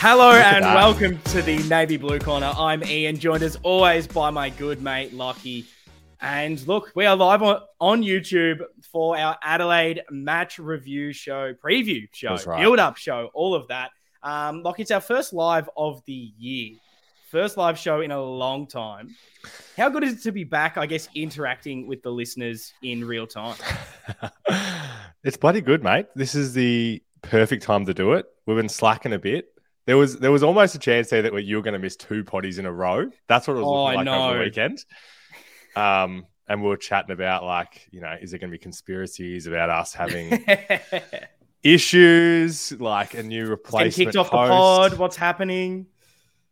Hello 0.00 0.30
and 0.30 0.64
welcome 0.64 1.18
to 1.22 1.42
the 1.42 1.58
Navy 1.64 1.96
Blue 1.96 2.20
Corner. 2.20 2.52
I'm 2.56 2.84
Ian, 2.84 3.18
joined 3.18 3.42
as 3.42 3.56
always 3.64 4.06
by 4.06 4.30
my 4.30 4.48
good 4.48 4.80
mate 4.80 5.12
Lockie. 5.12 5.66
And 6.20 6.64
look, 6.68 6.92
we 6.94 7.04
are 7.04 7.16
live 7.16 7.42
on, 7.42 7.62
on 7.80 8.04
YouTube 8.04 8.60
for 8.92 9.18
our 9.18 9.36
Adelaide 9.42 10.02
match 10.08 10.60
review 10.60 11.12
show, 11.12 11.52
preview 11.52 12.06
show, 12.12 12.36
right. 12.46 12.60
build 12.60 12.78
up 12.78 12.96
show, 12.96 13.30
all 13.34 13.56
of 13.56 13.66
that. 13.68 13.90
Um, 14.22 14.62
Lockie, 14.62 14.82
it's 14.82 14.92
our 14.92 15.00
first 15.00 15.32
live 15.32 15.68
of 15.76 16.00
the 16.06 16.32
year, 16.38 16.76
first 17.28 17.56
live 17.56 17.76
show 17.76 18.00
in 18.00 18.12
a 18.12 18.22
long 18.22 18.68
time. 18.68 19.16
How 19.76 19.88
good 19.88 20.04
is 20.04 20.12
it 20.12 20.22
to 20.22 20.32
be 20.32 20.44
back, 20.44 20.78
I 20.78 20.86
guess, 20.86 21.08
interacting 21.16 21.88
with 21.88 22.04
the 22.04 22.10
listeners 22.10 22.72
in 22.82 23.04
real 23.04 23.26
time? 23.26 23.56
it's 25.24 25.36
bloody 25.36 25.60
good, 25.60 25.82
mate. 25.82 26.06
This 26.14 26.36
is 26.36 26.54
the 26.54 27.02
perfect 27.22 27.64
time 27.64 27.84
to 27.86 27.94
do 27.94 28.12
it. 28.12 28.26
We've 28.46 28.56
been 28.56 28.68
slacking 28.68 29.12
a 29.12 29.18
bit. 29.18 29.57
There 29.88 29.96
was 29.96 30.18
there 30.18 30.30
was 30.30 30.42
almost 30.42 30.74
a 30.74 30.78
chance 30.78 31.08
there 31.08 31.22
that 31.22 31.44
you 31.44 31.56
were 31.56 31.62
going 31.62 31.72
to 31.72 31.78
miss 31.78 31.96
two 31.96 32.22
potties 32.22 32.58
in 32.58 32.66
a 32.66 32.72
row. 32.72 33.10
That's 33.26 33.48
what 33.48 33.54
it 33.54 33.60
was 33.60 33.66
Oh, 33.66 33.84
looking 33.84 34.04
like 34.04 34.06
over 34.06 34.32
know. 34.34 34.38
the 34.38 34.44
weekend. 34.44 34.84
Um, 35.74 36.26
and 36.46 36.62
we 36.62 36.68
were 36.68 36.76
chatting 36.76 37.10
about 37.10 37.42
like, 37.42 37.88
you 37.90 38.02
know, 38.02 38.14
is 38.20 38.30
there 38.30 38.38
going 38.38 38.50
to 38.50 38.54
be 38.54 38.58
conspiracies 38.58 39.46
about 39.46 39.70
us 39.70 39.94
having 39.94 40.44
issues, 41.62 42.72
like 42.72 43.14
a 43.14 43.22
new 43.22 43.38
Getting 43.38 43.50
replacement 43.50 43.94
kicked 43.94 44.16
off 44.16 44.26
the 44.26 44.36
pod. 44.36 44.98
What's 44.98 45.16
happening? 45.16 45.86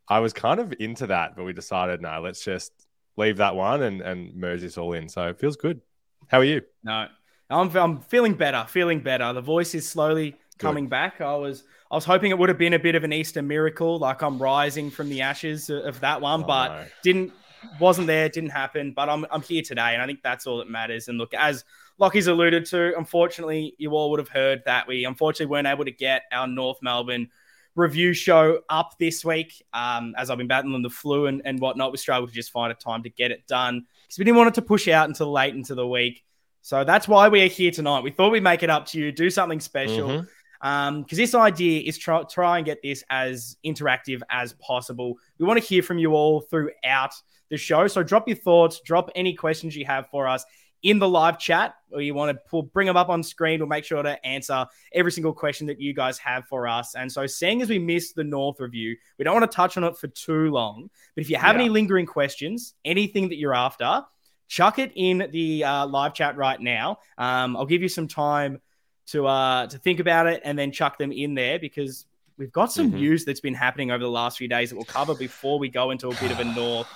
I 0.08 0.20
was 0.20 0.32
kind 0.32 0.58
of 0.58 0.72
into 0.80 1.08
that, 1.08 1.36
but 1.36 1.44
we 1.44 1.52
decided 1.52 2.00
no, 2.00 2.22
let's 2.22 2.42
just 2.42 2.72
leave 3.18 3.36
that 3.36 3.54
one 3.54 3.82
and 3.82 4.00
and 4.00 4.34
merge 4.34 4.62
this 4.62 4.78
all 4.78 4.94
in. 4.94 5.10
So 5.10 5.28
it 5.28 5.38
feels 5.38 5.56
good. 5.56 5.82
How 6.28 6.38
are 6.38 6.44
you? 6.44 6.62
No, 6.82 7.08
I'm 7.50 7.76
I'm 7.76 8.00
feeling 8.00 8.32
better. 8.32 8.64
Feeling 8.66 9.00
better. 9.00 9.30
The 9.34 9.42
voice 9.42 9.74
is 9.74 9.86
slowly 9.86 10.36
coming 10.56 10.88
back. 10.88 11.20
I 11.20 11.34
was 11.34 11.64
I 11.90 11.94
was 11.94 12.04
hoping 12.04 12.30
it 12.30 12.38
would 12.38 12.48
have 12.48 12.58
been 12.58 12.74
a 12.74 12.78
bit 12.78 12.94
of 12.94 13.04
an 13.04 13.12
Easter 13.12 13.42
miracle, 13.42 13.98
like 13.98 14.22
I'm 14.22 14.38
rising 14.40 14.90
from 14.90 15.08
the 15.08 15.20
ashes 15.22 15.70
of 15.70 16.00
that 16.00 16.20
one, 16.20 16.42
Oh, 16.42 16.46
but 16.46 16.68
no. 16.68 16.84
didn't 17.02 17.32
wasn't 17.80 18.06
there. 18.06 18.28
Didn't 18.28 18.50
happen. 18.50 18.92
But 18.94 19.08
I'm 19.08 19.24
I'm 19.30 19.42
here 19.42 19.62
today, 19.62 19.92
and 19.94 20.02
I 20.02 20.06
think 20.06 20.22
that's 20.22 20.46
all 20.46 20.58
that 20.58 20.68
matters. 20.70 21.08
And 21.08 21.18
look, 21.18 21.32
as 21.34 21.64
Lockie's 21.98 22.26
alluded 22.26 22.66
to, 22.66 22.96
unfortunately, 22.96 23.74
you 23.78 23.92
all 23.92 24.10
would 24.10 24.20
have 24.20 24.28
heard 24.28 24.62
that 24.66 24.86
we 24.86 25.04
unfortunately 25.04 25.50
weren't 25.50 25.66
able 25.66 25.84
to 25.84 25.90
get 25.92 26.22
our 26.32 26.46
North 26.46 26.78
Melbourne 26.82 27.28
review 27.74 28.12
show 28.14 28.60
up 28.68 28.94
this 28.98 29.24
week. 29.24 29.64
Um, 29.72 30.14
as 30.16 30.30
I've 30.30 30.38
been 30.38 30.46
battling 30.48 30.82
the 30.82 30.90
flu 30.90 31.26
and, 31.26 31.42
and 31.44 31.60
whatnot, 31.60 31.92
we 31.92 31.98
struggled 31.98 32.30
to 32.30 32.34
just 32.34 32.50
find 32.50 32.72
a 32.72 32.74
time 32.74 33.02
to 33.04 33.10
get 33.10 33.30
it 33.30 33.46
done 33.46 33.84
because 34.04 34.18
we 34.18 34.24
didn't 34.24 34.36
want 34.38 34.48
it 34.48 34.54
to 34.54 34.62
push 34.62 34.88
out 34.88 35.08
until 35.08 35.30
late 35.30 35.54
into 35.54 35.74
the 35.74 35.86
week. 35.86 36.24
So 36.62 36.84
that's 36.84 37.06
why 37.06 37.28
we 37.28 37.42
are 37.42 37.48
here 37.48 37.70
tonight. 37.70 38.00
We 38.02 38.10
thought 38.10 38.32
we'd 38.32 38.42
make 38.42 38.62
it 38.62 38.70
up 38.70 38.86
to 38.86 38.98
you, 38.98 39.12
do 39.12 39.30
something 39.30 39.60
special. 39.60 40.26
Mhm. 40.62 40.68
Um, 40.68 41.02
because 41.02 41.18
this 41.18 41.34
idea 41.34 41.82
is 41.82 41.98
try, 41.98 42.22
try 42.24 42.58
and 42.58 42.66
get 42.66 42.82
this 42.82 43.04
as 43.10 43.56
interactive 43.64 44.20
as 44.30 44.52
possible. 44.54 45.14
We 45.38 45.46
want 45.46 45.60
to 45.60 45.66
hear 45.66 45.82
from 45.82 45.98
you 45.98 46.12
all 46.14 46.40
throughout 46.40 47.12
the 47.50 47.56
show. 47.56 47.86
So 47.86 48.02
drop 48.02 48.26
your 48.28 48.36
thoughts, 48.36 48.80
drop 48.80 49.10
any 49.14 49.34
questions 49.34 49.76
you 49.76 49.84
have 49.86 50.08
for 50.10 50.26
us 50.26 50.44
in 50.82 50.98
the 50.98 51.08
live 51.08 51.38
chat, 51.38 51.74
or 51.90 52.00
you 52.00 52.14
want 52.14 52.36
to 52.36 52.42
pull, 52.48 52.62
bring 52.62 52.86
them 52.86 52.96
up 52.96 53.08
on 53.08 53.22
screen. 53.22 53.58
We'll 53.60 53.68
make 53.68 53.84
sure 53.84 54.02
to 54.02 54.24
answer 54.26 54.66
every 54.92 55.10
single 55.10 55.32
question 55.32 55.66
that 55.68 55.80
you 55.80 55.94
guys 55.94 56.18
have 56.18 56.46
for 56.46 56.68
us. 56.68 56.94
And 56.94 57.10
so, 57.10 57.26
seeing 57.26 57.62
as 57.62 57.68
we 57.68 57.78
missed 57.78 58.14
the 58.14 58.24
North 58.24 58.60
review, 58.60 58.96
we 59.18 59.24
don't 59.24 59.34
want 59.34 59.50
to 59.50 59.54
touch 59.56 59.76
on 59.76 59.84
it 59.84 59.96
for 59.96 60.06
too 60.08 60.50
long. 60.50 60.90
But 61.14 61.22
if 61.22 61.30
you 61.30 61.36
have 61.36 61.56
Yeah. 61.56 61.62
any 61.62 61.70
lingering 61.70 62.06
questions, 62.06 62.74
anything 62.84 63.28
that 63.30 63.36
you're 63.36 63.54
after, 63.54 64.04
chuck 64.48 64.78
it 64.78 64.92
in 64.94 65.28
the 65.32 65.64
uh, 65.64 65.86
live 65.86 66.14
chat 66.14 66.36
right 66.36 66.60
now. 66.60 66.98
Um, 67.18 67.56
I'll 67.56 67.66
give 67.66 67.82
you 67.82 67.88
some 67.88 68.06
time 68.06 68.60
to 69.06 69.26
uh, 69.26 69.66
to 69.68 69.78
think 69.78 70.00
about 70.00 70.26
it 70.26 70.40
and 70.44 70.58
then 70.58 70.72
chuck 70.72 70.98
them 70.98 71.12
in 71.12 71.34
there 71.34 71.58
because 71.58 72.06
we've 72.38 72.52
got 72.52 72.72
some 72.72 72.90
Mhm. 72.90 72.94
news 72.96 73.24
that's 73.24 73.40
been 73.40 73.54
happening 73.54 73.90
over 73.90 74.02
the 74.02 74.10
last 74.10 74.36
few 74.38 74.48
days 74.48 74.70
that 74.70 74.76
we'll 74.76 74.84
cover 74.84 75.14
before 75.14 75.58
we 75.58 75.68
go 75.68 75.90
into 75.90 76.08
a 76.08 76.14
bit 76.16 76.30
of 76.32 76.40
a 76.40 76.44
North 76.56 76.88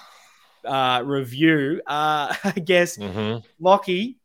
uh, 0.64 1.02
review. 1.04 1.80
Uh, 1.86 2.34
I 2.44 2.50
guess 2.62 2.98
Mhm. 2.98 3.42
Lockie, 3.58 4.18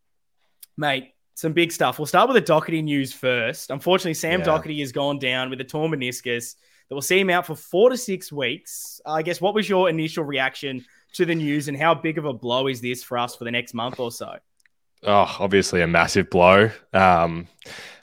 mate, 0.78 1.14
some 1.36 1.54
big 1.54 1.72
stuff. 1.72 2.00
We'll 2.00 2.06
start 2.06 2.28
with 2.30 2.36
the 2.46 2.54
Docherty 2.54 2.84
news 2.84 3.14
first. 3.14 3.70
Unfortunately, 3.72 4.14
Sam 4.14 4.40
Yeah. 4.42 4.46
Docherty 4.48 4.80
has 4.82 4.92
gone 4.92 5.20
down 5.20 5.50
with 5.50 5.62
a 5.62 5.64
torn 5.64 5.92
meniscus 5.92 6.56
that 6.90 6.96
will 6.96 7.02
see 7.02 7.20
him 7.20 7.30
out 7.30 7.46
for 7.46 7.56
four 7.56 7.90
to 7.90 7.98
six 7.98 8.32
weeks. 8.32 9.00
I 9.06 9.22
guess 9.22 9.40
what 9.42 9.54
was 9.54 9.68
your 9.70 9.90
initial 9.90 10.24
reaction 10.24 10.84
to 11.14 11.26
the 11.26 11.36
news 11.36 11.68
and 11.68 11.78
how 11.78 11.94
big 11.94 12.18
of 12.18 12.26
a 12.26 12.34
blow 12.34 12.68
is 12.68 12.82
this 12.82 13.04
for 13.04 13.18
us 13.18 13.36
for 13.36 13.44
the 13.46 13.52
next 13.52 13.74
month 13.74 14.00
or 14.00 14.12
so? 14.12 14.38
Oh, 15.06 15.36
obviously 15.40 15.82
a 15.82 15.88
massive 15.88 16.30
blow. 16.30 16.72
Um, 16.94 17.48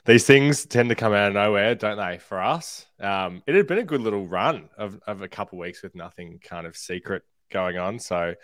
these 0.05 0.25
things 0.25 0.65
tend 0.65 0.89
to 0.89 0.95
come 0.95 1.13
out 1.13 1.29
of 1.29 1.33
nowhere, 1.33 1.75
don't 1.75 1.97
they? 1.97 2.17
For 2.17 2.41
us, 2.41 2.85
um, 2.99 3.43
it 3.45 3.55
had 3.55 3.67
been 3.67 3.79
a 3.79 3.83
good 3.83 4.01
little 4.01 4.25
run 4.25 4.69
of, 4.77 4.99
of 5.07 5.21
a 5.21 5.27
couple 5.27 5.59
weeks 5.59 5.83
with 5.83 5.95
nothing 5.95 6.39
kind 6.43 6.65
of 6.67 6.75
secret 6.77 7.23
going 7.51 7.77
on. 7.77 7.99
So 7.99 8.35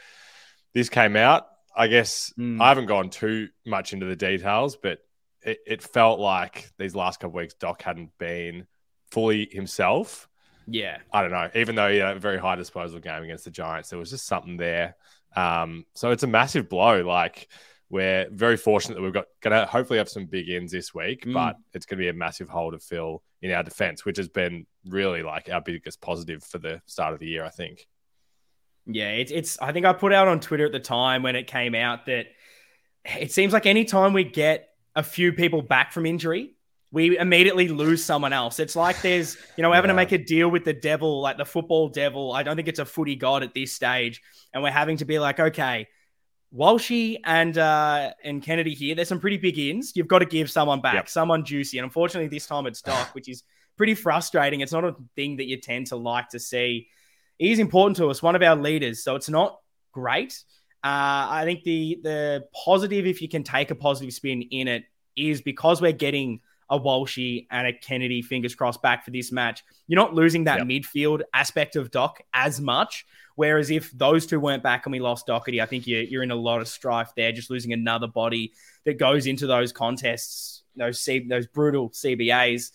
this 0.74 0.90
came 0.90 1.16
out. 1.16 1.48
I 1.76 1.88
guess 1.88 2.34
Mm. 2.38 2.62
I 2.62 2.70
haven't 2.70 2.88
gone 2.88 3.10
too 3.10 3.48
much 3.66 3.94
into 3.94 4.06
the 4.06 4.16
details, 4.16 4.76
but 4.76 5.00
it, 5.42 5.60
it 5.66 5.82
felt 5.84 6.20
like 6.20 6.70
these 6.78 6.96
last 6.96 7.20
couple 7.20 7.38
weeks 7.38 7.54
Doc 7.54 7.82
hadn't 7.82 8.12
been 8.18 8.68
fully 9.12 9.48
himself. 9.52 10.28
Yeah. 10.68 10.98
I 11.12 11.22
don't 11.22 11.32
know. 11.32 11.50
Even 11.56 11.76
though 11.76 11.90
he 11.90 11.98
had 11.98 12.18
a 12.18 12.20
very 12.20 12.38
high 12.38 12.56
disposal 12.56 13.00
game 13.00 13.24
against 13.24 13.46
the 13.46 13.52
Giants, 13.52 13.90
there 13.90 14.00
was 14.00 14.10
just 14.12 14.28
something 14.28 14.58
there. 14.58 14.96
Um, 15.36 15.86
so 15.94 16.12
it's 16.12 16.24
a 16.24 16.28
massive 16.28 16.70
blow. 16.70 17.02
Like 17.04 17.48
we're 17.90 18.28
very 18.32 18.56
fortunate 18.58 18.96
that 18.96 19.02
we've 19.02 19.14
got 19.14 19.26
going 19.42 19.60
to 19.60 19.66
hopefully 19.66 19.98
have 19.98 20.10
some 20.10 20.26
big 20.26 20.48
ins 20.50 20.72
this 20.72 20.94
week, 20.94 21.26
Mm. 21.26 21.34
but 21.34 21.56
it's 21.74 21.86
going 21.86 21.98
to 21.98 22.04
be 22.04 22.10
a 22.10 22.14
massive 22.14 22.48
hole 22.50 22.72
to 22.72 22.80
fill 22.80 23.24
in 23.42 23.52
our 23.52 23.64
defense, 23.64 24.06
which 24.06 24.18
has 24.18 24.30
been 24.30 24.66
really 24.86 25.24
like 25.24 25.50
our 25.52 25.62
biggest 25.62 26.00
positive 26.02 26.44
for 26.44 26.60
the 26.60 26.82
start 26.86 27.14
of 27.14 27.20
the 27.20 27.28
year. 27.28 27.44
I 27.44 27.50
think. 27.50 27.88
Yeah, 28.86 29.10
it's 29.12 29.32
it's. 29.32 29.60
I 29.60 29.72
think 29.72 29.86
I 29.86 29.94
put 29.94 30.14
out 30.14 30.28
on 30.28 30.40
Twitter 30.40 30.66
at 30.66 30.72
the 30.72 30.80
time 30.80 31.24
when 31.24 31.36
it 31.36 31.48
came 31.48 31.76
out 31.76 32.06
that 32.08 32.28
it 33.06 33.32
seems 33.32 33.54
like 33.54 33.66
anytime 33.66 34.14
we 34.14 34.24
get 34.24 34.70
a 34.96 35.04
few 35.04 35.32
people 35.32 35.62
back 35.62 35.92
from 35.92 36.06
injury, 36.06 36.56
we 36.92 37.18
immediately 37.18 37.68
lose 37.70 38.04
someone 38.04 38.34
else. 38.34 38.60
It's 38.60 38.76
like 38.76 39.02
there's, 39.02 39.38
you 39.56 39.62
know, 39.62 39.70
we're 39.70 39.76
having 39.76 39.90
to 39.90 39.94
make 39.96 40.12
a 40.12 40.18
deal 40.18 40.50
with 40.50 40.66
the 40.66 40.74
devil, 40.74 41.22
like 41.22 41.38
the 41.38 41.46
football 41.46 41.90
devil. 41.90 42.34
I 42.34 42.44
don't 42.44 42.56
think 42.56 42.68
it's 42.68 42.80
a 42.80 42.86
footy 42.86 43.16
god 43.16 43.44
at 43.44 43.54
this 43.54 43.74
stage, 43.74 44.22
and 44.54 44.64
we're 44.64 44.72
having 44.72 44.98
to 44.98 45.06
be 45.06 45.20
like, 45.20 45.40
okay, 45.40 45.88
Walshy 46.56 47.18
and 47.26 47.58
uh 47.58 48.12
and 48.24 48.42
Kennedy 48.42 48.74
here, 48.74 48.96
there's 48.96 49.08
some 49.08 49.20
pretty 49.20 49.38
big 49.38 49.58
ins. 49.60 49.96
You've 49.96 50.08
got 50.08 50.20
to 50.20 50.26
give 50.26 50.50
someone 50.50 50.82
back, 50.82 50.96
Yep. 50.96 51.10
someone 51.10 51.46
juicy, 51.46 51.78
and 51.78 51.86
unfortunately, 51.86 52.28
this 52.28 52.48
time 52.48 52.66
it's 52.66 52.82
Doc, 52.82 53.10
which 53.14 53.30
is 53.30 53.44
pretty 53.78 53.94
frustrating. 53.96 54.62
It's 54.62 54.72
not 54.72 54.84
a 54.84 54.96
thing 55.16 55.38
that 55.38 55.46
you 55.46 55.58
tend 55.58 55.88
to 55.88 55.96
like 55.96 56.30
to 56.30 56.40
see. 56.40 56.88
He's 57.38 57.60
important 57.60 57.98
to 57.98 58.08
us, 58.10 58.22
one 58.22 58.36
of 58.36 58.42
our 58.42 58.56
leaders, 58.56 59.04
so 59.04 59.16
it's 59.16 59.30
not 59.30 59.60
great. 59.92 60.44
Uh, 60.84 61.30
I 61.30 61.42
think 61.46 61.64
the 61.64 62.00
the 62.04 62.46
positive, 62.66 63.06
if 63.06 63.22
you 63.22 63.30
can 63.30 63.44
take 63.44 63.70
a 63.70 63.76
positive 63.76 64.14
spin 64.14 64.42
in 64.44 64.68
it, 64.68 64.86
is 65.16 65.42
because 65.42 65.82
we're 65.82 65.92
getting 65.92 66.42
a 66.72 66.80
Walshy 66.80 67.48
and 67.50 67.66
a 67.68 67.74
Kennedy, 67.74 68.22
fingers 68.22 68.54
crossed, 68.56 68.82
back 68.82 69.04
for 69.04 69.12
this 69.12 69.32
match. 69.32 69.64
You're 69.88 70.00
not 70.00 70.14
losing 70.14 70.44
that 70.46 70.60
Yep. 70.60 70.68
midfield 70.68 71.22
aspect 71.34 71.76
of 71.76 71.90
Doc 71.92 72.22
as 72.34 72.62
much. 72.62 73.06
Whereas 73.40 73.72
if 73.72 73.90
those 73.92 74.26
two 74.26 74.38
weren't 74.38 74.64
back 74.64 74.86
and 74.86 74.92
we 74.92 75.00
lost 75.00 75.26
Docherty, 75.28 75.62
I 75.64 75.66
think 75.66 75.88
you're, 75.88 76.02
you're 76.02 76.24
in 76.24 76.32
a 76.32 76.36
lot 76.36 76.60
of 76.60 76.68
strife 76.68 77.14
there, 77.16 77.32
just 77.32 77.50
losing 77.50 77.72
another 77.72 78.06
body 78.06 78.52
that 78.84 79.00
goes 79.00 79.28
into 79.28 79.48
those 79.48 79.72
contests, 79.72 80.64
those 80.76 81.00
C, 81.00 81.20
those 81.26 81.48
brutal 81.48 81.90
CBAs. 81.92 82.72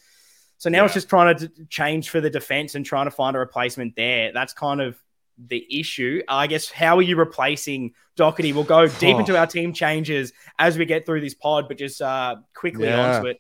So 0.57 0.71
now 0.71 0.87
it's 0.87 0.95
just 0.95 1.11
trying 1.11 1.37
to 1.37 1.49
d- 1.49 1.65
change 1.69 2.09
for 2.09 2.23
the 2.23 2.31
defense 2.31 2.77
and 2.77 2.83
trying 2.87 3.05
to 3.05 3.11
find 3.11 3.37
a 3.37 3.41
replacement 3.41 3.95
there. 3.95 4.33
That's 4.33 4.55
kind 4.55 4.81
of 4.81 4.97
the 5.37 5.67
issue. 5.69 6.23
I 6.29 6.47
guess 6.47 6.71
how 6.71 6.97
are 6.97 7.03
you 7.03 7.17
replacing 7.17 7.93
Docherty? 8.17 8.55
We'll 8.55 8.65
go 8.65 8.87
deep 9.01 9.17
Oh. 9.17 9.19
into 9.19 9.37
our 9.37 9.47
team 9.47 9.75
changes 9.75 10.33
as 10.59 10.79
we 10.79 10.87
get 10.87 11.05
through 11.05 11.21
this 11.21 11.35
pod, 11.35 11.69
but 11.69 11.77
just 11.77 12.01
uh, 12.01 12.37
quickly 12.55 12.87
Yeah. 12.87 13.17
onto 13.17 13.29
it. 13.29 13.39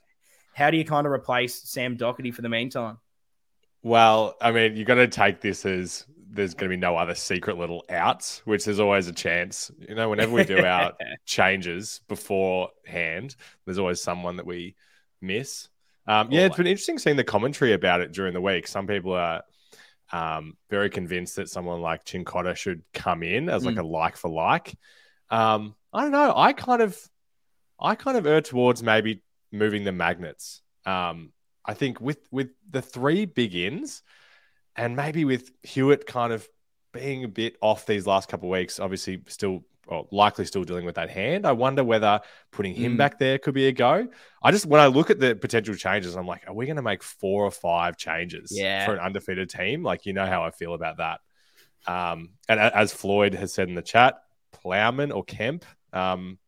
How 0.53 0.71
do 0.71 0.76
you 0.76 0.85
kind 0.85 1.06
of 1.06 1.12
replace 1.15 1.55
Sam 1.55 1.97
Docherty 1.97 2.35
for 2.35 2.43
the 2.43 2.50
meantime? 2.50 2.99
Well, 3.82 4.37
I 4.43 4.50
mean, 4.50 4.76
you 4.76 4.85
got 4.85 4.94
to 4.97 5.09
take 5.09 5.41
this 5.41 5.65
as 5.65 6.05
there's 6.35 6.55
going 6.55 6.71
to 6.71 6.77
be 6.77 6.81
no 6.81 6.97
other 6.97 7.15
secret 7.15 7.57
little 7.59 7.85
outs, 7.89 8.43
which 8.45 8.65
there's 8.65 8.81
always 8.81 9.09
a 9.09 9.13
chance. 9.13 9.71
You 9.89 9.95
know, 9.95 10.09
whenever 10.11 10.33
we 10.33 10.45
do 10.45 10.59
our 10.65 10.93
changes 11.25 12.01
beforehand, 12.09 13.37
there's 13.65 13.79
always 13.79 14.01
someone 14.01 14.37
that 14.37 14.47
we 14.47 14.75
miss. 15.21 15.69
Um, 16.07 16.31
yeah, 16.31 16.43
it's 16.47 16.57
been 16.57 16.67
interesting 16.67 16.99
seeing 16.99 17.17
the 17.17 17.25
commentary 17.25 17.73
about 17.73 18.01
it 18.01 18.13
during 18.13 18.35
the 18.35 18.41
week. 18.41 18.67
Some 18.67 18.87
people 18.87 19.15
are 19.15 19.43
um, 20.13 20.57
very 20.69 20.91
convinced 20.91 21.37
that 21.37 21.49
someone 21.49 21.81
like 21.81 22.05
Cincotta 22.05 22.57
should 22.57 22.83
come 22.93 23.23
in 23.23 23.49
as 23.49 23.65
like 23.65 23.77
Mm. 23.77 23.81
a 23.81 23.87
like 23.87 24.17
for 24.17 24.31
like. 24.31 24.75
Um, 25.31 25.75
I 25.93 26.03
don't 26.03 26.13
know. 26.13 26.33
I 26.37 26.53
kind 26.53 26.83
of, 26.83 26.99
I 27.81 27.95
kind 27.95 28.17
of 28.19 28.27
err 28.27 28.41
towards 28.43 28.83
maybe 28.83 29.23
moving 29.51 29.85
the 29.85 29.93
magnets. 29.93 30.61
Um, 30.85 31.33
I 31.65 31.73
think 31.75 32.01
with 32.01 32.19
with 32.31 32.51
the 32.71 32.83
three 32.83 33.25
big 33.25 33.55
ins, 33.55 34.03
and 34.76 34.97
maybe 34.97 35.25
with 35.25 35.50
Hewitt 35.62 36.06
kind 36.06 36.32
of 36.32 36.49
being 36.93 37.25
a 37.25 37.29
bit 37.29 37.56
off 37.61 37.87
these 37.87 38.06
last 38.06 38.29
couple 38.29 38.49
of 38.49 38.53
weeks, 38.59 38.79
obviously 38.81 39.23
still 39.29 39.65
well, 39.87 40.09
likely 40.11 40.47
still 40.47 40.65
dealing 40.65 40.87
with 40.87 40.94
that 40.94 41.11
hand. 41.11 41.47
I 41.47 41.53
wonder 41.53 41.85
whether 41.85 42.21
putting 42.50 42.73
him 42.75 42.94
Mm. 42.94 42.97
back 42.97 43.19
there 43.19 43.37
could 43.38 43.53
be 43.53 43.67
a 43.67 43.73
go. 43.73 44.09
I 44.43 44.50
just 44.50 44.65
when 44.65 44.81
I 44.81 44.87
look 44.87 45.11
at 45.11 45.21
the 45.21 45.35
potential 45.37 45.75
changes, 45.75 46.17
I'm 46.17 46.26
like, 46.26 46.49
are 46.49 46.55
we 46.55 46.65
going 46.65 46.76
to 46.76 46.82
make 46.82 47.03
four 47.03 47.44
or 47.44 47.50
five 47.50 47.99
changes 47.99 48.50
Yeah. 48.50 48.87
for 48.87 48.94
an 48.94 49.00
undefeated 49.00 49.50
team? 49.50 49.82
Like, 49.82 50.06
you 50.06 50.15
know 50.15 50.25
how 50.25 50.43
I 50.43 50.53
feel 50.53 50.73
about 50.73 50.97
that. 50.99 51.21
Um, 51.87 52.31
and 52.49 52.59
as 52.59 52.94
Floyd 52.94 53.35
has 53.35 53.53
said 53.53 53.69
in 53.69 53.75
the 53.75 53.82
chat, 53.82 54.15
Plowman 54.53 55.12
or 55.12 55.23
Kemp, 55.23 55.67
um, 55.93 56.38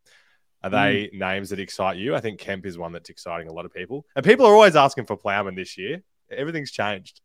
are 0.62 0.70
they 0.70 1.10
names 1.12 1.50
that 1.50 1.60
excite 1.60 1.98
you? 1.98 2.14
I 2.14 2.20
think 2.20 2.40
Kemp 2.40 2.64
is 2.64 2.78
one 2.78 2.92
that's 2.92 3.10
exciting 3.10 3.48
a 3.48 3.52
lot 3.52 3.66
of 3.66 3.72
people, 3.74 4.06
and 4.16 4.24
people 4.24 4.46
are 4.46 4.54
always 4.54 4.76
asking 4.76 5.04
for 5.04 5.16
Plowman 5.16 5.54
this 5.56 5.76
year. 5.76 6.02
Everything's 6.30 6.70
changed. 6.72 7.20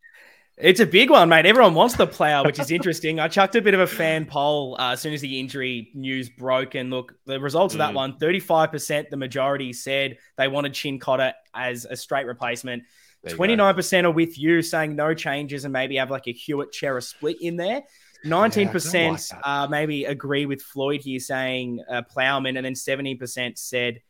It's 0.62 0.80
a 0.80 0.86
big 0.86 1.10
one, 1.10 1.28
mate. 1.28 1.48
Everyone 1.48 1.74
wants 1.74 1.96
the 1.96 2.06
player, 2.06 2.44
which 2.44 2.60
is 2.60 2.70
interesting. 2.70 3.20
I 3.20 3.28
chucked 3.28 3.56
a 3.56 3.62
bit 3.62 3.74
of 3.74 3.80
a 3.80 3.88
fan 3.88 4.26
poll 4.26 4.76
uh, 4.80 4.92
as 4.92 5.02
soon 5.02 5.14
as 5.14 5.22
the 5.22 5.40
injury 5.40 5.90
news 5.96 6.30
broke. 6.30 6.76
And 6.76 6.92
look, 6.92 7.16
the 7.26 7.40
results 7.40 7.74
of 7.74 7.80
that 7.80 7.92
Mm. 7.92 7.96
one 7.96 8.20
35%, 8.20 9.10
the 9.10 9.18
majority 9.18 9.74
said 9.74 10.18
they 10.38 10.48
wanted 10.48 10.74
Cincotta 10.74 11.34
as 11.56 11.86
a 11.86 11.96
straight 11.96 12.28
replacement. 12.28 12.84
There 13.24 13.32
you 13.32 13.38
go. 13.38 13.44
29% 13.44 14.04
are 14.06 14.12
with 14.12 14.38
you, 14.38 14.62
saying 14.62 14.96
no 14.96 15.16
changes 15.16 15.66
and 15.66 15.74
maybe 15.74 15.96
have 15.96 16.12
like 16.12 16.28
a 16.28 16.32
Hewitt 16.32 16.74
Cerra 16.76 17.02
split 17.02 17.42
in 17.42 17.56
there. 17.56 17.82
19% 18.26 19.30
that. 19.30 19.40
uh, 19.44 19.68
maybe 19.68 20.06
agree 20.06 20.46
with 20.46 20.62
Floyd 20.62 21.02
here, 21.02 21.20
saying 21.20 21.84
uh, 21.90 22.04
Plowman, 22.04 22.56
and 22.58 22.66
then 22.66 22.74
70% 22.74 23.58
said 23.58 24.02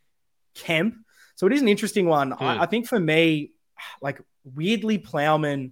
Kemp. 0.53 0.95
So 1.35 1.47
it 1.47 1.53
is 1.53 1.61
an 1.61 1.69
interesting 1.69 2.07
one. 2.07 2.31
Hmm. 2.31 2.43
I, 2.43 2.63
I 2.63 2.65
think 2.65 2.87
for 2.87 2.99
me, 2.99 3.51
like 4.01 4.21
weirdly, 4.43 4.97
Plowman 4.97 5.71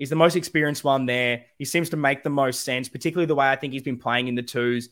is 0.00 0.08
the 0.08 0.16
most 0.16 0.34
experienced 0.34 0.82
one 0.82 1.04
there. 1.04 1.44
He 1.58 1.66
seems 1.66 1.90
to 1.90 1.96
make 1.96 2.24
the 2.24 2.30
most 2.30 2.64
sense, 2.64 2.88
particularly 2.88 3.26
the 3.26 3.34
way 3.34 3.48
I 3.48 3.54
think 3.54 3.74
he's 3.74 3.82
been 3.82 3.98
playing 3.98 4.28
in 4.28 4.34
the 4.34 4.42
twos, 4.42 4.88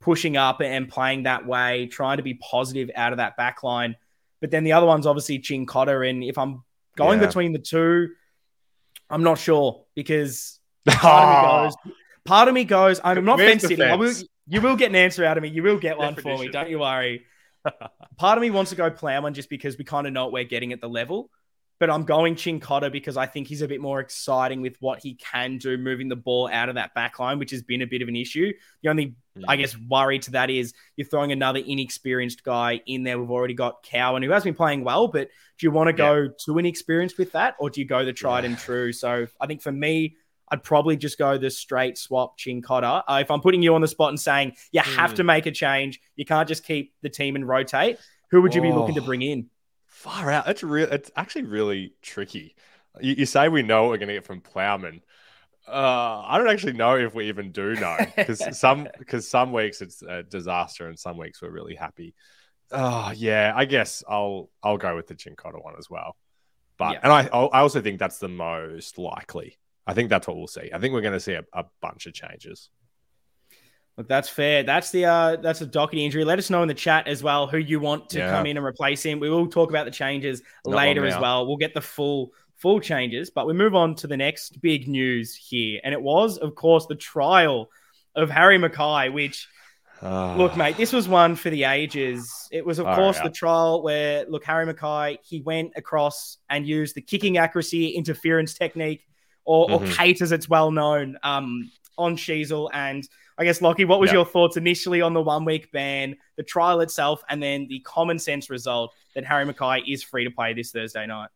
pushing 0.00 0.36
up 0.36 0.60
and 0.60 0.86
playing 0.86 1.24
that 1.24 1.46
way, 1.46 1.86
trying 1.86 2.18
to 2.18 2.22
be 2.22 2.34
positive 2.34 2.90
out 2.94 3.12
of 3.12 3.16
that 3.16 3.38
back 3.38 3.62
line. 3.62 3.96
But 4.40 4.50
then 4.50 4.62
the 4.62 4.72
other 4.72 4.86
one's 4.86 5.06
obviously 5.06 5.38
Cincotta. 5.38 6.08
And 6.08 6.22
if 6.22 6.36
I'm 6.36 6.62
going 6.94 7.20
Yeah. 7.20 7.26
between 7.26 7.52
the 7.52 7.58
two, 7.58 8.10
I'm 9.08 9.22
not 9.22 9.38
sure 9.38 9.86
because 9.94 10.60
part 10.86 11.24
of 11.24 11.30
me 11.30 11.48
goes, 11.48 11.94
part 12.26 12.48
of 12.48 12.54
me 12.54 12.64
goes, 12.64 13.00
I'm 13.02 13.24
not 13.24 13.38
Where's 13.38 13.50
fence 13.50 13.62
sitting. 13.62 13.98
Will, 13.98 14.14
you 14.46 14.60
will 14.60 14.76
get 14.76 14.90
an 14.90 14.96
answer 14.96 15.24
out 15.24 15.38
of 15.38 15.42
me. 15.42 15.48
You 15.48 15.62
will 15.62 15.78
get 15.78 15.96
one 15.96 16.14
for 16.16 16.36
me. 16.36 16.48
Don't 16.48 16.68
you 16.68 16.80
worry. 16.80 17.24
part 18.18 18.36
of 18.36 18.42
me 18.42 18.50
wants 18.50 18.70
to 18.70 18.76
go 18.76 18.90
Plowman 18.90 19.32
just 19.32 19.48
because 19.48 19.78
we 19.78 19.84
kind 19.84 20.06
of 20.06 20.12
know 20.12 20.24
what 20.24 20.32
we're 20.32 20.44
getting 20.44 20.72
at 20.72 20.82
the 20.82 20.88
level. 20.88 21.30
But 21.80 21.88
I'm 21.90 22.04
going 22.04 22.34
Cincotta 22.36 22.92
because 22.92 23.16
I 23.16 23.24
think 23.26 23.48
he's 23.48 23.62
a 23.62 23.66
bit 23.68 23.80
more 23.80 24.00
exciting 24.00 24.60
with 24.60 24.76
what 24.80 25.02
he 25.02 25.14
can 25.14 25.56
do, 25.56 25.78
moving 25.78 26.08
the 26.08 26.14
ball 26.14 26.48
out 26.52 26.68
of 26.68 26.74
that 26.76 26.92
back 26.94 27.18
line, 27.18 27.38
which 27.38 27.50
has 27.52 27.62
been 27.62 27.80
a 27.80 27.86
bit 27.86 28.02
of 28.02 28.08
an 28.08 28.14
issue. 28.16 28.52
The 28.82 28.90
only, 28.90 29.14
I 29.48 29.56
guess, 29.56 29.74
worry 29.88 30.18
to 30.20 30.30
that 30.32 30.50
is 30.50 30.74
you're 30.96 31.06
throwing 31.08 31.32
another 31.32 31.60
inexperienced 31.66 32.44
guy 32.44 32.82
in 32.86 33.02
there. 33.02 33.18
We've 33.18 33.30
already 33.30 33.54
got 33.54 33.82
Cowan, 33.82 34.22
who 34.22 34.30
has 34.30 34.44
been 34.44 34.54
playing 34.54 34.84
well, 34.84 35.08
but 35.08 35.28
do 35.58 35.66
you 35.66 35.70
want 35.70 35.88
to 35.88 35.94
go 35.94 36.28
too 36.28 36.58
inexperienced 36.58 37.16
with 37.16 37.32
that, 37.32 37.54
or 37.58 37.70
do 37.70 37.80
you 37.80 37.86
go 37.86 38.04
the 38.04 38.12
tried 38.12 38.44
and 38.44 38.58
true? 38.58 38.92
So 38.92 39.26
I 39.40 39.46
think 39.46 39.62
for 39.62 39.72
me, 39.72 40.16
I'd 40.52 40.62
probably 40.62 40.98
just 40.98 41.16
go 41.16 41.38
the 41.38 41.48
straight 41.48 41.96
swap 41.96 42.38
Cincotta. 42.38 43.04
Uh, 43.08 43.18
if 43.22 43.30
I'm 43.30 43.40
putting 43.40 43.62
you 43.62 43.74
on 43.74 43.80
the 43.80 43.88
spot 43.88 44.10
and 44.10 44.20
saying 44.20 44.52
you 44.72 44.80
have 44.82 45.12
Hmm. 45.12 45.16
to 45.16 45.24
make 45.24 45.46
a 45.46 45.50
change, 45.50 45.98
you 46.16 46.26
can't 46.26 46.46
just 46.46 46.62
keep 46.64 46.92
the 47.00 47.08
team 47.08 47.36
and 47.36 47.48
rotate. 47.48 47.98
Who 48.32 48.42
would 48.42 48.54
you 48.54 48.60
be 48.60 48.70
looking 48.70 48.96
to 48.96 49.00
Oh. 49.00 49.06
bring 49.06 49.22
in? 49.22 49.48
Far 50.00 50.30
out. 50.30 50.48
It's 50.48 50.62
real. 50.62 50.90
It's 50.90 51.10
actually 51.14 51.44
really 51.44 51.92
tricky. 52.00 52.54
You, 53.02 53.16
you 53.18 53.26
say 53.26 53.48
we 53.50 53.62
know 53.62 53.82
what 53.82 53.90
we're 53.90 53.98
going 53.98 54.08
to 54.08 54.14
get 54.14 54.24
from 54.24 54.40
Plowman. 54.40 55.02
Uh, 55.68 56.22
I 56.26 56.38
don't 56.38 56.48
actually 56.48 56.72
know 56.72 56.96
if 56.96 57.14
we 57.14 57.28
even 57.28 57.52
do 57.52 57.74
know 57.74 57.98
because 58.16 58.42
some 58.58 58.88
because 58.98 59.28
some 59.28 59.52
weeks 59.52 59.82
it's 59.82 60.00
a 60.00 60.22
disaster 60.22 60.88
and 60.88 60.98
some 60.98 61.18
weeks 61.18 61.42
we're 61.42 61.50
really 61.50 61.74
happy. 61.74 62.14
Oh 62.72 63.12
yeah, 63.14 63.52
I 63.54 63.66
guess 63.66 64.02
I'll 64.08 64.48
I'll 64.62 64.78
go 64.78 64.96
with 64.96 65.06
the 65.06 65.14
Cincotta 65.14 65.62
one 65.62 65.74
as 65.78 65.90
well. 65.90 66.16
But 66.78 66.94
Yeah. 66.94 67.00
and 67.02 67.12
I 67.12 67.26
I 67.26 67.60
also 67.60 67.82
think 67.82 67.98
that's 67.98 68.18
the 68.18 68.28
most 68.28 68.96
likely. 68.96 69.58
I 69.86 69.92
think 69.92 70.08
that's 70.08 70.26
what 70.26 70.38
we'll 70.38 70.46
see. 70.46 70.70
I 70.72 70.78
think 70.78 70.94
we're 70.94 71.02
going 71.02 71.12
to 71.12 71.20
see 71.20 71.34
a, 71.34 71.44
a 71.52 71.66
bunch 71.82 72.06
of 72.06 72.14
changes. 72.14 72.70
Look, 74.00 74.08
that's 74.08 74.30
fair. 74.30 74.62
That's 74.62 74.90
the 74.92 75.04
uh 75.04 75.36
that's 75.36 75.60
a 75.60 75.66
Docherty 75.66 76.02
injury. 76.06 76.24
Let 76.24 76.38
us 76.38 76.48
know 76.48 76.62
in 76.62 76.68
the 76.68 76.74
chat 76.74 77.06
as 77.06 77.22
well 77.22 77.46
who 77.46 77.58
you 77.58 77.78
want 77.80 78.08
to 78.10 78.18
Yeah. 78.20 78.30
come 78.30 78.46
in 78.46 78.56
and 78.56 78.64
replace 78.64 79.02
him. 79.02 79.20
We 79.20 79.28
will 79.28 79.46
talk 79.46 79.68
about 79.68 79.84
the 79.84 79.90
changes 79.90 80.40
Not 80.66 80.74
later 80.76 81.04
as 81.04 81.18
well. 81.18 81.46
We'll 81.46 81.58
get 81.58 81.74
the 81.74 81.82
full 81.82 82.32
full 82.56 82.80
changes, 82.80 83.28
but 83.28 83.46
we 83.46 83.52
move 83.52 83.74
on 83.74 83.94
to 83.96 84.06
the 84.06 84.16
next 84.16 84.62
big 84.62 84.88
news 84.88 85.34
here, 85.36 85.82
and 85.84 85.92
it 85.92 86.00
was, 86.00 86.38
of 86.38 86.54
course, 86.54 86.86
the 86.86 86.94
trial 86.94 87.68
of 88.16 88.30
Harry 88.30 88.58
McKay, 88.58 89.12
which 89.12 89.46
Ah, 90.02 90.34
Look, 90.34 90.56
mate, 90.56 90.78
this 90.78 90.94
was 90.94 91.06
one 91.06 91.36
for 91.36 91.50
the 91.50 91.64
ages. 91.64 92.48
It 92.50 92.64
was, 92.64 92.78
of 92.78 92.86
course, 92.86 93.18
out. 93.18 93.24
the 93.24 93.30
trial 93.30 93.82
where, 93.82 94.24
look, 94.30 94.44
Harry 94.46 94.64
McKay, 94.72 95.18
he 95.22 95.42
went 95.42 95.72
across 95.76 96.38
and 96.48 96.66
used 96.66 96.94
the 96.94 97.02
kicking 97.02 97.36
accuracy 97.36 97.88
interference 97.88 98.54
technique, 98.54 99.02
or, 99.44 99.70
or 99.70 99.80
Mhm. 99.80 99.94
Kate 99.98 100.22
as 100.22 100.32
it's 100.32 100.48
well 100.48 100.70
known, 100.70 101.18
um, 101.22 101.70
on 101.98 102.16
Sheezel. 102.16 102.70
And 102.72 103.06
I 103.40 103.44
guess, 103.44 103.62
Lockie, 103.62 103.86
what 103.86 104.00
was 104.00 104.10
Yeah. 104.10 104.18
your 104.18 104.26
thoughts 104.26 104.58
initially 104.58 105.00
on 105.00 105.14
the 105.14 105.22
one 105.22 105.46
week 105.46 105.72
ban, 105.72 106.16
the 106.36 106.42
trial 106.42 106.82
itself, 106.82 107.22
and 107.30 107.42
then 107.42 107.66
the 107.68 107.80
common 107.80 108.18
sense 108.18 108.50
result 108.50 108.94
that 109.14 109.24
Harry 109.24 109.46
McKay 109.46 109.82
is 109.90 110.02
free 110.02 110.24
to 110.24 110.30
play 110.30 110.52
this 110.52 110.72
Thursday 110.72 111.06
night? 111.06 111.30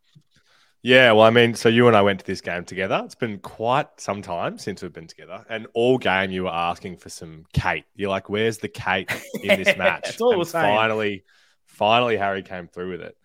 Yeah, 0.83 1.13
well, 1.13 1.23
I 1.25 1.31
mean, 1.31 1.55
so 1.55 1.71
you 1.71 1.89
and 1.89 1.97
I 1.97 2.03
went 2.03 2.21
to 2.21 2.27
this 2.27 2.43
game 2.43 2.67
together. 2.67 3.01
It's 3.07 3.15
been 3.15 3.39
quite 3.39 3.87
some 3.99 4.21
time 4.21 4.59
since 4.59 4.83
we've 4.83 4.93
been 4.93 5.07
together, 5.07 5.47
and 5.49 5.67
all 5.73 5.97
game 5.97 6.31
you 6.31 6.43
were 6.45 6.51
asking 6.53 6.99
for 6.99 7.09
some 7.09 7.47
Kate. 7.55 7.85
You're 7.97 8.11
like, 8.11 8.29
"Where's 8.29 8.59
the 8.59 8.69
Kate 8.69 9.11
in 9.43 9.63
this 9.65 9.75
match?" 9.79 10.03
That's 10.05 10.21
all 10.21 10.33
and 10.33 10.39
we're 10.41 10.45
saying. 10.45 10.77
finally, 10.77 11.25
finally, 11.65 12.19
Harry 12.19 12.43
came 12.43 12.69
through 12.69 12.91
with 12.91 13.01
it. 13.01 13.17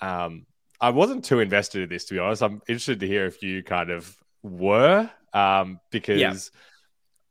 Um, 0.00 0.46
I 0.80 0.90
wasn't 0.90 1.24
too 1.24 1.40
invested 1.40 1.82
in 1.82 1.88
this, 1.88 2.04
to 2.04 2.14
be 2.14 2.20
honest. 2.20 2.40
I'm 2.40 2.62
interested 2.68 3.00
to 3.00 3.06
hear 3.08 3.26
if 3.26 3.42
you 3.42 3.64
kind 3.64 3.90
of 3.90 4.16
were, 4.44 5.10
um, 5.32 5.80
because 5.90 6.52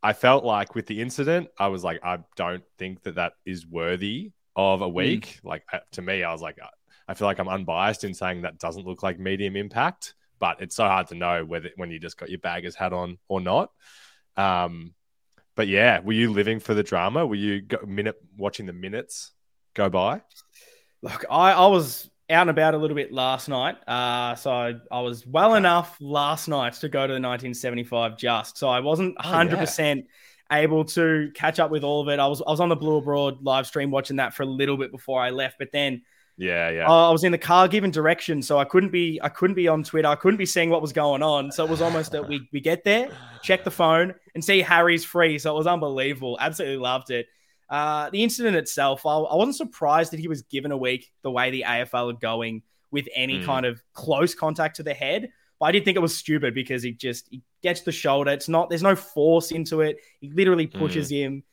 I 0.09 0.13
felt 0.13 0.43
like 0.45 0.75
with 0.75 0.85
the 0.85 1.01
incident, 1.01 1.47
I 1.57 1.67
was 1.67 1.83
like, 1.83 1.99
I 2.03 2.19
don't 2.35 2.63
think 2.77 3.01
that 3.03 3.15
that 3.15 3.33
is 3.45 3.65
worthy 3.65 4.31
of 4.55 4.79
Mm. 4.79 4.85
a 4.85 4.89
week. 4.89 5.39
Like 5.43 5.63
uh, 5.73 5.79
to 5.93 6.01
me, 6.01 6.23
I 6.23 6.31
was 6.31 6.41
like, 6.41 6.57
I 7.07 7.13
feel 7.15 7.27
like 7.27 7.39
I'm 7.39 7.49
unbiased 7.57 8.03
in 8.03 8.13
saying 8.13 8.43
that 8.43 8.59
doesn't 8.59 8.85
look 8.85 9.01
like 9.03 9.19
medium 9.19 9.55
impact, 9.55 10.13
but 10.39 10.61
it's 10.61 10.75
so 10.75 10.85
hard 10.85 11.07
to 11.07 11.15
know 11.15 11.43
whether 11.43 11.69
when 11.75 11.89
you 11.91 11.99
just 11.99 12.17
got 12.17 12.29
your 12.29 12.39
baggers 12.39 12.75
hat 12.75 12.93
on 12.93 13.17
or 13.27 13.41
not. 13.41 13.71
Um, 14.37 14.93
but 15.55 15.67
yeah, 15.67 16.01
were 16.01 16.13
you 16.21 16.31
living 16.31 16.59
for 16.59 16.73
the 16.75 16.83
drama? 16.83 17.25
Were 17.25 17.41
you 17.47 17.61
go, 17.61 17.79
minute 17.85 18.17
watching 18.37 18.65
the 18.67 18.73
minutes 18.73 19.31
go 19.73 19.89
by? 19.89 20.21
Look, 21.01 21.25
I, 21.29 21.51
I 21.51 21.67
was 21.67 22.09
out 22.29 22.41
and 22.41 22.49
about 22.49 22.73
a 22.73 22.77
little 22.77 22.95
bit 22.95 23.11
last 23.11 23.47
night. 23.49 23.77
Uh, 23.87 24.35
so 24.35 24.51
I, 24.51 24.73
I 24.91 25.01
was 25.01 25.25
well 25.27 25.55
enough 25.55 25.95
last 25.99 26.47
night 26.47 26.73
to 26.73 26.89
go 26.89 27.01
to 27.05 27.13
the 27.13 27.19
1975 27.19 28.17
just. 28.17 28.57
So 28.57 28.67
I 28.69 28.79
wasn't 28.79 29.15
Oh, 29.19 29.23
100% 29.23 30.05
able 30.51 30.85
to 30.85 31.31
catch 31.35 31.59
up 31.59 31.71
with 31.71 31.83
all 31.83 32.01
of 32.01 32.07
it. 32.09 32.19
I 32.19 32.27
was, 32.27 32.41
I 32.41 32.49
was 32.51 32.59
on 32.59 32.69
the 32.69 32.75
Blue 32.75 32.97
Abroad 32.97 33.43
live 33.43 33.67
stream 33.67 33.91
watching 33.91 34.17
that 34.17 34.33
for 34.33 34.43
a 34.43 34.47
little 34.47 34.77
bit 34.77 34.91
before 34.91 35.21
I 35.21 35.29
left. 35.29 35.57
But 35.59 35.71
then 35.71 36.01
Yeah, 36.37 36.69
yeah. 36.69 36.89
I 36.89 37.11
was 37.11 37.23
in 37.23 37.31
the 37.31 37.37
car 37.37 37.67
giving 37.67 37.91
direction. 37.91 38.41
So 38.41 38.57
I 38.57 38.65
couldn't 38.65 38.91
be, 38.91 39.19
I 39.23 39.29
couldn't 39.29 39.55
be 39.55 39.67
on 39.67 39.83
Twitter. 39.83 40.07
I 40.07 40.15
couldn't 40.15 40.37
be 40.37 40.45
seeing 40.45 40.69
what 40.69 40.81
was 40.81 40.93
going 40.93 41.23
on. 41.23 41.51
So 41.51 41.63
it 41.63 41.69
was 41.69 41.81
almost 41.81 42.11
that 42.13 42.27
we, 42.27 42.47
we 42.51 42.59
get 42.59 42.83
there, 42.83 43.09
check 43.43 43.63
the 43.63 43.71
phone 43.71 44.15
and 44.33 44.43
see 44.43 44.61
Harry's 44.61 45.05
free. 45.05 45.37
So 45.39 45.53
it 45.53 45.57
was 45.57 45.67
unbelievable. 45.67 46.37
Absolutely 46.39 46.77
loved 46.77 47.11
it. 47.11 47.27
Uh, 47.69 48.09
the 48.11 48.23
incident 48.23 48.55
itself, 48.55 49.05
I, 49.05 49.15
I 49.17 49.35
wasn't 49.35 49.55
surprised 49.55 50.11
that 50.13 50.19
he 50.19 50.27
was 50.27 50.43
given 50.43 50.71
a 50.71 50.77
week 50.77 51.11
the 51.23 51.31
way 51.31 51.49
the 51.51 51.63
AFL 51.67 52.11
are 52.13 52.17
going 52.19 52.61
with 52.91 53.07
any 53.15 53.39
Mm. 53.39 53.45
kind 53.45 53.65
of 53.65 53.81
close 53.93 54.35
contact 54.35 54.75
to 54.77 54.83
the 54.83 54.93
head. 54.93 55.29
But 55.59 55.65
I 55.67 55.71
did 55.71 55.85
think 55.85 55.95
it 55.97 56.01
was 56.01 56.15
stupid 56.17 56.53
because 56.53 56.83
he 56.83 56.91
just 56.91 57.27
he 57.31 57.41
gets 57.63 57.81
the 57.81 57.91
shoulder. 57.91 58.31
It's 58.31 58.47
not 58.49 58.69
there's 58.69 58.83
no 58.83 58.95
force 58.95 59.51
into 59.51 59.81
it. 59.81 59.97
He 60.21 60.29
literally 60.31 60.67
pushes 60.67 61.09
him. 61.09 61.43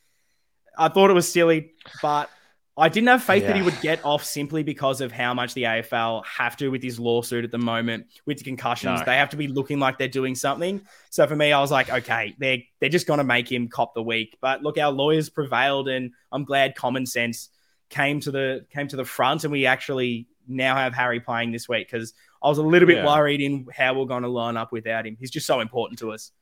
I 0.76 0.88
thought 0.88 1.10
it 1.10 1.14
was 1.14 1.30
silly, 1.30 1.72
but 2.00 2.28
I 2.76 2.88
didn't 2.88 3.08
have 3.08 3.22
faith 3.22 3.44
that 3.46 3.54
he 3.54 3.60
would 3.60 3.78
get 3.82 4.02
off 4.02 4.24
simply 4.24 4.62
because 4.62 5.02
of 5.02 5.12
how 5.12 5.34
much 5.34 5.52
the 5.52 5.64
AFL 5.64 6.24
have 6.24 6.56
to 6.56 6.68
with 6.70 6.82
his 6.82 6.98
lawsuit 6.98 7.44
at 7.44 7.50
the 7.50 7.58
moment 7.58 8.06
with 8.24 8.38
the 8.38 8.44
concussions. 8.44 9.00
No. 9.00 9.04
They 9.04 9.16
have 9.16 9.28
to 9.30 9.36
be 9.36 9.46
looking 9.46 9.78
like 9.78 9.98
they're 9.98 10.08
doing 10.08 10.34
something. 10.34 10.80
So 11.10 11.26
for 11.26 11.36
me, 11.36 11.52
I 11.52 11.60
was 11.60 11.70
like, 11.70 11.90
okay, 11.90 12.34
they're 12.38 12.58
they're 12.80 12.88
just 12.88 13.06
gonna 13.06 13.24
make 13.24 13.50
him 13.50 13.68
cop 13.68 13.94
the 13.94 14.02
week. 14.02 14.38
But 14.40 14.62
look, 14.62 14.78
our 14.78 14.90
lawyers 14.90 15.28
prevailed, 15.28 15.88
and 15.88 16.12
I'm 16.30 16.44
glad 16.44 16.74
common 16.74 17.04
sense 17.04 17.50
came 17.90 18.20
to 18.20 18.30
the 18.30 18.64
came 18.72 18.88
to 18.88 18.96
the 18.96 19.04
front, 19.04 19.44
and 19.44 19.52
we 19.52 19.66
actually 19.66 20.28
now 20.48 20.74
have 20.74 20.94
Harry 20.94 21.20
playing 21.20 21.52
this 21.52 21.68
week 21.68 21.90
because 21.92 22.14
I 22.42 22.48
was 22.48 22.56
a 22.56 22.62
little 22.62 22.88
bit 22.88 22.98
Yeah. 22.98 23.06
worried 23.06 23.42
in 23.42 23.66
how 23.76 23.92
we're 23.94 24.06
going 24.06 24.22
to 24.22 24.28
line 24.28 24.56
up 24.56 24.72
without 24.72 25.06
him. 25.06 25.16
He's 25.20 25.30
just 25.30 25.46
so 25.46 25.60
important 25.60 25.98
to 26.00 26.10
us. 26.12 26.32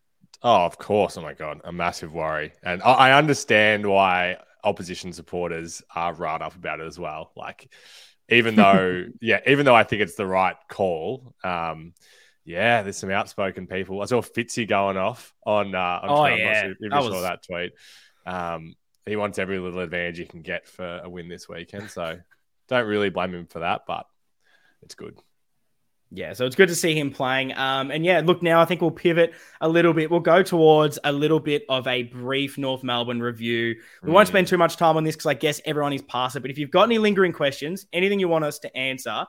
Oh, 0.42 0.64
of 0.64 0.78
course. 0.78 1.18
Oh 1.18 1.22
my 1.22 1.34
god, 1.34 1.60
a 1.64 1.72
massive 1.72 2.12
worry, 2.14 2.52
and 2.62 2.80
I, 2.84 2.92
I 2.92 3.12
understand 3.18 3.84
why 3.84 4.36
opposition 4.64 5.12
supporters 5.12 5.82
are 5.94 6.12
riled 6.14 6.42
up 6.42 6.54
about 6.54 6.80
it 6.80 6.86
as 6.86 6.98
well. 6.98 7.32
Like, 7.36 7.72
even 8.28 8.54
though, 8.56 9.06
yeah, 9.20 9.40
even 9.46 9.64
though 9.64 9.74
I 9.74 9.84
think 9.84 10.02
it's 10.02 10.14
the 10.16 10.26
right 10.26 10.56
call, 10.68 11.34
um, 11.44 11.94
yeah, 12.44 12.82
there's 12.82 12.96
some 12.96 13.10
outspoken 13.10 13.66
people. 13.66 14.02
I 14.02 14.06
saw 14.06 14.22
Fitzy 14.22 14.66
going 14.68 14.96
off 14.96 15.32
on. 15.44 15.74
Uh, 15.74 16.00
on 16.02 16.08
Oh, 16.10 16.26
yeah. 16.26 16.66
if 16.66 16.76
you 16.80 16.88
That 16.90 17.02
saw 17.02 17.10
was- 17.10 17.22
that 17.22 17.42
tweet. 17.44 17.72
Um, 18.26 18.74
he 19.06 19.16
wants 19.16 19.38
every 19.38 19.58
little 19.58 19.80
advantage 19.80 20.18
he 20.18 20.24
can 20.26 20.42
get 20.42 20.68
for 20.68 21.00
a 21.02 21.08
win 21.08 21.28
this 21.28 21.48
weekend. 21.48 21.90
So 21.90 22.18
don't 22.68 22.86
really 22.86 23.10
blame 23.10 23.34
him 23.34 23.46
for 23.46 23.60
that, 23.60 23.82
but 23.86 24.06
it's 24.82 24.94
good. 24.94 25.18
Yeah, 26.12 26.32
so 26.32 26.44
it's 26.44 26.56
good 26.56 26.68
to 26.68 26.74
see 26.74 26.98
him 26.98 27.12
playing. 27.12 27.56
Um, 27.56 27.92
and 27.92 28.04
yeah, 28.04 28.20
look, 28.24 28.42
now 28.42 28.60
I 28.60 28.64
think 28.64 28.80
we'll 28.80 28.90
pivot 28.90 29.32
a 29.60 29.68
little 29.68 29.92
bit. 29.92 30.10
We'll 30.10 30.18
go 30.18 30.42
towards 30.42 30.98
a 31.04 31.12
little 31.12 31.38
bit 31.38 31.64
of 31.68 31.86
a 31.86 32.02
brief 32.02 32.58
North 32.58 32.82
Melbourne 32.82 33.22
review. 33.22 33.76
We 34.02 34.10
mm. 34.10 34.12
won't 34.12 34.26
spend 34.26 34.48
too 34.48 34.58
much 34.58 34.76
time 34.76 34.96
on 34.96 35.04
this 35.04 35.14
because 35.14 35.26
I 35.26 35.34
guess 35.34 35.60
everyone 35.64 35.92
is 35.92 36.02
past 36.02 36.34
it. 36.34 36.40
But 36.40 36.50
if 36.50 36.58
you've 36.58 36.72
got 36.72 36.84
any 36.84 36.98
lingering 36.98 37.32
questions, 37.32 37.86
anything 37.92 38.18
you 38.18 38.26
want 38.26 38.44
us 38.44 38.58
to 38.60 38.76
answer, 38.76 39.24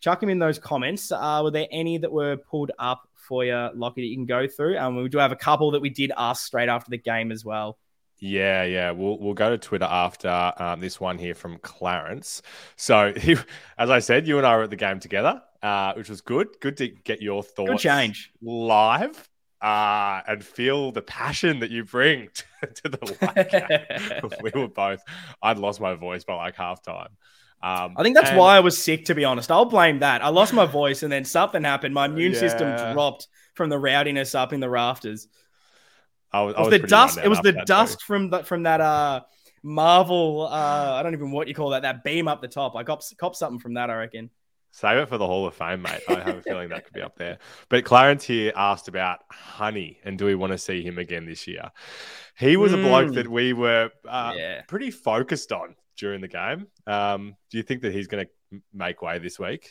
chuck 0.00 0.20
them 0.20 0.28
in 0.28 0.38
those 0.38 0.58
comments. 0.58 1.10
Uh, 1.10 1.40
were 1.42 1.50
there 1.50 1.66
any 1.70 1.96
that 1.96 2.12
were 2.12 2.36
pulled 2.36 2.72
up 2.78 3.08
for 3.14 3.42
you, 3.44 3.70
Lockie, 3.74 4.02
that 4.02 4.08
you 4.08 4.16
can 4.16 4.26
go 4.26 4.46
through? 4.46 4.76
And 4.76 4.84
um, 4.84 4.96
we 4.96 5.08
do 5.08 5.16
have 5.18 5.32
a 5.32 5.36
couple 5.36 5.70
that 5.70 5.80
we 5.80 5.88
did 5.88 6.12
ask 6.16 6.44
straight 6.44 6.68
after 6.68 6.90
the 6.90 6.98
game 6.98 7.32
as 7.32 7.42
well. 7.42 7.78
Yeah, 8.20 8.64
yeah. 8.64 8.90
We'll 8.90 9.18
we'll 9.18 9.34
go 9.34 9.50
to 9.50 9.58
Twitter 9.58 9.86
after 9.88 10.52
um, 10.58 10.80
this 10.80 11.00
one 11.00 11.18
here 11.18 11.34
from 11.34 11.58
Clarence. 11.58 12.42
So, 12.76 13.12
he, 13.16 13.36
as 13.78 13.90
I 13.90 14.00
said, 14.00 14.26
you 14.26 14.38
and 14.38 14.46
I 14.46 14.56
were 14.56 14.64
at 14.64 14.70
the 14.70 14.76
game 14.76 15.00
together, 15.00 15.40
uh, 15.62 15.94
which 15.94 16.08
was 16.08 16.20
good. 16.20 16.48
Good 16.60 16.76
to 16.78 16.88
get 16.88 17.22
your 17.22 17.42
thoughts. 17.42 17.70
Good 17.70 17.78
change 17.78 18.32
live. 18.42 19.28
Uh, 19.60 20.20
and 20.28 20.44
feel 20.44 20.92
the 20.92 21.02
passion 21.02 21.58
that 21.58 21.70
you 21.70 21.82
bring 21.82 22.28
to, 22.62 22.66
to 22.68 22.88
the 22.90 24.30
we 24.42 24.52
were 24.54 24.68
both. 24.68 25.02
I'd 25.42 25.58
lost 25.58 25.80
my 25.80 25.94
voice 25.94 26.22
by 26.22 26.34
like 26.34 26.54
halftime. 26.54 27.08
Um, 27.60 27.94
I 27.96 28.04
think 28.04 28.14
that's 28.14 28.28
and, 28.28 28.38
why 28.38 28.56
I 28.56 28.60
was 28.60 28.80
sick, 28.80 29.06
to 29.06 29.16
be 29.16 29.24
honest. 29.24 29.50
I'll 29.50 29.64
blame 29.64 29.98
that. 29.98 30.22
I 30.22 30.28
lost 30.28 30.52
my 30.52 30.64
voice, 30.64 31.02
and 31.02 31.10
then 31.10 31.24
something 31.24 31.64
happened. 31.64 31.92
My 31.92 32.06
immune 32.06 32.34
yeah. 32.34 32.38
system 32.38 32.92
dropped 32.92 33.26
from 33.54 33.68
the 33.68 33.78
rowdiness 33.78 34.36
up 34.36 34.52
in 34.52 34.60
the 34.60 34.70
rafters. 34.70 35.26
I 36.32 36.42
was, 36.42 36.54
it 36.54 36.58
was, 36.58 36.70
was 36.70 36.80
the 36.80 36.86
dust. 36.86 37.18
It 37.24 37.28
was 37.28 37.40
the 37.40 37.52
dust 37.66 37.98
too. 37.98 38.04
from 38.06 38.30
that 38.30 38.46
from 38.46 38.62
that 38.62 38.80
uh 38.80 39.22
Marvel. 39.62 40.46
Uh, 40.46 40.92
I 40.94 41.02
don't 41.02 41.14
even 41.14 41.30
know 41.30 41.34
what 41.34 41.48
you 41.48 41.54
call 41.54 41.70
that. 41.70 41.82
That 41.82 42.04
beam 42.04 42.28
up 42.28 42.40
the 42.40 42.48
top. 42.48 42.76
I 42.76 42.84
cop 42.84 43.02
cop 43.18 43.34
something 43.34 43.58
from 43.58 43.74
that. 43.74 43.90
I 43.90 43.96
reckon. 43.96 44.30
Save 44.78 44.98
it 44.98 45.08
for 45.08 45.18
the 45.18 45.26
Hall 45.26 45.44
of 45.44 45.56
Fame, 45.56 45.82
mate. 45.82 46.02
I 46.08 46.20
have 46.20 46.36
a 46.36 46.42
feeling 46.42 46.68
that 46.68 46.84
could 46.84 46.94
be 46.94 47.02
up 47.02 47.16
there. 47.16 47.38
But 47.68 47.84
Clarence 47.84 48.22
here 48.22 48.52
asked 48.54 48.86
about 48.86 49.24
Honey 49.28 49.98
and 50.04 50.16
do 50.16 50.24
we 50.24 50.36
want 50.36 50.52
to 50.52 50.58
see 50.58 50.84
him 50.84 50.98
again 50.98 51.26
this 51.26 51.48
year? 51.48 51.72
He 52.38 52.56
was 52.56 52.70
mm. 52.70 52.78
a 52.78 52.82
bloke 52.86 53.14
that 53.14 53.26
we 53.26 53.52
were 53.52 53.90
uh, 54.06 54.34
yeah. 54.36 54.62
pretty 54.68 54.92
focused 54.92 55.50
on 55.50 55.74
during 55.96 56.20
the 56.20 56.28
game. 56.28 56.68
Um, 56.86 57.34
do 57.50 57.56
you 57.56 57.64
think 57.64 57.82
that 57.82 57.92
he's 57.92 58.06
going 58.06 58.26
to 58.26 58.60
make 58.72 59.02
way 59.02 59.18
this 59.18 59.36
week? 59.36 59.68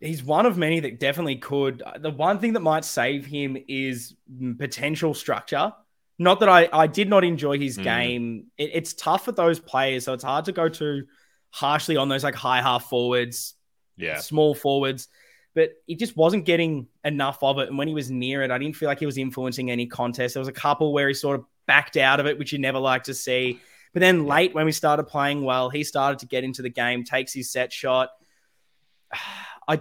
he's 0.00 0.24
one 0.24 0.44
of 0.44 0.58
many 0.58 0.80
that 0.80 0.98
definitely 0.98 1.36
could. 1.36 1.80
The 2.00 2.10
one 2.10 2.40
thing 2.40 2.54
that 2.54 2.60
might 2.60 2.84
save 2.84 3.24
him 3.24 3.56
is 3.68 4.16
potential 4.58 5.14
structure. 5.14 5.72
Not 6.18 6.40
that 6.40 6.48
I, 6.48 6.68
I 6.72 6.88
did 6.88 7.08
not 7.08 7.22
enjoy 7.22 7.56
his 7.56 7.78
mm. 7.78 7.84
game. 7.84 8.46
It, 8.58 8.70
it's 8.74 8.94
tough 8.94 9.24
for 9.24 9.30
those 9.30 9.60
players, 9.60 10.06
so 10.06 10.12
it's 10.12 10.24
hard 10.24 10.46
to 10.46 10.52
go 10.52 10.68
too 10.68 11.04
harshly 11.52 11.96
on 11.96 12.08
those 12.08 12.24
like 12.24 12.34
high 12.34 12.60
half 12.60 12.88
forwards, 12.88 13.54
yeah, 13.96 14.18
small 14.18 14.54
forwards. 14.54 15.08
But 15.54 15.74
he 15.86 15.94
just 15.96 16.16
wasn't 16.16 16.46
getting 16.46 16.88
enough 17.04 17.38
of 17.42 17.58
it. 17.58 17.68
And 17.68 17.76
when 17.76 17.86
he 17.86 17.94
was 17.94 18.10
near 18.10 18.42
it, 18.42 18.50
I 18.50 18.58
didn't 18.58 18.74
feel 18.74 18.88
like 18.88 18.98
he 18.98 19.06
was 19.06 19.18
influencing 19.18 19.70
any 19.70 19.86
contest. 19.86 20.34
There 20.34 20.40
was 20.40 20.48
a 20.48 20.52
couple 20.52 20.94
where 20.94 21.08
he 21.08 21.14
sort 21.14 21.38
of 21.38 21.44
backed 21.66 21.98
out 21.98 22.20
of 22.20 22.26
it, 22.26 22.38
which 22.38 22.52
you 22.52 22.58
never 22.58 22.78
like 22.78 23.04
to 23.04 23.14
see. 23.14 23.60
But 23.92 24.00
then 24.00 24.24
late, 24.24 24.54
when 24.54 24.64
we 24.64 24.72
started 24.72 25.04
playing 25.04 25.44
well, 25.44 25.68
he 25.68 25.84
started 25.84 26.20
to 26.20 26.26
get 26.26 26.42
into 26.42 26.62
the 26.62 26.70
game, 26.70 27.04
takes 27.04 27.32
his 27.32 27.50
set 27.50 27.72
shot. 27.72 28.08
I 29.68 29.80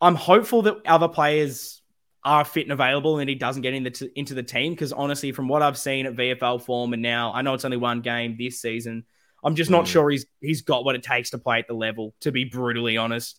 I'm 0.00 0.14
hopeful 0.14 0.62
that 0.62 0.76
other 0.86 1.08
players 1.08 1.80
are 2.24 2.44
fit 2.44 2.64
and 2.64 2.72
available 2.72 3.18
and 3.18 3.28
he 3.28 3.34
doesn't 3.34 3.62
get 3.62 3.74
into 3.74 4.04
the 4.04 4.18
into 4.18 4.34
the 4.34 4.42
team 4.42 4.72
because 4.72 4.92
honestly, 4.92 5.32
from 5.32 5.48
what 5.48 5.62
I've 5.62 5.78
seen 5.78 6.06
at 6.06 6.14
VFL 6.14 6.62
form 6.62 6.92
and 6.92 7.02
now 7.02 7.32
I 7.32 7.42
know 7.42 7.54
it's 7.54 7.64
only 7.64 7.76
one 7.76 8.00
game 8.00 8.36
this 8.38 8.60
season, 8.60 9.04
I'm 9.42 9.54
just 9.54 9.70
not 9.70 9.84
mm. 9.84 9.88
sure 9.88 10.10
he's 10.10 10.26
he's 10.40 10.62
got 10.62 10.84
what 10.84 10.94
it 10.94 11.02
takes 11.02 11.30
to 11.30 11.38
play 11.38 11.58
at 11.58 11.68
the 11.68 11.74
level. 11.74 12.14
To 12.20 12.32
be 12.32 12.44
brutally 12.44 12.96
honest, 12.96 13.38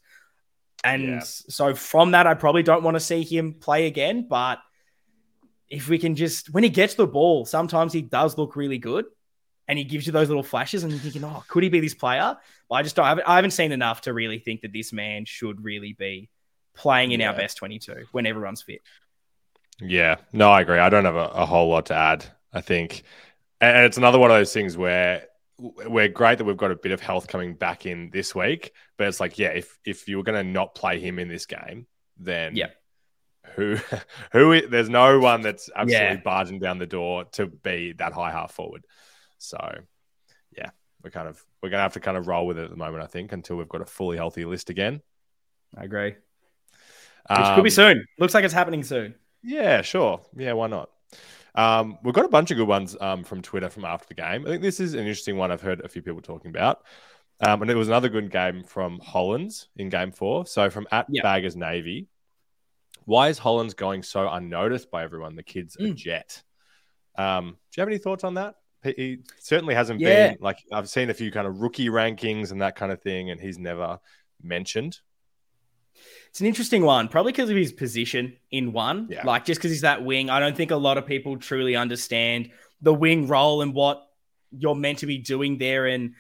and 0.84 1.04
yeah. 1.04 1.20
so 1.24 1.76
from 1.76 2.12
that, 2.12 2.28
I 2.28 2.34
probably 2.34 2.64
don't 2.64 2.84
want 2.84 2.96
to 2.96 3.02
see 3.02 3.24
him 3.24 3.54
play 3.54 3.88
again. 3.88 4.28
But 4.28 4.60
if 5.68 5.90
we 5.90 6.00
can 6.00 6.16
just 6.16 6.54
when 6.54 6.64
he 6.64 6.70
gets 6.70 6.96
the 6.96 7.08
ball, 7.08 7.46
sometimes 7.46 7.94
he 7.94 8.02
does 8.02 8.38
look 8.38 8.56
really 8.56 8.78
good 8.78 9.06
and 9.70 9.78
he 9.78 9.84
gives 9.84 10.08
you 10.08 10.12
those 10.12 10.28
little 10.28 10.44
flashes, 10.44 10.84
and 10.84 10.92
you're 10.92 11.00
thinking, 11.00 11.24
oh, 11.24 11.44
could 11.48 11.62
he 11.62 11.70
be 11.70 11.80
this 11.80 11.94
player? 11.94 12.36
But 12.68 12.76
I 12.76 12.84
just 12.84 12.96
don't. 12.96 13.06
I 13.06 13.10
haven't, 13.10 13.28
I 13.28 13.36
haven't 13.36 13.52
seen 13.52 13.72
enough 13.72 14.02
to 14.02 14.14
really 14.14 14.40
think 14.40 14.62
that 14.62 14.74
this 14.74 14.92
man 14.92 15.26
should 15.26 15.64
really 15.64 15.94
be 15.94 16.28
playing 16.76 17.12
in 17.12 17.20
yeah. 17.20 17.30
our 17.30 17.36
best 17.36 17.58
22 17.58 18.06
when 18.12 18.26
everyone's 18.26 18.64
fit. 18.64 18.82
Yeah, 19.80 20.16
no, 20.34 20.50
I 20.50 20.62
agree. 20.62 20.80
I 20.80 20.90
don't 20.90 21.06
have 21.06 21.16
a, 21.16 21.28
a 21.28 21.46
whole 21.46 21.70
lot 21.70 21.86
to 21.88 21.94
add. 21.94 22.26
I 22.52 22.62
think, 22.62 23.04
and 23.62 23.86
it's 23.86 23.98
another 23.98 24.18
one 24.18 24.32
of 24.32 24.38
those 24.38 24.52
things 24.52 24.76
where 24.76 25.28
we're 25.60 26.08
great 26.08 26.38
that 26.38 26.46
we've 26.46 26.58
got 26.58 26.72
a 26.72 26.76
bit 26.76 26.92
of 26.92 27.02
health 27.02 27.28
coming 27.28 27.54
back 27.54 27.86
in 27.86 28.10
this 28.12 28.34
week, 28.34 28.72
but 28.98 29.08
it's 29.08 29.20
like, 29.20 29.38
yeah, 29.38 29.50
if 29.50 29.78
if 29.86 30.08
you 30.08 30.18
were 30.18 30.24
going 30.24 30.44
to 30.44 30.50
not 30.50 30.76
play 30.76 31.00
him 31.00 31.20
in 31.20 31.28
this 31.28 31.46
game, 31.46 31.88
then 32.18 32.56
yeah, 32.56 32.70
who 33.56 33.78
who 34.32 34.68
there's 34.68 34.90
no 34.90 35.20
one 35.20 35.42
that's 35.42 35.70
absolutely 35.76 36.16
yeah. 36.16 36.22
barging 36.24 36.60
down 36.60 36.78
the 36.78 36.86
door 36.86 37.26
to 37.34 37.48
be 37.48 37.94
that 37.94 38.14
high 38.14 38.32
half 38.32 38.54
forward. 38.54 38.86
So, 39.38 39.58
yeah, 40.56 40.70
we're 41.04 41.12
kind 41.12 41.28
of 41.28 41.44
we're 41.62 41.70
gonna 41.70 41.84
have 41.84 41.94
to 41.94 42.00
kind 42.00 42.18
of 42.18 42.28
roll 42.28 42.48
with 42.48 42.58
it 42.58 42.66
at 42.66 42.70
the 42.70 42.78
moment, 42.78 43.04
I 43.04 43.08
think, 43.08 43.32
until 43.32 43.58
we've 43.58 43.70
got 43.70 43.82
a 43.82 43.86
fully 43.86 44.18
healthy 44.18 44.46
list 44.46 44.70
again. 44.70 45.02
I 45.76 45.84
agree. 45.84 46.16
Which 47.30 47.40
um, 47.40 47.56
could 47.56 47.64
be 47.64 47.70
soon. 47.70 48.06
Looks 48.18 48.34
like 48.34 48.44
it's 48.44 48.54
happening 48.54 48.84
soon. 48.84 49.16
Yeah, 49.44 49.82
sure. 49.82 50.22
Yeah, 50.36 50.54
why 50.54 50.68
not? 50.68 50.90
Um, 51.56 51.98
we've 52.04 52.14
got 52.14 52.26
a 52.26 52.30
bunch 52.30 52.52
of 52.52 52.58
good 52.58 52.68
ones 52.68 52.96
um, 53.00 53.24
from 53.24 53.42
Twitter 53.42 53.70
from 53.70 53.86
after 53.86 54.08
the 54.08 54.14
game. 54.14 54.46
I 54.46 54.50
think 54.50 54.62
this 54.62 54.80
is 54.80 54.94
an 54.94 55.02
interesting 55.02 55.38
one 55.38 55.52
I've 55.52 55.62
heard 55.62 55.82
a 55.82 55.90
few 55.90 56.02
people 56.02 56.22
talking 56.22 56.50
about. 56.50 56.84
Um, 57.42 57.62
and 57.62 57.72
it 57.72 57.76
was 57.76 57.88
another 57.88 58.10
good 58.10 58.32
game 58.32 58.64
from 58.64 59.00
Hollands 59.00 59.70
in 59.78 59.90
game 59.90 60.12
four. 60.12 60.46
So 60.46 60.70
from 60.70 60.88
at 60.92 61.06
yep. 61.10 61.24
Baggers 61.24 61.56
Navy, 61.56 62.08
why 63.06 63.30
is 63.30 63.38
Hollands 63.38 63.74
going 63.74 64.04
so 64.04 64.30
unnoticed 64.30 64.92
by 64.92 65.04
everyone? 65.04 65.36
The 65.36 65.44
kid's 65.44 65.78
mm. 65.78 65.92
a 65.92 65.94
jet. 65.94 66.44
Um, 67.18 67.52
do 67.52 67.56
you 67.78 67.82
have 67.82 67.90
any 67.90 67.98
thoughts 67.98 68.24
on 68.24 68.36
that? 68.36 68.56
He, 68.84 68.94
he 68.98 69.18
certainly 69.40 69.74
hasn't 69.74 70.00
yeah. 70.00 70.30
been 70.30 70.38
like 70.42 70.60
I've 70.72 70.90
seen 70.90 71.10
a 71.10 71.14
few 71.14 71.32
kind 71.32 71.48
of 71.48 71.60
rookie 71.60 71.90
rankings 71.90 72.52
and 72.52 72.62
that 72.62 72.76
kind 72.76 72.92
of 72.92 73.02
thing, 73.02 73.30
and 73.30 73.40
he's 73.40 73.58
never 73.58 74.00
mentioned. 74.42 75.00
It's 76.30 76.42
an 76.42 76.48
interesting 76.48 76.84
one, 76.84 77.08
probably 77.08 77.32
because 77.32 77.50
of 77.50 77.56
his 77.56 77.74
position 77.74 78.38
in 78.52 78.72
one. 78.72 79.08
Yeah. 79.10 79.26
Like 79.26 79.46
just 79.46 79.60
because 79.60 79.72
he's 79.72 79.82
that 79.82 80.06
wing, 80.06 80.30
I 80.30 80.40
don't 80.40 80.56
think 80.56 80.72
a 80.72 80.76
lot 80.76 80.98
of 80.98 81.06
people 81.06 81.38
truly 81.38 81.76
understand 81.76 82.52
the 82.82 82.94
wing 82.94 83.28
role 83.28 83.62
and 83.62 83.74
what 83.74 84.08
you're 84.52 84.76
meant 84.76 85.00
to 85.00 85.06
be 85.06 85.18
doing 85.18 85.58
there. 85.58 85.88
And 85.88 86.14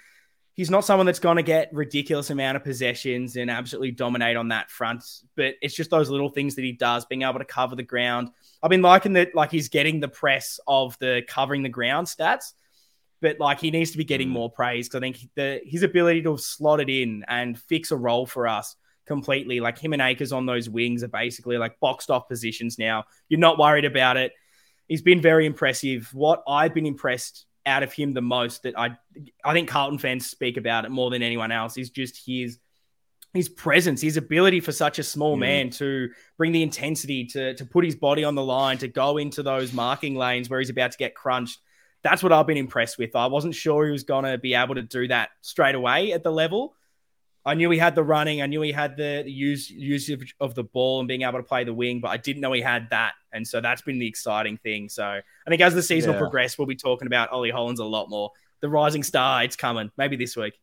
he's 0.54 0.72
not 0.72 0.84
someone 0.84 1.06
that's 1.06 1.20
going 1.20 1.38
to 1.38 1.44
get 1.44 1.70
ridiculous 1.72 2.32
amount 2.32 2.58
of 2.58 2.64
possessions 2.64 3.36
and 3.36 3.52
absolutely 3.52 3.92
dominate 3.92 4.36
on 4.36 4.50
that 4.50 4.72
front. 4.72 5.04
But 5.36 5.56
it's 5.62 5.76
just 5.76 5.92
those 5.92 6.10
little 6.10 6.30
things 6.30 6.56
that 6.56 6.64
he 6.64 6.72
does, 6.72 7.06
being 7.06 7.22
able 7.22 7.40
to 7.40 7.46
cover 7.46 7.76
the 7.76 7.84
ground. 7.84 8.30
I've 8.64 8.70
been 8.70 8.82
liking 8.82 9.14
that, 9.14 9.36
like 9.36 9.52
he's 9.52 9.70
getting 9.70 10.00
the 10.00 10.08
press 10.08 10.60
of 10.68 10.98
the 11.00 11.22
covering 11.28 11.64
the 11.64 11.70
ground 11.70 12.08
stats. 12.08 12.54
But 13.22 13.40
like 13.40 13.60
he 13.60 13.70
needs 13.70 13.92
to 13.92 13.98
be 13.98 14.06
getting 14.06 14.30
mm. 14.30 14.34
more 14.34 14.50
praise 14.50 14.88
because 14.88 14.98
I 14.98 15.02
think 15.02 15.30
the, 15.36 15.62
his 15.64 15.84
ability 15.84 16.24
to 16.24 16.38
slot 16.38 16.80
it 16.80 16.90
in 16.90 17.24
and 17.28 17.60
fix 17.60 17.92
a 17.92 17.98
role 17.98 18.26
for 18.26 18.48
us 18.48 18.76
completely. 19.10 19.60
Like 19.60 19.78
him 19.78 19.92
and 19.92 20.02
Acres 20.02 20.32
on 20.32 20.46
those 20.46 20.70
wings 20.70 21.04
are 21.04 21.10
basically 21.10 21.58
like 21.58 21.80
boxed 21.82 22.10
off 22.10 22.30
positions 22.30 22.80
now. 22.80 23.04
You're 23.28 23.42
not 23.42 23.60
worried 23.60 23.84
about 23.84 24.16
it. 24.16 24.32
He's 24.88 25.02
been 25.02 25.20
very 25.20 25.46
impressive. 25.46 26.10
What 26.14 26.44
I've 26.48 26.74
been 26.74 26.86
impressed 26.86 27.46
out 27.66 27.84
of 27.84 27.92
him 27.92 28.14
the 28.14 28.22
most 28.22 28.64
that 28.64 28.80
I 28.80 28.98
I 29.44 29.54
think 29.54 29.68
Carlton 29.68 30.00
fans 30.00 30.30
speak 30.30 30.56
about 30.56 30.86
it 30.86 30.92
more 30.92 31.10
than 31.10 31.22
anyone 31.22 31.52
else 31.52 31.78
is 31.78 31.90
just 31.90 32.26
his 32.26 32.60
his 33.34 33.50
presence, 33.50 34.02
his 34.02 34.18
ability 34.18 34.60
for 34.60 34.72
such 34.72 34.98
a 34.98 35.04
small 35.04 35.36
mm. 35.36 35.42
man 35.42 35.70
to 35.70 36.10
bring 36.38 36.52
the 36.52 36.64
intensity, 36.64 37.26
to 37.26 37.56
to 37.56 37.66
put 37.66 37.84
his 37.84 37.96
body 37.96 38.24
on 38.24 38.36
the 38.36 38.44
line, 38.44 38.78
to 38.78 38.88
go 38.88 39.18
into 39.18 39.44
those 39.44 39.74
marking 39.74 40.16
lanes 40.16 40.50
where 40.50 40.60
he's 40.60 40.70
about 40.70 40.92
to 40.92 40.98
get 40.98 41.16
crunched. 41.16 41.60
That's 42.04 42.24
what 42.24 42.32
I've 42.32 42.48
been 42.48 42.58
impressed 42.58 42.98
with. 42.98 43.16
I 43.16 43.28
wasn't 43.28 43.56
sure 43.56 43.86
he 43.86 43.92
was 43.92 44.04
going 44.04 44.24
to 44.24 44.38
be 44.38 44.54
able 44.54 44.76
to 44.76 44.82
do 44.82 45.10
that 45.10 45.30
straight 45.42 45.76
away 45.76 46.14
at 46.14 46.24
the 46.24 46.32
level, 46.32 46.76
I 47.50 47.56
knew 47.56 47.70
he 47.72 47.80
had 47.80 47.96
the 47.96 48.04
running. 48.04 48.42
I 48.42 48.46
knew 48.46 48.62
he 48.62 48.72
had 48.72 48.96
the, 48.96 49.24
the 49.26 49.32
use 49.32 49.70
usage 49.70 50.36
of 50.40 50.54
the 50.54 50.64
ball 50.64 51.00
and 51.00 51.08
being 51.08 51.24
able 51.24 51.40
to 51.40 51.44
play 51.44 51.64
the 51.64 51.74
wing, 51.74 52.00
but 52.00 52.10
I 52.10 52.18
didn't 52.18 52.42
know 52.42 52.54
he 52.54 52.62
had 52.62 52.90
that. 52.92 53.14
And 53.34 53.48
so 53.48 53.60
that's 53.60 53.82
been 53.82 53.98
the 53.98 54.08
exciting 54.08 54.58
thing. 54.58 54.88
So 54.88 55.04
I 55.04 55.50
think 55.50 55.62
as 55.62 55.74
the 55.74 55.82
season 55.82 56.12
yeah. 56.12 56.16
will 56.16 56.22
progress, 56.22 56.58
we'll 56.58 56.68
be 56.68 56.76
talking 56.76 57.08
about 57.08 57.32
Ollie 57.32 57.50
Hollands 57.50 57.80
a 57.80 57.86
lot 57.86 58.08
more. 58.08 58.32
The 58.62 58.70
rising 58.70 59.02
star, 59.02 59.44
it's 59.44 59.56
coming. 59.56 59.92
Maybe 59.98 60.16
this 60.16 60.38
week. 60.38 60.60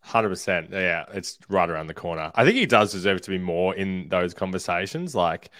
Hundred 0.00 0.28
percent. 0.28 0.68
Yeah, 0.70 1.04
it's 1.12 1.38
right 1.48 1.68
around 1.68 1.88
the 1.88 1.94
corner. 1.94 2.30
I 2.34 2.44
think 2.44 2.56
he 2.56 2.66
does 2.66 2.92
deserve 2.92 3.22
to 3.22 3.30
be 3.30 3.38
more 3.38 3.74
in 3.74 4.08
those 4.08 4.34
conversations. 4.34 5.14
Like 5.14 5.50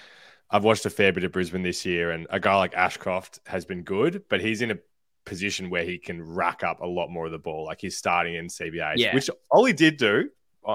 I've 0.51 0.63
watched 0.63 0.87
a 0.87 0.91
fair 0.91 1.13
bit 1.13 1.25
of 1.25 1.33
Brisbane 1.33 1.63
this 1.63 1.85
year, 1.85 2.11
and 2.11 2.27
a 2.31 2.39
guy 2.39 2.55
like 2.57 2.75
Ashcroft 2.75 3.41
has 3.47 3.65
been 3.65 3.83
good, 3.83 4.23
but 4.29 4.41
he's 4.41 4.61
in 4.61 4.71
a 4.71 4.79
position 5.25 5.71
where 5.71 5.85
he 5.85 5.99
can 5.99 6.23
rack 6.23 6.63
up 6.63 6.81
a 6.81 6.87
lot 6.87 7.09
more 7.09 7.27
of 7.27 7.33
the 7.33 7.39
ball. 7.39 7.65
Like 7.65 7.81
he's 7.81 7.97
starting 7.97 8.35
in 8.35 8.47
CBA, 8.47 8.95
yeah. 8.97 9.15
which 9.15 9.31
Ollie 9.51 9.73
did 9.73 9.97
do 9.97 10.29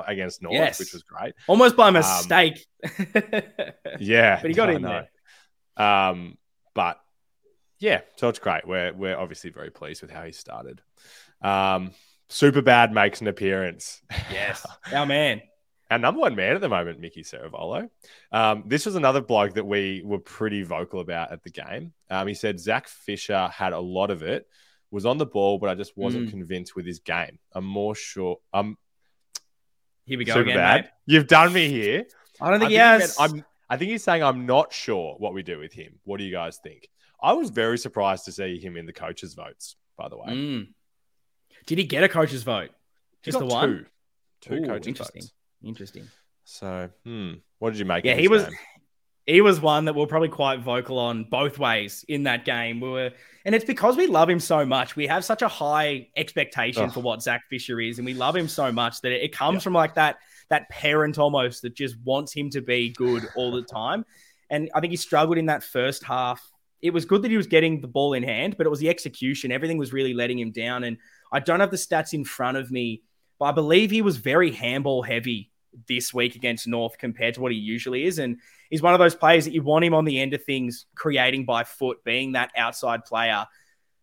against 0.08 0.42
North, 0.42 0.54
yes. 0.54 0.80
which 0.80 0.94
was 0.94 1.04
great. 1.04 1.34
Almost 1.48 1.76
by 1.76 1.88
um, 1.88 1.94
mistake. 1.96 2.66
Um, 2.84 3.06
yeah. 4.00 4.40
but 4.42 4.50
he 4.50 4.54
got 4.54 4.70
in 4.70 4.82
there. 4.82 5.10
Um, 5.78 6.38
but 6.74 7.00
Yeah, 7.80 8.02
so 8.18 8.30
it's 8.30 8.40
great. 8.40 8.68
We're 8.68 8.94
we're 8.94 9.18
obviously 9.18 9.50
very 9.50 9.72
pleased 9.72 10.02
with 10.02 10.12
how 10.12 10.24
he 10.24 10.32
started. 10.32 10.82
Um, 11.42 11.92
super 12.30 12.62
bad 12.62 12.94
makes 12.94 13.22
an 13.22 13.28
appearance. 13.28 14.02
Yes, 14.32 14.66
our 14.94 15.06
man. 15.06 15.42
Our 15.92 15.98
number 15.98 16.22
one 16.22 16.36
man 16.36 16.54
at 16.54 16.62
the 16.62 16.70
moment, 16.70 17.00
Mickey 17.00 17.24
Ceravolo. 17.24 17.90
Um, 18.32 18.64
this 18.68 18.86
was 18.86 18.96
another 18.96 19.22
bloke 19.22 19.56
that 19.56 19.66
we 19.66 20.04
were 20.06 20.20
pretty 20.20 20.62
vocal 20.62 21.00
about 21.00 21.32
at 21.32 21.42
the 21.44 21.50
game. 21.50 21.94
Um, 22.12 22.28
he 22.28 22.36
said 22.36 22.60
Zach 22.60 22.88
Fisher 22.88 23.48
had 23.48 23.74
a 23.74 23.80
lot 23.80 24.12
of 24.12 24.22
it, 24.22 24.46
was 24.92 25.08
on 25.08 25.18
the 25.18 25.26
ball, 25.26 25.58
but 25.58 25.70
I 25.70 25.74
just 25.76 25.98
wasn't 25.98 26.28
mm. 26.28 26.32
convinced 26.32 26.76
with 26.76 26.86
his 26.86 27.00
game. 27.00 27.40
I'm 27.54 27.66
more 27.66 27.96
sure. 27.96 28.38
Um, 28.54 28.78
here 30.10 30.18
we 30.18 30.26
go 30.26 30.40
again, 30.40 30.58
bad. 30.58 30.82
Mate. 30.82 30.92
You've 31.06 31.28
done 31.28 31.54
me 31.54 31.70
here. 31.70 32.06
I 32.42 32.50
don't 32.50 32.60
think, 32.60 32.64
I 32.64 32.68
think 32.68 32.72
he 32.72 32.76
has. 32.76 33.20
Meant, 33.20 33.34
I'm. 33.34 33.46
I 33.70 33.78
think 33.78 33.92
he's 33.92 34.04
saying 34.04 34.24
I'm 34.24 34.48
not 34.48 34.74
sure 34.74 35.16
what 35.20 35.34
we 35.36 35.44
do 35.44 35.60
with 35.60 35.72
him. 35.72 36.00
What 36.04 36.18
do 36.18 36.24
you 36.24 36.32
guys 36.32 36.58
think? 36.58 36.90
I 37.22 37.34
was 37.34 37.52
very 37.52 37.78
surprised 37.78 38.26
to 38.26 38.32
see 38.32 38.60
him 38.60 38.76
in 38.76 38.88
the 38.88 38.94
coaches' 38.94 39.36
votes. 39.36 39.76
By 39.96 40.10
the 40.10 40.18
way, 40.18 40.28
mm. 40.30 40.68
did 41.68 41.78
he 41.78 41.84
get 41.84 42.04
a 42.04 42.10
coaches' 42.10 42.44
vote? 42.44 42.72
Just 43.22 43.38
the 43.38 43.46
one. 43.46 43.86
Two, 44.42 44.50
two 44.50 44.64
Ooh, 44.64 44.66
coaches' 44.66 44.88
interesting. 44.88 45.22
votes. 45.22 45.34
Interesting. 45.64 46.08
So, 46.46 46.90
hmm, 47.06 47.34
what 47.60 47.70
did 47.72 47.80
you 47.80 47.86
make? 47.86 48.04
Yeah, 48.04 48.16
he 48.16 48.28
was. 48.28 48.44
Game? 48.46 48.54
He 49.30 49.42
was 49.42 49.62
one 49.62 49.86
that 49.86 49.94
we 49.94 50.02
are 50.02 50.08
probably 50.08 50.30
quite 50.30 50.62
vocal 50.62 50.98
on 50.98 51.24
both 51.24 51.60
ways 51.60 52.04
in 52.08 52.24
that 52.24 52.46
game. 52.46 52.80
We 52.80 52.90
were, 52.90 53.12
and 53.46 53.54
it's 53.54 53.64
because 53.64 53.96
we 53.96 54.08
love 54.08 54.28
him 54.28 54.40
so 54.40 54.66
much. 54.66 54.96
We 54.96 55.06
have 55.06 55.24
such 55.24 55.44
a 55.44 55.48
high 55.48 56.08
expectation 56.18 56.86
oh. 56.86 56.90
for 56.90 57.02
what 57.02 57.22
Zach 57.22 57.44
Fisher 57.48 57.80
is, 57.80 58.00
and 58.00 58.08
we 58.08 58.16
love 58.16 58.36
him 58.36 58.48
so 58.48 58.72
much 58.72 59.02
that 59.02 59.12
it 59.12 59.32
comes 59.32 59.58
yeah. 59.58 59.60
from 59.60 59.74
like 59.74 59.94
that 59.94 60.18
that 60.50 60.68
parent 60.70 61.20
almost 61.20 61.62
that 61.62 61.76
just 61.76 61.96
wants 62.04 62.34
him 62.34 62.50
to 62.50 62.62
be 62.62 62.90
good 62.90 63.28
all 63.36 63.52
the 63.52 63.62
time. 63.62 64.04
And 64.50 64.72
I 64.74 64.80
think 64.80 64.90
he 64.90 64.98
struggled 64.98 65.38
in 65.38 65.46
that 65.46 65.62
first 65.62 66.04
half. 66.04 66.42
It 66.82 66.92
was 66.92 67.06
good 67.06 67.22
that 67.22 67.30
he 67.30 67.38
was 67.38 67.46
getting 67.46 67.82
the 67.82 67.88
ball 67.88 68.14
in 68.14 68.24
hand, 68.24 68.58
but 68.58 68.66
it 68.66 68.72
was 68.72 68.80
the 68.80 68.90
execution. 68.90 69.52
Everything 69.52 69.78
was 69.78 69.94
really 69.94 70.16
letting 70.16 70.40
him 70.40 70.50
down. 70.50 70.84
And 70.86 70.98
I 71.32 71.40
don't 71.40 71.60
have 71.60 71.70
the 71.70 71.78
stats 71.78 72.16
in 72.16 72.26
front 72.26 72.58
of 72.58 72.72
me, 72.72 73.04
but 73.38 73.46
I 73.46 73.52
believe 73.52 73.92
he 73.92 74.02
was 74.02 74.18
very 74.18 74.52
handball 74.52 75.04
heavy 75.04 75.49
this 75.88 76.14
week 76.14 76.36
against 76.36 76.68
North 76.68 76.98
compared 76.98 77.36
to 77.36 77.42
what 77.42 77.52
he 77.52 77.58
usually 77.58 78.06
is. 78.06 78.20
And 78.20 78.38
he's 78.70 78.82
one 78.82 78.94
of 78.94 79.00
those 79.00 79.16
players 79.16 79.46
that 79.46 79.54
you 79.54 79.64
want 79.64 79.86
him 79.86 79.94
on 79.94 80.06
the 80.06 80.20
end 80.20 80.34
of 80.34 80.44
things, 80.44 80.86
creating 80.96 81.46
by 81.46 81.64
foot, 81.64 82.04
being 82.04 82.34
that 82.34 82.52
outside 82.56 83.06
player. 83.06 83.46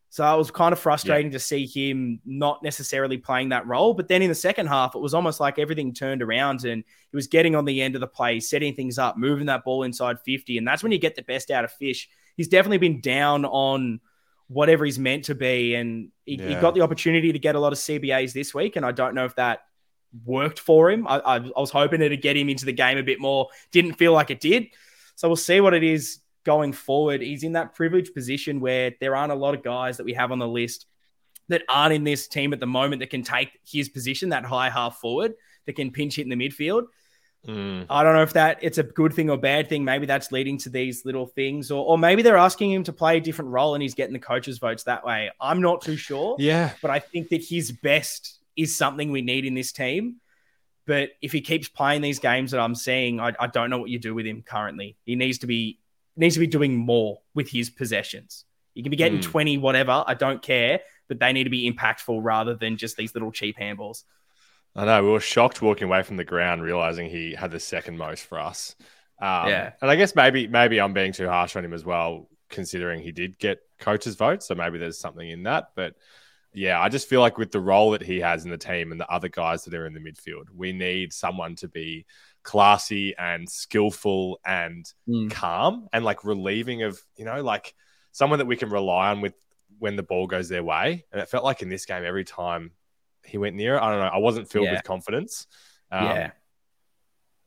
So 0.08 0.34
it 0.34 0.38
was 0.38 0.50
kind 0.50 0.72
of 0.72 0.78
frustrating 0.78 1.30
yeah. 1.30 1.38
to 1.38 1.40
see 1.40 1.66
him 1.66 2.20
not 2.24 2.62
necessarily 2.62 3.18
playing 3.18 3.50
that 3.50 3.66
role. 3.66 3.92
But 3.92 4.08
then 4.08 4.22
in 4.22 4.28
the 4.28 4.34
second 4.34 4.68
half, 4.68 4.94
it 4.94 5.00
was 5.00 5.14
almost 5.14 5.40
like 5.40 5.58
everything 5.58 5.92
turned 5.92 6.22
around 6.22 6.64
and 6.64 6.84
he 7.10 7.16
was 7.16 7.26
getting 7.26 7.54
on 7.54 7.64
the 7.64 7.82
end 7.82 7.96
of 7.96 8.00
the 8.00 8.06
play, 8.06 8.40
setting 8.40 8.74
things 8.74 8.98
up, 8.98 9.18
moving 9.18 9.46
that 9.46 9.64
ball 9.64 9.82
inside 9.82 10.18
50. 10.24 10.58
And 10.58 10.66
that's 10.66 10.82
when 10.82 10.92
you 10.92 10.98
get 10.98 11.16
the 11.16 11.22
best 11.22 11.50
out 11.50 11.64
of 11.64 11.72
Fish. 11.72 12.08
He's 12.36 12.48
definitely 12.48 12.78
been 12.78 13.00
down 13.00 13.44
on 13.44 14.00
whatever 14.48 14.84
he's 14.84 14.98
meant 14.98 15.24
to 15.24 15.34
be. 15.34 15.74
And 15.74 16.10
he, 16.24 16.36
yeah. 16.36 16.48
he 16.48 16.54
got 16.54 16.74
the 16.74 16.82
opportunity 16.82 17.32
to 17.32 17.38
get 17.38 17.54
a 17.54 17.60
lot 17.60 17.72
of 17.72 17.78
CBAs 17.78 18.32
this 18.32 18.54
week. 18.54 18.76
And 18.76 18.86
I 18.86 18.92
don't 18.92 19.14
know 19.14 19.24
if 19.24 19.34
that 19.36 19.60
worked 20.24 20.58
for 20.58 20.90
him. 20.90 21.06
I, 21.06 21.18
I, 21.18 21.36
I 21.36 21.60
was 21.60 21.70
hoping 21.70 22.00
it'd 22.02 22.22
get 22.22 22.36
him 22.36 22.48
into 22.48 22.64
the 22.64 22.72
game 22.72 22.98
a 22.98 23.02
bit 23.02 23.20
more. 23.20 23.48
Didn't 23.72 23.94
feel 23.94 24.12
like 24.12 24.30
it 24.30 24.40
did. 24.40 24.66
So 25.14 25.28
we'll 25.28 25.36
see 25.36 25.60
what 25.60 25.74
it 25.74 25.82
is 25.82 26.18
going 26.44 26.72
forward. 26.72 27.22
He's 27.22 27.42
in 27.42 27.52
that 27.52 27.74
privileged 27.74 28.14
position 28.14 28.60
where 28.60 28.92
there 29.00 29.16
aren't 29.16 29.32
a 29.32 29.36
lot 29.36 29.54
of 29.54 29.62
guys 29.62 29.96
that 29.96 30.04
we 30.04 30.14
have 30.14 30.32
on 30.32 30.38
the 30.38 30.48
list 30.48 30.86
that 31.48 31.62
aren't 31.68 31.94
in 31.94 32.04
this 32.04 32.28
team 32.28 32.52
at 32.52 32.60
the 32.60 32.66
moment 32.66 33.00
that 33.00 33.10
can 33.10 33.22
take 33.22 33.58
his 33.64 33.88
position, 33.88 34.30
that 34.30 34.44
high 34.44 34.70
half 34.70 34.98
forward, 34.98 35.34
that 35.66 35.74
can 35.74 35.90
pinch 35.90 36.16
hit 36.16 36.26
in 36.26 36.36
the 36.36 36.48
midfield. 36.48 36.86
Mm. 37.46 37.86
I 37.88 38.02
don't 38.02 38.14
know 38.14 38.22
if 38.22 38.32
that 38.32 38.58
it's 38.62 38.78
a 38.78 38.82
good 38.82 39.14
thing 39.14 39.30
or 39.30 39.36
bad 39.36 39.68
thing. 39.68 39.84
Maybe 39.84 40.06
that's 40.06 40.32
leading 40.32 40.58
to 40.58 40.68
these 40.68 41.04
little 41.04 41.26
things, 41.26 41.70
or, 41.70 41.84
or 41.84 41.98
maybe 41.98 42.22
they're 42.22 42.36
asking 42.36 42.72
him 42.72 42.82
to 42.84 42.92
play 42.92 43.18
a 43.18 43.20
different 43.20 43.52
role 43.52 43.74
and 43.74 43.82
he's 43.82 43.94
getting 43.94 44.12
the 44.12 44.18
coaches' 44.18 44.58
votes 44.58 44.84
that 44.84 45.04
way. 45.04 45.30
I'm 45.40 45.60
not 45.60 45.82
too 45.82 45.96
sure. 45.96 46.36
Yeah. 46.38 46.72
But 46.82 46.90
I 46.90 46.98
think 46.98 47.28
that 47.28 47.44
his 47.44 47.70
best 47.70 48.35
is 48.56 48.76
something 48.76 49.10
we 49.10 49.22
need 49.22 49.44
in 49.44 49.54
this 49.54 49.72
team. 49.72 50.16
But 50.86 51.10
if 51.20 51.32
he 51.32 51.40
keeps 51.40 51.68
playing 51.68 52.02
these 52.02 52.18
games 52.18 52.52
that 52.52 52.60
I'm 52.60 52.74
seeing, 52.74 53.18
I, 53.20 53.32
I 53.40 53.48
don't 53.48 53.70
know 53.70 53.78
what 53.78 53.90
you 53.90 53.98
do 53.98 54.14
with 54.14 54.24
him 54.24 54.42
currently. 54.42 54.96
He 55.04 55.16
needs 55.16 55.38
to 55.38 55.46
be 55.46 55.80
needs 56.16 56.34
to 56.34 56.40
be 56.40 56.46
doing 56.46 56.76
more 56.76 57.18
with 57.34 57.48
his 57.50 57.68
possessions. 57.68 58.44
He 58.74 58.82
can 58.82 58.90
be 58.90 58.96
getting 58.96 59.18
mm. 59.18 59.22
20, 59.22 59.58
whatever. 59.58 60.04
I 60.06 60.14
don't 60.14 60.40
care, 60.40 60.80
but 61.08 61.18
they 61.18 61.32
need 61.32 61.44
to 61.44 61.50
be 61.50 61.70
impactful 61.70 62.20
rather 62.22 62.54
than 62.54 62.76
just 62.76 62.96
these 62.96 63.14
little 63.14 63.32
cheap 63.32 63.58
handballs. 63.58 64.04
I 64.74 64.84
know. 64.84 65.02
We 65.02 65.10
were 65.10 65.20
shocked 65.20 65.62
walking 65.62 65.88
away 65.88 66.02
from 66.02 66.16
the 66.16 66.24
ground, 66.24 66.62
realizing 66.62 67.08
he 67.08 67.34
had 67.34 67.50
the 67.50 67.60
second 67.60 67.96
most 67.96 68.26
for 68.26 68.38
us. 68.38 68.76
Um, 69.18 69.48
yeah. 69.48 69.72
And 69.80 69.90
I 69.90 69.96
guess 69.96 70.14
maybe 70.14 70.46
maybe 70.46 70.78
I'm 70.78 70.92
being 70.92 71.12
too 71.12 71.26
harsh 71.26 71.56
on 71.56 71.64
him 71.64 71.72
as 71.72 71.84
well, 71.84 72.28
considering 72.50 73.00
he 73.00 73.12
did 73.12 73.38
get 73.38 73.60
coaches' 73.80 74.14
votes. 74.14 74.46
So 74.46 74.54
maybe 74.54 74.78
there's 74.78 74.98
something 74.98 75.28
in 75.28 75.44
that. 75.44 75.70
But 75.74 75.94
yeah, 76.56 76.80
I 76.80 76.88
just 76.88 77.06
feel 77.06 77.20
like 77.20 77.36
with 77.36 77.52
the 77.52 77.60
role 77.60 77.90
that 77.90 78.00
he 78.00 78.20
has 78.20 78.46
in 78.46 78.50
the 78.50 78.56
team 78.56 78.90
and 78.90 78.98
the 78.98 79.08
other 79.10 79.28
guys 79.28 79.64
that 79.64 79.74
are 79.74 79.84
in 79.84 79.92
the 79.92 80.00
midfield, 80.00 80.44
we 80.54 80.72
need 80.72 81.12
someone 81.12 81.54
to 81.56 81.68
be 81.68 82.06
classy 82.44 83.14
and 83.18 83.46
skillful 83.46 84.40
and 84.42 84.90
mm. 85.06 85.30
calm 85.30 85.86
and 85.92 86.02
like 86.02 86.24
relieving 86.24 86.82
of, 86.82 86.98
you 87.14 87.26
know, 87.26 87.42
like 87.42 87.74
someone 88.12 88.38
that 88.38 88.46
we 88.46 88.56
can 88.56 88.70
rely 88.70 89.10
on 89.10 89.20
with 89.20 89.34
when 89.78 89.96
the 89.96 90.02
ball 90.02 90.26
goes 90.26 90.48
their 90.48 90.64
way. 90.64 91.04
And 91.12 91.20
it 91.20 91.28
felt 91.28 91.44
like 91.44 91.60
in 91.60 91.68
this 91.68 91.84
game, 91.84 92.06
every 92.06 92.24
time 92.24 92.70
he 93.22 93.36
went 93.36 93.54
near 93.54 93.74
it, 93.74 93.82
I 93.82 93.90
don't 93.90 94.00
know, 94.00 94.06
I 94.06 94.18
wasn't 94.18 94.48
filled 94.48 94.64
yeah. 94.64 94.76
with 94.76 94.82
confidence. 94.82 95.46
Um, 95.92 96.04
yeah. 96.04 96.30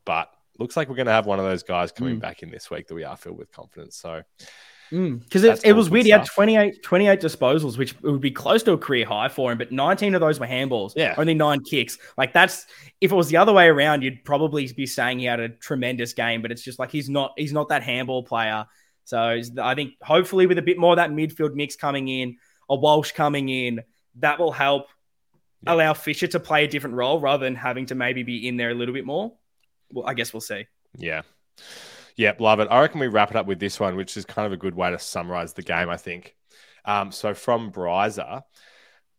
But 0.06 0.30
looks 0.60 0.78
like 0.78 0.88
we're 0.88 0.96
going 0.96 1.08
to 1.08 1.14
have 1.14 1.26
one 1.26 1.40
of 1.40 1.46
those 1.46 1.64
guys 1.64 1.92
coming 1.92 2.18
mm. 2.18 2.22
back 2.22 2.44
in 2.44 2.52
this 2.52 2.70
week 2.70 2.86
that 2.88 2.94
we 2.94 3.06
are 3.06 3.18
filled 3.18 3.40
with 3.40 3.52
confidence. 3.52 3.96
So 3.96 4.22
because 4.90 5.44
mm, 5.44 5.54
it, 5.54 5.62
it 5.64 5.74
was 5.74 5.90
weird. 5.90 6.06
He 6.06 6.12
had 6.12 6.26
28, 6.26 6.82
28 6.82 7.22
disposals, 7.22 7.78
which 7.78 8.00
would 8.02 8.22
be 8.22 8.32
close 8.32 8.64
to 8.64 8.72
a 8.72 8.78
career 8.78 9.06
high 9.06 9.30
for 9.30 9.52
him, 9.52 9.58
but 9.58 9.72
19 9.72 10.16
of 10.16 10.22
those 10.22 10.40
were 10.40 10.48
handballs. 10.48 10.94
Yeah. 10.96 11.16
Only 11.18 11.36
nine 11.36 11.64
kicks. 11.64 11.98
Like 12.18 12.34
that's 12.34 12.66
if 13.02 13.12
it 13.12 13.16
was 13.16 13.28
the 13.28 13.38
other 13.38 13.54
way 13.54 13.68
around, 13.68 14.02
you'd 14.02 14.24
probably 14.24 14.72
be 14.74 14.86
saying 14.86 15.20
he 15.20 15.26
had 15.26 15.40
a 15.40 15.50
tremendous 15.50 16.14
game, 16.14 16.42
but 16.42 16.52
it's 16.52 16.64
just 16.64 16.80
like 16.80 16.92
he's 16.92 17.10
not 17.10 17.34
he's 17.38 17.54
not 17.54 17.70
that 17.70 17.84
handball 17.84 18.24
player. 18.24 18.66
So 19.06 19.42
I 19.62 19.76
think 19.76 19.94
hopefully 20.02 20.48
with 20.48 20.58
a 20.58 20.64
bit 20.64 20.78
more 20.78 20.94
of 20.94 20.98
that 20.98 21.12
midfield 21.12 21.54
mix 21.56 21.76
coming 21.76 22.08
in, 22.08 22.38
a 22.70 22.76
Walsh 22.76 23.12
coming 23.12 23.50
in, 23.50 23.82
that 24.20 24.40
will 24.40 24.52
help 24.52 24.88
yeah. 25.64 25.74
allow 25.74 25.94
Fisher 25.94 26.28
to 26.28 26.40
play 26.40 26.64
a 26.64 26.68
different 26.68 26.96
role 26.96 27.20
rather 27.20 27.44
than 27.44 27.56
having 27.56 27.88
to 27.88 27.96
maybe 27.96 28.24
be 28.24 28.48
in 28.48 28.58
there 28.58 28.70
a 28.70 28.76
little 28.76 28.94
bit 28.94 29.06
more. 29.06 29.34
Well, 29.92 30.08
I 30.08 30.14
guess 30.14 30.34
we'll 30.34 30.42
see. 30.42 30.68
Yeah. 30.98 31.22
Yep, 32.20 32.42
love 32.42 32.60
it. 32.60 32.68
I 32.70 32.82
reckon 32.82 33.00
we 33.00 33.08
wrap 33.08 33.30
it 33.32 33.38
up 33.38 33.46
with 33.46 33.62
this 33.62 33.80
one, 33.80 33.96
which 33.96 34.18
is 34.18 34.26
kind 34.26 34.46
of 34.46 34.52
a 34.52 34.58
good 34.58 34.76
way 34.76 34.92
to 34.92 35.00
summarize 35.00 35.54
the 35.54 35.62
game, 35.62 35.88
I 35.88 35.96
think. 35.96 36.36
Um, 36.84 37.14
so 37.14 37.34
from 37.34 37.72
Bryza, 37.72 38.42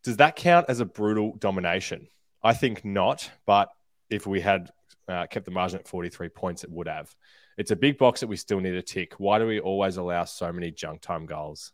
does 0.05 0.19
that 0.19 0.37
count 0.37 0.67
as 0.69 0.81
a 0.81 0.85
brutal 0.85 1.35
domination? 1.39 2.09
I 2.43 2.53
think 2.53 2.85
not, 2.85 3.31
but 3.47 3.71
if 4.11 4.27
we 4.27 4.43
had 4.43 4.71
uh, 5.09 5.27
kept 5.29 5.47
the 5.47 5.51
margin 5.51 5.79
at 5.79 5.89
43 5.89 6.29
points, 6.29 6.63
it 6.63 6.71
would 6.71 6.89
have. 6.89 7.15
It's 7.57 7.71
a 7.71 7.77
big 7.77 7.97
box 7.97 8.21
that 8.21 8.27
we 8.27 8.37
still 8.37 8.61
need 8.61 8.73
to 8.73 8.83
tick. 8.83 9.15
Why 9.15 9.39
do 9.39 9.47
we 9.47 9.61
always 9.61 9.97
allow 9.97 10.27
so 10.27 10.53
many 10.53 10.71
junk 10.71 11.01
time 11.01 11.25
goals? 11.25 11.73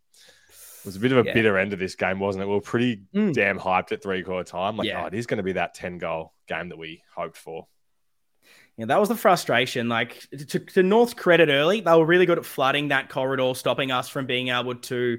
It 0.48 0.86
was 0.86 0.94
a 0.94 1.00
bit 1.00 1.10
of 1.10 1.18
a 1.18 1.26
yeah. 1.26 1.34
bitter 1.34 1.58
end 1.58 1.72
of 1.72 1.80
this 1.80 1.96
game, 1.96 2.20
wasn't 2.20 2.44
it? 2.44 2.46
We 2.46 2.54
were 2.54 2.60
pretty 2.60 3.02
mm. 3.12 3.34
damn 3.34 3.58
hyped 3.58 3.90
at 3.90 4.00
three 4.00 4.22
quarter 4.22 4.48
time. 4.48 4.76
Like, 4.76 4.86
yeah. 4.86 5.02
oh, 5.02 5.06
it 5.06 5.14
is 5.14 5.26
going 5.26 5.38
to 5.38 5.42
be 5.42 5.54
that 5.54 5.74
10 5.74 5.98
goal 5.98 6.34
game 6.46 6.68
that 6.68 6.78
we 6.78 7.02
hoped 7.16 7.36
for. 7.36 7.66
Yeah, 8.76 8.86
that 8.86 9.00
was 9.00 9.08
the 9.08 9.16
frustration. 9.16 9.88
Like 9.88 10.26
to, 10.30 10.58
to 10.58 10.82
North's 10.82 11.14
credit 11.14 11.48
early, 11.48 11.80
they 11.80 11.92
were 11.92 12.04
really 12.04 12.26
good 12.26 12.38
at 12.38 12.44
flooding 12.44 12.88
that 12.88 13.08
corridor, 13.08 13.52
stopping 13.54 13.90
us 13.90 14.08
from 14.08 14.26
being 14.26 14.48
able 14.48 14.74
to 14.74 15.18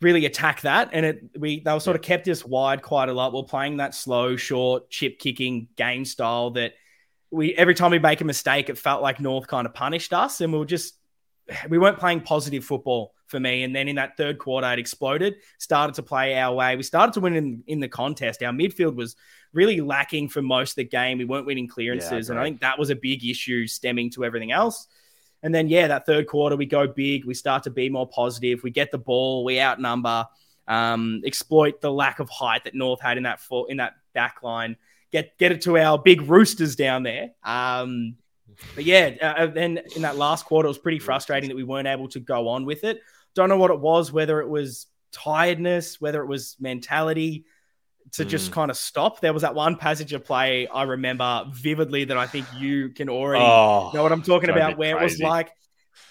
really 0.00 0.24
attack 0.26 0.62
that. 0.62 0.90
And 0.92 1.04
it 1.04 1.22
we 1.38 1.60
they 1.60 1.72
were 1.72 1.80
sort 1.80 1.96
of 1.96 2.02
kept 2.02 2.28
us 2.28 2.44
wide 2.44 2.82
quite 2.82 3.08
a 3.08 3.12
lot. 3.12 3.32
We're 3.32 3.42
playing 3.42 3.76
that 3.78 3.94
slow, 3.94 4.36
short, 4.36 4.88
chip 4.88 5.18
kicking 5.18 5.68
game 5.76 6.04
style 6.04 6.50
that 6.52 6.72
we 7.30 7.54
every 7.54 7.74
time 7.74 7.90
we 7.90 7.98
make 7.98 8.22
a 8.22 8.24
mistake, 8.24 8.70
it 8.70 8.78
felt 8.78 9.02
like 9.02 9.20
North 9.20 9.46
kind 9.46 9.66
of 9.66 9.74
punished 9.74 10.14
us, 10.14 10.40
and 10.40 10.50
we 10.52 10.58
were 10.58 10.64
just 10.64 10.94
we 11.68 11.78
weren't 11.78 11.98
playing 11.98 12.22
positive 12.22 12.64
football 12.64 13.14
for 13.26 13.38
me. 13.38 13.62
And 13.62 13.74
then 13.76 13.88
in 13.88 13.96
that 13.96 14.16
third 14.16 14.38
quarter, 14.38 14.72
it 14.72 14.78
exploded, 14.78 15.36
started 15.58 15.94
to 15.96 16.02
play 16.02 16.38
our 16.38 16.54
way. 16.54 16.76
We 16.76 16.82
started 16.82 17.12
to 17.14 17.20
win 17.20 17.36
in, 17.36 17.62
in 17.66 17.80
the 17.80 17.88
contest. 17.88 18.42
Our 18.42 18.52
midfield 18.52 18.94
was 18.94 19.16
really 19.52 19.80
lacking 19.80 20.28
for 20.28 20.42
most 20.42 20.72
of 20.72 20.76
the 20.76 20.84
game. 20.84 21.18
We 21.18 21.24
weren't 21.24 21.46
winning 21.46 21.68
clearances. 21.68 22.28
Yeah, 22.28 22.32
and 22.32 22.40
I 22.40 22.44
think 22.44 22.60
that 22.60 22.78
was 22.78 22.90
a 22.90 22.96
big 22.96 23.24
issue 23.24 23.66
stemming 23.66 24.10
to 24.10 24.24
everything 24.24 24.52
else. 24.52 24.88
And 25.42 25.54
then, 25.54 25.68
yeah, 25.68 25.86
that 25.86 26.04
third 26.04 26.26
quarter, 26.26 26.56
we 26.56 26.66
go 26.66 26.86
big. 26.86 27.24
We 27.24 27.34
start 27.34 27.62
to 27.64 27.70
be 27.70 27.88
more 27.88 28.08
positive. 28.08 28.62
We 28.62 28.70
get 28.70 28.90
the 28.90 28.98
ball. 28.98 29.44
We 29.44 29.60
outnumber, 29.60 30.26
um, 30.66 31.22
exploit 31.24 31.80
the 31.80 31.92
lack 31.92 32.18
of 32.18 32.28
height 32.28 32.64
that 32.64 32.74
North 32.74 33.00
had 33.00 33.16
in 33.16 33.22
that 33.22 33.40
full, 33.40 33.66
in 33.66 33.76
that 33.76 33.94
back 34.14 34.42
line. 34.42 34.76
Get 35.10 35.38
get 35.38 35.52
it 35.52 35.62
to 35.62 35.78
our 35.78 35.96
big 35.96 36.22
roosters 36.22 36.76
down 36.76 37.02
there. 37.02 37.30
Um, 37.44 38.16
but 38.74 38.84
yeah, 38.84 39.10
uh, 39.22 39.46
then 39.46 39.80
in 39.94 40.02
that 40.02 40.16
last 40.16 40.44
quarter, 40.44 40.66
it 40.66 40.70
was 40.70 40.78
pretty 40.78 40.98
frustrating 40.98 41.48
that 41.48 41.56
we 41.56 41.64
weren't 41.64 41.88
able 41.88 42.08
to 42.08 42.20
go 42.20 42.48
on 42.48 42.64
with 42.64 42.82
it. 42.84 43.00
Don't 43.34 43.48
know 43.48 43.56
what 43.56 43.70
it 43.70 43.78
was, 43.78 44.10
whether 44.10 44.40
it 44.40 44.48
was 44.48 44.86
tiredness, 45.12 46.00
whether 46.00 46.20
it 46.20 46.26
was 46.26 46.56
mentality 46.58 47.44
to 48.12 48.24
mm. 48.24 48.28
just 48.28 48.52
kind 48.52 48.70
of 48.70 48.76
stop. 48.76 49.20
There 49.20 49.32
was 49.32 49.42
that 49.42 49.54
one 49.54 49.76
passage 49.76 50.12
of 50.12 50.24
play 50.24 50.66
I 50.66 50.84
remember 50.84 51.44
vividly 51.52 52.04
that 52.04 52.16
I 52.16 52.26
think 52.26 52.46
you 52.56 52.90
can 52.90 53.08
already 53.08 53.44
oh, 53.44 53.90
know 53.92 54.02
what 54.02 54.12
I'm 54.12 54.22
talking 54.22 54.50
about, 54.50 54.78
where 54.78 54.96
crazy. 54.96 55.22
it 55.22 55.24
was 55.24 55.30
like 55.30 55.50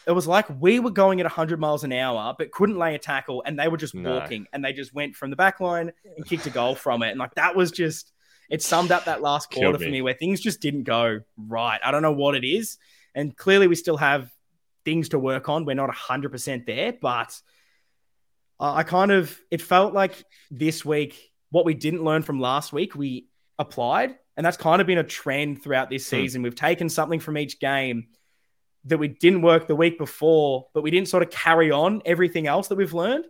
it 0.06 0.12
was 0.12 0.28
like 0.28 0.46
we 0.62 0.80
were 0.80 0.92
going 0.92 1.20
at 1.20 1.26
100 1.26 1.60
miles 1.60 1.84
an 1.84 1.92
hour, 1.92 2.34
but 2.38 2.52
couldn't 2.52 2.78
lay 2.78 2.96
a 2.96 3.00
tackle, 3.00 3.44
and 3.46 3.60
they 3.60 3.68
were 3.68 3.78
just 3.78 3.94
No. 3.94 4.14
walking, 4.14 4.48
and 4.54 4.64
they 4.64 4.74
just 4.74 4.94
went 4.94 5.16
from 5.16 5.30
the 5.30 5.36
back 5.36 5.60
line 5.60 5.92
and 6.16 6.26
kicked 6.26 6.46
a 6.46 6.50
goal 6.50 6.76
from 6.76 7.04
it, 7.04 7.10
and 7.10 7.20
like 7.20 7.36
that 7.36 7.56
was 7.56 7.72
just 7.72 8.12
it 8.50 8.62
summed 8.62 8.92
up 8.92 9.06
that 9.06 9.22
last 9.22 9.52
quarter 9.52 9.78
for 9.78 9.90
me. 9.90 10.02
where 10.02 10.14
things 10.14 10.40
just 10.40 10.62
didn't 10.62 10.84
go 10.84 11.20
right. 11.38 11.82
I 11.84 11.92
don't 11.92 12.02
know 12.02 12.14
what 12.14 12.36
it 12.36 12.46
is, 12.46 12.78
and 13.14 13.36
clearly 13.36 13.68
we 13.68 13.76
still 13.76 13.98
have 13.98 14.32
things 14.86 15.10
to 15.10 15.20
work 15.20 15.50
on. 15.50 15.66
We're 15.66 15.76
not 15.76 15.90
100 15.90 16.32
percent 16.32 16.66
there, 16.66 16.94
but 16.94 17.40
I 18.60 18.84
kind 18.84 19.12
of 19.12 19.38
it 19.52 19.62
felt 19.62 19.94
like 19.94 20.24
this 20.50 20.84
week 20.86 21.32
what 21.50 21.66
we 21.66 21.74
didn't 21.74 22.04
learn 22.04 22.22
from 22.22 22.40
last 22.40 22.74
week 22.74 22.96
we 22.96 23.28
applied, 23.60 24.16
and 24.36 24.46
that's 24.46 24.58
kind 24.58 24.82
of 24.82 24.88
been 24.88 24.98
a 24.98 25.04
trend 25.04 25.64
throughout 25.64 25.90
this 25.90 26.06
Hmm. 26.10 26.18
season. 26.18 26.42
We've 26.42 26.56
taken 26.56 26.90
something 26.90 27.20
from 27.20 27.38
each 27.38 27.60
game 27.60 28.08
that 28.86 28.98
we 28.98 29.08
didn't 29.08 29.42
work 29.42 29.68
the 29.68 29.76
week 29.76 29.98
before, 29.98 30.68
but 30.74 30.82
we 30.82 30.92
didn't 30.92 31.10
sort 31.10 31.24
of 31.24 31.30
carry 31.30 31.72
on 31.72 32.02
everything 32.06 32.48
else 32.48 32.68
that 32.70 32.76
we've 32.76 32.94
learned. 32.94 33.26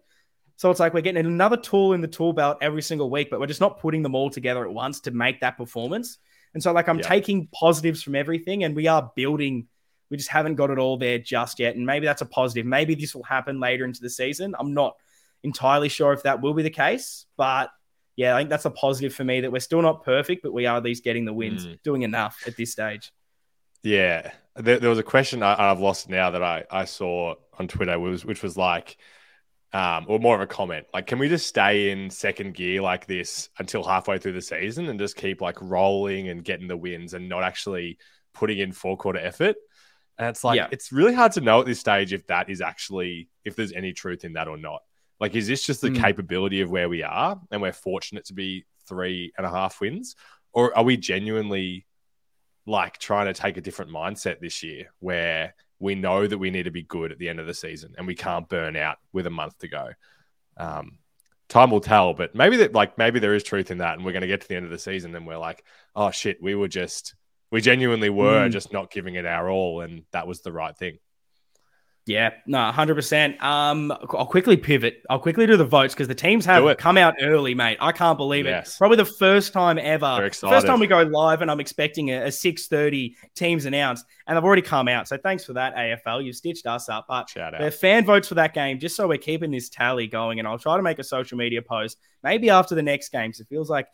So 0.55 0.69
it's 0.71 0.79
like 0.79 0.93
we're 0.93 1.01
getting 1.01 1.25
another 1.25 1.57
tool 1.57 1.93
in 1.93 2.01
the 2.01 2.07
tool 2.07 2.33
belt 2.33 2.57
every 2.61 2.81
single 2.81 3.09
week, 3.09 3.29
but 3.29 3.39
we're 3.39 3.47
just 3.47 3.61
not 3.61 3.79
putting 3.79 4.01
them 4.01 4.15
all 4.15 4.29
together 4.29 4.65
at 4.65 4.73
once 4.73 4.99
to 5.01 5.11
make 5.11 5.39
that 5.41 5.57
performance. 5.57 6.17
And 6.53 6.61
so, 6.63 6.71
like, 6.73 6.89
I'm 6.89 6.97
Yeah. 6.97 7.07
taking 7.07 7.47
positives 7.47 8.01
from 8.01 8.15
everything 8.15 8.63
and 8.63 8.75
we 8.75 8.87
are 8.87 9.11
building. 9.15 9.67
We 10.09 10.17
just 10.17 10.29
haven't 10.29 10.55
got 10.55 10.69
it 10.71 10.79
all 10.79 10.97
there 10.97 11.19
just 11.19 11.59
yet. 11.59 11.75
And 11.75 11.85
maybe 11.85 12.05
that's 12.07 12.21
a 12.21 12.25
positive. 12.25 12.65
Maybe 12.65 12.95
this 12.95 13.13
will 13.13 13.23
happen 13.23 13.59
later 13.59 13.85
into 13.85 14.01
the 14.01 14.09
season. 14.09 14.55
I'm 14.57 14.73
not 14.73 14.95
entirely 15.43 15.89
sure 15.89 16.13
if 16.13 16.23
that 16.23 16.41
will 16.41 16.53
be 16.53 16.63
the 16.63 16.69
case, 16.71 17.25
but 17.35 17.69
yeah, 18.17 18.35
I 18.35 18.39
think 18.39 18.49
that's 18.49 18.65
a 18.65 18.69
positive 18.71 19.13
for 19.13 19.23
me 19.23 19.39
that 19.41 19.51
we're 19.51 19.59
still 19.59 19.81
not 19.81 20.03
perfect, 20.03 20.43
but 20.43 20.51
we 20.51 20.65
are 20.65 20.75
at 20.77 20.83
least 20.83 21.05
getting 21.05 21.23
the 21.23 21.33
wins, 21.33 21.65
Mm. 21.65 21.81
doing 21.83 22.01
enough 22.01 22.43
at 22.45 22.57
this 22.57 22.73
stage. 22.73 23.11
Yeah, 23.83 24.31
there, 24.55 24.79
there 24.79 24.89
was 24.89 24.99
a 24.99 25.03
question 25.03 25.43
I, 25.43 25.71
I've 25.71 25.79
lost 25.79 26.09
now 26.09 26.31
that 26.31 26.43
I, 26.43 26.65
I 26.69 26.83
saw 26.85 27.35
on 27.57 27.67
Twitter, 27.69 27.97
was 27.97 28.25
which 28.25 28.43
was 28.43 28.57
like, 28.57 28.97
um, 29.71 30.05
or 30.09 30.19
more 30.19 30.33
of 30.35 30.41
a 30.41 30.47
comment, 30.47 30.87
like, 30.93 31.07
can 31.07 31.19
we 31.19 31.29
just 31.29 31.45
stay 31.47 31.91
in 31.91 32.09
second 32.09 32.53
gear 32.55 32.81
like 32.81 33.05
this 33.05 33.49
until 33.59 33.83
halfway 33.83 34.17
through 34.17 34.33
the 34.33 34.41
season 34.41 34.89
and 34.89 34.99
just 34.99 35.15
keep 35.15 35.39
like 35.41 35.61
rolling 35.61 36.29
and 36.29 36.43
getting 36.43 36.67
the 36.67 36.75
wins 36.77 37.13
and 37.13 37.29
not 37.29 37.43
actually 37.43 37.97
putting 38.33 38.57
in 38.59 38.71
four 38.71 38.97
quarter 38.97 39.19
effort? 39.19 39.55
And 40.17 40.27
it's 40.29 40.43
like 40.43 40.57
Yeah. 40.57 40.67
it's 40.71 40.91
really 40.91 41.13
hard 41.13 41.33
to 41.33 41.41
know 41.41 41.59
at 41.59 41.67
this 41.67 41.79
stage 41.79 42.11
if 42.13 42.25
that 42.27 42.49
is 42.49 42.61
actually 42.61 43.29
if 43.45 43.55
there's 43.55 43.73
any 43.73 43.93
truth 43.93 44.23
in 44.25 44.33
that 44.33 44.47
or 44.47 44.57
not. 44.57 44.81
Like, 45.19 45.35
is 45.35 45.47
this 45.47 45.65
just 45.65 45.81
the 45.81 45.89
Mm. 45.89 45.99
capability 46.01 46.61
of 46.61 46.69
where 46.69 46.89
we 46.89 47.03
are 47.03 47.39
and 47.51 47.61
we're 47.61 47.73
fortunate 47.73 48.25
to 48.25 48.33
be 48.33 48.65
three 48.87 49.31
and 49.37 49.45
a 49.45 49.49
half 49.49 49.81
wins, 49.81 50.15
or 50.53 50.75
are 50.77 50.83
we 50.83 50.97
genuinely 50.97 51.85
like 52.65 52.97
trying 52.97 53.25
to 53.27 53.33
take 53.33 53.57
a 53.57 53.61
different 53.61 53.91
mindset 53.91 54.39
this 54.39 54.61
year 54.63 54.91
where 54.99 55.55
we 55.79 55.95
know 55.95 56.27
that 56.27 56.37
we 56.37 56.51
need 56.51 56.63
to 56.63 56.71
be 56.71 56.83
good 56.83 57.11
at 57.11 57.17
the 57.17 57.29
end 57.29 57.39
of 57.39 57.47
the 57.47 57.53
season 57.53 57.93
and 57.97 58.05
we 58.07 58.15
can't 58.15 58.49
burn 58.49 58.75
out 58.75 58.97
with 59.13 59.25
a 59.27 59.29
month 59.29 59.57
to 59.59 59.67
go. 59.67 59.89
Um, 60.57 60.97
time 61.49 61.71
will 61.71 61.79
tell, 61.79 62.13
but 62.13 62.35
maybe 62.35 62.57
that 62.57 62.73
like 62.73 62.97
maybe 62.97 63.19
there 63.19 63.35
is 63.35 63.43
truth 63.43 63.71
in 63.71 63.77
that, 63.77 63.95
and 63.95 64.03
we're 64.05 64.11
going 64.11 64.21
to 64.21 64.27
get 64.27 64.41
to 64.41 64.47
the 64.47 64.55
end 64.55 64.65
of 64.65 64.71
the 64.71 64.79
season 64.79 65.15
and 65.15 65.25
we're 65.25 65.37
like, 65.37 65.63
oh 65.95 66.11
shit, 66.11 66.41
we 66.41 66.55
were 66.55 66.67
just 66.67 67.15
we 67.51 67.61
genuinely 67.61 68.09
were 68.09 68.47
Mm. 68.47 68.51
just 68.51 68.73
not 68.73 68.91
giving 68.91 69.15
it 69.15 69.25
our 69.25 69.49
all, 69.49 69.79
and 69.81 70.03
that 70.11 70.27
was 70.27 70.41
the 70.41 70.51
right 70.51 70.75
thing. 70.77 70.99
Yeah, 72.07 72.29
no, 72.45 72.71
hundred 72.71 72.95
percent. 72.95 73.43
Um, 73.43 73.91
I'll 73.91 74.25
quickly 74.25 74.55
pivot. 74.55 75.03
I'll 75.09 75.19
quickly 75.19 75.45
do 75.45 75.57
the 75.57 75.65
votes 75.65 75.93
because 75.93 76.07
the 76.07 76.15
teams 76.15 76.45
have 76.45 76.77
come 76.77 76.97
out 76.97 77.15
early, 77.21 77.53
mate. 77.53 77.77
I 77.81 77.91
can't 77.91 78.17
believe 78.17 78.45
Yes. 78.45 78.75
it. 78.75 78.77
Probably 78.77 78.95
the 78.95 79.03
first 79.05 79.51
time 79.51 79.77
ever. 79.77 80.29
First 80.31 80.65
time 80.67 80.79
we 80.79 80.87
go 80.87 81.01
live, 81.03 81.41
and 81.41 81.51
I'm 81.51 81.59
expecting 81.59 82.09
a, 82.11 82.27
a 82.27 82.31
six 82.31 82.67
thirty 82.67 83.17
teams 83.35 83.65
announced, 83.65 84.05
and 84.25 84.37
they've 84.37 84.43
already 84.43 84.61
come 84.61 84.87
out. 84.87 85.09
So 85.09 85.17
thanks 85.17 85.43
for 85.43 85.51
that, 85.53 85.75
AFL. 85.75 86.23
You've 86.23 86.37
stitched 86.37 86.65
us 86.65 86.87
up. 86.87 87.07
But 87.09 87.29
Shout 87.29 87.53
the 87.59 87.69
fan 87.71 88.05
votes 88.05 88.29
for 88.29 88.35
that 88.35 88.53
game, 88.53 88.79
just 88.79 88.95
so 88.95 89.05
we're 89.07 89.17
keeping 89.17 89.51
this 89.51 89.67
tally 89.67 90.07
going, 90.07 90.39
and 90.39 90.47
I'll 90.47 90.57
try 90.57 90.77
to 90.77 90.83
make 90.83 90.99
a 90.99 91.03
social 91.03 91.37
media 91.37 91.61
post 91.61 91.97
maybe 92.23 92.49
after 92.49 92.73
the 92.73 92.83
next 92.83 93.09
game. 93.09 93.31
'cause 93.33 93.41
it 93.41 93.47
feels 93.49 93.69
like 93.69 93.87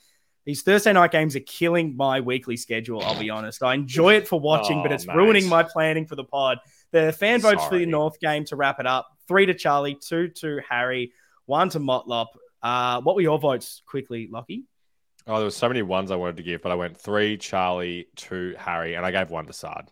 these 0.46 0.62
Thursday 0.62 0.92
night 0.94 1.12
games 1.12 1.36
are 1.36 1.40
killing 1.42 1.96
my 1.98 2.20
weekly 2.20 2.58
schedule. 2.58 3.02
I'll 3.02 3.18
be 3.20 3.30
honest. 3.30 3.64
I 3.64 3.74
enjoy 3.74 4.16
it 4.16 4.28
for 4.28 4.40
watching, 4.40 4.84
but 4.84 4.92
Oh, 4.92 4.96
it's 4.96 5.08
mate. 5.08 5.16
ruining 5.16 5.48
my 5.48 5.64
planning 5.64 6.06
for 6.06 6.16
the 6.16 6.26
pod. 6.26 6.60
The 6.94 7.12
fan 7.12 7.42
votes 7.42 7.66
for 7.66 7.78
the 7.78 7.86
North 7.86 8.20
game 8.20 8.46
to 8.46 8.56
wrap 8.56 8.80
it 8.80 8.88
up: 8.88 9.08
three 9.28 9.46
to 9.48 9.54
Charlie, 9.54 9.96
two 9.96 10.30
to 10.30 10.62
Harry, 10.70 11.12
one 11.46 11.68
to 11.70 11.80
Motlop. 11.80 12.28
Uh, 12.62 13.02
what 13.02 13.16
were 13.16 13.22
your 13.22 13.40
votes, 13.40 13.82
quickly, 13.86 14.30
Lockie? 14.32 14.64
Oh, 15.28 15.36
there 15.38 15.46
were 15.46 15.52
so 15.52 15.68
many 15.68 15.82
ones 15.82 16.12
I 16.12 16.16
wanted 16.16 16.38
to 16.38 16.44
give, 16.44 16.62
but 16.62 16.72
I 16.72 16.76
went 16.76 16.98
three 16.98 17.38
Charlie, 17.38 18.08
two 18.16 18.56
Harry, 18.58 18.94
and 18.94 19.06
I 19.06 19.12
gave 19.12 19.30
one 19.32 19.46
to 19.48 19.54
Sard. 19.54 19.90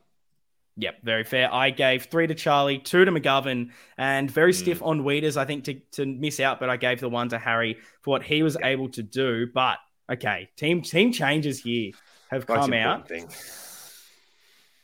Yep, 0.77 1.03
very 1.03 1.23
fair. 1.25 1.53
I 1.53 1.69
gave 1.71 2.05
three 2.05 2.27
to 2.27 2.35
Charlie, 2.35 2.77
two 2.77 3.03
to 3.03 3.11
McGovern, 3.11 3.71
and 3.97 4.29
very 4.31 4.51
Mm. 4.53 4.55
stiff 4.55 4.81
on 4.81 5.03
Weeders, 5.03 5.37
I 5.37 5.45
think, 5.45 5.65
to, 5.65 5.73
to 5.93 6.05
miss 6.05 6.39
out, 6.39 6.59
but 6.59 6.69
I 6.69 6.77
gave 6.77 6.99
the 7.01 7.09
one 7.09 7.29
to 7.29 7.37
Harry 7.37 7.77
for 8.01 8.11
what 8.11 8.23
he 8.23 8.41
was 8.43 8.57
able 8.63 8.89
to 8.89 9.03
do. 9.03 9.47
But 9.53 9.79
okay, 10.11 10.49
team 10.55 10.81
team 10.81 11.11
changes 11.11 11.59
here 11.61 11.91
have 12.29 12.47
Most 12.47 12.57
come 12.59 12.73
out 12.73 13.07
thing. 13.07 13.27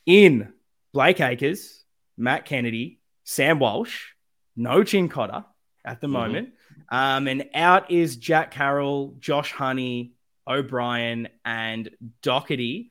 in 0.05 0.51
Blake 0.93 1.21
Acres, 1.21 1.76
Matt 2.17 2.45
Kennedy, 2.45 2.99
Sam 3.23 3.59
Walsh, 3.59 4.07
no 4.55 4.81
Cincotta 4.81 5.45
at 5.85 6.01
the 6.01 6.07
Mhm. 6.07 6.11
moment. 6.11 6.53
Um, 6.89 7.27
and 7.27 7.49
out 7.53 7.91
is 7.91 8.15
Jack 8.17 8.51
Carroll, 8.51 9.15
Josh 9.19 9.51
Honey, 9.51 10.13
O'Brien, 10.47 11.27
and 11.45 11.89
Docherty. 12.23 12.89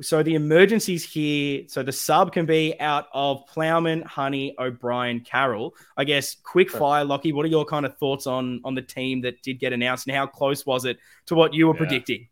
So 0.00 0.22
the 0.22 0.34
emergencies 0.34 1.04
here, 1.10 1.64
so 1.68 1.82
the 1.82 1.92
sub 1.92 2.32
can 2.32 2.46
be 2.46 2.78
out 2.78 3.06
of 3.12 3.46
Plowman, 3.46 4.02
Honey, 4.02 4.54
O'Brien, 4.58 5.20
Carroll. 5.20 5.74
I 5.96 6.04
guess 6.04 6.34
quick 6.34 6.70
fire, 6.70 7.04
Lockie. 7.04 7.32
What 7.32 7.44
are 7.46 7.48
your 7.48 7.64
kind 7.64 7.86
of 7.86 7.96
thoughts 7.98 8.26
on 8.26 8.60
on 8.64 8.74
the 8.74 8.82
team 8.82 9.22
that 9.22 9.42
did 9.42 9.58
get 9.58 9.72
announced, 9.72 10.06
and 10.06 10.14
how 10.16 10.26
close 10.26 10.64
was 10.66 10.84
it 10.84 10.98
to 11.26 11.34
what 11.34 11.54
you 11.54 11.66
were 11.66 11.74
Yeah. 11.74 11.78
predicting? 11.78 12.28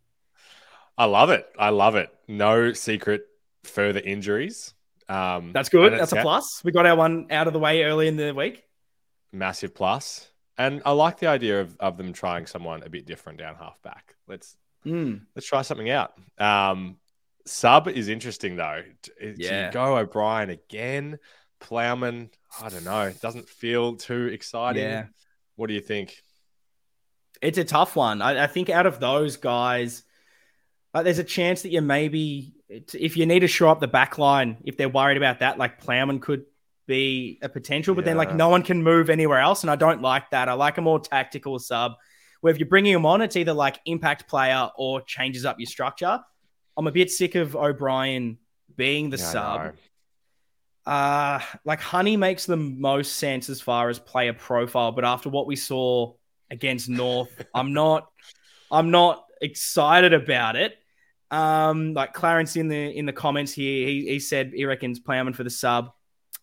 I 0.98 1.06
love 1.06 1.30
it. 1.30 1.46
I 1.58 1.70
love 1.70 1.96
it. 1.96 2.10
No 2.28 2.72
secret 2.72 3.26
further 3.64 4.00
injuries. 4.00 4.74
Um, 5.08 5.52
That's 5.52 5.68
good. 5.68 5.92
That's 5.92 6.12
a 6.12 6.20
plus. 6.22 6.62
We 6.64 6.72
got 6.72 6.86
our 6.86 6.96
one 6.96 7.28
out 7.30 7.46
of 7.46 7.52
the 7.52 7.58
way 7.58 7.84
early 7.84 8.08
in 8.08 8.16
the 8.16 8.32
week. 8.34 8.62
massive 9.32 9.74
plus. 9.74 10.28
And 10.58 10.80
I 10.86 10.92
like 10.92 11.18
the 11.18 11.26
idea 11.26 11.60
of, 11.60 11.76
of 11.80 11.96
them 11.98 12.12
trying 12.14 12.46
someone 12.46 12.82
a 12.82 12.88
bit 12.88 13.04
different 13.06 13.38
down 13.38 13.54
halfback. 13.56 14.14
Let's 14.26 14.56
Mm. 14.86 15.22
let's 15.34 15.46
try 15.48 15.62
something 15.62 15.90
out. 15.90 16.12
Um, 16.38 16.96
sub 17.44 17.88
is 17.88 18.08
interesting 18.08 18.54
though. 18.56 18.82
Do 19.02 19.34
Yeah. 19.36 19.66
you 19.66 19.72
go 19.72 19.96
O'Brien 19.98 20.48
again? 20.50 21.18
Plowman, 21.60 22.30
I 22.62 22.68
don't 22.68 22.84
know. 22.84 23.02
It 23.02 23.20
doesn't 23.20 23.48
feel 23.48 23.96
too 23.96 24.26
exciting. 24.26 24.82
Yeah. 24.84 25.06
What 25.56 25.66
do 25.68 25.74
you 25.74 25.80
think? 25.80 26.22
It's 27.42 27.58
a 27.58 27.64
tough 27.64 27.96
one. 27.96 28.22
I, 28.22 28.44
I 28.44 28.46
think 28.46 28.70
out 28.70 28.86
of 28.86 29.00
those 29.00 29.36
guys, 29.36 30.04
like, 30.96 31.04
there's 31.04 31.18
a 31.18 31.24
chance 31.24 31.62
that 31.62 31.70
you 31.70 31.82
maybe, 31.82 32.54
if 32.68 33.16
you 33.16 33.26
need 33.26 33.40
to 33.40 33.48
shore 33.48 33.68
up 33.68 33.80
the 33.80 33.86
back 33.86 34.16
line, 34.16 34.56
if 34.64 34.76
they're 34.76 34.88
worried 34.88 35.18
about 35.18 35.40
that, 35.40 35.58
like 35.58 35.82
Plowman 35.82 36.20
could 36.20 36.44
be 36.86 37.38
a 37.42 37.48
potential, 37.48 37.94
but 37.94 38.04
then 38.04 38.16
like 38.16 38.34
no 38.34 38.48
one 38.48 38.62
can 38.62 38.82
move 38.82 39.10
anywhere 39.10 39.40
else. 39.40 39.62
And 39.62 39.70
I 39.70 39.76
don't 39.76 40.00
like 40.00 40.30
that. 40.30 40.48
I 40.48 40.54
like 40.54 40.78
a 40.78 40.80
more 40.80 40.98
tactical 40.98 41.58
sub 41.58 41.92
where 42.40 42.50
if 42.50 42.58
you're 42.58 42.68
bringing 42.68 42.94
him 42.94 43.04
on, 43.04 43.20
it's 43.20 43.36
either 43.36 43.52
like 43.52 43.78
impact 43.84 44.28
player 44.28 44.70
or 44.76 45.02
changes 45.02 45.44
up 45.44 45.58
your 45.58 45.66
structure. 45.66 46.18
I'm 46.76 46.86
a 46.86 46.92
bit 46.92 47.10
sick 47.10 47.34
of 47.34 47.56
O'Brien 47.56 48.38
being 48.74 49.10
the 49.10 49.16
Yeah, 49.18 49.24
sub. 49.24 49.74
Uh, 50.86 51.40
like 51.64 51.80
Honey 51.80 52.16
makes 52.16 52.46
the 52.46 52.56
most 52.56 53.16
sense 53.16 53.50
as 53.50 53.60
far 53.60 53.90
as 53.90 53.98
player 53.98 54.32
profile, 54.32 54.92
but 54.92 55.04
after 55.04 55.28
what 55.28 55.46
we 55.46 55.56
saw 55.56 56.14
against 56.50 56.88
North, 56.88 57.44
I'm 57.54 57.72
not 57.72 58.08
I'm 58.70 58.90
not 58.90 59.24
excited 59.40 60.12
about 60.12 60.56
it. 60.56 60.76
Um, 61.30 61.92
like 61.94 62.12
Clarence 62.14 62.56
in 62.56 62.68
the 62.68 62.96
in 62.96 63.06
the 63.06 63.12
comments 63.12 63.52
here, 63.52 63.86
he, 63.86 64.06
he 64.08 64.20
said 64.20 64.52
he 64.54 64.64
reckons 64.64 65.00
Plowman 65.00 65.34
for 65.34 65.42
the 65.44 65.50
sub, 65.50 65.90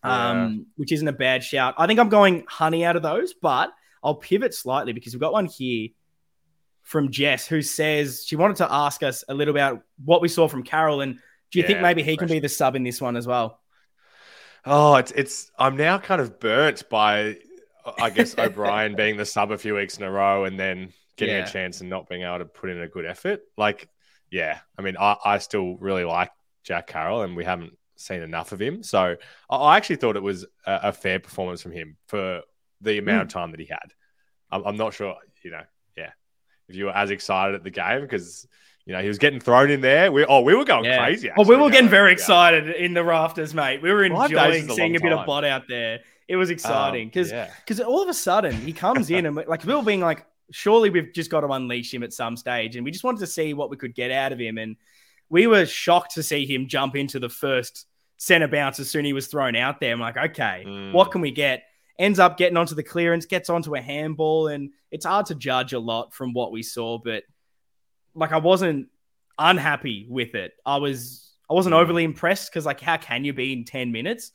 um, 0.02 0.66
which 0.76 0.92
isn't 0.92 1.08
a 1.08 1.12
bad 1.12 1.42
shout. 1.42 1.74
I 1.78 1.86
think 1.86 1.98
I'm 1.98 2.10
going 2.10 2.44
Honey 2.48 2.84
out 2.84 2.96
of 2.96 3.02
those, 3.02 3.32
but 3.34 3.72
I'll 4.02 4.16
pivot 4.16 4.52
slightly 4.52 4.92
because 4.92 5.14
we've 5.14 5.20
got 5.20 5.32
one 5.32 5.46
here 5.46 5.88
from 6.82 7.10
Jess 7.10 7.46
who 7.46 7.62
says 7.62 8.24
she 8.26 8.36
wanted 8.36 8.58
to 8.58 8.70
ask 8.70 9.02
us 9.02 9.24
a 9.28 9.32
little 9.32 9.54
about 9.54 9.80
what 10.04 10.20
we 10.20 10.28
saw 10.28 10.48
from 10.48 10.62
Carroll 10.62 11.00
and 11.00 11.18
do 11.50 11.60
you 11.60 11.66
think 11.66 11.80
maybe 11.80 12.02
he 12.02 12.16
can 12.16 12.28
be 12.28 12.40
the 12.40 12.48
sub 12.48 12.74
in 12.76 12.82
this 12.82 13.00
one 13.00 13.16
as 13.16 13.26
well? 13.26 13.60
Oh, 14.66 14.96
it's 14.96 15.12
it's. 15.12 15.50
I'm 15.58 15.76
now 15.76 15.98
kind 15.98 16.20
of 16.20 16.40
burnt 16.40 16.88
by, 16.88 17.36
I 17.98 18.10
guess 18.10 18.34
O'Brien 18.38 18.96
being 18.96 19.16
the 19.16 19.24
sub 19.24 19.52
a 19.52 19.58
few 19.58 19.74
weeks 19.76 19.96
in 19.98 20.04
a 20.04 20.10
row, 20.10 20.44
and 20.46 20.58
then 20.58 20.92
getting 21.16 21.36
Yeah. 21.36 21.46
a 21.46 21.50
chance 21.50 21.80
and 21.80 21.88
not 21.88 22.08
being 22.08 22.22
able 22.22 22.38
to 22.38 22.44
put 22.44 22.70
in 22.70 22.80
a 22.80 22.88
good 22.88 23.06
effort. 23.06 23.42
Like, 23.56 23.88
yeah, 24.34 24.58
I 24.76 24.82
mean, 24.82 24.96
I, 24.98 25.16
I 25.24 25.38
still 25.38 25.76
really 25.76 26.02
like 26.02 26.32
Jack 26.64 26.88
Carroll, 26.88 27.22
and 27.22 27.36
we 27.36 27.44
haven't 27.44 27.78
seen 27.94 28.20
enough 28.20 28.50
of 28.50 28.60
him. 28.60 28.82
So 28.82 29.14
I, 29.48 29.56
I 29.56 29.76
actually 29.76 29.96
thought 29.96 30.16
it 30.16 30.24
was 30.24 30.44
a, 30.66 30.80
a 30.84 30.92
fair 30.92 31.20
performance 31.20 31.62
from 31.62 31.70
him 31.70 31.96
for 32.08 32.40
the 32.80 32.98
amount 32.98 33.22
of 33.22 33.28
time 33.28 33.52
that 33.52 33.60
he 33.60 33.66
had. 33.66 33.94
I'm, 34.50 34.66
I'm 34.66 34.76
not 34.76 34.92
sure, 34.92 35.14
you 35.44 35.52
know, 35.52 35.62
yeah, 35.96 36.10
if 36.68 36.74
you 36.74 36.86
were 36.86 36.96
as 36.96 37.12
excited 37.12 37.54
at 37.54 37.62
the 37.62 37.70
game 37.70 38.00
because 38.00 38.48
you 38.86 38.92
know, 38.92 39.00
he 39.00 39.06
was 39.06 39.18
getting 39.18 39.38
thrown 39.38 39.70
in 39.70 39.80
there. 39.80 40.10
We 40.10 40.26
oh, 40.26 40.40
we 40.40 40.54
were 40.54 40.64
going 40.64 40.84
yeah. 40.84 40.98
crazy. 40.98 41.30
Actually, 41.30 41.44
well, 41.44 41.56
we 41.56 41.62
were 41.64 41.70
getting 41.70 41.88
very 41.88 42.12
excited 42.12 42.68
in 42.68 42.92
the 42.92 43.04
rafters, 43.04 43.54
mate. 43.54 43.82
We 43.82 43.92
were 43.92 44.04
enjoying 44.04 44.68
seeing 44.68 44.96
a, 44.96 45.00
bit 45.00 45.12
of 45.12 45.24
blood 45.24 45.44
out 45.44 45.68
there. 45.68 46.00
It 46.26 46.36
was 46.36 46.50
exciting 46.50 47.06
because 47.08 47.32
um, 47.32 47.46
because 47.60 47.78
yeah. 47.78 47.86
all 47.86 48.02
of 48.02 48.08
a 48.08 48.14
sudden 48.14 48.52
he 48.52 48.72
comes 48.72 49.10
in 49.12 49.26
and 49.26 49.36
like 49.36 49.64
we 49.64 49.74
were 49.74 49.82
being 49.82 50.00
like, 50.00 50.26
surely 50.52 50.90
we've 50.90 51.12
just 51.12 51.30
got 51.30 51.40
to 51.40 51.48
unleash 51.48 51.92
him 51.92 52.02
at 52.02 52.12
some 52.12 52.36
stage, 52.36 52.76
and 52.76 52.84
we 52.84 52.90
just 52.90 53.04
wanted 53.04 53.20
to 53.20 53.26
see 53.26 53.54
what 53.54 53.70
we 53.70 53.76
could 53.76 53.94
get 53.94 54.10
out 54.10 54.32
of 54.32 54.38
him, 54.38 54.58
and 54.58 54.76
we 55.28 55.46
were 55.46 55.66
shocked 55.66 56.14
to 56.14 56.22
see 56.22 56.46
him 56.46 56.68
jump 56.68 56.96
into 56.96 57.18
the 57.18 57.28
first 57.28 57.86
center 58.16 58.48
bounce 58.48 58.78
as 58.78 58.90
soon 58.90 59.04
as 59.04 59.08
he 59.08 59.12
was 59.12 59.26
thrown 59.26 59.56
out 59.56 59.80
there. 59.80 59.92
I'm 59.92 60.00
like, 60.00 60.16
okay, 60.16 60.64
mm. 60.66 60.92
what 60.92 61.10
can 61.10 61.20
we 61.20 61.30
get? 61.30 61.64
Ends 61.98 62.18
up 62.18 62.36
getting 62.36 62.56
onto 62.56 62.74
the 62.74 62.82
clearance, 62.82 63.26
gets 63.26 63.50
onto 63.50 63.74
a 63.74 63.80
handball, 63.80 64.48
and 64.48 64.70
it's 64.90 65.06
hard 65.06 65.26
to 65.26 65.34
judge 65.34 65.72
a 65.72 65.78
lot 65.78 66.14
from 66.14 66.32
what 66.32 66.52
we 66.52 66.62
saw, 66.62 66.98
but 66.98 67.24
like 68.14 68.32
I 68.32 68.38
wasn't 68.38 68.88
unhappy 69.38 70.06
with 70.08 70.34
it. 70.34 70.52
I 70.64 70.76
was 70.76 71.32
I 71.50 71.54
wasn't 71.54 71.74
mm. 71.74 71.80
overly 71.80 72.04
impressed 72.04 72.50
because 72.50 72.66
like 72.66 72.80
how 72.80 72.96
can 72.96 73.24
you 73.24 73.32
be 73.32 73.52
in 73.52 73.64
10 73.64 73.92
minutes? 73.92 74.32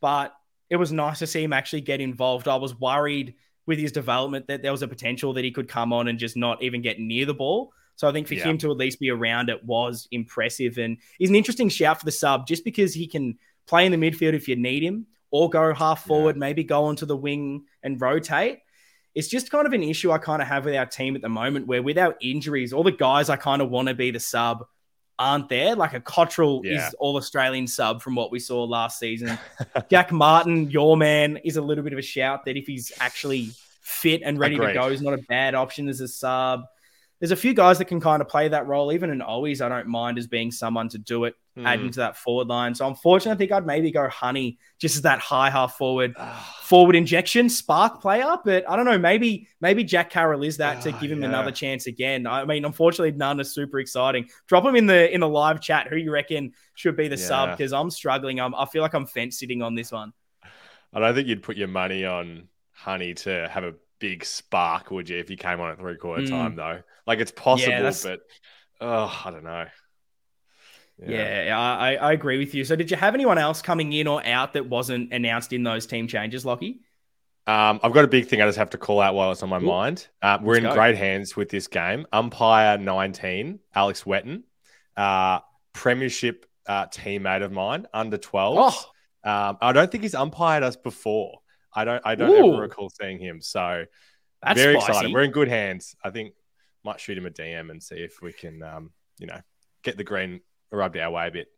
But 0.00 0.34
it 0.70 0.76
was 0.76 0.92
nice 0.92 1.20
to 1.20 1.26
see 1.26 1.42
him 1.42 1.52
actually 1.52 1.80
get 1.80 2.00
involved. 2.00 2.48
I 2.48 2.56
was 2.56 2.78
worried 2.78 3.34
with 3.66 3.78
his 3.78 3.92
development 3.92 4.46
that 4.46 4.62
there 4.62 4.72
was 4.72 4.82
a 4.82 4.88
potential 4.88 5.32
that 5.34 5.44
he 5.44 5.50
could 5.50 5.68
come 5.68 5.92
on 5.92 6.08
and 6.08 6.18
just 6.18 6.36
not 6.36 6.62
even 6.62 6.82
get 6.82 6.98
near 7.00 7.26
the 7.26 7.34
ball. 7.34 7.72
So 7.96 8.08
I 8.08 8.12
think 8.12 8.28
for 8.28 8.34
yeah. 8.34 8.44
him 8.44 8.58
to 8.58 8.70
at 8.70 8.76
least 8.76 9.00
be 9.00 9.10
around 9.10 9.48
it 9.48 9.64
was 9.64 10.06
impressive. 10.10 10.78
And 10.78 10.98
he's 11.18 11.30
an 11.30 11.34
interesting 11.34 11.68
shout 11.68 11.98
for 11.98 12.04
the 12.04 12.12
sub 12.12 12.46
just 12.46 12.64
because 12.64 12.94
he 12.94 13.06
can 13.06 13.38
play 13.66 13.86
in 13.86 13.92
the 13.92 13.98
midfield 13.98 14.34
if 14.34 14.48
you 14.48 14.56
need 14.56 14.82
him 14.82 15.06
or 15.30 15.50
go 15.50 15.74
half 15.74 16.04
forward, 16.04 16.36
yeah. 16.36 16.40
maybe 16.40 16.62
go 16.62 16.84
onto 16.84 17.06
the 17.06 17.16
wing 17.16 17.64
and 17.82 18.00
rotate. 18.00 18.58
It's 19.14 19.28
just 19.28 19.50
kind 19.50 19.66
of 19.66 19.72
an 19.72 19.82
issue 19.82 20.12
I 20.12 20.18
kind 20.18 20.42
of 20.42 20.48
have 20.48 20.66
with 20.66 20.76
our 20.76 20.86
team 20.86 21.16
at 21.16 21.22
the 21.22 21.28
moment 21.28 21.66
where 21.66 21.82
with 21.82 21.98
our 21.98 22.16
injuries, 22.20 22.72
all 22.72 22.84
the 22.84 22.92
guys 22.92 23.30
I 23.30 23.36
kind 23.36 23.62
of 23.62 23.70
want 23.70 23.88
to 23.88 23.94
be 23.94 24.10
the 24.10 24.20
sub 24.20 24.64
aren't 25.18 25.48
there. 25.48 25.74
Like 25.74 25.94
a 25.94 26.00
Cottrell 26.00 26.62
yeah. 26.64 26.88
is 26.88 26.94
all 26.98 27.16
Australian 27.16 27.66
sub 27.66 28.02
from 28.02 28.14
what 28.14 28.30
we 28.30 28.38
saw 28.38 28.64
last 28.64 28.98
season. 28.98 29.38
Jack 29.90 30.12
Martin, 30.12 30.70
your 30.70 30.96
man, 30.96 31.38
is 31.38 31.56
a 31.56 31.62
little 31.62 31.84
bit 31.84 31.92
of 31.92 31.98
a 31.98 32.02
shout 32.02 32.44
that 32.44 32.56
if 32.56 32.66
he's 32.66 32.92
actually 33.00 33.50
fit 33.80 34.22
and 34.24 34.38
ready 34.38 34.56
Agreed. 34.56 34.68
to 34.68 34.74
go, 34.74 34.88
is 34.88 35.02
not 35.02 35.14
a 35.14 35.22
bad 35.28 35.54
option 35.54 35.88
as 35.88 36.00
a 36.00 36.08
sub 36.08 36.64
there's 37.20 37.30
a 37.30 37.36
few 37.36 37.54
guys 37.54 37.78
that 37.78 37.86
can 37.86 38.00
kind 38.00 38.20
of 38.20 38.28
play 38.28 38.48
that 38.48 38.66
role. 38.66 38.92
Even 38.92 39.10
in 39.10 39.22
always, 39.22 39.60
I 39.60 39.68
don't 39.68 39.88
mind 39.88 40.18
as 40.18 40.26
being 40.26 40.50
someone 40.50 40.88
to 40.90 40.98
do 40.98 41.24
it, 41.24 41.34
mm. 41.56 41.66
add 41.66 41.80
into 41.80 42.00
that 42.00 42.16
forward 42.16 42.48
line. 42.48 42.74
So 42.74 42.86
unfortunately, 42.86 43.32
I 43.32 43.38
think 43.38 43.52
I'd 43.52 43.66
maybe 43.66 43.90
go 43.90 44.08
Honey 44.08 44.58
just 44.78 44.96
as 44.96 45.02
that 45.02 45.18
high 45.18 45.50
half 45.50 45.76
forward, 45.76 46.14
forward 46.62 46.96
injection 46.96 47.48
spark 47.48 48.00
player. 48.00 48.36
But 48.44 48.68
I 48.68 48.76
don't 48.76 48.84
know, 48.84 48.98
maybe 48.98 49.48
maybe 49.60 49.84
Jack 49.84 50.10
Carroll 50.10 50.42
is 50.42 50.58
that 50.58 50.82
to 50.82 50.92
give 50.92 51.10
him 51.10 51.22
yeah. 51.22 51.28
another 51.28 51.50
chance 51.50 51.86
again. 51.86 52.26
I 52.26 52.44
mean, 52.44 52.64
unfortunately, 52.64 53.12
none 53.12 53.40
are 53.40 53.44
super 53.44 53.78
exciting. 53.78 54.28
Drop 54.46 54.64
him 54.64 54.76
in 54.76 54.86
the 54.86 55.12
in 55.12 55.20
the 55.20 55.28
live 55.28 55.60
chat. 55.60 55.88
Who 55.88 55.96
you 55.96 56.12
reckon 56.12 56.52
should 56.74 56.96
be 56.96 57.08
the 57.08 57.16
yeah. 57.16 57.26
sub? 57.26 57.56
Because 57.56 57.72
I'm 57.72 57.90
struggling. 57.90 58.40
I'm, 58.40 58.54
I 58.54 58.66
feel 58.66 58.82
like 58.82 58.94
I'm 58.94 59.06
fence 59.06 59.38
sitting 59.38 59.62
on 59.62 59.74
this 59.74 59.92
one. 59.92 60.12
I 60.92 61.00
don't 61.00 61.14
think 61.14 61.28
you'd 61.28 61.42
put 61.42 61.56
your 61.56 61.68
money 61.68 62.04
on 62.04 62.48
Honey 62.72 63.14
to 63.14 63.48
have 63.50 63.64
a 63.64 63.74
big 63.98 64.24
spark, 64.24 64.90
would 64.90 65.08
you, 65.08 65.18
if 65.18 65.30
you 65.30 65.36
came 65.36 65.60
on 65.60 65.70
at 65.70 65.78
three 65.78 65.96
quarter 65.96 66.22
mm. 66.22 66.28
time 66.28 66.56
though? 66.56 66.82
Like 67.06 67.20
it's 67.20 67.32
possible, 67.32 67.72
yeah, 67.72 67.92
but 68.02 68.20
oh, 68.80 69.22
I 69.24 69.30
don't 69.30 69.44
know. 69.44 69.66
Yeah, 70.98 71.44
yeah 71.44 71.58
I, 71.58 71.94
I 71.94 72.12
agree 72.12 72.38
with 72.38 72.54
you. 72.54 72.64
So, 72.64 72.76
did 72.76 72.90
you 72.90 72.96
have 72.96 73.14
anyone 73.14 73.38
else 73.38 73.62
coming 73.62 73.92
in 73.92 74.06
or 74.06 74.24
out 74.26 74.54
that 74.54 74.68
wasn't 74.68 75.12
announced 75.12 75.52
in 75.52 75.62
those 75.62 75.86
team 75.86 76.08
changes, 76.08 76.44
Lockie? 76.44 76.80
Um, 77.46 77.78
I've 77.82 77.92
got 77.92 78.04
a 78.04 78.08
big 78.08 78.26
thing 78.26 78.42
I 78.42 78.46
just 78.46 78.58
have 78.58 78.70
to 78.70 78.78
call 78.78 79.00
out 79.00 79.14
while 79.14 79.30
it's 79.30 79.42
on 79.42 79.48
my 79.48 79.58
Ooh. 79.58 79.60
mind. 79.60 80.08
Uh, 80.20 80.38
we're 80.42 80.54
Let's 80.54 80.64
in 80.64 80.70
go. 80.70 80.74
great 80.74 80.96
hands 80.96 81.36
with 81.36 81.48
this 81.48 81.68
game. 81.68 82.06
Umpire 82.12 82.76
19, 82.76 83.60
Alex 83.74 84.02
Wetton, 84.02 84.42
uh, 84.96 85.40
Premiership 85.72 86.46
uh, 86.66 86.86
teammate 86.86 87.44
of 87.44 87.52
mine, 87.52 87.86
under 87.94 88.18
12. 88.18 88.56
Oh. 88.58 89.30
Um, 89.30 89.58
I 89.60 89.72
don't 89.72 89.90
think 89.90 90.02
he's 90.02 90.14
umpired 90.14 90.62
us 90.62 90.76
before. 90.76 91.38
I 91.72 91.84
don't 91.84 92.02
I 92.04 92.14
don't 92.14 92.30
Ooh. 92.30 92.54
ever 92.54 92.62
recall 92.62 92.90
seeing 92.90 93.18
him. 93.18 93.40
So 93.42 93.84
That's 94.42 94.58
very 94.58 94.80
spicy. 94.80 94.92
excited. 94.92 95.12
We're 95.12 95.22
in 95.22 95.30
good 95.30 95.48
hands. 95.48 95.94
I 96.02 96.10
think 96.10 96.32
might 96.84 97.00
shoot 97.00 97.18
him 97.18 97.26
a 97.26 97.30
DM 97.30 97.70
and 97.70 97.82
see 97.82 97.96
if 97.96 98.22
we 98.22 98.32
can 98.32 98.62
um, 98.62 98.90
you 99.18 99.26
know, 99.26 99.40
get 99.82 99.96
the 99.96 100.04
green 100.04 100.40
rubbed 100.70 100.96
our 100.96 101.10
way 101.10 101.28
a 101.28 101.30
bit. 101.30 101.48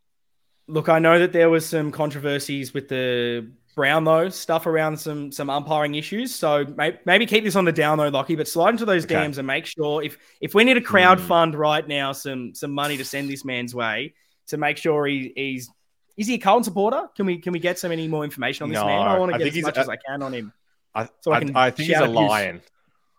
Look, 0.67 0.89
I 0.89 0.99
know 0.99 1.19
that 1.19 1.33
there 1.33 1.49
was 1.49 1.65
some 1.65 1.91
controversies 1.91 2.75
with 2.75 2.89
the 2.89 3.51
Brownlow 3.79 4.29
stuff 4.31 4.67
around 4.67 4.97
some 4.97 5.31
some 5.31 5.49
umpiring 5.49 5.95
issues. 5.95 6.35
So 6.35 6.65
may, 6.77 6.99
maybe 7.05 7.27
keep 7.27 7.45
this 7.45 7.55
on 7.55 7.65
the 7.65 7.71
down 7.71 7.99
low, 7.99 8.09
Lockie, 8.09 8.35
but 8.35 8.49
slide 8.49 8.71
into 8.71 8.85
those 8.85 9.05
okay. 9.05 9.15
DMs 9.15 9.39
and 9.39 9.47
make 9.47 9.67
sure 9.67 10.03
if 10.03 10.19
if 10.41 10.53
we 10.53 10.65
need 10.65 10.77
a 10.77 10.81
crowd 10.81 11.19
mm. 11.19 11.27
fund 11.29 11.55
right 11.55 11.87
now, 11.87 12.11
some 12.11 12.57
some 12.57 12.73
money 12.73 12.97
to 12.97 13.05
send 13.05 13.31
this 13.31 13.45
man's 13.45 13.77
way 13.77 14.15
to 14.49 14.57
make 14.57 14.79
sure 14.79 15.07
he, 15.07 15.33
he's 15.37 15.71
is 16.17 16.27
he 16.27 16.35
a 16.35 16.39
Carlton 16.39 16.65
supporter? 16.65 17.07
Can 17.15 17.25
we 17.27 17.39
can 17.39 17.53
we 17.53 17.61
get 17.61 17.79
some 17.79 17.93
any 17.93 18.09
more 18.09 18.25
information 18.25 18.65
on 18.65 18.71
this 18.71 18.81
no, 18.81 18.87
man? 18.87 18.99
I 19.07 19.17
want 19.17 19.33
to 19.33 19.39
get 19.39 19.57
as 19.57 19.63
much 19.63 19.77
a, 19.77 19.81
as 19.81 19.89
I 19.89 19.97
can 19.97 20.23
on 20.23 20.35
him. 20.35 20.53
I, 20.93 21.09
so 21.21 21.31
I, 21.31 21.39
I, 21.39 21.67
I 21.67 21.71
think 21.71 21.89
he's 21.89 21.99
a 21.99 22.07
lion. 22.07 22.61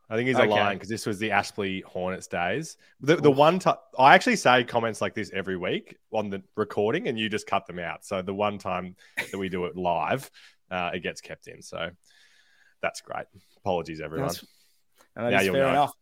I 0.09 0.15
think 0.15 0.27
he's 0.27 0.37
okay. 0.37 0.47
a 0.47 0.49
lion 0.49 0.77
because 0.77 0.89
this 0.89 1.05
was 1.05 1.19
the 1.19 1.29
Aspley 1.29 1.83
Hornets 1.83 2.25
days. 2.25 2.77
The, 3.01 3.17
the 3.17 3.29
one 3.29 3.59
time 3.59 3.75
I 3.97 4.15
actually 4.15 4.37
say 4.37 4.63
comments 4.63 5.01
like 5.01 5.13
this 5.13 5.29
every 5.33 5.55
week 5.55 5.97
on 6.11 6.31
the 6.31 6.41
recording, 6.55 7.07
and 7.07 7.19
you 7.19 7.29
just 7.29 7.45
cut 7.45 7.67
them 7.67 7.77
out. 7.77 8.03
So 8.05 8.23
the 8.23 8.33
one 8.33 8.57
time 8.57 8.95
that 9.17 9.37
we 9.37 9.49
do 9.49 9.65
it 9.65 9.75
live, 9.77 10.29
uh, 10.71 10.91
it 10.95 11.01
gets 11.01 11.21
kept 11.21 11.47
in. 11.47 11.61
So 11.61 11.91
that's 12.81 13.01
great. 13.01 13.25
Apologies, 13.57 14.01
everyone. 14.01 14.29
That's, 14.29 14.45
that 15.15 15.29
now 15.29 15.39
fair 15.39 15.51
know. 15.53 15.69
enough. 15.69 15.93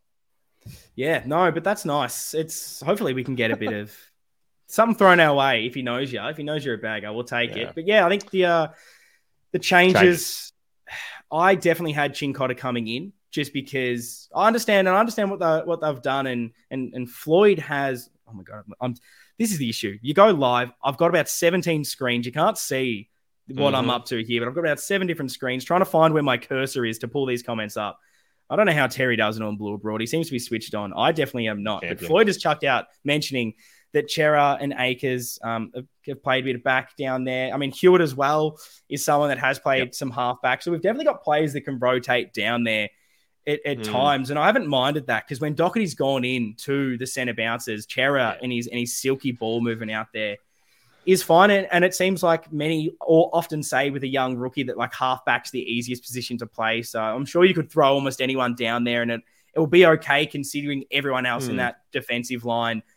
Yeah, 0.96 1.24
no, 1.26 1.52
but 1.52 1.66
that's 1.66 1.84
nice. 1.84 2.34
It's 2.34 2.80
hopefully 2.80 3.14
we 3.14 3.26
can 3.26 3.36
get 3.36 3.52
a 3.52 3.58
bit 3.58 3.74
of 3.74 3.94
something 4.68 4.96
thrown 4.96 5.20
our 5.20 5.36
way 5.36 5.66
if 5.66 5.76
he 5.76 5.82
knows 5.82 6.14
you. 6.14 6.22
If 6.22 6.38
he 6.38 6.44
knows 6.44 6.64
you're 6.64 6.76
a 6.76 6.80
bagger, 6.80 7.12
we'll 7.12 7.26
take 7.26 7.52
yeah. 7.52 7.64
it. 7.64 7.76
But 7.76 7.88
yeah, 7.88 8.06
I 8.06 8.10
think 8.10 8.30
the 8.32 8.46
uh, 8.46 8.68
the 9.52 9.60
changes, 9.60 10.00
changes. 10.00 10.54
I 11.32 11.56
definitely 11.56 11.92
had 11.92 12.14
Cincotta 12.14 12.58
coming 12.58 12.88
in 12.88 13.12
just 13.32 13.54
because 13.54 14.30
I 14.34 14.48
understand 14.48 14.88
and 14.88 14.96
I 14.96 15.00
understand 15.00 15.30
what 15.30 15.40
they 15.40 15.62
what 15.66 15.82
they've 15.82 16.02
done 16.02 16.28
and 16.28 16.52
and 16.72 16.94
and 16.94 17.10
Floyd 17.10 17.60
has. 17.60 18.10
Oh 18.30 18.34
my 18.34 18.44
god, 18.44 18.64
I'm, 18.82 18.96
this 19.38 19.52
is 19.52 19.58
the 19.58 19.70
issue. 19.70 19.98
You 20.02 20.14
go 20.14 20.30
live. 20.32 20.72
I've 20.84 20.98
got 20.98 21.08
about 21.08 21.30
17 21.30 21.86
screens. 21.86 22.26
You 22.26 22.32
can't 22.32 22.58
see 22.58 23.10
what 23.48 23.68
mm-hmm. 23.68 23.76
I'm 23.76 23.90
up 23.90 24.06
to 24.08 24.22
here, 24.22 24.42
but 24.42 24.50
I've 24.50 24.56
got 24.56 24.62
about 24.62 24.80
seven 24.82 25.08
different 25.08 25.32
screens 25.32 25.64
trying 25.64 25.80
to 25.82 25.86
find 25.86 26.14
where 26.14 26.24
my 26.24 26.38
cursor 26.38 26.86
is 26.86 27.00
to 27.00 27.08
pull 27.08 27.26
these 27.26 27.44
comments 27.44 27.78
up. 27.78 28.00
I 28.50 28.56
don't 28.56 28.66
know 28.66 28.74
how 28.74 28.88
Terry 28.88 29.16
does 29.16 29.38
it 29.38 29.44
on 29.44 29.58
Blue 29.58 29.74
Abroad. 29.74 30.02
He 30.02 30.08
seems 30.08 30.28
to 30.28 30.32
be 30.32 30.40
switched 30.40 30.74
on. 30.74 30.94
I 30.94 31.12
definitely 31.12 31.48
am 31.48 31.64
not. 31.64 31.82
Champion. 31.82 31.98
But 32.00 32.08
Floyd 32.08 32.28
has 32.28 32.38
chucked 32.38 32.64
out 32.64 32.86
mentioning 33.04 33.54
that 33.94 34.10
Cerra 34.10 34.58
and 34.60 34.74
Acres 34.78 35.40
um, 35.44 35.72
have 36.06 36.24
played 36.24 36.44
a 36.44 36.46
bit 36.46 36.56
of 36.58 36.64
back 36.64 36.96
down 36.98 37.24
there. 37.24 37.54
I 37.54 37.58
mean, 37.58 37.72
Hewitt 37.72 38.02
as 38.02 38.16
well 38.16 38.58
is 38.90 39.04
someone 39.04 39.30
that 39.30 39.40
has 39.40 39.60
played 39.60 39.80
yep. 39.80 39.96
some 39.96 40.12
halfback. 40.12 40.62
So 40.62 40.72
we've 40.72 40.82
definitely 40.82 41.06
got 41.06 41.24
players 41.24 41.54
that 41.54 41.62
can 41.62 41.80
rotate 41.80 42.34
down 42.34 42.64
there 42.64 42.90
at, 43.48 43.66
at 43.66 43.78
mm. 43.80 43.92
times. 43.92 44.30
And 44.30 44.38
I 44.38 44.46
haven't 44.46 44.68
minded 44.68 45.08
that 45.08 45.26
because 45.26 45.40
when 45.40 45.56
Docherty's 45.56 45.96
gone 45.96 46.24
in 46.24 46.56
to 46.60 46.98
the 46.98 47.08
centre 47.08 47.34
bounces, 47.34 47.88
yeah. 47.96 48.36
and 48.42 48.52
his 48.52 48.68
and 48.68 48.80
his 48.80 48.96
silky 48.98 49.32
ball 49.32 49.62
moving 49.62 49.92
out 49.92 50.08
there 50.14 50.38
is 51.06 51.24
fine. 51.24 51.50
And, 51.50 51.68
and 51.72 51.84
it 51.84 51.96
seems 51.96 52.22
like 52.22 52.52
many 52.52 52.92
or 53.02 53.30
often 53.34 53.64
say 53.64 53.90
with 53.90 54.04
a 54.04 54.08
young 54.08 54.36
rookie 54.36 54.64
that 54.64 54.78
like 54.78 54.94
halfback's 54.94 55.52
the 55.52 55.62
easiest 55.62 56.04
position 56.04 56.38
to 56.40 56.46
play. 56.46 56.82
So 56.84 57.02
I'm 57.02 57.26
sure 57.26 57.46
you 57.46 57.54
could 57.54 57.72
throw 57.72 57.94
almost 57.94 58.22
anyone 58.22 58.56
down 58.56 58.84
there 58.84 59.02
and 59.02 59.12
it, 59.12 59.22
it 59.56 59.60
will 59.60 59.68
be 59.68 59.86
okay 59.86 60.26
considering 60.26 60.84
everyone 60.92 61.26
else 61.26 61.48
mm. 61.48 61.52
in 61.52 61.58
that 61.58 61.78
defensive 61.92 62.46
line– 62.46 62.84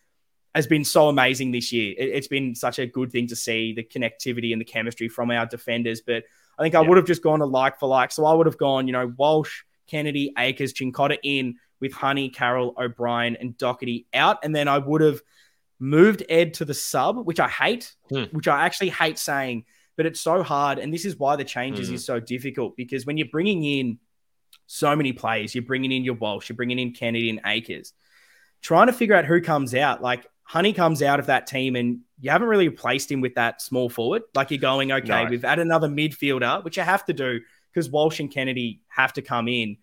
has 0.55 0.67
been 0.67 0.85
so 0.85 1.09
amazing 1.09 1.53
this 1.53 1.73
year. 1.73 1.95
It, 1.97 2.15
has 2.15 2.29
been 2.29 2.55
such 2.55 2.79
a 2.79 2.87
good 2.87 3.13
thing 3.13 3.29
to 3.29 3.37
see 3.37 3.73
the 3.73 3.85
connectivity 3.85 4.53
and 4.53 4.61
the 4.61 4.65
chemistry 4.65 5.09
from 5.09 5.31
our 5.31 5.47
defenders. 5.47 6.01
But 6.01 6.25
I 6.59 6.63
think 6.63 6.75
I 6.75 6.83
yeah. 6.83 6.89
would 6.89 6.97
have 6.97 7.07
just 7.07 7.23
gone 7.23 7.41
a 7.41 7.47
like 7.47 7.79
for 7.79 7.89
like. 7.89 8.13
So 8.13 8.25
I 8.25 8.35
would 8.35 8.47
have 8.47 8.59
gone, 8.59 8.87
you 8.87 8.93
know, 8.93 9.13
Walsh, 9.17 9.63
Kennedy, 9.91 10.33
Acres, 10.39 10.73
Cincotta 10.73 11.19
in 11.23 11.57
with 11.81 11.93
Honey, 11.93 12.29
Carroll, 12.29 12.75
O'Brien, 12.79 13.37
and 13.37 13.57
Docherty 13.57 14.07
out. 14.15 14.39
And 14.45 14.55
then 14.55 14.69
I 14.69 14.79
would 14.79 15.01
have 15.01 15.21
moved 15.79 16.23
Ed 16.29 16.55
to 16.55 16.65
the 16.65 16.75
sub, 16.75 17.27
which 17.27 17.41
I 17.41 17.49
hate, 17.49 17.95
hmm. 18.09 18.25
which 18.33 18.47
I 18.47 18.65
actually 18.67 18.91
hate 18.91 19.19
saying, 19.19 19.65
but 19.97 20.07
it's 20.07 20.21
so 20.21 20.43
hard. 20.43 20.79
And 20.79 20.93
this 20.93 21.05
is 21.05 21.17
why 21.17 21.37
the 21.37 21.45
changes 21.45 21.89
hmm. 21.89 21.95
is 21.95 22.05
so 22.05 22.21
difficult 22.21 22.77
because 22.77 23.07
when 23.07 23.17
you're 23.17 23.29
bringing 23.29 23.65
in 23.65 23.99
so 24.67 24.95
many 24.95 25.13
players, 25.13 25.55
you're 25.55 25.65
bringing 25.65 25.91
in 25.91 26.05
your 26.05 26.15
Walsh, 26.15 26.49
you're 26.49 26.57
bringing 26.57 26.79
in 26.79 26.93
Kennedy 26.93 27.31
and 27.31 27.41
Acres, 27.45 27.93
trying 28.63 28.87
to 28.87 28.93
figure 28.93 29.17
out 29.17 29.25
who 29.25 29.41
comes 29.41 29.75
out. 29.75 30.03
Like 30.03 30.27
Honey 30.45 30.73
comes 30.73 31.03
out 31.03 31.19
of 31.19 31.27
that 31.27 31.47
team 31.47 31.77
and 31.77 32.01
you 32.21 32.31
haven't 32.31 32.49
really 32.49 32.69
replaced 32.69 33.11
him 33.11 33.21
with 33.21 33.35
that 33.37 33.63
small 33.63 33.89
forward. 33.89 34.23
Like 34.35 34.51
you're 34.51 34.61
going, 34.61 34.93
okay, 34.93 35.25
no. 35.25 35.31
we've 35.31 35.45
added 35.45 35.65
another 35.65 35.89
midfielder, 35.89 36.63
which 36.63 36.77
you 36.77 36.83
have 36.83 37.05
to 37.07 37.13
do 37.13 37.41
because 37.73 37.91
Walsh 37.91 38.21
and 38.21 38.31
Kennedy 38.31 38.83
have 38.89 39.13
to 39.15 39.23
come 39.23 39.49
in. 39.49 39.77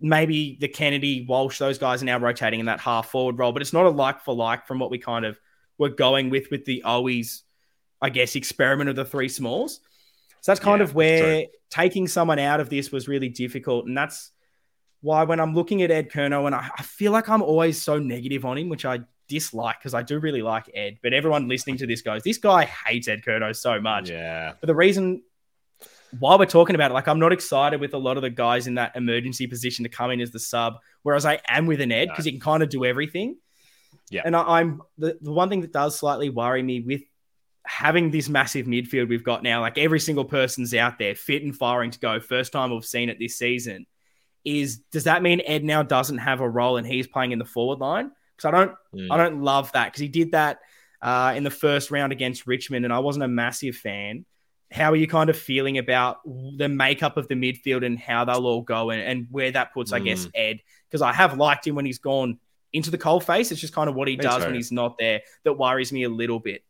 Maybe 0.00 0.56
the 0.60 0.68
Kennedy, 0.68 1.24
Walsh, 1.28 1.58
those 1.58 1.78
guys 1.78 2.02
are 2.02 2.06
now 2.06 2.18
rotating 2.18 2.60
in 2.60 2.66
that 2.66 2.80
half 2.80 3.10
forward 3.10 3.38
role, 3.38 3.52
but 3.52 3.62
it's 3.62 3.72
not 3.72 3.86
a 3.86 3.90
like 3.90 4.22
for 4.22 4.34
like 4.34 4.66
from 4.66 4.78
what 4.78 4.90
we 4.90 4.98
kind 4.98 5.24
of 5.24 5.38
were 5.78 5.88
going 5.88 6.30
with 6.30 6.50
with 6.50 6.64
the 6.64 6.82
always, 6.82 7.44
I 8.02 8.10
guess, 8.10 8.36
experiment 8.36 8.90
of 8.90 8.96
the 8.96 9.04
three 9.04 9.28
smalls. 9.28 9.80
So 10.40 10.52
that's 10.52 10.60
kind 10.60 10.80
yeah, 10.80 10.84
of 10.84 10.94
where 10.94 11.46
taking 11.70 12.06
someone 12.06 12.38
out 12.38 12.60
of 12.60 12.68
this 12.68 12.92
was 12.92 13.08
really 13.08 13.30
difficult. 13.30 13.86
And 13.86 13.96
that's 13.96 14.30
why 15.00 15.24
when 15.24 15.40
I'm 15.40 15.54
looking 15.54 15.82
at 15.82 15.90
Ed 15.90 16.10
Curnow, 16.10 16.46
and 16.46 16.54
I, 16.54 16.70
I 16.76 16.82
feel 16.82 17.12
like 17.12 17.28
I'm 17.28 17.42
always 17.42 17.80
so 17.80 17.98
negative 17.98 18.44
on 18.44 18.58
him, 18.58 18.68
which 18.68 18.84
I 18.84 19.00
dislike 19.28 19.78
because 19.78 19.94
I 19.94 20.02
do 20.02 20.18
really 20.18 20.42
like 20.42 20.70
Ed, 20.74 20.98
but 21.02 21.12
everyone 21.12 21.48
listening 21.48 21.76
to 21.78 21.86
this 21.86 22.02
goes, 22.02 22.22
this 22.22 22.38
guy 22.38 22.64
hates 22.64 23.08
Ed 23.08 23.22
Curnow 23.22 23.54
so 23.54 23.80
much. 23.80 24.10
Yeah. 24.10 24.52
But 24.60 24.66
the 24.66 24.74
reason 24.74 25.22
while 26.18 26.38
we're 26.38 26.46
talking 26.46 26.74
about 26.74 26.90
it, 26.90 26.94
like 26.94 27.08
I'm 27.08 27.18
not 27.18 27.32
excited 27.32 27.80
with 27.80 27.94
a 27.94 27.98
lot 27.98 28.16
of 28.16 28.22
the 28.22 28.30
guys 28.30 28.66
in 28.66 28.74
that 28.74 28.96
emergency 28.96 29.46
position 29.46 29.84
to 29.84 29.88
come 29.88 30.10
in 30.10 30.20
as 30.20 30.30
the 30.30 30.38
sub, 30.38 30.74
whereas 31.02 31.24
I 31.24 31.40
am 31.48 31.66
with 31.66 31.80
an 31.80 31.92
Ed 31.92 32.06
because 32.06 32.24
no. 32.24 32.30
he 32.30 32.32
can 32.32 32.40
kind 32.40 32.62
of 32.62 32.68
do 32.68 32.84
everything. 32.84 33.36
Yeah. 34.10 34.22
And 34.24 34.36
I, 34.36 34.60
am 34.60 34.82
the, 34.98 35.18
the 35.20 35.32
one 35.32 35.48
thing 35.48 35.62
that 35.62 35.72
does 35.72 35.98
slightly 35.98 36.30
worry 36.30 36.62
me 36.62 36.80
with 36.80 37.02
having 37.66 38.10
this 38.10 38.28
massive 38.28 38.66
midfield 38.66 39.08
we've 39.08 39.24
got 39.24 39.42
now, 39.42 39.60
like 39.60 39.78
every 39.78 40.00
single 40.00 40.24
person's 40.24 40.74
out 40.74 40.98
there 40.98 41.14
fit 41.14 41.42
and 41.42 41.56
firing 41.56 41.90
to 41.90 41.98
go, 41.98 42.20
first 42.20 42.52
time 42.52 42.70
we've 42.70 42.84
seen 42.84 43.08
it 43.08 43.18
this 43.18 43.36
season, 43.38 43.86
is 44.44 44.78
does 44.92 45.04
that 45.04 45.22
mean 45.22 45.40
Ed 45.46 45.64
now 45.64 45.82
doesn't 45.82 46.18
have 46.18 46.40
a 46.40 46.48
role 46.48 46.76
and 46.76 46.86
he's 46.86 47.06
playing 47.06 47.32
in 47.32 47.38
the 47.38 47.44
forward 47.44 47.78
line? 47.78 48.10
Because 48.36 48.48
I 48.48 48.50
don't 48.50 48.76
mm. 48.94 49.08
I 49.10 49.16
don't 49.16 49.42
love 49.42 49.72
that 49.72 49.86
because 49.86 50.00
he 50.00 50.08
did 50.08 50.32
that 50.32 50.58
uh, 51.00 51.32
in 51.36 51.44
the 51.44 51.50
first 51.50 51.90
round 51.90 52.12
against 52.12 52.46
Richmond, 52.46 52.84
and 52.84 52.92
I 52.92 52.98
wasn't 52.98 53.24
a 53.24 53.28
massive 53.28 53.76
fan. 53.76 54.26
How 54.70 54.92
are 54.92 54.96
you 54.96 55.06
kind 55.06 55.30
of 55.30 55.38
feeling 55.38 55.78
about 55.78 56.18
the 56.24 56.68
makeup 56.68 57.16
of 57.16 57.28
the 57.28 57.34
midfield 57.34 57.84
and 57.84 57.98
how 57.98 58.24
they'll 58.24 58.46
all 58.46 58.62
go 58.62 58.90
and, 58.90 59.00
and 59.00 59.26
where 59.30 59.50
that 59.52 59.72
puts, 59.72 59.92
mm. 59.92 59.96
I 59.96 59.98
guess, 60.00 60.24
hmm. 60.24 60.30
Ed? 60.34 60.60
Because 60.88 61.02
I 61.02 61.12
have 61.12 61.36
liked 61.38 61.66
him 61.66 61.74
when 61.74 61.86
he's 61.86 61.98
gone 61.98 62.38
into 62.72 62.90
the 62.90 62.98
cold 62.98 63.24
face. 63.24 63.52
It's 63.52 63.60
just 63.60 63.72
kind 63.72 63.88
of 63.88 63.94
what 63.94 64.08
he 64.08 64.16
me 64.16 64.22
does 64.22 64.42
too. 64.42 64.46
when 64.46 64.54
he's 64.54 64.72
not 64.72 64.98
there 64.98 65.20
that 65.44 65.54
worries 65.54 65.92
me 65.92 66.02
a 66.02 66.08
little 66.08 66.40
bit. 66.40 66.64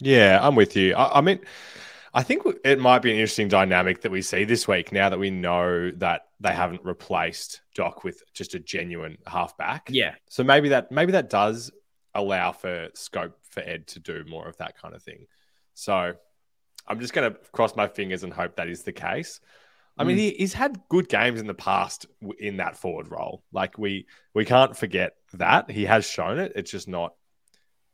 Yeah, 0.00 0.40
I'm 0.42 0.56
with 0.56 0.76
you. 0.76 0.94
I, 0.94 1.18
I, 1.18 1.20
mean, 1.20 1.40
I 2.12 2.22
think 2.22 2.42
it 2.64 2.78
might 2.78 3.00
be 3.00 3.10
an 3.10 3.16
interesting 3.16 3.48
dynamic 3.48 4.02
that 4.02 4.10
we 4.10 4.22
see 4.22 4.44
this 4.44 4.66
week 4.66 4.92
now 4.92 5.08
that 5.08 5.18
we 5.18 5.30
know 5.30 5.92
that 5.96 6.22
they 6.40 6.52
haven't 6.52 6.84
replaced 6.84 7.60
Doc 7.74 8.04
with 8.04 8.22
just 8.34 8.54
a 8.54 8.58
genuine 8.58 9.18
halfback. 9.26 9.88
Yeah. 9.90 10.14
So 10.28 10.42
maybe 10.42 10.70
that 10.70 10.90
maybe 10.90 11.12
that 11.12 11.30
does 11.30 11.70
allow 12.14 12.52
for 12.52 12.88
scope 12.94 13.38
for 13.48 13.60
Ed 13.60 13.86
to 13.88 14.00
do 14.00 14.24
more 14.28 14.46
of 14.46 14.56
that 14.58 14.76
kind 14.80 14.94
of 14.94 15.02
thing. 15.02 15.26
So 15.74 16.14
I'm 16.86 17.00
just 17.00 17.12
going 17.12 17.32
to 17.32 17.38
cross 17.52 17.76
my 17.76 17.88
fingers 17.88 18.24
and 18.24 18.32
hope 18.32 18.56
that 18.56 18.68
is 18.68 18.82
the 18.82 18.92
case. 18.92 19.40
I 19.96 20.04
mean, 20.04 20.16
mm. 20.16 20.20
he, 20.20 20.30
he's 20.30 20.52
had 20.52 20.80
good 20.88 21.08
games 21.08 21.40
in 21.40 21.46
the 21.46 21.54
past 21.54 22.06
in 22.38 22.56
that 22.56 22.76
forward 22.76 23.10
role. 23.10 23.44
Like 23.52 23.78
we 23.78 24.06
we 24.34 24.44
can't 24.44 24.76
forget 24.76 25.14
that 25.34 25.70
he 25.70 25.84
has 25.84 26.08
shown 26.08 26.38
it. 26.38 26.52
It's 26.56 26.70
just 26.70 26.88
not 26.88 27.14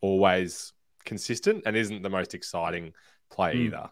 always 0.00 0.72
consistent 1.04 1.64
and 1.66 1.76
isn't 1.76 2.02
the 2.02 2.10
most 2.10 2.34
exciting 2.34 2.94
play 3.30 3.54
mm. 3.54 3.66
either. 3.66 3.90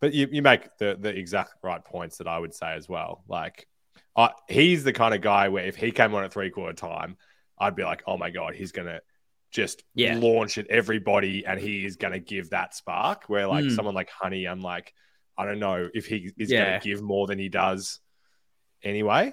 But 0.00 0.12
you, 0.12 0.28
you 0.30 0.42
make 0.42 0.76
the, 0.78 0.96
the 0.98 1.10
exact 1.10 1.54
right 1.62 1.82
points 1.82 2.18
that 2.18 2.26
I 2.26 2.38
would 2.38 2.52
say 2.52 2.74
as 2.74 2.88
well. 2.88 3.22
Like, 3.28 3.68
uh, 4.16 4.30
he's 4.48 4.82
the 4.84 4.92
kind 4.92 5.14
of 5.14 5.20
guy 5.20 5.48
where 5.48 5.64
if 5.64 5.76
he 5.76 5.92
came 5.92 6.14
on 6.14 6.24
at 6.24 6.32
three 6.32 6.50
quarter 6.50 6.72
time, 6.72 7.16
I'd 7.58 7.76
be 7.76 7.84
like, 7.84 8.02
oh 8.06 8.18
my 8.18 8.30
God, 8.30 8.54
he's 8.54 8.72
going 8.72 8.88
to 8.88 9.00
just 9.52 9.84
yeah. 9.94 10.16
launch 10.18 10.58
at 10.58 10.66
everybody 10.68 11.46
and 11.46 11.60
he 11.60 11.84
is 11.84 11.96
going 11.96 12.12
to 12.12 12.18
give 12.18 12.50
that 12.50 12.74
spark. 12.74 13.24
Where 13.28 13.46
like 13.46 13.66
mm. 13.66 13.76
someone 13.76 13.94
like 13.94 14.10
Honey, 14.10 14.46
I'm 14.46 14.62
like, 14.62 14.92
I 15.36 15.44
don't 15.44 15.60
know 15.60 15.88
if 15.94 16.06
he 16.06 16.32
is 16.36 16.50
yeah. 16.50 16.64
going 16.64 16.80
to 16.80 16.88
give 16.88 17.02
more 17.02 17.26
than 17.26 17.38
he 17.38 17.48
does 17.48 18.00
anyway. 18.82 19.32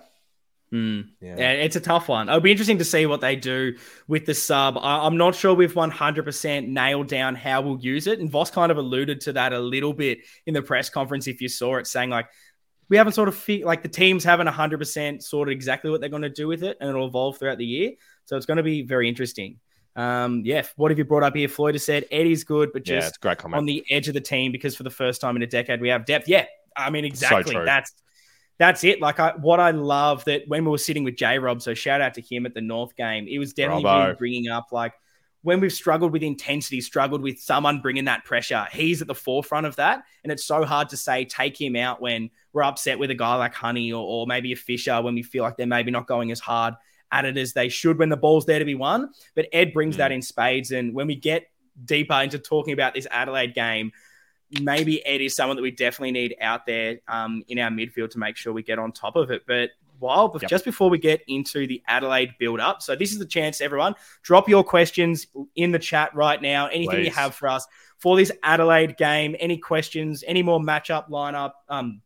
Mm. 0.72 1.10
Yeah. 1.20 1.36
yeah. 1.38 1.52
it's 1.54 1.76
a 1.76 1.82
tough 1.82 2.08
one. 2.08 2.30
It'll 2.30 2.42
be 2.42 2.52
interesting 2.52 2.78
to 2.78 2.86
see 2.86 3.06
what 3.06 3.22
they 3.22 3.36
do 3.36 3.76
with 4.08 4.26
the 4.26 4.36
sub. 4.36 4.78
I, 4.78 5.08
am 5.08 5.18
not 5.18 5.34
sure 5.34 5.54
we've 5.54 5.74
100% 5.74 6.68
nailed 6.68 7.08
down 7.08 7.36
how 7.36 7.62
we'll 7.62 7.80
use 7.80 8.08
it. 8.08 8.20
And 8.20 8.30
Voss 8.30 8.52
kind 8.52 8.72
of 8.72 8.78
alluded 8.78 9.22
to 9.22 9.34
that 9.34 9.54
a 9.54 9.60
little 9.60 9.94
bit 9.94 10.20
in 10.46 10.54
the 10.54 10.62
press 10.62 10.90
conference, 10.90 11.28
if 11.28 11.42
you 11.42 11.50
saw 11.50 11.78
it, 11.78 11.88
saying 11.88 12.12
like, 12.12 12.28
we 12.90 12.98
haven't 12.98 13.14
sort 13.14 13.30
of 13.30 13.36
fe- 13.36 13.64
like 13.64 13.84
the 13.84 13.90
teams 13.90 14.24
haven't 14.24 14.48
100% 14.48 15.22
sorted 15.22 15.52
exactly 15.52 15.92
what 15.92 16.02
they're 16.02 16.10
going 16.10 16.24
to 16.24 16.30
do 16.30 16.48
with 16.48 16.64
it, 16.64 16.78
and 16.80 16.90
it'll 16.90 17.08
evolve 17.08 17.38
throughout 17.38 17.60
the 17.60 17.66
year. 17.66 17.92
So 18.26 18.36
it's 18.36 18.48
going 18.48 18.58
to 18.58 18.64
be 18.64 18.82
very 18.82 19.08
interesting. 19.08 19.60
Um, 19.96 20.44
yeah, 20.46 20.64
what 20.76 20.92
have 20.92 20.98
you 20.98 21.06
brought 21.06 21.24
up 21.24 21.36
here? 21.36 21.48
Floyd 21.48 21.76
has 21.76 21.84
said 21.84 22.06
Eddie's 22.12 22.44
good, 22.44 22.72
but 22.74 22.84
just 22.84 23.18
yeah, 23.24 23.36
great 23.36 23.54
on 23.54 23.66
the 23.66 23.84
edge 23.90 24.08
of 24.08 24.14
the 24.14 24.22
team 24.22 24.52
because 24.52 24.76
for 24.76 24.84
the 24.84 24.90
first 24.90 25.20
time 25.20 25.36
in 25.36 25.42
a 25.42 25.48
decade 25.48 25.82
we 25.82 25.90
have 25.90 26.06
depth. 26.06 26.28
Yeah, 26.28 26.46
I 26.76 26.90
mean 26.90 27.06
exactly. 27.06 27.54
So 27.54 27.66
that's 27.66 27.92
that's 28.58 28.84
it. 28.84 29.02
Like 29.02 29.20
I, 29.20 29.34
what 29.38 29.60
I 29.60 29.72
love 29.72 30.26
that 30.26 30.44
when 30.48 30.64
we 30.66 30.72
were 30.72 30.78
sitting 30.78 31.04
with 31.04 31.16
J 31.16 31.40
Rob, 31.40 31.62
so 31.62 31.74
shout 31.74 32.02
out 32.02 32.14
to 32.16 32.22
him 32.22 32.46
at 32.46 32.54
the 32.54 32.62
North 32.62 32.96
game. 32.96 33.28
It 33.28 33.40
was 33.40 33.54
definitely 33.54 34.16
bringing 34.18 34.48
up 34.50 34.68
like 34.72 34.94
when 35.42 35.60
we've 35.60 35.74
struggled 35.74 36.12
with 36.12 36.22
intensity, 36.22 36.82
struggled 36.82 37.22
with 37.22 37.40
someone 37.40 37.80
bringing 37.80 38.06
that 38.06 38.26
pressure. 38.26 38.68
He's 38.72 39.02
at 39.02 39.08
the 39.08 39.16
forefront 39.16 39.66
of 39.66 39.76
that, 39.78 40.04
and 40.24 40.32
it's 40.32 40.46
so 40.46 40.66
hard 40.66 40.90
to 40.90 40.98
say 40.98 41.26
take 41.26 41.60
him 41.60 41.76
out 41.76 42.02
when 42.02 42.30
we're 42.54 42.64
upset 42.64 43.00
with 43.00 43.12
a 43.12 43.16
guy 43.16 43.36
like 43.36 43.54
Honey 43.54 43.92
or, 43.92 44.04
or 44.04 44.28
maybe 44.28 44.52
a 44.52 44.56
Fisher 44.56 45.02
when 45.02 45.16
we 45.16 45.24
feel 45.24 45.44
like 45.44 45.58
they're 45.58 45.68
maybe 45.68 45.92
not 45.92 46.08
going 46.08 46.32
as 46.32 46.40
hard 46.40 46.76
at 47.12 47.26
it 47.26 47.38
as 47.38 47.54
they 47.54 47.70
should 47.70 47.98
when 47.98 48.10
the 48.10 48.18
ball's 48.18 48.46
there 48.46 48.60
to 48.60 48.66
be 48.66 48.76
won. 48.76 49.10
But 49.36 49.48
Ed 49.52 49.74
brings 49.74 49.96
mm. 49.96 50.00
that 50.00 50.12
in 50.12 50.22
spades, 50.22 50.72
and 50.72 50.94
when 50.94 51.08
we 51.08 51.16
get 51.16 51.50
deeper 51.86 52.16
into 52.16 52.40
talking 52.40 52.74
about 52.74 52.94
this 52.94 53.08
Adelaide 53.10 53.54
game 53.54 53.92
maybe 54.62 55.06
Ed 55.06 55.22
is 55.22 55.36
someone 55.36 55.56
that 55.58 55.62
we 55.62 55.72
definitely 55.72 56.12
need 56.12 56.36
out 56.42 56.66
there 56.66 57.00
um, 57.08 57.44
in 57.48 57.60
our 57.60 57.70
midfield 57.70 58.12
to 58.12 58.20
make 58.20 58.36
sure 58.36 58.54
we 58.54 58.64
get 58.64 58.80
on 58.80 58.92
top 58.92 59.16
of 59.16 59.32
it. 59.32 59.44
But 59.46 59.72
while 60.00 60.36
yep. 60.42 60.50
just 60.50 60.66
before 60.66 60.90
we 60.90 60.98
get 60.98 61.22
into 61.28 61.68
the 61.68 61.84
Adelaide 61.88 62.34
build 62.40 62.60
up, 62.60 62.82
so 62.82 62.96
this 62.96 63.12
is 63.12 63.20
the 63.20 63.26
chance, 63.26 63.62
everyone, 63.62 63.96
drop 64.24 64.50
your 64.50 64.64
questions 64.64 65.28
in 65.56 65.72
the 65.72 65.80
chat 65.80 66.16
right 66.16 66.42
now. 66.42 66.68
Anything 66.68 66.98
Please. 66.98 67.06
you 67.06 67.12
have 67.12 67.36
for 67.36 67.50
us 67.50 67.68
for 67.98 68.16
this 68.16 68.32
Adelaide 68.44 68.98
game, 68.98 69.36
any 69.40 69.58
questions, 69.58 70.24
any 70.26 70.42
more 70.42 70.60
matchup 70.60 71.10
lineup, 71.10 71.52
um, 71.68 72.02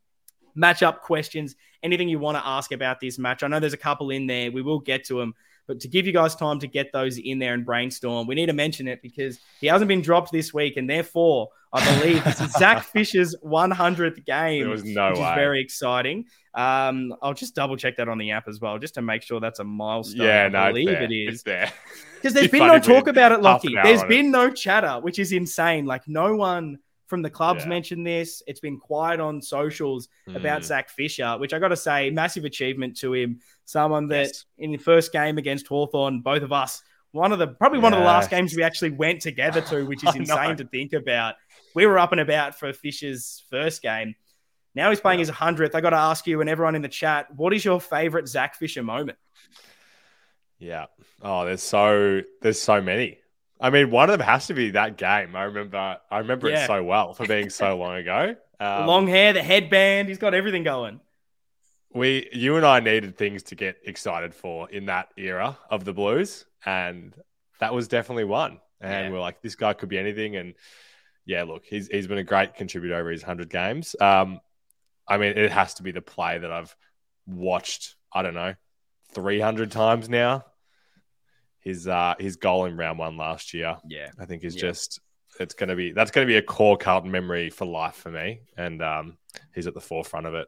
matchup 0.57 1.01
questions, 1.01 1.55
anything 1.81 2.09
you 2.09 2.19
want 2.19 2.37
to 2.37 2.45
ask 2.45 2.71
about 2.71 2.99
this 2.99 3.19
match. 3.19 3.43
I 3.43 3.47
know 3.47 3.59
there's 3.59 3.73
a 3.73 3.77
couple 3.77 4.09
in 4.09 4.27
there. 4.27 4.51
We 4.51 4.61
will 4.61 4.79
get 4.79 5.05
to 5.05 5.19
them. 5.19 5.33
But 5.67 5.79
to 5.81 5.87
give 5.87 6.05
you 6.05 6.11
guys 6.11 6.35
time 6.35 6.59
to 6.59 6.67
get 6.67 6.91
those 6.91 7.17
in 7.17 7.39
there 7.39 7.53
and 7.53 7.65
brainstorm, 7.65 8.27
we 8.27 8.35
need 8.35 8.47
to 8.47 8.53
mention 8.53 8.87
it 8.87 9.01
because 9.01 9.39
he 9.61 9.67
hasn't 9.67 9.87
been 9.87 10.01
dropped 10.01 10.31
this 10.31 10.53
week, 10.53 10.75
and 10.75 10.89
therefore, 10.89 11.49
I 11.71 11.99
believe 11.99 12.23
this 12.23 12.41
is 12.41 12.51
Zac 12.51 12.83
Fisher's 12.93 13.33
100th 13.43 14.25
game. 14.25 14.63
There 14.63 14.69
was 14.69 14.83
no 14.83 15.11
which 15.11 15.19
way. 15.19 15.29
is 15.29 15.35
very 15.35 15.61
exciting. 15.61 16.25
Um, 16.53 17.15
I'll 17.21 17.33
just 17.33 17.55
double 17.55 17.77
check 17.77 17.95
that 17.97 18.09
on 18.09 18.17
the 18.17 18.31
app 18.31 18.49
as 18.49 18.59
well, 18.59 18.77
just 18.77 18.95
to 18.95 19.01
make 19.01 19.21
sure 19.21 19.39
that's 19.39 19.59
a 19.59 19.63
milestone. 19.63 20.25
Yeah, 20.25 20.49
no, 20.49 20.59
I 20.59 20.67
believe 20.71 20.89
it 20.89 21.11
is. 21.11 21.35
It's 21.35 21.43
there. 21.43 21.71
Because 22.15 22.33
there's 22.33 22.47
been 22.51 22.67
no 22.67 22.79
talk 22.79 23.07
about 23.07 23.31
it, 23.31 23.41
Lockie. 23.41 23.75
There's 23.81 24.03
been 24.03 24.27
it. 24.27 24.29
no 24.29 24.51
chatter, 24.51 24.99
which 24.99 25.17
is 25.17 25.31
insane. 25.31 25.85
Like 25.85 26.07
no 26.07 26.35
one 26.35 26.79
from 27.07 27.21
the 27.21 27.29
clubs 27.29 27.63
yeah. 27.63 27.69
mentioned 27.69 28.05
this. 28.05 28.41
It's 28.47 28.59
been 28.59 28.77
quiet 28.77 29.19
on 29.19 29.41
socials 29.41 30.07
mm. 30.27 30.35
about 30.35 30.63
Zac 30.63 30.89
Fisher, 30.89 31.37
which 31.37 31.53
I 31.53 31.59
got 31.59 31.69
to 31.69 31.77
say, 31.77 32.09
massive 32.09 32.45
achievement 32.45 32.97
to 32.97 33.13
him. 33.13 33.39
Someone 33.65 34.07
that 34.09 34.27
yes. 34.27 34.45
in 34.57 34.71
the 34.71 34.77
first 34.77 35.11
game 35.11 35.37
against 35.37 35.67
Hawthorn, 35.67 36.21
both 36.21 36.43
of 36.43 36.51
us, 36.51 36.81
one 37.11 37.31
of 37.31 37.39
the 37.39 37.47
probably 37.47 37.79
one 37.79 37.93
of 37.93 37.99
the 37.99 38.05
last 38.05 38.29
games 38.29 38.55
we 38.55 38.63
actually 38.63 38.91
went 38.91 39.21
together 39.21 39.61
to, 39.61 39.85
which 39.85 40.03
is 40.03 40.15
insane 40.15 40.57
to 40.57 40.65
think 40.65 40.93
about. 40.93 41.35
We 41.75 41.85
were 41.85 41.99
up 41.99 42.11
and 42.11 42.21
about 42.21 42.57
for 42.57 42.73
Fisher's 42.73 43.43
first 43.49 43.81
game. 43.81 44.15
Now 44.75 44.89
he's 44.89 44.99
playing 44.99 45.19
yeah. 45.19 45.27
his 45.27 45.35
100th. 45.35 45.75
I 45.75 45.81
got 45.81 45.91
to 45.91 45.97
ask 45.97 46.25
you 46.25 46.41
and 46.41 46.49
everyone 46.49 46.75
in 46.75 46.81
the 46.81 46.89
chat, 46.89 47.27
what 47.35 47.53
is 47.53 47.63
your 47.63 47.79
favorite 47.79 48.27
Zac 48.27 48.55
Fisher 48.55 48.81
moment? 48.81 49.19
Yeah. 50.57 50.85
Oh, 51.21 51.45
there's 51.45 51.61
so 51.61 52.21
there's 52.41 52.59
so 52.59 52.81
many. 52.81 53.19
I 53.59 53.69
mean, 53.69 53.91
one 53.91 54.09
of 54.09 54.17
them 54.17 54.27
has 54.27 54.47
to 54.47 54.53
be 54.53 54.71
that 54.71 54.97
game. 54.97 55.35
I 55.35 55.43
remember, 55.43 55.97
I 56.09 56.17
remember 56.19 56.49
yeah. 56.49 56.63
it 56.63 56.67
so 56.67 56.83
well 56.83 57.13
for 57.13 57.25
being 57.25 57.49
so 57.49 57.77
long 57.77 57.95
ago. 57.95 58.35
Um, 58.59 58.87
long 58.87 59.07
hair, 59.07 59.33
the 59.33 59.43
headband, 59.43 60.07
he's 60.07 60.19
got 60.19 60.33
everything 60.33 60.63
going. 60.63 61.01
We, 61.93 62.29
you 62.31 62.55
and 62.55 62.65
I 62.65 62.79
needed 62.79 63.17
things 63.17 63.43
to 63.43 63.55
get 63.55 63.75
excited 63.83 64.33
for 64.33 64.69
in 64.69 64.85
that 64.85 65.09
era 65.17 65.57
of 65.69 65.83
the 65.83 65.91
Blues, 65.91 66.45
and 66.63 67.13
that 67.59 67.73
was 67.73 67.89
definitely 67.89 68.23
one. 68.23 68.61
And 68.79 69.07
yeah. 69.07 69.09
we're 69.09 69.19
like, 69.19 69.41
this 69.41 69.55
guy 69.55 69.73
could 69.73 69.89
be 69.89 69.97
anything. 69.97 70.37
And 70.37 70.53
yeah, 71.25 71.43
look, 71.43 71.65
he's 71.65 71.87
he's 71.87 72.07
been 72.07 72.19
a 72.19 72.23
great 72.23 72.55
contributor 72.55 72.95
over 72.95 73.09
his 73.09 73.23
hundred 73.23 73.49
games. 73.49 73.97
Um, 73.99 74.39
I 75.09 75.17
mean, 75.17 75.37
it 75.37 75.51
has 75.51 75.73
to 75.75 75.83
be 75.83 75.91
the 75.91 76.01
play 76.01 76.37
that 76.37 76.51
I've 76.51 76.73
watched. 77.27 77.95
I 78.13 78.21
don't 78.21 78.35
know, 78.35 78.53
three 79.13 79.41
hundred 79.41 79.71
times 79.71 80.07
now 80.07 80.45
his 81.63 81.87
uh 81.87 82.15
his 82.19 82.35
goal 82.35 82.65
in 82.65 82.77
round 82.77 82.99
one 82.99 83.17
last 83.17 83.53
year. 83.53 83.77
Yeah, 83.87 84.09
I 84.19 84.25
think 84.25 84.43
is 84.43 84.55
yeah. 84.55 84.61
just 84.61 84.99
it's 85.39 85.55
going 85.55 85.69
to 85.69 85.75
be 85.75 85.91
that's 85.91 86.11
going 86.11 86.27
to 86.27 86.31
be 86.31 86.37
a 86.37 86.41
core 86.41 86.77
Carlton 86.77 87.11
memory 87.11 87.49
for 87.49 87.65
life 87.65 87.95
for 87.95 88.11
me, 88.11 88.41
and 88.57 88.81
um, 88.81 89.17
he's 89.55 89.67
at 89.67 89.73
the 89.73 89.81
forefront 89.81 90.27
of 90.27 90.35
it. 90.35 90.47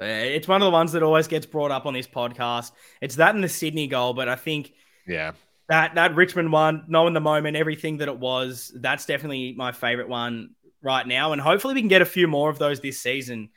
Uh, 0.00 0.04
it's 0.04 0.48
one 0.48 0.62
of 0.62 0.66
the 0.66 0.70
ones 0.70 0.92
that 0.92 1.02
always 1.02 1.28
gets 1.28 1.44
brought 1.44 1.70
up 1.70 1.84
on 1.84 1.92
this 1.92 2.06
podcast. 2.06 2.72
It's 3.02 3.16
that 3.16 3.34
and 3.34 3.44
the 3.44 3.48
Sydney 3.48 3.86
goal, 3.86 4.14
but 4.14 4.28
I 4.28 4.36
think 4.36 4.72
yeah. 5.06 5.32
That 5.68 5.94
that 5.94 6.16
Richmond 6.16 6.50
one, 6.50 6.84
knowing 6.88 7.14
the 7.14 7.20
moment, 7.20 7.56
everything 7.56 7.98
that 7.98 8.08
it 8.08 8.18
was, 8.18 8.72
that's 8.74 9.06
definitely 9.06 9.54
my 9.56 9.70
favorite 9.70 10.08
one 10.08 10.50
right 10.82 11.06
now. 11.06 11.32
And 11.32 11.40
hopefully 11.40 11.74
we 11.74 11.80
can 11.80 11.88
get 11.88 12.02
a 12.02 12.06
few 12.06 12.26
more 12.26 12.50
of 12.50 12.58
those 12.58 12.80
this 12.80 12.98
season 12.98 13.50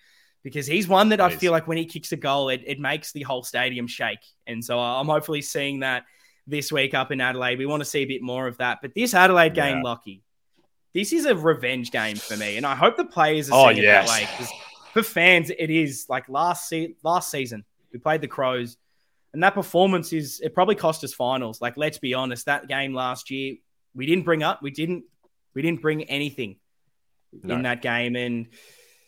because 0.44 0.68
he's 0.68 0.88
one 0.88 1.10
that 1.10 1.20
Please. 1.20 1.34
I 1.34 1.38
feel 1.38 1.52
like 1.52 1.68
when 1.68 1.78
he 1.78 1.86
kicks 1.86 2.12
a 2.12 2.16
goal, 2.16 2.50
it, 2.50 2.62
it 2.68 2.80
makes 2.80 3.14
the 3.14 3.24
whole 3.24 3.42
stadium 3.42 3.88
shake. 3.88 4.20
And 4.46 4.64
so 4.64 4.78
I'm 4.80 5.08
hopefully 5.08 5.42
seeing 5.42 5.80
that 5.80 6.04
this 6.48 6.72
week 6.72 6.94
up 6.94 7.12
in 7.12 7.22
Adelaide. 7.22 7.58
We 7.58 7.66
want 7.66 7.82
to 7.82 7.86
see 7.86 8.00
a 8.00 8.06
bit 8.06 8.22
more 8.22 8.48
of 8.48 8.58
that. 8.58 8.80
But 8.82 8.94
this 8.94 9.14
Adelaide 9.14 9.54
game, 9.54 9.78
yeah. 9.78 9.84
Lockie, 9.84 10.24
this 10.94 11.14
is 11.14 11.26
a 11.26 11.36
revenge 11.36 11.92
game 11.92 12.16
for 12.16 12.38
me, 12.38 12.58
and 12.58 12.66
I 12.66 12.76
hope 12.76 12.98
the 12.98 13.06
players 13.06 13.50
are 13.50 13.70
oh, 13.70 13.72
seeing 13.72 13.84
yes. 13.84 14.06
it 14.06 14.08
that 14.08 14.20
way. 14.20 14.30
Because 14.32 14.54
for 14.94 15.04
fans, 15.04 15.50
it 15.50 15.70
is 15.70 16.06
like 16.10 16.30
last 16.30 16.70
se- 16.70 16.96
last 17.04 17.32
season. 17.32 17.66
We 17.92 18.00
played 18.00 18.22
the 18.22 18.28
Crows, 18.28 18.78
and 19.34 19.42
that 19.44 19.54
performance 19.54 20.14
is 20.14 20.40
it 20.42 20.54
probably 20.54 20.76
cost 20.76 21.04
us 21.04 21.14
finals. 21.14 21.62
Like, 21.62 21.78
let's 21.78 21.98
be 21.98 22.14
honest, 22.14 22.46
that 22.46 22.68
game 22.68 22.94
last 22.94 23.32
year, 23.32 23.56
we 23.96 24.06
didn't 24.06 24.26
bring 24.26 24.44
up, 24.44 24.62
we 24.62 24.72
didn't, 24.72 25.04
we 25.54 25.62
didn't 25.62 25.82
bring 25.82 26.04
anything 26.04 26.58
no. 27.42 27.56
in 27.56 27.64
that 27.64 27.82
game, 27.82 28.16
and 28.16 28.48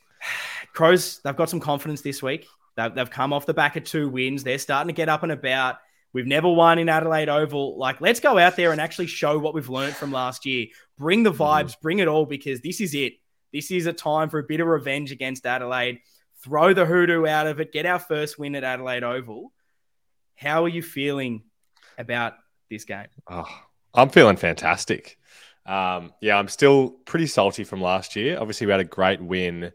Crows 0.74 1.20
they've 1.24 1.36
got 1.36 1.50
some 1.50 1.60
confidence 1.60 2.02
this 2.02 2.24
week. 2.24 2.48
They've, 2.76 2.94
they've 2.94 3.10
come 3.10 3.32
off 3.32 3.46
the 3.46 3.54
back 3.54 3.76
of 3.76 3.84
two 3.84 4.10
wins. 4.10 4.44
They're 4.44 4.58
starting 4.58 4.88
to 4.88 4.94
get 4.94 5.08
up 5.08 5.24
and 5.24 5.32
about. 5.32 5.78
We've 6.16 6.26
never 6.26 6.50
won 6.50 6.80
in 6.80 6.88
Adelaide 6.88 7.28
Oval. 7.28 7.78
Like, 7.78 8.00
let's 8.00 8.22
go 8.22 8.38
out 8.38 8.56
there 8.56 8.72
and 8.72 8.80
actually 8.80 9.08
show 9.08 9.38
what 9.38 9.54
we've 9.54 9.68
learned 9.68 9.98
from 9.98 10.14
last 10.14 10.46
year. 10.46 10.68
Bring 10.98 11.24
the 11.24 11.34
mm-hmm. 11.34 11.42
vibes, 11.42 11.76
bring 11.82 12.00
it 12.00 12.08
all, 12.08 12.26
because 12.26 12.62
this 12.62 12.80
is 12.80 12.96
it. 12.96 13.16
This 13.52 13.70
is 13.70 13.86
a 13.86 13.92
time 13.92 14.30
for 14.30 14.40
a 14.40 14.44
bit 14.44 14.62
of 14.62 14.68
revenge 14.68 15.12
against 15.12 15.46
Adelaide. 15.46 16.00
Throw 16.42 16.74
the 16.74 16.86
hoodoo 16.86 17.28
out 17.28 17.48
of 17.48 17.60
it. 17.60 17.74
Get 17.74 17.86
our 17.86 18.00
first 18.00 18.40
win 18.40 18.56
at 18.56 18.64
Adelaide 18.64 19.04
Oval. 19.04 19.52
How 20.36 20.64
are 20.64 20.70
you 20.70 20.82
feeling 20.82 21.44
about 21.98 22.36
this 22.70 22.86
game? 22.86 23.08
Oh, 23.30 23.50
I'm 23.94 24.08
feeling 24.08 24.38
fantastic. 24.38 25.20
Um, 25.66 26.14
yeah, 26.22 26.40
I'm 26.40 26.48
still 26.48 26.92
pretty 26.92 27.28
salty 27.28 27.66
from 27.66 27.82
last 27.82 28.16
year. 28.16 28.40
Obviously, 28.40 28.68
we 28.68 28.72
had 28.72 28.80
a 28.80 28.86
great 28.86 29.22
win 29.22 29.74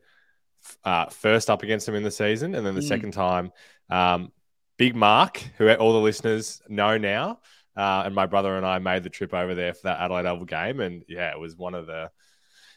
uh, 0.86 1.05
first 1.11 1.51
up 1.51 1.62
against 1.62 1.84
them 1.84 1.97
in 1.97 2.03
the 2.03 2.11
season, 2.11 2.55
and 2.55 2.66
then 2.66 2.74
the 2.74 2.80
mm. 2.80 2.88
second 2.88 3.12
time 3.12 3.53
um, 3.91 4.32
Big 4.81 4.97
Mark, 4.97 5.43
who 5.59 5.70
all 5.74 5.93
the 5.93 5.99
listeners 5.99 6.62
know 6.66 6.97
now, 6.97 7.41
uh, 7.76 8.05
and 8.07 8.14
my 8.14 8.24
brother 8.24 8.57
and 8.57 8.64
I 8.64 8.78
made 8.78 9.03
the 9.03 9.11
trip 9.11 9.35
over 9.35 9.55
there 9.55 9.74
for 9.74 9.83
that 9.85 10.01
Adelaide 10.01 10.24
Oval 10.24 10.47
game, 10.47 10.81
and 10.81 11.05
yeah, 11.07 11.33
it 11.33 11.39
was 11.39 11.55
one 11.55 11.74
of 11.74 11.87
the 11.87 12.11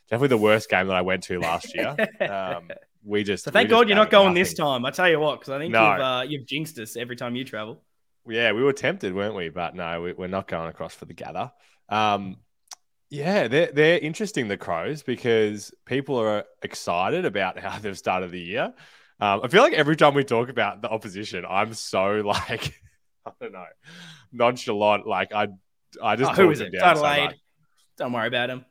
definitely 0.10 0.28
the 0.28 0.44
worst 0.44 0.70
game 0.70 0.88
that 0.88 0.98
I 0.98 1.02
went 1.02 1.24
to 1.24 1.40
last 1.40 1.74
year. 1.74 1.96
Um, 2.20 2.68
we 3.06 3.24
just 3.24 3.46
so 3.46 3.52
thank 3.52 3.70
God 3.70 3.88
you're 3.88 3.96
not 3.96 4.10
going 4.10 4.34
nothing. 4.34 4.44
this 4.44 4.54
time. 4.54 4.86
I 4.86 4.92
tell 4.92 5.10
you 5.10 5.18
what, 5.18 5.40
because 5.40 5.54
I 5.54 5.60
think 5.60 5.72
no. 5.72 5.92
you've 5.92 6.02
uh, 6.02 6.26
you've 6.28 6.46
jinxed 6.46 6.78
us 6.78 6.98
every 6.98 7.16
time 7.16 7.38
you 7.38 7.46
travel. 7.46 7.82
Yeah, 8.28 8.52
we 8.52 8.64
were 8.64 8.74
tempted, 8.74 9.16
weren't 9.16 9.36
we? 9.36 9.48
But 9.48 9.74
no, 9.74 10.02
we, 10.02 10.26
are 10.26 10.28
not 10.28 10.50
going 10.50 10.68
across 10.68 10.94
for 10.94 11.06
the 11.06 11.14
gather. 11.14 11.54
Um, 11.88 12.36
yeah, 13.10 13.48
they're 13.48 13.72
they're 13.72 14.00
interesting 14.00 14.50
the 14.50 14.58
Crows 14.58 15.04
because 15.04 15.74
people 15.86 16.18
are 16.18 16.44
excited 16.64 17.24
about 17.24 17.58
how 17.66 17.80
they've 17.80 17.98
started 17.98 18.32
the 18.32 18.42
year. 18.42 18.74
Um, 19.24 19.40
I 19.42 19.48
feel 19.48 19.62
like 19.62 19.72
every 19.72 19.96
time 19.96 20.16
we 20.16 20.26
talk 20.26 20.50
about 20.50 20.82
the 20.82 20.90
opposition, 20.90 21.46
I'm 21.50 21.74
so 21.74 22.08
like 22.26 22.82
I 23.26 23.32
don't 23.40 23.54
know 23.54 23.66
nonchalant. 24.34 25.08
Like 25.08 25.34
I 25.34 25.48
I 26.02 26.18
just 26.18 26.32
oh, 26.32 26.44
who 26.44 26.52
is 26.52 26.60
it? 26.60 26.76
Adelaide. 26.76 27.30
So 27.30 27.36
don't 27.98 28.12
worry 28.12 28.28
about 28.28 28.50
him. 28.50 28.66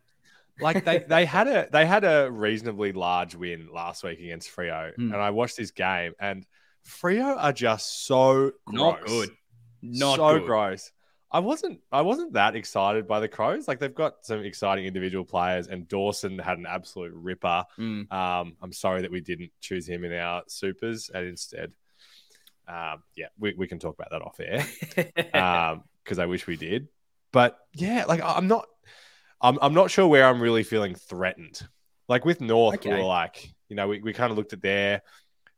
like 0.60 0.84
they, 0.84 0.98
they 1.08 1.24
had 1.24 1.48
a 1.48 1.68
they 1.72 1.86
had 1.86 2.04
a 2.04 2.30
reasonably 2.30 2.92
large 2.92 3.34
win 3.34 3.70
last 3.72 4.04
week 4.04 4.18
against 4.18 4.54
Freo, 4.54 4.94
mm. 4.94 5.12
and 5.12 5.16
I 5.16 5.30
watched 5.30 5.56
this 5.56 5.70
game, 5.70 6.12
and 6.20 6.44
Freo 6.86 7.34
are 7.38 7.54
just 7.54 8.04
so 8.04 8.52
gross. 8.66 8.78
not 8.78 9.06
good, 9.06 9.30
not 9.80 10.16
so 10.16 10.38
good. 10.38 10.46
gross. 10.46 10.92
I 11.32 11.38
wasn't 11.38 11.80
I 11.90 12.02
wasn't 12.02 12.34
that 12.34 12.54
excited 12.54 13.08
by 13.08 13.20
the 13.20 13.28
Crows. 13.28 13.66
Like 13.66 13.78
they've 13.78 13.94
got 13.94 14.24
some 14.26 14.40
exciting 14.40 14.84
individual 14.84 15.24
players, 15.24 15.66
and 15.66 15.88
Dawson 15.88 16.38
had 16.38 16.58
an 16.58 16.66
absolute 16.66 17.12
ripper. 17.14 17.64
Mm. 17.78 18.12
Um, 18.12 18.56
I'm 18.60 18.72
sorry 18.72 19.02
that 19.02 19.10
we 19.10 19.20
didn't 19.20 19.50
choose 19.60 19.88
him 19.88 20.04
in 20.04 20.12
our 20.12 20.42
supers, 20.46 21.10
and 21.12 21.26
instead, 21.26 21.72
um, 22.68 23.02
yeah, 23.16 23.28
we, 23.38 23.54
we 23.54 23.66
can 23.66 23.78
talk 23.78 23.94
about 23.98 24.10
that 24.10 24.20
off 24.20 24.38
air 24.40 24.66
because 25.16 26.18
um, 26.18 26.22
I 26.22 26.26
wish 26.26 26.46
we 26.46 26.56
did. 26.56 26.88
But 27.32 27.58
yeah, 27.74 28.04
like 28.06 28.20
I'm 28.22 28.46
not, 28.46 28.66
I'm 29.40 29.58
I'm 29.62 29.72
not 29.72 29.90
sure 29.90 30.06
where 30.06 30.26
I'm 30.26 30.40
really 30.40 30.64
feeling 30.64 30.94
threatened. 30.94 31.66
Like 32.08 32.26
with 32.26 32.42
North, 32.42 32.74
okay. 32.74 32.90
we 32.90 32.96
were 32.96 33.04
like, 33.04 33.54
you 33.70 33.76
know, 33.76 33.88
we, 33.88 34.00
we 34.00 34.12
kind 34.12 34.30
of 34.30 34.36
looked 34.36 34.52
at 34.52 34.60
their 34.60 35.00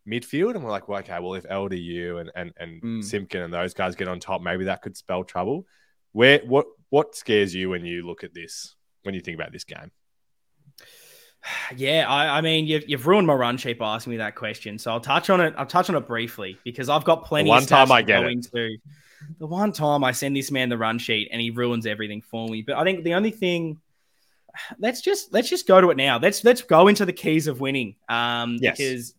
midfield, 0.09 0.55
and 0.55 0.65
we're 0.65 0.71
like, 0.71 0.89
well, 0.89 1.01
okay, 1.01 1.19
well, 1.21 1.35
if 1.35 1.45
LDU 1.45 2.21
and 2.21 2.31
and 2.35 2.53
and 2.57 2.83
mm. 2.83 3.05
Simpkin 3.05 3.43
and 3.43 3.53
those 3.53 3.75
guys 3.75 3.97
get 3.97 4.09
on 4.09 4.21
top, 4.21 4.43
maybe 4.43 4.65
that 4.65 4.83
could 4.83 4.97
spell 4.97 5.25
trouble. 5.25 5.67
Where 6.13 6.41
what 6.47 6.67
what 6.91 7.15
scares 7.15 7.55
you 7.55 7.71
when 7.71 7.85
you 7.85 8.07
look 8.07 8.25
at 8.25 8.35
this? 8.35 8.77
When 9.03 9.15
you 9.15 9.21
think 9.21 9.39
about 9.39 9.53
this 9.53 9.65
game? 9.65 9.91
Yeah, 11.77 12.07
I, 12.09 12.39
I 12.39 12.41
mean, 12.41 12.67
you've, 12.67 12.89
you've 12.89 13.07
ruined 13.07 13.27
my 13.27 13.35
run 13.35 13.59
sheet 13.59 13.79
by 13.79 13.97
asking 13.97 14.13
me 14.13 14.17
that 14.17 14.35
question. 14.35 14.79
So 14.79 14.91
I'll 14.91 15.01
touch 15.01 15.29
on 15.29 15.43
it. 15.43 15.53
I'll 15.59 15.67
touch 15.67 15.91
on 15.91 15.95
it 15.95 16.07
briefly 16.07 16.59
because 16.65 16.89
I've 16.89 17.05
got 17.05 17.27
plenty. 17.27 17.49
The 17.49 17.51
one 17.51 17.67
time 17.67 17.93
I 17.93 18.01
get. 18.01 18.25
Into. 18.25 18.79
The 19.39 19.47
one 19.47 19.71
time 19.71 20.05
I 20.05 20.13
send 20.13 20.35
this 20.35 20.51
man 20.51 20.71
the 20.71 20.79
run 20.79 20.99
sheet 20.99 21.29
and 21.31 21.43
he 21.43 21.51
ruins 21.51 21.85
everything 21.85 22.23
for 22.23 22.49
me. 22.49 22.63
But 22.63 22.77
I 22.77 22.85
think 22.85 23.05
the 23.05 23.13
only 23.13 23.31
thing 23.31 23.79
let's 24.79 25.01
just 25.01 25.33
let's 25.33 25.49
just 25.49 25.67
go 25.67 25.81
to 25.81 25.91
it 25.91 25.97
now. 25.97 26.19
Let's 26.19 26.45
let's 26.45 26.63
go 26.63 26.89
into 26.89 27.05
the 27.05 27.13
keys 27.13 27.47
of 27.47 27.61
winning. 27.61 27.97
Um, 28.09 28.59
yes. 28.61 28.79
because 28.79 29.15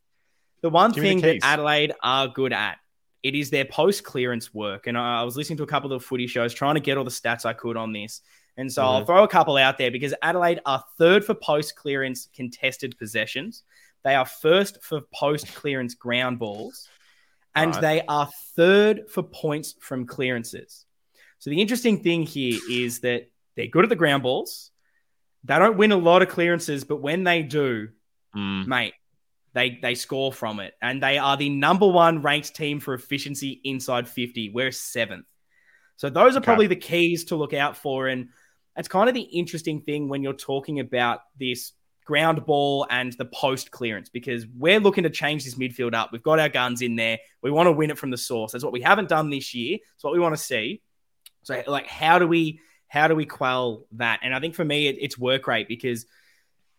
the 0.65 0.71
one 0.71 0.91
Give 0.91 1.03
thing 1.03 1.21
the 1.21 1.37
that 1.37 1.43
Adelaide 1.43 1.93
are 2.01 2.27
good 2.27 2.51
at 2.51 2.79
it 3.21 3.35
is 3.35 3.51
their 3.51 3.65
post 3.65 4.03
clearance 4.03 4.51
work. 4.51 4.87
And 4.87 4.97
I 4.97 5.21
was 5.21 5.37
listening 5.37 5.57
to 5.57 5.63
a 5.63 5.67
couple 5.67 5.93
of 5.93 6.03
footy 6.03 6.25
shows 6.25 6.55
trying 6.55 6.73
to 6.73 6.81
get 6.81 6.97
all 6.97 7.03
the 7.03 7.11
stats 7.11 7.45
I 7.45 7.53
could 7.53 7.77
on 7.77 7.93
this. 7.93 8.21
And 8.57 8.73
so 8.73 8.81
mm-hmm. 8.81 8.89
I'll 8.89 9.05
throw 9.05 9.23
a 9.23 9.27
couple 9.27 9.57
out 9.57 9.77
there 9.77 9.91
because 9.91 10.15
Adelaide 10.23 10.61
are 10.65 10.83
third 10.97 11.23
for 11.23 11.35
post 11.35 11.75
clearance 11.75 12.29
contested 12.35 12.97
possessions. 12.97 13.61
They 14.03 14.15
are 14.15 14.25
first 14.25 14.81
for 14.81 15.01
post 15.13 15.53
clearance 15.53 15.93
ground 16.05 16.39
balls. 16.39 16.89
And 17.53 17.73
right. 17.73 17.81
they 17.81 18.01
are 18.07 18.27
third 18.55 19.11
for 19.11 19.21
points 19.21 19.75
from 19.79 20.07
clearances. 20.07 20.83
So 21.37 21.51
the 21.51 21.61
interesting 21.61 22.01
thing 22.01 22.23
here 22.23 22.59
is 22.71 23.01
that 23.01 23.29
they're 23.55 23.67
good 23.67 23.85
at 23.85 23.89
the 23.89 23.95
ground 23.95 24.23
balls. 24.23 24.71
They 25.43 25.59
don't 25.59 25.77
win 25.77 25.91
a 25.91 25.97
lot 25.97 26.23
of 26.23 26.29
clearances, 26.29 26.85
but 26.85 27.03
when 27.03 27.23
they 27.23 27.43
do, 27.43 27.89
mm. 28.35 28.65
mate, 28.65 28.95
they 29.55 29.79
they 29.81 29.95
score 29.95 30.31
from 30.31 30.59
it, 30.59 30.73
and 30.81 31.01
they 31.01 31.17
are 31.17 31.37
the 31.37 31.49
number 31.49 31.87
one 31.87 32.21
ranked 32.21 32.55
team 32.55 32.79
for 32.79 32.93
efficiency 32.93 33.61
inside 33.63 34.07
fifty. 34.07 34.49
We're 34.49 34.71
seventh, 34.71 35.25
so 35.95 36.09
those 36.09 36.35
are 36.35 36.39
okay. 36.39 36.45
probably 36.45 36.67
the 36.67 36.75
keys 36.75 37.25
to 37.25 37.35
look 37.35 37.53
out 37.53 37.77
for. 37.77 38.07
And 38.07 38.29
it's 38.75 38.89
kind 38.89 39.09
of 39.09 39.15
the 39.15 39.21
interesting 39.21 39.81
thing 39.81 40.09
when 40.09 40.21
you're 40.21 40.33
talking 40.33 40.79
about 40.79 41.21
this 41.39 41.71
ground 42.05 42.45
ball 42.45 42.85
and 42.89 43.13
the 43.13 43.25
post 43.25 43.71
clearance 43.71 44.09
because 44.09 44.45
we're 44.55 44.79
looking 44.79 45.05
to 45.05 45.09
change 45.09 45.43
this 45.43 45.55
midfield 45.55 45.95
up. 45.95 46.11
We've 46.11 46.21
got 46.21 46.39
our 46.39 46.49
guns 46.49 46.81
in 46.81 46.95
there. 46.95 47.17
We 47.41 47.49
want 47.49 47.67
to 47.67 47.71
win 47.71 47.89
it 47.89 47.97
from 47.97 48.11
the 48.11 48.17
source. 48.17 48.51
That's 48.51 48.63
what 48.63 48.73
we 48.73 48.81
haven't 48.81 49.09
done 49.09 49.29
this 49.29 49.55
year. 49.55 49.79
It's 49.95 50.03
what 50.03 50.13
we 50.13 50.19
want 50.19 50.35
to 50.35 50.41
see. 50.41 50.81
So, 51.43 51.63
like, 51.65 51.87
how 51.87 52.19
do 52.19 52.27
we 52.27 52.59
how 52.87 53.07
do 53.07 53.15
we 53.15 53.25
quell 53.25 53.87
that? 53.93 54.19
And 54.21 54.35
I 54.35 54.39
think 54.39 54.55
for 54.55 54.65
me, 54.65 54.87
it, 54.87 54.97
it's 54.99 55.17
work 55.17 55.47
rate 55.47 55.67
because 55.67 56.05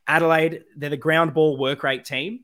Adelaide, 0.06 0.64
they're 0.76 0.90
the 0.90 0.96
ground 0.96 1.34
ball 1.34 1.56
work 1.56 1.82
rate 1.82 2.04
team. 2.04 2.40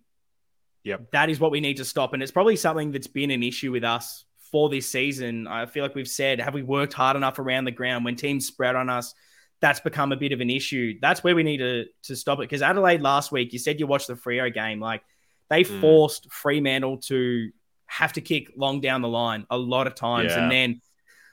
Yep. 0.84 1.12
That 1.12 1.30
is 1.30 1.38
what 1.38 1.50
we 1.50 1.60
need 1.60 1.76
to 1.76 1.84
stop. 1.84 2.12
And 2.12 2.22
it's 2.22 2.32
probably 2.32 2.56
something 2.56 2.90
that's 2.90 3.06
been 3.06 3.30
an 3.30 3.42
issue 3.42 3.72
with 3.72 3.84
us 3.84 4.24
for 4.50 4.68
this 4.68 4.88
season. 4.88 5.46
I 5.46 5.66
feel 5.66 5.82
like 5.82 5.94
we've 5.94 6.08
said, 6.08 6.40
have 6.40 6.54
we 6.54 6.62
worked 6.62 6.92
hard 6.92 7.16
enough 7.16 7.38
around 7.38 7.64
the 7.64 7.70
ground? 7.70 8.04
When 8.04 8.16
teams 8.16 8.46
spread 8.46 8.76
on 8.76 8.90
us, 8.90 9.14
that's 9.60 9.80
become 9.80 10.10
a 10.10 10.16
bit 10.16 10.32
of 10.32 10.40
an 10.40 10.50
issue. 10.50 10.98
That's 11.00 11.22
where 11.22 11.36
we 11.36 11.44
need 11.44 11.58
to, 11.58 11.84
to 12.04 12.16
stop 12.16 12.38
it. 12.38 12.42
Because 12.42 12.62
Adelaide 12.62 13.00
last 13.00 13.30
week, 13.30 13.52
you 13.52 13.58
said 13.58 13.78
you 13.78 13.86
watched 13.86 14.08
the 14.08 14.14
Freo 14.14 14.52
game. 14.52 14.80
Like 14.80 15.02
they 15.48 15.62
mm. 15.62 15.80
forced 15.80 16.30
Fremantle 16.32 16.98
to 17.02 17.50
have 17.86 18.12
to 18.14 18.20
kick 18.20 18.50
long 18.56 18.80
down 18.80 19.02
the 19.02 19.08
line 19.08 19.46
a 19.50 19.56
lot 19.56 19.86
of 19.86 19.94
times. 19.94 20.32
Yeah. 20.32 20.42
And 20.42 20.50
then 20.50 20.80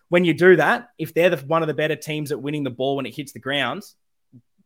when 0.10 0.26
you 0.26 0.34
do 0.34 0.58
that, 0.58 0.90
if 0.98 1.14
they're 1.14 1.32
the, 1.32 1.38
one 1.38 1.64
of 1.64 1.68
the 1.68 1.74
better 1.74 1.96
teams 1.96 2.32
at 2.32 2.42
winning 2.42 2.64
the 2.64 2.70
ball 2.70 2.98
when 2.98 3.06
it 3.06 3.16
hits 3.16 3.32
the 3.32 3.40
ground, 3.40 3.84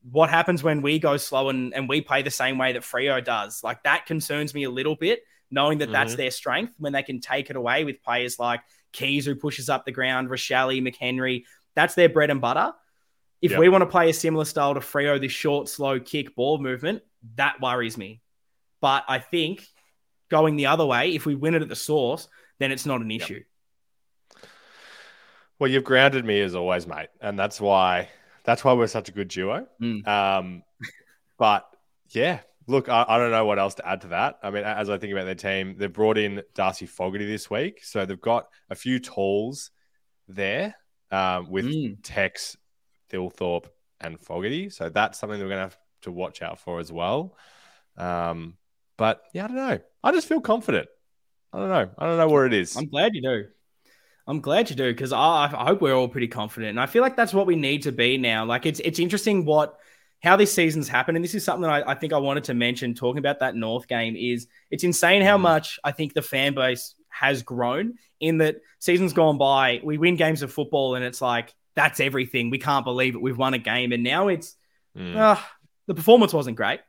what 0.09 0.29
happens 0.29 0.63
when 0.63 0.81
we 0.81 0.99
go 0.99 1.17
slow 1.17 1.49
and, 1.49 1.73
and 1.73 1.87
we 1.87 2.01
play 2.01 2.21
the 2.21 2.31
same 2.31 2.57
way 2.57 2.73
that 2.73 2.83
Freo 2.83 3.23
does? 3.23 3.63
Like 3.63 3.83
that 3.83 4.05
concerns 4.05 4.53
me 4.53 4.63
a 4.63 4.69
little 4.69 4.95
bit, 4.95 5.23
knowing 5.49 5.79
that 5.79 5.85
mm-hmm. 5.85 5.93
that's 5.93 6.15
their 6.15 6.31
strength 6.31 6.73
when 6.77 6.93
they 6.93 7.03
can 7.03 7.21
take 7.21 7.49
it 7.49 7.55
away 7.55 7.83
with 7.85 8.03
players 8.03 8.37
like 8.39 8.61
Keays, 8.91 9.25
who 9.25 9.35
pushes 9.35 9.69
up 9.69 9.85
the 9.85 9.91
ground, 9.91 10.29
Rachele, 10.29 10.81
McHenry. 10.81 11.45
That's 11.75 11.95
their 11.95 12.09
bread 12.09 12.29
and 12.29 12.41
butter. 12.41 12.73
If 13.41 13.51
yep. 13.51 13.59
we 13.59 13.69
want 13.69 13.81
to 13.81 13.87
play 13.87 14.09
a 14.09 14.13
similar 14.13 14.45
style 14.45 14.73
to 14.73 14.79
Freo, 14.79 15.19
this 15.19 15.31
short, 15.31 15.67
slow 15.67 15.99
kick 15.99 16.35
ball 16.35 16.59
movement, 16.59 17.01
that 17.35 17.59
worries 17.61 17.97
me. 17.97 18.21
But 18.79 19.03
I 19.07 19.19
think 19.19 19.65
going 20.29 20.55
the 20.55 20.67
other 20.67 20.85
way, 20.85 21.13
if 21.13 21.25
we 21.25 21.35
win 21.35 21.55
it 21.55 21.61
at 21.61 21.69
the 21.69 21.75
source, 21.75 22.27
then 22.59 22.71
it's 22.71 22.85
not 22.85 23.01
an 23.01 23.11
issue. 23.11 23.43
Yep. 24.35 24.49
Well, 25.59 25.69
you've 25.69 25.83
grounded 25.83 26.25
me 26.25 26.41
as 26.41 26.55
always, 26.55 26.87
mate. 26.87 27.09
And 27.21 27.37
that's 27.37 27.61
why 27.61 28.09
that's 28.43 28.63
why 28.63 28.73
we're 28.73 28.87
such 28.87 29.09
a 29.09 29.11
good 29.11 29.27
duo. 29.27 29.67
Mm. 29.81 30.07
Um, 30.07 30.63
but 31.37 31.65
yeah, 32.09 32.39
look, 32.67 32.89
I, 32.89 33.05
I, 33.07 33.17
don't 33.17 33.31
know 33.31 33.45
what 33.45 33.59
else 33.59 33.75
to 33.75 33.87
add 33.87 34.01
to 34.01 34.07
that. 34.09 34.39
I 34.43 34.49
mean, 34.49 34.63
as 34.63 34.89
I 34.89 34.97
think 34.97 35.13
about 35.13 35.25
their 35.25 35.35
team, 35.35 35.75
they've 35.77 35.91
brought 35.91 36.17
in 36.17 36.41
Darcy 36.53 36.85
Fogarty 36.85 37.25
this 37.25 37.49
week, 37.49 37.83
so 37.83 38.05
they've 38.05 38.19
got 38.19 38.47
a 38.69 38.75
few 38.75 38.99
tools 38.99 39.71
there 40.27 40.75
um, 41.11 41.49
with 41.49 41.65
mm. 41.65 41.97
Tex, 42.03 42.57
Thilthorpe, 43.11 43.67
and 43.99 44.19
Fogarty. 44.19 44.69
So 44.69 44.89
that's 44.89 45.19
something 45.19 45.39
that 45.39 45.45
we're 45.45 45.49
going 45.49 45.69
to 45.69 45.75
have 45.75 45.77
to 46.03 46.11
watch 46.11 46.41
out 46.41 46.59
for 46.59 46.79
as 46.79 46.91
well. 46.91 47.35
Um, 47.97 48.57
but 48.97 49.21
yeah, 49.33 49.45
I 49.45 49.47
don't 49.47 49.55
know. 49.55 49.79
I 50.03 50.11
just 50.11 50.27
feel 50.27 50.41
confident. 50.41 50.87
I 51.51 51.59
don't 51.59 51.69
know. 51.69 51.89
I 51.97 52.05
don't 52.05 52.17
know 52.17 52.29
where 52.29 52.45
it 52.45 52.53
is. 52.53 52.75
I'm 52.75 52.89
glad 52.89 53.13
you 53.13 53.21
do. 53.21 53.45
I'm 54.25 54.39
glad 54.39 54.69
you 54.69 54.75
do 54.75 54.91
because 54.91 55.11
I, 55.11 55.45
I 55.53 55.65
hope 55.65 55.81
we're 55.81 55.93
all 55.93 56.07
pretty 56.07 56.27
confident, 56.27 56.71
and 56.71 56.79
I 56.79 56.85
feel 56.85 57.01
like 57.01 57.15
that's 57.15 57.33
what 57.33 57.47
we 57.47 57.55
need 57.55 57.83
to 57.83 57.91
be 57.91 58.17
now. 58.17 58.45
Like 58.45 58.65
it's 58.65 58.79
it's 58.79 58.99
interesting 58.99 59.45
what 59.45 59.77
how 60.21 60.37
this 60.37 60.53
season's 60.53 60.87
happened, 60.87 61.17
and 61.17 61.23
this 61.23 61.35
is 61.35 61.43
something 61.43 61.69
I, 61.69 61.91
I 61.91 61.95
think 61.95 62.13
I 62.13 62.17
wanted 62.17 62.45
to 62.45 62.53
mention 62.53 62.93
talking 62.93 63.19
about 63.19 63.39
that 63.39 63.55
North 63.55 63.87
game. 63.87 64.15
Is 64.15 64.47
it's 64.71 64.83
insane 64.83 65.21
how 65.21 65.37
mm. 65.37 65.41
much 65.41 65.79
I 65.83 65.91
think 65.91 66.13
the 66.13 66.21
fan 66.21 66.53
base 66.53 66.95
has 67.13 67.43
grown 67.43 67.93
in 68.19 68.39
that 68.39 68.61
seasons 68.79 69.13
gone 69.13 69.37
by, 69.37 69.81
we 69.83 69.97
win 69.97 70.15
games 70.15 70.41
of 70.41 70.51
football 70.51 70.95
and 70.95 71.05
it's 71.05 71.21
like, 71.21 71.53
that's 71.75 71.99
everything. 71.99 72.49
We 72.49 72.57
can't 72.57 72.85
believe 72.85 73.15
it. 73.15 73.21
We've 73.21 73.37
won 73.37 73.53
a 73.53 73.59
game. 73.59 73.91
And 73.91 74.03
now 74.03 74.29
it's, 74.29 74.55
mm. 74.97 75.15
uh, 75.15 75.39
the 75.87 75.93
performance 75.93 76.33
wasn't 76.33 76.57
great. 76.57 76.79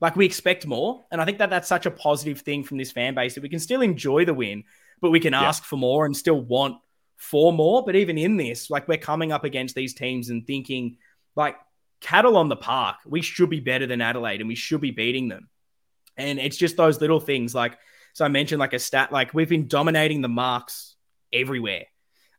Like 0.00 0.14
we 0.14 0.24
expect 0.24 0.66
more. 0.66 1.04
And 1.10 1.20
I 1.20 1.24
think 1.24 1.38
that 1.38 1.50
that's 1.50 1.68
such 1.68 1.86
a 1.86 1.90
positive 1.90 2.42
thing 2.42 2.62
from 2.62 2.76
this 2.78 2.92
fan 2.92 3.14
base 3.14 3.34
that 3.34 3.42
we 3.42 3.48
can 3.48 3.58
still 3.58 3.82
enjoy 3.82 4.24
the 4.24 4.34
win, 4.34 4.64
but 5.02 5.10
we 5.10 5.20
can 5.20 5.34
ask 5.34 5.64
yeah. 5.64 5.66
for 5.66 5.76
more 5.76 6.06
and 6.06 6.16
still 6.16 6.40
want 6.40 6.78
for 7.18 7.52
more. 7.52 7.84
But 7.84 7.96
even 7.96 8.16
in 8.16 8.38
this, 8.38 8.70
like 8.70 8.88
we're 8.88 8.96
coming 8.96 9.32
up 9.32 9.44
against 9.44 9.74
these 9.74 9.92
teams 9.92 10.30
and 10.30 10.46
thinking, 10.46 10.96
like, 11.36 11.56
cattle 12.00 12.36
on 12.36 12.48
the 12.48 12.56
park, 12.56 12.96
we 13.04 13.20
should 13.20 13.50
be 13.50 13.60
better 13.60 13.86
than 13.86 14.00
Adelaide 14.00 14.40
and 14.40 14.48
we 14.48 14.54
should 14.54 14.80
be 14.80 14.92
beating 14.92 15.28
them. 15.28 15.48
And 16.16 16.38
it's 16.38 16.56
just 16.56 16.76
those 16.76 17.00
little 17.00 17.20
things 17.20 17.54
like, 17.54 17.76
so 18.14 18.24
I 18.24 18.28
mentioned 18.28 18.60
like 18.60 18.72
a 18.72 18.78
stat, 18.78 19.12
like 19.12 19.34
we've 19.34 19.48
been 19.48 19.68
dominating 19.68 20.20
the 20.20 20.28
marks 20.28 20.96
everywhere. 21.32 21.84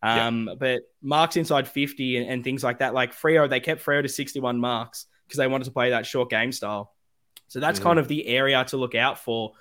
Um, 0.01 0.47
yeah. 0.47 0.55
But 0.59 0.81
marks 1.01 1.37
inside 1.37 1.67
50 1.67 2.17
and, 2.17 2.29
and, 2.29 2.43
things 2.43 2.63
like 2.63 2.79
that, 2.79 2.93
like 2.93 3.13
Freo, 3.13 3.49
they 3.49 3.61
kept 3.61 3.83
Freo 3.83 4.01
to 4.01 4.09
61 4.09 4.59
marks 4.59 5.05
because 5.25 5.37
they 5.37 5.47
wanted 5.47 5.65
to 5.65 5.71
play 5.71 5.91
that 5.91 6.05
short 6.05 6.29
game 6.29 6.51
style. 6.51 6.93
So 7.47 7.59
that's 7.59 7.79
mm-hmm. 7.79 7.87
kind 7.87 7.99
of 7.99 8.09
the 8.09 8.27
area 8.27 8.63
to 8.65 8.77
look 8.77 8.95
out 8.95 9.19
for. 9.19 9.53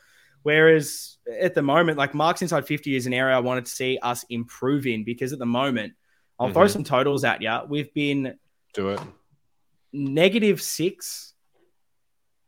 Whereas 0.43 1.18
at 1.40 1.55
the 1.55 1.62
moment, 1.62 1.99
like 1.99 2.14
marks 2.14 2.43
inside 2.43 2.66
50 2.66 2.97
is 2.97 3.07
an 3.07 3.14
area 3.14 3.36
I 3.36 3.40
wanted 3.40 3.66
to 3.66 3.70
see 3.70 3.99
us 4.03 4.24
improve 4.28 4.86
in 4.86 5.05
because 5.05 5.32
at 5.32 5.38
the 5.38 5.47
moment, 5.47 5.95
I'll 6.38 6.49
mm-hmm. 6.49 6.55
throw 6.55 6.66
some 6.66 6.84
totals 6.84 7.24
at 7.24 7.43
you. 7.43 7.59
We've 7.68 7.93
been 7.95 8.36
do 8.74 8.90
it 8.90 9.01
negative 9.93 10.61
six 10.61 11.34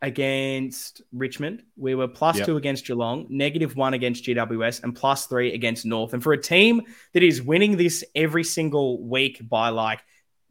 against 0.03 1.03
Richmond. 1.13 1.63
We 1.77 1.95
were 1.95 2.09
plus 2.09 2.37
yep. 2.37 2.47
two 2.47 2.57
against 2.57 2.87
Geelong, 2.87 3.27
negative 3.31 3.77
one 3.77 3.95
against 3.95 4.25
GWS, 4.25 4.83
and 4.83 4.95
plus 4.95 5.27
three 5.27 5.55
against 5.55 5.87
North. 5.87 6.13
And 6.13 6.23
for 6.23 6.33
a 6.33 6.41
team 6.41 6.83
that 7.13 7.23
is 7.23 7.43
winning 7.43 7.77
this 7.77 8.05
every 8.15 8.45
single 8.45 9.03
week 9.03 9.41
by 9.49 9.71
like 9.71 10.01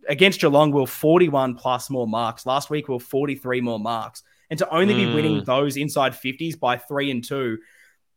against 0.08 0.42
Geelong, 0.42 0.72
we 0.72 0.82
are 0.82 0.88
41 0.88 1.56
plus 1.56 1.90
more 1.90 2.08
marks. 2.08 2.46
Last 2.46 2.70
week, 2.70 2.88
we 2.88 2.96
are 2.96 3.00
43 3.00 3.62
more 3.62 3.80
marks. 3.80 4.24
And 4.50 4.60
to 4.60 4.70
only 4.70 4.94
mm. 4.94 4.98
be 4.98 5.14
winning 5.16 5.42
mm. 5.42 5.46
those 5.46 5.78
inside 5.78 6.14
50s 6.14 6.60
by 6.60 6.78
three 6.78 7.10
and 7.12 7.24
two, 7.24 7.58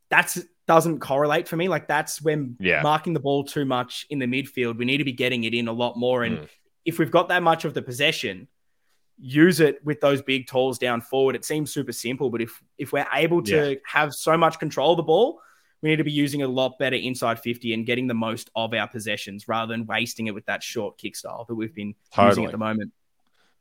that's 0.09 0.39
doesn't 0.67 0.99
correlate 0.99 1.47
for 1.49 1.57
me. 1.57 1.69
Like 1.69 1.87
that's 1.87 2.21
when 2.21 2.57
yeah. 2.59 2.83
marking 2.83 3.13
the 3.13 3.21
ball 3.21 3.45
too 3.45 3.65
much 3.65 4.07
in 4.11 4.19
the 4.19 4.27
midfield. 4.27 4.77
We 4.79 4.85
need 4.85 4.99
to 4.99 5.05
be 5.05 5.13
getting 5.13 5.45
it 5.45 5.55
in 5.55 5.69
a 5.69 5.73
lot 5.73 5.97
more. 5.97 6.25
And 6.25 6.39
mm. 6.39 6.49
if 6.85 6.99
we've 6.99 7.11
got 7.11 7.29
that 7.29 7.43
much 7.43 7.65
of 7.65 7.73
the 7.73 7.83
possession, 7.83 8.49
use 9.19 9.61
it 9.61 9.83
with 9.85 10.01
those 10.01 10.23
big 10.23 10.47
tools 10.47 10.79
down 10.79 11.01
forward. 11.01 11.37
It 11.37 11.45
seems 11.45 11.73
super 11.73 11.93
simple, 11.93 12.31
but 12.31 12.43
if 12.43 12.63
if 12.79 12.93
we're 12.93 13.07
able 13.13 13.43
to 13.45 13.71
yeah. 13.71 13.79
have 13.87 14.13
so 14.13 14.37
much 14.37 14.59
control 14.59 14.93
of 14.93 14.97
the 14.97 15.03
ball, 15.03 15.41
we 15.83 15.89
need 15.89 15.97
to 15.97 16.05
be 16.05 16.13
using 16.13 16.43
a 16.43 16.49
lot 16.49 16.79
better 16.79 16.97
inside 16.97 17.39
50 17.41 17.73
and 17.73 17.87
getting 17.87 18.07
the 18.07 18.15
most 18.15 18.51
of 18.57 18.75
our 18.75 18.89
possessions 18.89 19.47
rather 19.49 19.73
than 19.73 19.87
wasting 19.87 20.27
it 20.27 20.35
with 20.35 20.47
that 20.47 20.63
short 20.63 20.99
kick 20.99 21.17
style 21.17 21.45
that 21.49 21.55
we've 21.55 21.75
been 21.75 21.95
totally. 22.13 22.31
using 22.31 22.45
at 22.47 22.53
the 22.53 22.59
moment. 22.59 22.93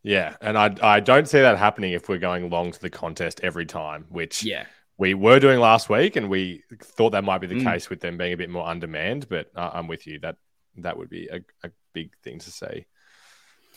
Yeah, 0.05 0.35
and 0.39 0.55
I 0.55 0.75
I 0.83 0.99
don't 0.99 1.27
see 1.27 1.41
that 1.41 1.57
happening 1.57 1.93
if 1.93 2.07
we're 2.07 2.19
going 2.19 2.51
long 2.51 2.71
to 2.71 2.79
the 2.79 2.91
contest 2.91 3.39
every 3.41 3.65
time, 3.65 4.05
which 4.09 4.43
yeah. 4.43 4.65
We 4.97 5.13
were 5.13 5.41
doing 5.41 5.59
last 5.59 5.89
week, 5.89 6.15
and 6.15 6.29
we 6.29 6.63
thought 6.81 7.09
that 7.09 7.25
might 7.25 7.39
be 7.39 7.47
the 7.47 7.55
mm. 7.55 7.63
case 7.65 7.89
with 7.89 7.99
them 7.99 8.17
being 8.17 8.31
a 8.31 8.37
bit 8.37 8.49
more 8.49 8.65
undermanned. 8.65 9.27
But 9.27 9.51
uh, 9.53 9.71
I'm 9.73 9.87
with 9.87 10.07
you 10.07 10.19
that 10.19 10.37
that 10.77 10.97
would 10.97 11.09
be 11.09 11.27
a, 11.27 11.41
a 11.67 11.71
big 11.91 12.15
thing 12.23 12.39
to 12.39 12.49
see. 12.49 12.85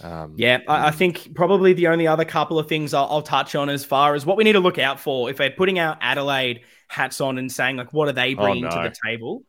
Um, 0.00 0.34
yeah, 0.36 0.58
I, 0.68 0.88
I, 0.88 0.90
think 0.92 1.34
probably 1.34 1.72
the 1.72 1.88
only 1.88 2.06
other 2.06 2.24
couple 2.24 2.56
of 2.56 2.68
things 2.68 2.94
I'll, 2.94 3.08
I'll, 3.10 3.22
touch 3.22 3.56
on 3.56 3.68
as 3.68 3.84
far 3.84 4.14
as 4.14 4.24
what 4.24 4.36
we 4.36 4.44
need 4.44 4.52
to 4.52 4.60
look 4.60 4.78
out 4.78 5.00
for 5.00 5.28
if 5.28 5.40
we're 5.40 5.50
putting 5.50 5.80
our 5.80 5.98
Adelaide 6.00 6.60
hats 6.86 7.20
on 7.20 7.36
and 7.36 7.50
saying 7.50 7.78
like 7.78 7.92
what 7.92 8.06
are 8.06 8.12
they 8.12 8.36
oh, 8.36 8.42
bringing 8.42 8.64
oh, 8.66 8.68
no. 8.68 8.82
to 8.84 8.88
the 8.90 8.96
table. 9.04 9.42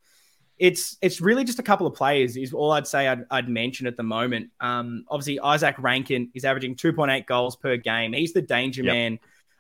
It's 0.59 0.97
it's 1.01 1.21
really 1.21 1.43
just 1.43 1.59
a 1.59 1.63
couple 1.63 1.87
of 1.87 1.95
players 1.95 2.35
is 2.35 2.53
all 2.53 2.71
I'd 2.71 2.85
say 2.85 3.07
I'd, 3.07 3.23
I'd 3.31 3.49
mention 3.49 3.87
at 3.87 3.97
the 3.97 4.03
moment. 4.03 4.49
Um, 4.59 5.05
obviously 5.09 5.39
Izak 5.41 5.75
Rankine 5.79 6.29
is 6.33 6.43
averaging 6.43 6.75
2.8 6.75 7.25
goals 7.25 7.55
per 7.55 7.77
game. 7.77 8.13
He's 8.13 8.33
the 8.33 8.41
danger 8.41 8.83
yep. 8.83 8.93
man 8.93 9.19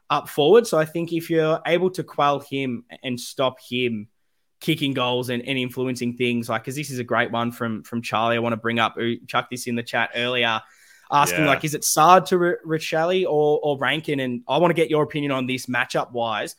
up 0.09 0.27
forward. 0.27 0.67
So 0.67 0.77
I 0.77 0.85
think 0.85 1.13
if 1.13 1.29
you're 1.29 1.61
able 1.65 1.89
to 1.91 2.03
quell 2.03 2.39
him 2.39 2.83
and 3.01 3.19
stop 3.19 3.59
him 3.61 4.09
kicking 4.59 4.93
goals 4.93 5.29
and, 5.29 5.41
and 5.47 5.57
influencing 5.57 6.17
things, 6.17 6.49
like 6.49 6.63
because 6.63 6.75
this 6.75 6.91
is 6.91 6.99
a 6.99 7.03
great 7.03 7.31
one 7.31 7.51
from 7.51 7.83
from 7.83 8.01
Charlie. 8.01 8.35
I 8.35 8.39
want 8.39 8.53
to 8.53 8.57
bring 8.57 8.79
up 8.79 8.95
who 8.95 9.15
chucked 9.25 9.51
this 9.51 9.67
in 9.67 9.75
the 9.75 9.83
chat 9.83 10.11
earlier 10.15 10.61
asking 11.11 11.41
yeah. 11.41 11.47
like, 11.47 11.63
is 11.63 11.73
it 11.73 11.83
Saad 11.83 12.25
to 12.27 12.35
R- 12.37 12.59
Rachele 12.65 13.25
or 13.25 13.59
or 13.63 13.77
Rankine? 13.77 14.19
And 14.19 14.43
I 14.47 14.57
want 14.57 14.71
to 14.71 14.75
get 14.75 14.89
your 14.89 15.03
opinion 15.03 15.31
on 15.31 15.47
this 15.47 15.65
matchup 15.65 16.11
wise. 16.11 16.55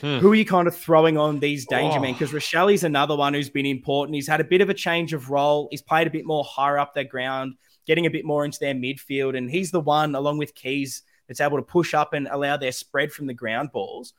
Hmm. 0.00 0.18
Who 0.18 0.32
are 0.32 0.34
you 0.34 0.44
kind 0.44 0.66
of 0.66 0.76
throwing 0.76 1.18
on 1.18 1.38
these 1.38 1.66
danger 1.66 1.98
oh. 1.98 2.02
men? 2.02 2.12
Because 2.12 2.32
Rachele's 2.32 2.84
another 2.84 3.16
one 3.16 3.34
who's 3.34 3.50
been 3.50 3.66
important. 3.66 4.14
He's 4.14 4.28
had 4.28 4.40
a 4.40 4.44
bit 4.44 4.60
of 4.60 4.70
a 4.70 4.74
change 4.74 5.12
of 5.12 5.30
role. 5.30 5.68
He's 5.70 5.82
played 5.82 6.06
a 6.06 6.10
bit 6.10 6.24
more 6.24 6.44
higher 6.44 6.78
up 6.78 6.94
their 6.94 7.04
ground, 7.04 7.54
getting 7.86 8.06
a 8.06 8.10
bit 8.10 8.24
more 8.24 8.44
into 8.44 8.58
their 8.58 8.74
midfield, 8.74 9.36
and 9.36 9.50
he's 9.50 9.70
the 9.70 9.80
one 9.80 10.14
along 10.14 10.38
with 10.38 10.54
Keays, 10.54 11.02
that's 11.28 11.40
able 11.40 11.58
to 11.58 11.62
push 11.62 11.94
up 11.94 12.12
and 12.12 12.28
allow 12.28 12.56
their 12.56 12.72
spread 12.72 13.12
from 13.12 13.26
the 13.26 13.34
ground 13.34 13.70
balls. 13.72 14.14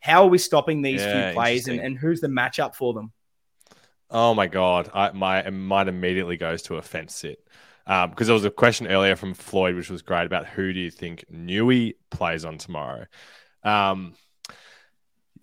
How 0.00 0.24
are 0.24 0.28
we 0.28 0.38
stopping 0.38 0.82
these 0.82 1.00
yeah, 1.00 1.28
few 1.28 1.34
plays, 1.34 1.68
and, 1.68 1.80
and 1.80 1.98
who's 1.98 2.20
the 2.20 2.28
matchup 2.28 2.74
for 2.74 2.94
them? 2.94 3.12
Oh 4.10 4.34
my 4.34 4.46
god, 4.46 4.90
I, 4.94 5.10
my 5.10 5.50
mind 5.50 5.88
immediately 5.88 6.36
goes 6.36 6.62
to 6.62 6.76
a 6.76 6.82
fence 6.82 7.16
sit 7.16 7.40
because 7.84 8.04
um, 8.04 8.14
there 8.16 8.34
was 8.34 8.44
a 8.44 8.50
question 8.50 8.88
earlier 8.88 9.16
from 9.16 9.34
Floyd, 9.34 9.74
which 9.74 9.90
was 9.90 10.02
great 10.02 10.26
about 10.26 10.46
who 10.46 10.72
do 10.72 10.80
you 10.80 10.90
think 10.90 11.24
Newey 11.32 11.94
plays 12.10 12.44
on 12.44 12.58
tomorrow. 12.58 13.06
Um, 13.62 14.14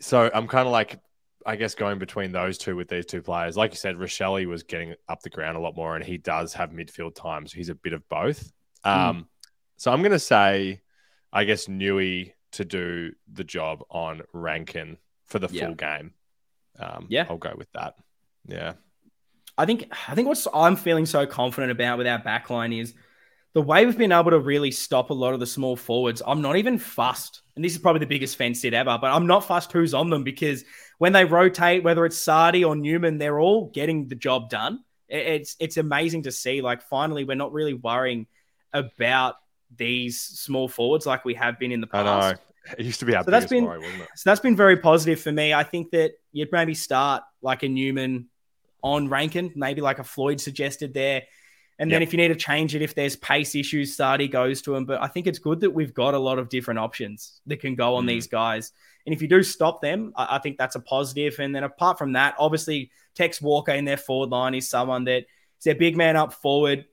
so 0.03 0.29
I'm 0.33 0.47
kind 0.47 0.67
of 0.67 0.71
like, 0.71 0.99
I 1.45 1.55
guess 1.55 1.75
going 1.75 1.99
between 1.99 2.31
those 2.31 2.57
two 2.57 2.75
with 2.75 2.87
these 2.87 3.05
two 3.05 3.21
players. 3.21 3.57
Like 3.57 3.71
you 3.71 3.77
said, 3.77 3.95
Rachele 3.95 4.45
was 4.45 4.63
getting 4.63 4.95
up 5.09 5.21
the 5.21 5.29
ground 5.29 5.57
a 5.57 5.59
lot 5.59 5.75
more, 5.75 5.95
and 5.95 6.03
he 6.03 6.17
does 6.17 6.53
have 6.53 6.71
midfield 6.71 7.15
time, 7.15 7.47
so 7.47 7.55
he's 7.57 7.69
a 7.69 7.75
bit 7.75 7.93
of 7.93 8.07
both. 8.09 8.51
Hmm. 8.83 8.89
Um, 8.89 9.17
mm. 9.17 9.25
So 9.77 9.91
I'm 9.91 10.01
going 10.01 10.11
to 10.11 10.19
say, 10.19 10.81
I 11.31 11.43
guess 11.45 11.67
Newey 11.67 12.33
to 12.53 12.65
do 12.65 13.11
the 13.31 13.43
job 13.43 13.83
on 13.89 14.21
Rankine 14.33 14.97
for 15.25 15.39
the 15.39 15.49
yeah. 15.51 15.65
full 15.65 15.75
game. 15.75 16.13
Um, 16.79 17.07
yeah, 17.09 17.25
I'll 17.29 17.37
go 17.37 17.53
with 17.57 17.71
that. 17.73 17.95
Yeah. 18.47 18.73
I 19.57 19.65
think 19.65 19.93
I 20.07 20.15
think 20.15 20.27
what 20.27 20.45
I'm 20.53 20.75
feeling 20.75 21.05
so 21.05 21.25
confident 21.25 21.71
about 21.71 21.97
with 21.97 22.07
our 22.07 22.19
backline 22.19 22.79
is 22.79 22.93
the 23.53 23.61
way 23.61 23.85
we've 23.85 23.97
been 23.97 24.11
able 24.11 24.31
to 24.31 24.39
really 24.39 24.71
stop 24.71 25.09
a 25.11 25.13
lot 25.13 25.33
of 25.33 25.39
the 25.39 25.45
small 25.45 25.75
forwards. 25.75 26.21
I'm 26.25 26.41
not 26.41 26.57
even 26.57 26.77
fussed, 26.77 27.41
and 27.55 27.63
this 27.63 27.73
is 27.73 27.77
probably 27.77 27.99
the 27.99 28.07
biggest 28.07 28.35
fence 28.35 28.61
sit 28.61 28.73
ever, 28.73 28.97
but 28.99 29.11
I'm 29.11 29.27
not 29.27 29.45
fussed 29.45 29.71
who's 29.71 29.93
on 29.93 30.09
them 30.09 30.23
because 30.23 30.63
when 30.97 31.13
they 31.13 31.25
rotate, 31.25 31.83
whether 31.83 32.05
it's 32.05 32.17
Sardi 32.17 32.63
or 32.63 32.75
Newman, 32.75 33.17
they're 33.17 33.39
all 33.39 33.69
getting 33.69 34.07
the 34.07 34.15
job 34.15 34.49
done. 34.49 34.83
It's 35.07 35.55
it's 35.59 35.77
amazing 35.77 36.23
to 36.23 36.31
see. 36.31 36.61
Like 36.61 36.81
finally, 36.81 37.23
we're 37.23 37.35
not 37.35 37.53
really 37.53 37.75
worrying 37.75 38.25
about 38.73 39.35
these 39.75 40.19
small 40.19 40.67
forwards 40.67 41.05
like 41.05 41.25
we 41.25 41.35
have 41.35 41.59
been 41.59 41.71
in 41.71 41.81
the 41.81 41.87
past. 41.87 42.07
I 42.07 42.31
know. 42.31 42.37
It 42.77 42.85
used 42.85 43.01
to 43.01 43.05
be 43.05 43.13
our 43.13 43.23
so 43.23 43.31
that's 43.31 43.47
been, 43.47 43.65
worry, 43.65 43.83
So 44.15 44.29
that's 44.29 44.39
been 44.39 44.55
very 44.55 44.77
positive 44.77 45.19
for 45.19 45.31
me. 45.31 45.53
I 45.53 45.63
think 45.63 45.91
that 45.91 46.13
you'd 46.31 46.51
maybe 46.51 46.73
start 46.73 47.23
like 47.41 47.63
a 47.63 47.67
Newman 47.67 48.29
on 48.81 49.09
Rankine, 49.09 49.51
maybe 49.55 49.81
like 49.81 49.99
a 49.99 50.03
Floyd 50.03 50.39
suggested 50.39 50.93
there. 50.93 51.23
And 51.79 51.91
then 51.91 52.01
yep. 52.01 52.07
if 52.07 52.13
you 52.13 52.17
need 52.17 52.27
to 52.27 52.35
change 52.35 52.75
it, 52.75 52.81
if 52.81 52.93
there's 52.93 53.15
pace 53.15 53.55
issues, 53.55 53.95
Sardi 53.95 54.27
goes 54.27 54.61
to 54.63 54.75
him. 54.75 54.85
But 54.85 55.01
I 55.01 55.07
think 55.07 55.27
it's 55.27 55.39
good 55.39 55.59
that 55.61 55.71
we've 55.71 55.93
got 55.93 56.13
a 56.13 56.19
lot 56.19 56.37
of 56.37 56.49
different 56.49 56.79
options 56.79 57.41
that 57.47 57.57
can 57.57 57.75
go 57.75 57.95
on 57.95 58.03
mm. 58.03 58.09
these 58.09 58.27
guys. 58.27 58.71
And 59.05 59.13
if 59.13 59.21
you 59.21 59.27
do 59.27 59.41
stop 59.43 59.81
them, 59.81 60.13
I, 60.15 60.35
I, 60.35 60.39
think 60.39 60.57
that's 60.57 60.75
a 60.75 60.79
positive. 60.79 61.39
And 61.39 61.53
then 61.53 61.63
apart 61.63 61.97
from 61.97 62.13
that, 62.13 62.35
obviously 62.37 62.91
Tex 63.15 63.41
Walker 63.41 63.71
in 63.71 63.85
their 63.85 63.97
forward 63.97 64.29
line 64.29 64.53
is 64.53 64.69
someone 64.69 65.05
that 65.05 65.23
is 65.23 65.63
their 65.63 65.75
big 65.75 65.97
man 65.97 66.15
up 66.15 66.33
forward. 66.33 66.85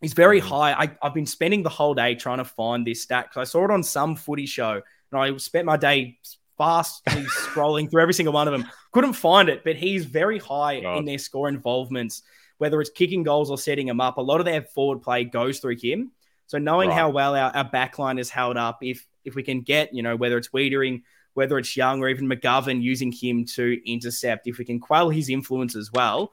He's 0.00 0.12
very 0.12 0.40
mm. 0.40 0.44
high. 0.44 0.72
I, 0.72 0.96
have 1.02 1.14
been 1.14 1.26
spending 1.26 1.62
the 1.62 1.70
whole 1.70 1.94
day 1.94 2.14
trying 2.16 2.38
to 2.38 2.44
find 2.44 2.86
this 2.86 3.02
stat 3.02 3.26
because 3.30 3.48
I 3.48 3.50
saw 3.50 3.64
it 3.64 3.70
on 3.70 3.82
some 3.82 4.16
footy 4.16 4.46
show 4.46 4.82
and 5.12 5.20
I 5.20 5.36
spent 5.36 5.66
my 5.66 5.76
day 5.76 6.18
fast 6.58 7.04
scrolling 7.06 7.90
through 7.90 8.02
every 8.02 8.14
single 8.14 8.34
one 8.34 8.48
of 8.48 8.52
them. 8.52 8.68
Couldn't 8.92 9.14
find 9.14 9.48
it, 9.48 9.62
but 9.64 9.76
he's 9.76 10.04
very 10.04 10.38
high 10.38 10.80
God. 10.80 10.98
in 10.98 11.04
their 11.04 11.18
score 11.18 11.48
involvements, 11.48 12.22
whether 12.58 12.80
it's 12.80 12.90
kicking 12.90 13.22
goals 13.22 13.50
or 13.50 13.58
setting 13.58 13.86
them 13.86 14.00
up. 14.00 14.16
A 14.16 14.22
lot 14.22 14.40
of 14.40 14.46
their 14.46 14.62
forward 14.62 15.02
play 15.02 15.24
goes 15.24 15.58
through 15.58 15.76
him. 15.76 16.12
So 16.46 16.58
knowing 16.58 16.90
right. 16.90 16.98
how 16.98 17.10
well 17.10 17.34
our, 17.34 17.54
our 17.54 17.68
backline 17.68 18.20
is 18.20 18.30
held 18.30 18.56
up, 18.56 18.78
if 18.82 19.06
if 19.24 19.34
we 19.34 19.42
can 19.42 19.62
get, 19.62 19.92
you 19.92 20.02
know, 20.02 20.16
whether 20.16 20.38
it's 20.38 20.50
Weitering, 20.50 21.02
whether 21.34 21.58
it's 21.58 21.76
Young 21.76 22.00
or 22.00 22.08
even 22.08 22.28
McGovern 22.28 22.80
using 22.80 23.10
him 23.10 23.44
to 23.56 23.80
intercept, 23.84 24.46
if 24.46 24.58
we 24.58 24.64
can 24.64 24.78
quell 24.78 25.10
his 25.10 25.28
influence 25.28 25.74
as 25.74 25.90
well, 25.92 26.32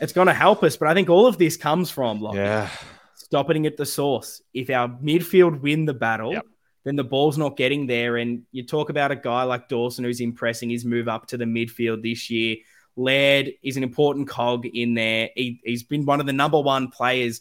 it's 0.00 0.12
going 0.12 0.26
to 0.26 0.34
help 0.34 0.64
us. 0.64 0.76
But 0.76 0.88
I 0.88 0.94
think 0.94 1.08
all 1.08 1.26
of 1.26 1.38
this 1.38 1.56
comes 1.56 1.88
from 1.88 2.20
like, 2.20 2.34
yeah. 2.34 2.68
stopping 3.14 3.66
at 3.66 3.76
the 3.76 3.86
source. 3.86 4.42
If 4.52 4.70
our 4.70 4.88
midfield 4.88 5.60
win 5.60 5.84
the 5.84 5.94
battle, 5.94 6.32
yep 6.32 6.46
then 6.84 6.96
the 6.96 7.04
ball's 7.04 7.38
not 7.38 7.56
getting 7.56 7.86
there. 7.86 8.16
And 8.16 8.42
you 8.52 8.64
talk 8.64 8.90
about 8.90 9.10
a 9.10 9.16
guy 9.16 9.42
like 9.42 9.68
Dawson 9.68 10.04
who's 10.04 10.20
impressing 10.20 10.70
his 10.70 10.84
move 10.84 11.08
up 11.08 11.26
to 11.28 11.36
the 11.36 11.44
midfield 11.44 12.02
this 12.02 12.30
year. 12.30 12.56
Laird 12.96 13.52
is 13.62 13.76
an 13.76 13.82
important 13.82 14.28
cog 14.28 14.66
in 14.66 14.94
there. 14.94 15.30
He, 15.34 15.60
has 15.66 15.82
been 15.82 16.06
one 16.06 16.20
of 16.20 16.26
the 16.26 16.32
number 16.32 16.60
one 16.60 16.88
players 16.88 17.40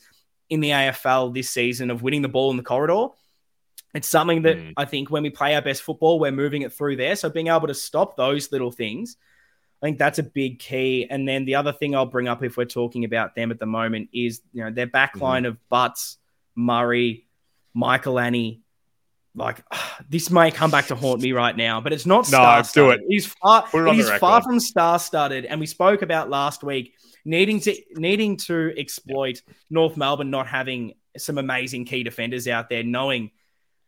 in 0.50 0.60
the 0.60 0.70
AFL 0.70 1.34
this 1.34 1.50
season 1.50 1.92
of 1.92 2.02
winning 2.02 2.22
the 2.22 2.30
ball 2.30 2.52
in 2.52 2.58
the 2.58 2.64
corridor. 2.64 3.08
It's 3.94 4.08
something 4.08 4.44
that 4.44 4.58
mm. 4.58 4.74
I 4.78 4.86
think 4.86 5.10
when 5.10 5.24
we 5.24 5.30
play 5.30 5.56
our 5.56 5.62
best 5.62 5.82
football, 5.82 6.20
we're 6.20 6.32
moving 6.32 6.62
it 6.62 6.74
through 6.74 6.98
there. 6.98 7.16
So 7.16 7.30
being 7.30 7.48
able 7.48 7.68
to 7.68 7.74
stop 7.74 8.16
those 8.16 8.52
little 8.52 8.72
things, 8.72 9.18
I 9.82 9.88
think 9.88 9.98
that's 9.98 10.20
a 10.20 10.24
big 10.24 10.60
key. 10.60 11.08
And 11.10 11.28
then 11.28 11.46
the 11.46 11.56
other 11.56 11.72
thing 11.72 11.96
I'll 11.96 12.06
bring 12.06 12.28
up 12.28 12.44
if 12.44 12.58
we're 12.58 12.66
talking 12.66 13.06
about 13.06 13.36
them 13.36 13.50
at 13.50 13.60
the 13.60 13.66
moment 13.66 14.10
is 14.14 14.42
you 14.54 14.64
know 14.64 14.72
their 14.72 14.88
back 14.88 15.20
line 15.20 15.44
mm-hmm. 15.44 15.52
of 15.52 15.70
Butts, 15.70 16.18
Murray, 16.56 17.26
Michalanney. 17.76 18.60
Like 19.40 19.64
this 20.10 20.30
may 20.30 20.52
come 20.52 20.70
back 20.70 20.88
to 20.88 20.96
haunt 20.96 21.22
me 21.22 21.32
right 21.32 21.56
now, 21.56 21.82
but 21.82 21.94
it's 21.94 22.06
not. 22.06 22.32
No, 22.32 22.62
do 22.74 22.92
it. 22.92 23.02
He's 23.08 23.26
far. 23.26 23.66
It 23.74 23.96
he's 23.96 24.10
far 24.12 24.44
from 24.44 24.60
star-studded, 24.60 25.46
and 25.46 25.60
we 25.60 25.66
spoke 25.66 26.02
about 26.04 26.30
last 26.30 26.64
week 26.64 26.94
needing 27.26 27.60
to 27.62 27.76
needing 27.96 28.38
to 28.38 28.74
exploit 28.78 29.42
yep. 29.46 29.56
North 29.70 29.98
Melbourne 29.98 30.30
not 30.30 30.48
having 30.48 30.94
some 31.18 31.38
amazing 31.38 31.86
key 31.86 32.04
defenders 32.04 32.48
out 32.48 32.70
there, 32.70 32.84
knowing 32.84 33.32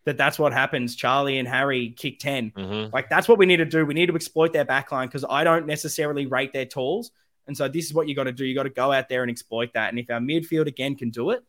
that 0.06 0.18
that's 0.18 0.40
what 0.40 0.54
happens. 0.54 0.96
Charlie 0.96 1.38
and 1.38 1.48
Harry 1.48 1.90
kick 1.90 2.20
10. 2.20 2.52
Mm-hmm. 2.52 2.94
Like 2.94 3.10
that's 3.10 3.28
what 3.28 3.38
we 3.38 3.46
need 3.46 3.58
to 3.58 3.66
do. 3.66 3.86
We 3.86 3.94
need 3.94 4.08
to 4.08 4.16
exploit 4.16 4.54
their 4.54 4.66
backline 4.66 5.06
because 5.06 5.26
I 5.30 5.44
don't 5.44 5.68
necessarily 5.68 6.26
rate 6.26 6.54
their 6.54 6.66
tools. 6.66 7.12
And 7.48 7.56
so 7.56 7.68
this 7.68 7.86
is 7.86 7.94
what 7.94 8.08
you 8.08 8.16
got 8.16 8.26
to 8.26 8.32
do. 8.32 8.46
You 8.46 8.56
got 8.56 8.64
to 8.64 8.70
go 8.70 8.92
out 8.92 9.10
there 9.10 9.24
and 9.24 9.32
exploit 9.32 9.74
that. 9.74 9.90
And 9.90 10.00
if 10.00 10.10
our 10.10 10.20
midfield 10.20 10.68
again 10.68 10.96
can 10.96 11.10
do 11.10 11.32
it, 11.32 11.44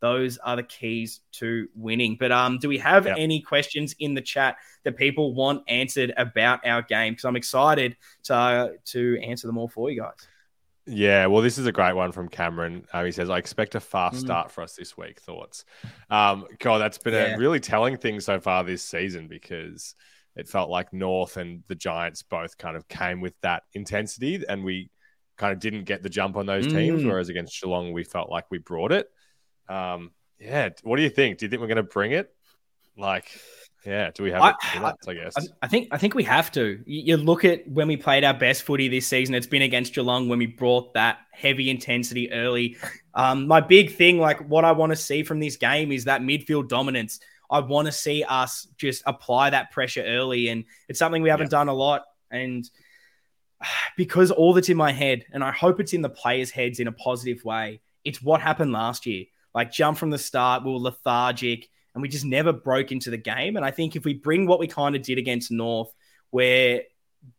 those 0.00 0.38
are 0.38 0.56
the 0.56 0.62
keys 0.62 1.20
to 1.32 1.68
winning. 1.74 2.16
But 2.18 2.32
um, 2.32 2.58
do 2.58 2.68
we 2.68 2.78
have 2.78 3.06
yep. 3.06 3.16
any 3.18 3.40
questions 3.40 3.94
in 3.98 4.14
the 4.14 4.20
chat 4.20 4.56
that 4.84 4.96
people 4.96 5.34
want 5.34 5.62
answered 5.68 6.12
about 6.16 6.66
our 6.66 6.82
game? 6.82 7.14
Because 7.14 7.24
I'm 7.24 7.36
excited 7.36 7.96
to 8.24 8.34
uh, 8.34 8.68
to 8.86 9.18
answer 9.22 9.46
them 9.46 9.58
all 9.58 9.68
for 9.68 9.90
you 9.90 10.00
guys. 10.02 10.28
Yeah, 10.86 11.26
well, 11.26 11.40
this 11.40 11.56
is 11.56 11.66
a 11.66 11.72
great 11.72 11.94
one 11.94 12.12
from 12.12 12.28
Cameron. 12.28 12.86
Uh, 12.92 13.04
he 13.04 13.12
says, 13.12 13.30
"I 13.30 13.38
expect 13.38 13.74
a 13.74 13.80
fast 13.80 14.16
mm. 14.16 14.20
start 14.20 14.50
for 14.50 14.62
us 14.62 14.74
this 14.74 14.96
week." 14.96 15.18
Thoughts? 15.18 15.64
Um, 16.10 16.44
God, 16.58 16.78
that's 16.78 16.98
been 16.98 17.14
yeah. 17.14 17.34
a 17.34 17.38
really 17.38 17.60
telling 17.60 17.96
thing 17.96 18.20
so 18.20 18.38
far 18.38 18.64
this 18.64 18.82
season 18.82 19.26
because 19.26 19.94
it 20.36 20.46
felt 20.46 20.68
like 20.68 20.92
North 20.92 21.38
and 21.38 21.62
the 21.68 21.74
Giants 21.74 22.22
both 22.22 22.58
kind 22.58 22.76
of 22.76 22.86
came 22.88 23.22
with 23.22 23.34
that 23.40 23.62
intensity, 23.72 24.44
and 24.46 24.62
we 24.62 24.90
kind 25.38 25.54
of 25.54 25.58
didn't 25.58 25.84
get 25.84 26.02
the 26.02 26.10
jump 26.10 26.36
on 26.36 26.44
those 26.44 26.66
teams. 26.66 27.02
Mm. 27.02 27.06
Whereas 27.06 27.30
against 27.30 27.60
Geelong, 27.62 27.92
we 27.92 28.04
felt 28.04 28.30
like 28.30 28.50
we 28.50 28.58
brought 28.58 28.92
it. 28.92 29.08
Um, 29.68 30.12
yeah, 30.38 30.70
what 30.82 30.96
do 30.96 31.02
you 31.02 31.10
think? 31.10 31.38
Do 31.38 31.46
you 31.46 31.50
think 31.50 31.60
we're 31.60 31.68
going 31.68 31.76
to 31.76 31.82
bring 31.82 32.12
it? 32.12 32.34
Like, 32.96 33.26
yeah, 33.84 34.10
do 34.14 34.22
we 34.22 34.30
have 34.30 34.42
I, 34.42 34.50
it 34.50 34.82
us, 34.82 34.94
I, 35.06 35.14
guess. 35.14 35.34
I 35.60 35.68
think 35.68 35.88
I 35.90 35.98
think 35.98 36.14
we 36.14 36.22
have 36.24 36.50
to. 36.52 36.82
You 36.86 37.16
look 37.16 37.44
at 37.44 37.68
when 37.68 37.88
we 37.88 37.96
played 37.96 38.24
our 38.24 38.34
best 38.34 38.62
footy 38.62 38.88
this 38.88 39.06
season. 39.06 39.34
It's 39.34 39.46
been 39.46 39.62
against 39.62 39.94
Geelong 39.94 40.28
when 40.28 40.38
we 40.38 40.46
brought 40.46 40.94
that 40.94 41.18
heavy 41.32 41.70
intensity 41.70 42.32
early. 42.32 42.76
Um, 43.14 43.46
my 43.46 43.60
big 43.60 43.94
thing, 43.94 44.18
like 44.18 44.48
what 44.48 44.64
I 44.64 44.72
want 44.72 44.90
to 44.90 44.96
see 44.96 45.22
from 45.22 45.38
this 45.38 45.56
game, 45.56 45.92
is 45.92 46.04
that 46.04 46.22
midfield 46.22 46.68
dominance. 46.68 47.20
I 47.50 47.60
want 47.60 47.86
to 47.86 47.92
see 47.92 48.24
us 48.24 48.66
just 48.78 49.02
apply 49.06 49.50
that 49.50 49.70
pressure 49.70 50.02
early, 50.02 50.48
and 50.48 50.64
it's 50.88 50.98
something 50.98 51.22
we 51.22 51.28
haven't 51.28 51.46
yeah. 51.46 51.58
done 51.58 51.68
a 51.68 51.74
lot. 51.74 52.04
And 52.30 52.68
because 53.96 54.30
all 54.30 54.54
that's 54.54 54.68
in 54.68 54.76
my 54.76 54.92
head, 54.92 55.24
and 55.32 55.44
I 55.44 55.52
hope 55.52 55.78
it's 55.78 55.92
in 55.92 56.02
the 56.02 56.08
players' 56.08 56.50
heads 56.50 56.80
in 56.80 56.88
a 56.88 56.92
positive 56.92 57.44
way, 57.44 57.80
it's 58.04 58.22
what 58.22 58.40
happened 58.40 58.72
last 58.72 59.04
year. 59.04 59.26
Like 59.54 59.70
jump 59.70 59.98
from 59.98 60.10
the 60.10 60.18
start, 60.18 60.64
we 60.64 60.72
were 60.72 60.78
lethargic 60.78 61.68
and 61.94 62.02
we 62.02 62.08
just 62.08 62.24
never 62.24 62.52
broke 62.52 62.92
into 62.92 63.10
the 63.10 63.16
game. 63.16 63.56
And 63.56 63.64
I 63.64 63.70
think 63.70 63.94
if 63.94 64.04
we 64.04 64.14
bring 64.14 64.46
what 64.46 64.58
we 64.58 64.66
kind 64.66 64.96
of 64.96 65.02
did 65.02 65.18
against 65.18 65.50
North, 65.50 65.92
where 66.30 66.82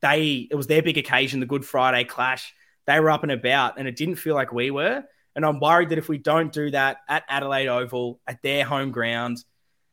they 0.01 0.47
it 0.49 0.55
was 0.55 0.67
their 0.67 0.81
big 0.81 0.97
occasion, 0.97 1.39
the 1.39 1.45
Good 1.45 1.65
Friday 1.65 2.05
clash, 2.05 2.53
they 2.87 2.99
were 2.99 3.09
up 3.09 3.23
and 3.23 3.31
about, 3.31 3.77
and 3.77 3.87
it 3.87 3.95
didn't 3.95 4.15
feel 4.15 4.35
like 4.35 4.53
we 4.53 4.71
were. 4.71 5.03
And 5.35 5.45
I'm 5.45 5.59
worried 5.59 5.89
that 5.89 5.97
if 5.97 6.07
we 6.07 6.17
don't 6.17 6.51
do 6.51 6.71
that 6.71 6.97
at 7.09 7.23
Adelaide 7.27 7.67
Oval, 7.67 8.21
at 8.25 8.41
their 8.41 8.63
home 8.63 8.91
ground, 8.91 9.43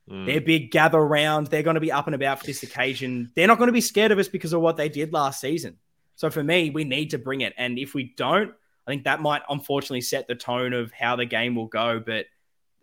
mm. 0.09 0.25
their 0.25 0.39
big 0.39 0.71
gather 0.71 1.05
round, 1.05 1.47
they're 1.47 1.63
going 1.63 1.73
to 1.73 1.81
be 1.81 1.91
up 1.91 2.05
and 2.05 2.15
about 2.15 2.39
for 2.39 2.45
this 2.45 2.63
occasion. 2.63 3.31
They're 3.35 3.47
not 3.47 3.57
going 3.57 3.67
to 3.67 3.73
be 3.73 3.81
scared 3.81 4.11
of 4.11 4.19
us 4.19 4.29
because 4.29 4.53
of 4.53 4.61
what 4.61 4.77
they 4.77 4.87
did 4.87 5.11
last 5.11 5.41
season. 5.41 5.77
So 6.15 6.29
for 6.29 6.43
me, 6.43 6.69
we 6.69 6.85
need 6.85 7.09
to 7.09 7.17
bring 7.17 7.41
it. 7.41 7.53
And 7.57 7.77
if 7.77 7.93
we 7.93 8.13
don't, 8.15 8.53
I 8.85 8.91
think 8.91 9.05
that 9.05 9.21
might 9.21 9.41
unfortunately 9.49 10.01
set 10.01 10.27
the 10.27 10.35
tone 10.35 10.73
of 10.73 10.91
how 10.91 11.15
the 11.15 11.25
game 11.25 11.55
will 11.55 11.67
go. 11.67 11.99
But 12.05 12.25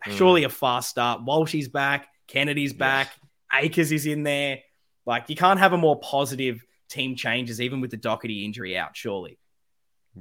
Mm. 0.07 0.17
Surely 0.17 0.45
a 0.45 0.49
fast 0.49 0.89
start. 0.89 1.25
Walshy's 1.25 1.69
back. 1.69 2.09
Kennedy's 2.27 2.73
back. 2.73 3.11
Yes. 3.53 3.65
Acres 3.65 3.93
is 3.93 4.07
in 4.07 4.23
there. 4.23 4.61
Like 5.07 5.29
you 5.29 5.37
can't 5.37 5.59
have 5.59 5.73
a 5.73 5.77
more 5.77 5.99
positive 6.01 6.65
team 6.89 7.17
changes, 7.17 7.61
even 7.61 7.81
with 7.81 7.91
the 7.91 7.99
Docherty 7.99 8.45
injury 8.45 8.77
out. 8.79 8.97
Surely. 8.97 9.39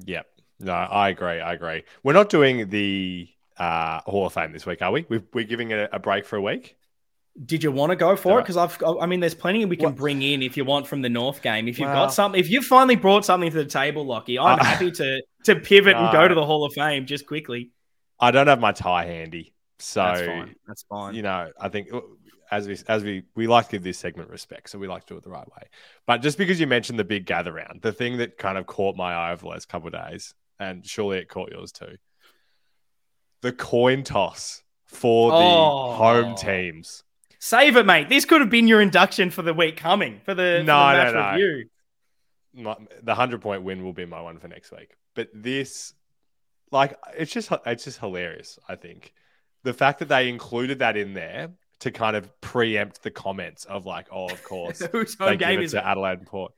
Yep. 0.05 0.27
No, 0.59 0.73
I 0.73 1.09
agree. 1.09 1.39
I 1.39 1.53
agree. 1.53 1.83
We're 2.03 2.13
not 2.13 2.29
doing 2.29 2.69
the 2.69 3.29
uh, 3.57 4.01
Hall 4.01 4.25
of 4.25 4.33
Fame 4.33 4.51
this 4.51 4.65
week, 4.65 4.81
are 4.81 4.91
we? 4.91 5.05
we 5.09 5.41
are 5.41 5.45
giving 5.45 5.71
it 5.71 5.89
a 5.93 5.99
break 5.99 6.25
for 6.25 6.35
a 6.35 6.41
week. 6.41 6.75
Did 7.45 7.63
you 7.63 7.71
want 7.71 7.91
to 7.91 7.95
go 7.95 8.15
for 8.17 8.39
it? 8.39 8.43
Because 8.43 8.57
I've, 8.57 8.77
I 8.99 9.05
mean, 9.05 9.21
there's 9.21 9.33
plenty 9.33 9.63
we 9.63 9.77
can 9.77 9.85
what? 9.85 9.95
bring 9.95 10.21
in 10.21 10.41
if 10.41 10.57
you 10.57 10.65
want 10.65 10.87
from 10.87 11.01
the 11.01 11.09
North 11.09 11.41
game. 11.41 11.67
If 11.69 11.79
you've 11.79 11.87
well, 11.87 12.07
got 12.07 12.13
something, 12.13 12.39
if 12.39 12.49
you've 12.49 12.65
finally 12.65 12.97
brought 12.97 13.23
something 13.23 13.49
to 13.49 13.57
the 13.57 13.65
table, 13.65 14.05
Lockie, 14.05 14.37
I'm 14.37 14.59
uh, 14.59 14.63
happy 14.63 14.91
to 14.91 15.21
to 15.45 15.55
pivot 15.55 15.95
no, 15.95 16.03
and 16.03 16.11
go 16.11 16.27
to 16.27 16.35
the 16.35 16.45
Hall 16.45 16.65
of 16.65 16.73
Fame 16.73 17.05
just 17.05 17.25
quickly. 17.25 17.71
I 18.19 18.31
don't 18.31 18.47
have 18.47 18.59
my 18.59 18.73
tie 18.73 19.05
handy. 19.05 19.53
So 19.79 20.01
that's 20.01 20.25
fine. 20.25 20.55
That's 20.67 20.83
fine. 20.83 21.15
You 21.15 21.21
know, 21.21 21.49
I 21.59 21.69
think 21.69 21.93
uh, 21.93 22.01
as 22.51 22.67
we 22.67 22.77
as 22.87 23.03
we 23.03 23.23
we 23.35 23.47
like 23.47 23.65
to 23.65 23.71
give 23.71 23.83
this 23.83 23.97
segment 23.97 24.29
respect, 24.29 24.69
so 24.69 24.79
we 24.79 24.87
like 24.87 25.05
to 25.05 25.13
do 25.13 25.17
it 25.17 25.23
the 25.23 25.29
right 25.29 25.47
way. 25.47 25.67
But 26.05 26.21
just 26.21 26.37
because 26.37 26.59
you 26.59 26.67
mentioned 26.67 26.99
the 26.99 27.05
big 27.05 27.25
gather 27.25 27.53
round, 27.53 27.81
the 27.81 27.93
thing 27.93 28.17
that 28.17 28.37
kind 28.37 28.57
of 28.57 28.65
caught 28.65 28.95
my 28.95 29.13
eye 29.13 29.31
over 29.31 29.41
the 29.41 29.47
last 29.47 29.69
couple 29.69 29.87
of 29.87 29.93
days, 29.93 30.33
and 30.59 30.85
surely 30.85 31.19
it 31.19 31.29
caught 31.29 31.51
yours 31.51 31.71
too, 31.71 31.95
the 33.41 33.51
coin 33.51 34.03
toss 34.03 34.63
for 34.85 35.31
the 35.31 35.37
oh. 35.37 35.93
home 35.93 36.35
teams. 36.35 37.03
Save 37.39 37.77
it, 37.77 37.85
mate. 37.85 38.09
This 38.09 38.25
could 38.25 38.41
have 38.41 38.49
been 38.49 38.67
your 38.67 38.81
induction 38.81 39.29
for 39.31 39.41
the 39.41 39.53
week 39.53 39.77
coming 39.77 40.19
for 40.25 40.33
the, 40.33 40.61
no, 40.63 40.73
for 40.73 40.91
the 40.91 40.97
match 40.97 41.13
no, 41.13 41.21
no. 41.21 41.31
review. 41.31 41.69
My, 42.53 42.75
the 43.01 43.15
hundred 43.15 43.41
point 43.41 43.63
win 43.63 43.83
will 43.83 43.93
be 43.93 44.05
my 44.05 44.21
one 44.21 44.39
for 44.39 44.49
next 44.49 44.71
week. 44.71 44.95
But 45.15 45.29
this, 45.33 45.93
like, 46.71 46.97
it's 47.17 47.31
just 47.31 47.49
it's 47.65 47.85
just 47.85 47.99
hilarious. 47.99 48.59
I 48.67 48.75
think 48.75 49.13
the 49.63 49.73
fact 49.73 49.99
that 49.99 50.09
they 50.09 50.29
included 50.29 50.79
that 50.79 50.97
in 50.97 51.13
there 51.13 51.51
to 51.79 51.91
kind 51.91 52.15
of 52.15 52.41
preempt 52.41 53.03
the 53.03 53.11
comments 53.11 53.65
of 53.65 53.85
like, 53.85 54.07
oh, 54.11 54.27
of 54.27 54.43
course, 54.43 54.85
Whose 54.91 55.15
home 55.15 55.37
game 55.37 55.61
is 55.61 55.71
to 55.71 55.85
Adelaide 55.85 56.19
and 56.19 56.27
Port. 56.27 56.51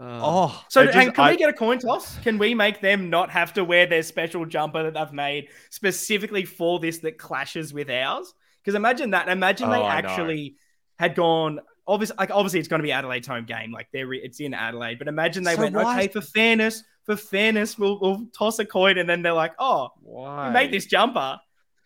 Uh, 0.00 0.18
oh, 0.22 0.64
so 0.68 0.86
just, 0.86 0.96
can 0.96 1.12
I, 1.18 1.30
we 1.30 1.36
get 1.36 1.50
a 1.50 1.52
coin 1.52 1.78
toss? 1.78 2.18
Can 2.20 2.38
we 2.38 2.54
make 2.54 2.80
them 2.80 3.10
not 3.10 3.30
have 3.30 3.52
to 3.52 3.64
wear 3.64 3.86
their 3.86 4.02
special 4.02 4.46
jumper 4.46 4.82
that 4.84 4.94
they've 4.94 5.12
made 5.12 5.48
specifically 5.68 6.44
for 6.46 6.80
this 6.80 6.98
that 7.00 7.18
clashes 7.18 7.72
with 7.72 7.90
ours? 7.90 8.32
Because 8.62 8.74
imagine 8.74 9.10
that. 9.10 9.28
Imagine 9.28 9.68
oh, 9.68 9.72
they 9.72 9.82
actually 9.82 10.56
had 10.98 11.14
gone. 11.14 11.60
Obviously, 11.86 12.16
like 12.18 12.30
obviously, 12.30 12.60
it's 12.60 12.68
going 12.68 12.80
to 12.80 12.84
be 12.84 12.92
Adelaide's 12.92 13.26
home 13.26 13.46
game. 13.46 13.72
Like 13.72 13.88
they're 13.92 14.12
it's 14.12 14.40
in 14.40 14.54
Adelaide, 14.54 14.98
but 14.98 15.08
imagine 15.08 15.44
they 15.44 15.56
so 15.56 15.62
went 15.62 15.76
okay 15.76 16.08
for 16.08 16.20
fairness. 16.20 16.82
For 17.04 17.16
fairness, 17.16 17.78
we'll, 17.78 17.98
we'll 17.98 18.26
toss 18.36 18.58
a 18.58 18.64
coin, 18.64 18.98
and 18.98 19.08
then 19.08 19.22
they're 19.22 19.32
like, 19.32 19.54
"Oh, 19.58 19.88
why? 20.02 20.48
we 20.48 20.54
made 20.54 20.70
this 20.70 20.86
jumper." 20.86 21.38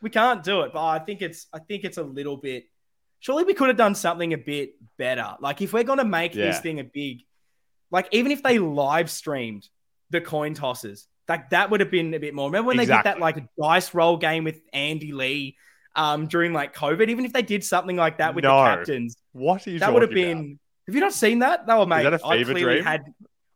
we 0.05 0.11
can't 0.11 0.45
do 0.45 0.61
it. 0.61 0.72
But 0.72 0.85
I 0.85 0.99
think 1.01 1.22
it's 1.22 1.49
I 1.53 1.59
think 1.59 1.83
it's 1.83 1.97
a 1.97 2.03
little 2.05 2.37
bit. 2.37 2.66
Surely 3.18 3.43
we 3.43 3.55
could 3.55 3.68
have 3.68 3.79
done 3.79 3.97
something 3.97 4.33
a 4.35 4.39
bit 4.39 4.75
better. 4.99 5.35
Like 5.41 5.62
if 5.62 5.72
we're 5.72 5.83
gonna 5.83 6.05
make 6.05 6.35
yeah. 6.35 6.47
this 6.47 6.61
thing 6.61 6.79
a 6.79 6.85
big, 6.85 7.22
like 7.91 8.07
even 8.12 8.31
if 8.31 8.43
they 8.43 8.61
live 8.61 9.11
streamed 9.11 9.66
the 10.11 10.20
coin 10.20 10.55
tosses, 10.55 11.09
like 11.27 11.51
that 11.51 11.70
would 11.70 11.81
have 11.81 11.91
been 11.91 12.12
a 12.14 12.20
bit 12.20 12.35
more. 12.35 12.49
Remember 12.49 12.68
when 12.68 12.79
exactly. 12.79 13.11
they 13.11 13.14
did 13.14 13.16
that 13.16 13.20
like 13.20 13.45
dice 13.61 13.95
roll 13.95 14.18
game 14.18 14.45
with 14.45 14.61
Andy 14.72 15.12
Lee 15.12 15.57
um 15.97 16.26
during 16.26 16.53
like 16.53 16.74
COVID? 16.74 17.09
Even 17.09 17.24
if 17.24 17.32
they 17.32 17.42
did 17.42 17.64
something 17.64 17.97
like 17.97 18.18
that 18.18 18.34
with 18.34 18.45
no. 18.45 18.57
the 18.57 18.64
captains, 18.64 19.16
what 19.32 19.66
are 19.66 19.70
you 19.70 19.78
that 19.78 19.92
would 19.92 20.03
have 20.03 20.11
been. 20.11 20.38
About? 20.38 20.59
Have 20.86 20.95
you 20.95 21.01
not 21.01 21.14
seen 21.14 21.38
that? 21.38 21.66
No, 21.66 21.86
mate. 21.86 22.01
Is 22.01 22.05
that 22.05 22.14
a 22.14 22.18
fever 22.18 22.28
I 22.28 22.42
clearly 22.45 22.62
dream? 22.62 22.84
had 22.84 23.05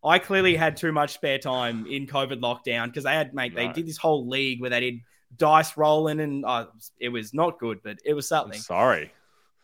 I 0.05 0.18
clearly 0.18 0.57
had 0.57 0.76
too 0.76 0.93
much 0.93 1.14
spare 1.14 1.39
time 1.39 1.86
in 1.86 2.07
COVID 2.07 2.41
lockdown 2.41 2.86
because 2.86 3.05
they 3.05 3.12
had 3.12 3.34
mate, 3.34 3.55
they 3.55 3.68
did 3.68 3.86
this 3.86 3.99
whole 3.99 4.28
league 4.28 4.61
where 4.61 4.70
they 4.70 4.80
did 4.80 5.01
dice 5.36 5.76
rolling, 5.76 6.20
and 6.20 6.45
uh, 6.45 6.66
it 6.99 7.09
was 7.09 7.34
not 7.34 7.59
good, 7.59 7.80
but 7.82 7.99
it 8.05 8.14
was 8.14 8.28
something. 8.28 8.57
I'm 8.57 8.62
sorry, 8.62 9.12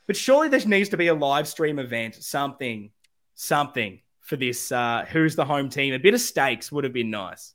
but 0.06 0.16
surely 0.16 0.48
there 0.48 0.60
needs 0.66 0.88
to 0.90 0.96
be 0.96 1.06
a 1.06 1.14
live 1.14 1.48
stream 1.48 1.78
event, 1.78 2.16
something, 2.16 2.90
something 3.34 4.00
for 4.20 4.36
this. 4.36 4.72
Uh, 4.72 5.04
who's 5.08 5.36
the 5.36 5.44
home 5.44 5.68
team? 5.68 5.94
A 5.94 5.98
bit 5.98 6.14
of 6.14 6.20
stakes 6.20 6.72
would 6.72 6.84
have 6.84 6.92
been 6.92 7.10
nice. 7.10 7.54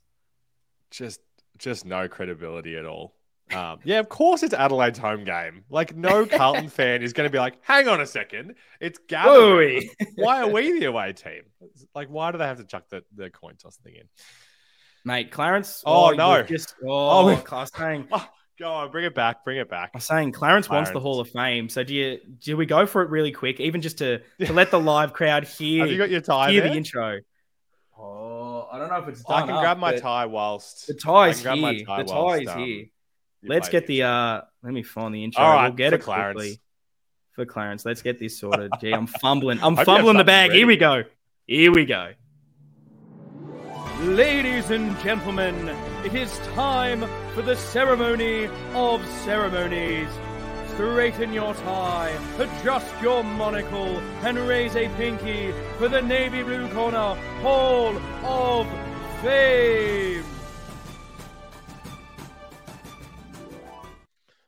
Just, 0.90 1.20
just 1.58 1.84
no 1.84 2.08
credibility 2.08 2.76
at 2.76 2.86
all. 2.86 3.14
Um, 3.54 3.78
yeah, 3.84 3.98
of 3.98 4.08
course 4.08 4.42
it's 4.42 4.54
Adelaide's 4.54 4.98
home 4.98 5.24
game. 5.24 5.64
Like, 5.70 5.96
no 5.96 6.26
Carlton 6.38 6.68
fan 6.68 7.02
is 7.02 7.12
going 7.12 7.28
to 7.28 7.32
be 7.32 7.38
like, 7.38 7.58
hang 7.62 7.88
on 7.88 8.00
a 8.00 8.06
second, 8.06 8.54
it's 8.80 8.98
Gavin. 9.08 9.88
why 10.16 10.42
are 10.42 10.48
we 10.48 10.78
the 10.78 10.86
away 10.86 11.12
team? 11.12 11.42
Like, 11.94 12.08
why 12.08 12.32
do 12.32 12.38
they 12.38 12.46
have 12.46 12.58
to 12.58 12.64
chuck 12.64 12.88
the, 12.88 13.02
the 13.14 13.30
coin 13.30 13.56
toss 13.56 13.76
thing 13.76 13.94
in? 13.96 14.08
mate. 15.04 15.30
Clarence. 15.30 15.82
Oh, 15.86 16.10
oh 16.10 16.10
no! 16.10 16.42
Just 16.42 16.74
oh, 16.84 17.30
oh 17.30 17.36
class 17.36 17.70
saying. 17.76 18.08
Oh, 18.12 18.26
go 18.58 18.70
on, 18.70 18.90
bring 18.90 19.06
it 19.06 19.14
back, 19.14 19.42
bring 19.42 19.56
it 19.56 19.70
back. 19.70 19.92
I'm 19.94 20.00
saying 20.00 20.32
Clarence, 20.32 20.66
Clarence, 20.66 20.88
wants 20.88 20.90
the 20.90 21.00
Hall 21.00 21.18
of 21.20 21.30
Fame. 21.30 21.70
So 21.70 21.82
do 21.82 21.94
you 21.94 22.18
do 22.40 22.56
we 22.56 22.66
go 22.66 22.84
for 22.84 23.00
it 23.02 23.08
really 23.08 23.32
quick, 23.32 23.58
even 23.58 23.80
just 23.80 23.98
to 23.98 24.20
to 24.40 24.52
let 24.52 24.70
the 24.70 24.78
live 24.78 25.12
crowd 25.12 25.44
hear? 25.44 25.80
Have 25.80 25.90
you 25.90 25.98
got 25.98 26.10
your 26.10 26.20
tie? 26.20 26.50
Hear 26.50 26.62
there? 26.62 26.70
the 26.70 26.76
intro. 26.76 27.20
Oh, 27.98 28.68
I 28.70 28.78
don't 28.78 28.90
know 28.90 28.96
if 28.96 29.08
it's 29.08 29.22
done. 29.22 29.42
I 29.42 29.46
can 29.46 29.54
up, 29.54 29.62
grab 29.62 29.78
my 29.78 29.96
tie 29.96 30.26
whilst 30.26 30.86
the 30.86 30.94
tie's 30.94 31.40
here. 31.40 31.84
Tie 31.86 32.02
the 32.02 32.04
tie 32.04 32.40
is 32.40 32.48
um, 32.48 32.58
here. 32.58 32.84
Let's 33.42 33.68
get 33.68 33.86
the 33.86 34.02
uh. 34.02 34.40
Let 34.62 34.72
me 34.72 34.82
find 34.82 35.14
the 35.14 35.24
intro. 35.24 35.42
All 35.42 35.54
right, 35.54 35.68
we'll 35.68 35.76
get 35.76 35.92
it 35.92 36.02
Clarence. 36.02 36.36
quickly. 36.36 36.60
For 37.32 37.46
Clarence, 37.46 37.84
let's 37.86 38.02
get 38.02 38.18
this 38.18 38.38
sorted. 38.38 38.70
Gee, 38.80 38.92
I'm 38.92 39.06
fumbling. 39.06 39.60
I'm 39.62 39.76
fumbling 39.84 40.16
the 40.16 40.24
bag. 40.24 40.50
Ready. 40.50 40.60
Here 40.60 40.66
we 40.66 40.76
go. 40.76 41.04
Here 41.46 41.72
we 41.72 41.84
go. 41.84 42.12
Ladies 44.02 44.70
and 44.70 44.98
gentlemen, 45.00 45.68
it 46.04 46.14
is 46.14 46.38
time 46.54 47.06
for 47.34 47.42
the 47.42 47.54
ceremony 47.56 48.48
of 48.72 49.04
ceremonies. 49.24 50.08
Straighten 50.74 51.34
your 51.34 51.52
tie, 51.52 52.18
adjust 52.38 52.94
your 53.02 53.22
monocle, 53.22 53.98
and 54.22 54.38
raise 54.38 54.74
a 54.74 54.88
pinky 54.96 55.52
for 55.76 55.88
the 55.88 56.00
navy 56.00 56.42
blue 56.42 56.66
corner 56.72 57.14
Hall 57.42 57.94
of 58.24 58.66
Fame. 59.20 60.24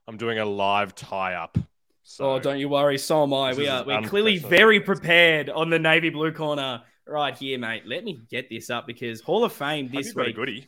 I'm 0.08 0.16
doing 0.16 0.38
a 0.38 0.44
live 0.44 0.94
tie 0.94 1.34
up. 1.34 1.58
So 2.02 2.32
Oh, 2.32 2.38
don't 2.38 2.58
you 2.58 2.68
worry, 2.68 2.98
so 2.98 3.22
am 3.22 3.32
I. 3.32 3.54
We 3.54 3.68
are 3.68 3.84
we're 3.84 4.02
clearly 4.02 4.38
very 4.38 4.80
prepared 4.80 5.48
on 5.48 5.70
the 5.70 5.78
navy 5.78 6.10
blue 6.10 6.32
corner 6.32 6.82
right 7.06 7.36
here, 7.36 7.58
mate. 7.58 7.84
Let 7.86 8.04
me 8.04 8.20
get 8.28 8.50
this 8.50 8.70
up 8.70 8.86
because 8.86 9.20
Hall 9.20 9.44
of 9.44 9.52
Fame 9.52 9.88
this 9.92 10.08
you've 10.08 10.16
got 10.16 10.22
a 10.22 10.26
week. 10.26 10.36
goodie. 10.36 10.66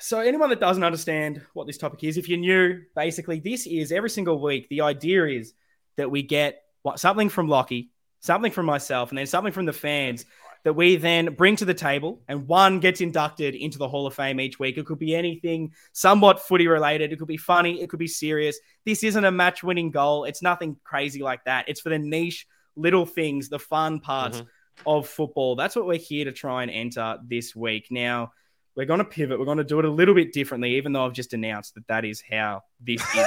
So, 0.00 0.20
anyone 0.20 0.48
that 0.50 0.60
doesn't 0.60 0.84
understand 0.84 1.42
what 1.52 1.66
this 1.66 1.76
topic 1.76 2.02
is, 2.04 2.16
if 2.16 2.28
you're 2.28 2.38
new, 2.38 2.82
basically, 2.96 3.40
this 3.40 3.66
is 3.66 3.92
every 3.92 4.10
single 4.10 4.40
week. 4.40 4.68
The 4.70 4.80
idea 4.80 5.26
is 5.26 5.52
that 5.96 6.10
we 6.10 6.22
get 6.22 6.62
what, 6.82 6.98
something 6.98 7.28
from 7.28 7.48
Lockie, 7.48 7.90
something 8.20 8.50
from 8.50 8.64
myself, 8.66 9.10
and 9.10 9.18
then 9.18 9.26
something 9.26 9.52
from 9.52 9.66
the 9.66 9.72
fans 9.72 10.24
that 10.68 10.74
we 10.74 10.96
then 10.96 11.32
bring 11.32 11.56
to 11.56 11.64
the 11.64 11.72
table, 11.72 12.20
and 12.28 12.46
one 12.46 12.78
gets 12.78 13.00
inducted 13.00 13.54
into 13.54 13.78
the 13.78 13.88
Hall 13.88 14.06
of 14.06 14.12
Fame 14.12 14.38
each 14.38 14.58
week. 14.58 14.76
It 14.76 14.84
could 14.84 14.98
be 14.98 15.14
anything 15.14 15.72
somewhat 15.94 16.42
footy 16.42 16.68
related, 16.68 17.10
it 17.10 17.18
could 17.18 17.26
be 17.26 17.38
funny, 17.38 17.80
it 17.80 17.88
could 17.88 17.98
be 17.98 18.06
serious. 18.06 18.60
This 18.84 19.02
isn't 19.02 19.24
a 19.24 19.30
match 19.30 19.62
winning 19.62 19.90
goal, 19.90 20.26
it's 20.26 20.42
nothing 20.42 20.76
crazy 20.84 21.22
like 21.22 21.42
that. 21.46 21.64
It's 21.68 21.80
for 21.80 21.88
the 21.88 21.98
niche 21.98 22.46
little 22.76 23.06
things, 23.06 23.48
the 23.48 23.58
fun 23.58 24.00
parts 24.00 24.42
Mhm. 24.42 24.46
of 24.84 25.08
football. 25.08 25.56
That's 25.56 25.74
what 25.74 25.86
we're 25.86 25.96
here 25.96 26.26
to 26.26 26.32
try 26.32 26.60
and 26.64 26.70
enter 26.70 27.16
this 27.26 27.56
week. 27.56 27.86
Now, 27.90 28.32
we're 28.76 28.84
going 28.84 28.98
to 28.98 29.06
pivot. 29.06 29.38
We're 29.38 29.46
going 29.46 29.56
to 29.56 29.64
do 29.64 29.78
it 29.78 29.86
a 29.86 29.90
little 29.90 30.14
bit 30.14 30.34
differently, 30.34 30.76
even 30.76 30.92
though 30.92 31.06
I've 31.06 31.14
just 31.14 31.32
announced 31.32 31.76
that 31.76 31.86
that 31.86 32.04
is 32.04 32.22
how 32.30 32.60
this 32.78 33.00
is. 33.00 33.26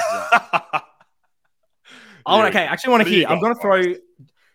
oh, 2.24 2.46
okay. 2.46 2.66
Actually, 2.66 2.92
want 2.92 3.02
to 3.02 3.10
hear. 3.10 3.26
I'm 3.26 3.40
going 3.40 3.52
to 3.52 3.60
throw. 3.60 3.82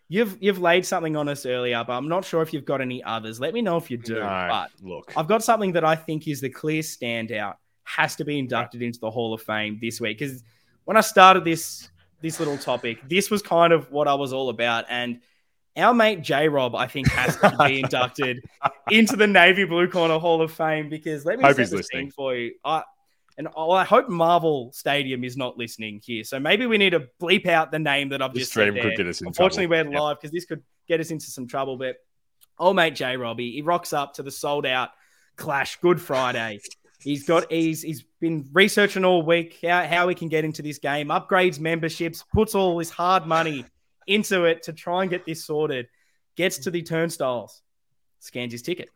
You've 0.10 0.38
you've 0.42 0.60
laid 0.60 0.86
something 0.86 1.16
on 1.18 1.28
us 1.28 1.46
earlier, 1.46 1.84
but 1.86 1.94
I'm 1.94 2.08
not 2.08 2.24
sure 2.24 2.42
if 2.42 2.54
you've 2.54 2.66
got 2.66 2.80
any 2.80 3.04
others. 3.04 3.40
Let 3.40 3.54
me 3.54 3.62
know 3.62 3.76
if 3.78 3.92
you 3.92 3.98
do. 3.98 4.16
No, 4.16 4.22
But 4.50 4.72
look. 4.82 5.12
I've 5.18 5.28
got 5.28 5.44
something 5.44 5.74
that 5.74 5.84
I 5.84 5.96
think 5.96 6.28
is 6.28 6.40
the 6.42 6.50
clear 6.50 6.82
standout. 6.82 7.56
Has 7.84 8.16
to 8.18 8.26
be 8.26 8.40
inducted 8.40 8.82
into 8.82 9.00
the 9.00 9.10
Hall 9.12 9.34
of 9.34 9.42
Fame 9.42 9.80
this 9.82 10.00
week 10.02 10.20
because 10.20 10.44
when 10.86 10.98
I 10.98 11.02
started 11.02 11.44
this 11.44 11.90
this 12.22 12.40
little 12.40 12.58
topic, 12.58 13.00
this 13.08 13.30
was 13.30 13.42
kind 13.42 13.72
of 13.74 13.92
what 13.92 14.08
I 14.08 14.14
was 14.14 14.34
all 14.34 14.50
about. 14.50 14.86
And 14.90 15.20
our 15.78 15.94
mate 15.94 16.22
J 16.22 16.50
Rob, 16.50 16.76
I 16.76 16.88
think, 16.88 17.08
has 17.10 17.36
to 17.38 17.56
be 17.66 17.80
inducted 17.84 18.42
into 18.90 19.16
the 19.16 19.28
Navy 19.28 19.64
Blue 19.66 19.88
Corner 19.90 20.20
Hall 20.20 20.42
of 20.42 20.52
Fame 20.52 20.90
because 20.90 21.26
let 21.26 21.38
me 21.38 21.44
Hope 21.46 21.56
set 21.58 21.70
the 21.70 21.78
listening. 21.78 22.06
scene 22.08 22.12
for 22.12 22.36
you. 22.36 22.54
I, 22.66 22.84
and 23.38 23.48
I 23.56 23.62
I 23.62 23.84
hope 23.84 24.10
Marvel 24.10 24.72
Stadium 24.74 25.24
is 25.24 25.38
not 25.38 25.58
listening 25.58 26.02
here. 26.04 26.24
So 26.24 26.40
maybe 26.40 26.66
we 26.66 26.78
need 26.78 26.92
to 26.92 27.08
bleep 27.22 27.46
out 27.48 27.72
the 27.72 27.80
name 27.80 28.10
that 28.10 28.22
I've 28.22 28.34
This 28.34 28.44
just 28.44 28.54
said 28.54 28.70
stream 28.70 28.82
could 28.84 28.98
get 28.98 29.08
us 29.08 29.22
in 29.22 29.28
Unfortunately, 29.28 29.68
trouble. 29.68 29.92
we're 29.92 29.94
Yep. 29.94 30.02
live 30.02 30.18
because 30.18 30.32
this 30.32 30.46
could 30.46 30.64
get 30.88 31.00
us 31.00 31.12
into 31.12 31.26
some 31.28 31.48
trouble. 31.48 31.78
But 31.78 31.98
old 32.60 32.76
mate 32.76 32.96
J 32.96 33.18
Robbie, 33.18 33.52
he 33.52 33.62
rocks 33.62 33.94
up 33.94 34.14
to 34.16 34.24
the 34.24 34.32
sold 34.32 34.66
out 34.66 34.90
Clash 35.36 35.80
Good 35.82 36.02
Friday. 36.02 36.60
He's 37.00 37.28
got 37.28 37.52
he's 37.52 37.84
he's 37.84 38.04
been 38.20 38.50
researching 38.54 39.06
all 39.06 39.22
week 39.22 39.60
how, 39.64 39.86
how 39.86 40.08
he 40.08 40.16
can 40.16 40.30
get 40.30 40.44
into 40.44 40.64
this 40.64 40.80
game, 40.80 41.10
upgrades 41.10 41.60
memberships, 41.60 42.24
puts 42.34 42.56
all 42.56 42.78
this 42.78 42.90
hard 42.90 43.28
money 43.28 43.66
into 44.08 44.46
it 44.46 44.64
to 44.64 44.74
try 44.74 45.04
and 45.04 45.12
get 45.12 45.26
this 45.26 45.46
sorted. 45.46 45.88
Gets 46.36 46.60
to 46.60 46.72
the 46.72 46.82
turnstiles, 46.82 47.62
scans 48.20 48.52
his 48.52 48.62
ticket. 48.64 48.90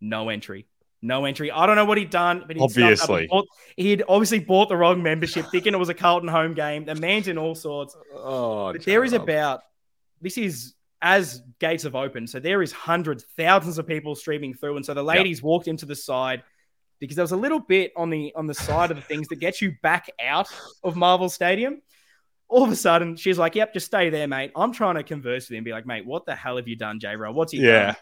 No 0.00 0.28
entry. 0.30 0.66
No 1.02 1.24
entry. 1.24 1.50
I 1.50 1.64
don't 1.66 1.76
know 1.76 1.86
what 1.86 1.96
he'd 1.96 2.10
done, 2.10 2.44
but 2.46 2.56
he'd. 2.56 2.62
Obviously. 2.62 3.22
He 3.22 3.26
bought- 3.28 3.48
he'd 3.76 4.02
obviously 4.08 4.38
bought 4.38 4.68
the 4.68 4.76
wrong 4.76 5.02
membership, 5.02 5.46
thinking 5.50 5.72
it 5.72 5.78
was 5.78 5.88
a 5.88 5.94
Carlton 5.94 6.28
home 6.28 6.52
game. 6.54 6.84
The 6.84 6.94
man's 6.94 7.26
in 7.28 7.38
all 7.38 7.54
sorts. 7.54 7.96
Oh, 8.14 8.72
But 8.72 8.84
there 8.84 9.02
is 9.04 9.12
about 9.14 9.62
this 10.20 10.36
is 10.36 10.74
as 11.02 11.42
gates 11.58 11.84
have 11.84 11.94
opened, 11.94 12.28
so 12.28 12.38
there 12.38 12.60
is 12.60 12.72
hundreds, 12.72 13.24
thousands 13.38 13.78
of 13.78 13.86
people 13.86 14.14
streaming 14.14 14.52
through, 14.52 14.76
and 14.76 14.84
so 14.84 14.92
the 14.92 15.02
ladies 15.02 15.42
walked 15.42 15.66
into 15.68 15.86
the 15.86 15.96
side 15.96 16.42
because 16.98 17.16
there 17.16 17.22
was 17.24 17.32
a 17.32 17.36
little 17.36 17.60
bit 17.60 17.92
on 17.96 18.10
the 18.10 18.34
on 18.36 18.46
the 18.46 18.52
side 18.52 18.90
of 18.90 18.98
the 18.98 19.02
things 19.02 19.26
that 19.28 19.36
gets 19.36 19.62
you 19.62 19.72
back 19.82 20.10
out 20.22 20.48
of 20.84 20.96
Marvel 20.96 21.30
Stadium. 21.30 21.80
All 22.48 22.62
of 22.62 22.70
a 22.70 22.76
sudden, 22.76 23.16
she's 23.16 23.38
like, 23.38 23.54
"Yep, 23.54 23.72
just 23.72 23.86
stay 23.86 24.10
there, 24.10 24.28
mate." 24.28 24.50
I'm 24.54 24.72
trying 24.74 24.96
to 24.96 25.02
converse 25.02 25.48
with 25.48 25.56
him, 25.56 25.64
be 25.64 25.70
like, 25.72 25.86
"Mate, 25.86 26.04
what 26.04 26.26
the 26.26 26.34
hell 26.34 26.56
have 26.56 26.68
you 26.68 26.76
done, 26.76 27.00
J. 27.00 27.16
Row? 27.16 27.32
What's 27.32 27.52
he 27.52 27.60
Yeah. 27.60 27.86
done?" 27.86 27.96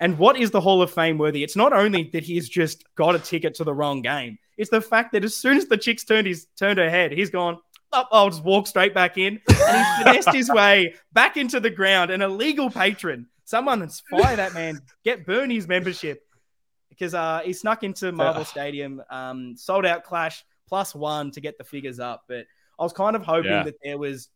And 0.00 0.18
what 0.18 0.36
is 0.36 0.50
the 0.50 0.60
Hall 0.60 0.82
of 0.82 0.90
Fame 0.90 1.16
worthy? 1.18 1.44
It's 1.44 1.56
not 1.56 1.72
only 1.72 2.10
that 2.12 2.24
he's 2.24 2.48
just 2.48 2.84
got 2.96 3.14
a 3.14 3.18
ticket 3.18 3.54
to 3.56 3.64
the 3.64 3.74
wrong 3.74 4.02
game. 4.02 4.38
It's 4.56 4.70
the 4.70 4.80
fact 4.80 5.12
that 5.12 5.24
as 5.24 5.36
soon 5.36 5.56
as 5.56 5.66
the 5.66 5.76
chick's 5.76 6.04
turned 6.04 6.26
his 6.26 6.46
turned 6.56 6.78
her 6.78 6.90
head, 6.90 7.12
he's 7.12 7.30
gone. 7.30 7.58
Oh, 7.92 8.04
I'll 8.10 8.30
just 8.30 8.42
walk 8.42 8.66
straight 8.66 8.94
back 8.94 9.18
in, 9.18 9.38
and 9.48 9.86
he 9.98 10.02
finessed 10.04 10.32
his 10.32 10.50
way 10.50 10.94
back 11.12 11.36
into 11.36 11.60
the 11.60 11.70
ground. 11.70 12.10
An 12.10 12.22
illegal 12.22 12.70
patron, 12.70 13.26
someone 13.44 13.86
fire 14.10 14.36
that 14.36 14.54
man, 14.54 14.80
get 15.04 15.26
Bernie's 15.26 15.68
membership 15.68 16.22
because 16.88 17.14
uh, 17.14 17.40
he 17.44 17.52
snuck 17.52 17.82
into 17.82 18.10
Marvel 18.12 18.44
Stadium, 18.44 19.02
um, 19.10 19.56
sold 19.56 19.84
out 19.86 20.04
Clash 20.04 20.44
plus 20.68 20.94
one 20.94 21.30
to 21.32 21.40
get 21.40 21.58
the 21.58 21.64
figures 21.64 22.00
up. 22.00 22.24
But 22.28 22.46
I 22.78 22.82
was 22.82 22.92
kind 22.92 23.14
of 23.14 23.22
hoping 23.24 23.50
Yeah. 23.50 23.62
that 23.64 23.74
there 23.84 23.98
was 23.98 24.28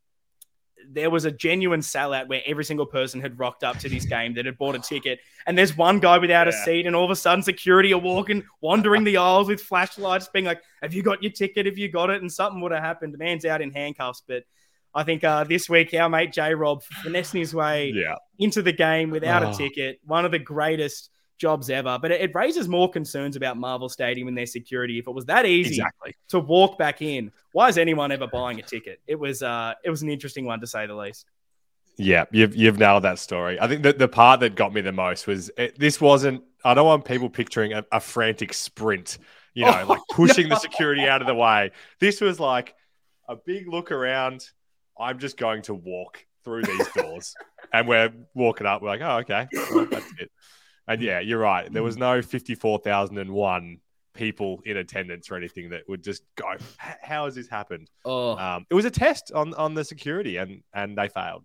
there 0.88 1.10
was 1.10 1.24
a 1.24 1.30
genuine 1.30 1.80
sellout 1.80 2.28
where 2.28 2.42
every 2.46 2.64
single 2.64 2.86
person 2.86 3.20
had 3.20 3.38
rocked 3.38 3.64
up 3.64 3.78
to 3.78 3.88
this 3.88 4.04
game 4.04 4.34
that 4.34 4.46
had 4.46 4.58
bought 4.58 4.74
a 4.74 4.78
ticket, 4.78 5.18
and 5.46 5.56
there's 5.56 5.76
one 5.76 5.98
guy 5.98 6.18
without 6.18 6.48
a 6.48 6.52
seat, 6.52 6.86
and 6.86 6.94
all 6.94 7.04
of 7.04 7.10
a 7.10 7.16
sudden 7.16 7.42
security 7.42 7.92
are 7.92 7.98
walking, 7.98 8.44
wandering 8.60 9.04
the 9.04 9.16
aisles 9.16 9.48
with 9.48 9.60
flashlights, 9.60 10.28
being 10.28 10.44
like, 10.44 10.62
"Have 10.82 10.94
you 10.94 11.02
got 11.02 11.22
your 11.22 11.32
ticket? 11.32 11.66
Have 11.66 11.78
you 11.78 11.88
got 11.90 12.10
it?" 12.10 12.20
And 12.20 12.32
something 12.32 12.60
would 12.60 12.72
have 12.72 12.82
happened. 12.82 13.14
The 13.14 13.18
man's 13.18 13.44
out 13.44 13.60
in 13.62 13.70
handcuffs, 13.72 14.22
but. 14.26 14.44
I 14.94 15.02
think 15.04 15.24
uh, 15.24 15.44
this 15.44 15.68
week 15.68 15.92
our 15.92 16.08
mate 16.08 16.32
J 16.32 16.54
Rob 16.54 16.82
finessing 17.02 17.40
his 17.40 17.52
way 17.52 17.92
Yeah. 17.94 18.14
into 18.38 18.62
the 18.62 18.72
game 18.72 19.10
without 19.10 19.42
Oh. 19.44 19.50
a 19.50 19.52
ticket. 19.52 20.00
One 20.04 20.24
of 20.24 20.30
the 20.30 20.38
greatest 20.38 21.10
jobs 21.38 21.70
ever. 21.70 21.98
But 22.00 22.10
it, 22.12 22.20
it 22.22 22.34
raises 22.34 22.68
more 22.68 22.90
concerns 22.90 23.36
about 23.36 23.56
Marvel 23.56 23.88
Stadium 23.88 24.28
and 24.28 24.36
their 24.36 24.46
security. 24.46 24.98
If 24.98 25.06
it 25.06 25.12
was 25.12 25.26
that 25.26 25.46
easy 25.46 25.70
Exactly. 25.76 26.14
to 26.28 26.40
walk 26.40 26.78
back 26.78 27.02
in, 27.02 27.32
why 27.52 27.68
is 27.68 27.78
anyone 27.78 28.12
ever 28.12 28.26
buying 28.26 28.58
a 28.58 28.62
ticket? 28.62 29.00
It 29.06 29.16
was 29.18 29.42
uh, 29.42 29.74
it 29.84 29.90
was 29.90 30.02
an 30.02 30.08
interesting 30.08 30.44
one 30.44 30.60
to 30.60 30.66
say 30.66 30.86
the 30.86 30.94
least. 30.94 31.26
Yeah, 31.98 32.26
you've 32.30 32.54
you've 32.54 32.78
nailed 32.78 33.04
that 33.04 33.18
story. 33.18 33.58
I 33.60 33.68
think 33.68 33.82
that 33.84 33.98
the 33.98 34.08
part 34.08 34.40
that 34.40 34.54
got 34.54 34.72
me 34.74 34.80
the 34.82 34.92
most 34.92 35.26
was 35.26 35.50
it, 35.56 35.78
this 35.78 36.00
wasn't. 36.00 36.42
I 36.64 36.74
don't 36.74 36.84
want 36.86 37.04
people 37.04 37.30
picturing 37.30 37.72
a, 37.72 37.84
a 37.92 38.00
frantic 38.00 38.52
sprint, 38.52 39.18
you 39.54 39.64
know, 39.64 39.80
Oh, 39.82 39.86
like 39.86 40.00
pushing 40.12 40.48
no. 40.48 40.56
the 40.56 40.60
security 40.60 41.06
out 41.06 41.20
of 41.22 41.26
the 41.26 41.34
way. 41.34 41.70
This 42.00 42.20
was 42.20 42.38
like 42.40 42.74
a 43.28 43.36
big 43.36 43.68
look 43.68 43.92
around. 43.92 44.46
I'm 44.98 45.18
just 45.18 45.36
going 45.38 45.62
to 45.62 45.74
walk 45.74 46.26
through 46.44 46.62
these 46.64 46.88
doors, 46.94 47.34
and 47.72 47.88
we're 47.88 48.12
walking 48.34 48.66
up. 48.66 48.82
We're 48.82 48.88
like, 48.88 49.00
oh, 49.00 49.18
okay, 49.18 49.46
well, 49.74 49.86
that's 49.86 50.12
it. 50.18 50.30
And 50.88 51.02
yeah, 51.02 51.20
you're 51.20 51.38
right. 51.38 51.72
There 51.72 51.82
was 51.82 51.96
no 51.96 52.20
thousand 52.22 53.18
and 53.18 53.30
one 53.32 53.78
people 54.14 54.62
in 54.64 54.76
attendance 54.78 55.30
or 55.30 55.36
anything 55.36 55.70
that 55.70 55.82
would 55.88 56.02
just 56.02 56.22
go. 56.36 56.46
How 56.78 57.24
has 57.26 57.34
this 57.34 57.48
happened? 57.48 57.90
Oh, 58.04 58.36
Um, 58.36 58.64
it 58.70 58.74
was 58.74 58.84
a 58.84 58.90
test 58.90 59.32
on 59.32 59.52
on 59.54 59.74
the 59.74 59.84
security, 59.84 60.36
and 60.38 60.62
and 60.72 60.96
they 60.96 61.08
failed. 61.08 61.44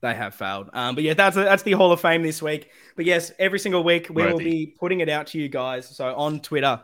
they 0.00 0.14
have 0.14 0.34
failed. 0.34 0.70
Um, 0.72 0.94
but 0.94 1.02
yeah, 1.04 1.14
that's 1.14 1.34
that's 1.36 1.62
the 1.64 1.72
Hall 1.72 1.90
of 1.90 2.00
Fame 2.00 2.22
this 2.22 2.40
week. 2.40 2.70
But 2.96 3.04
yes, 3.06 3.32
every 3.38 3.58
single 3.58 3.82
week 3.82 4.08
we 4.10 4.22
will 4.24 4.38
be 4.38 4.74
putting 4.78 5.00
it 5.00 5.08
out 5.08 5.26
to 5.28 5.38
you 5.38 5.48
guys. 5.48 5.88
So 5.88 6.14
on 6.14 6.38
Twitter, 6.40 6.80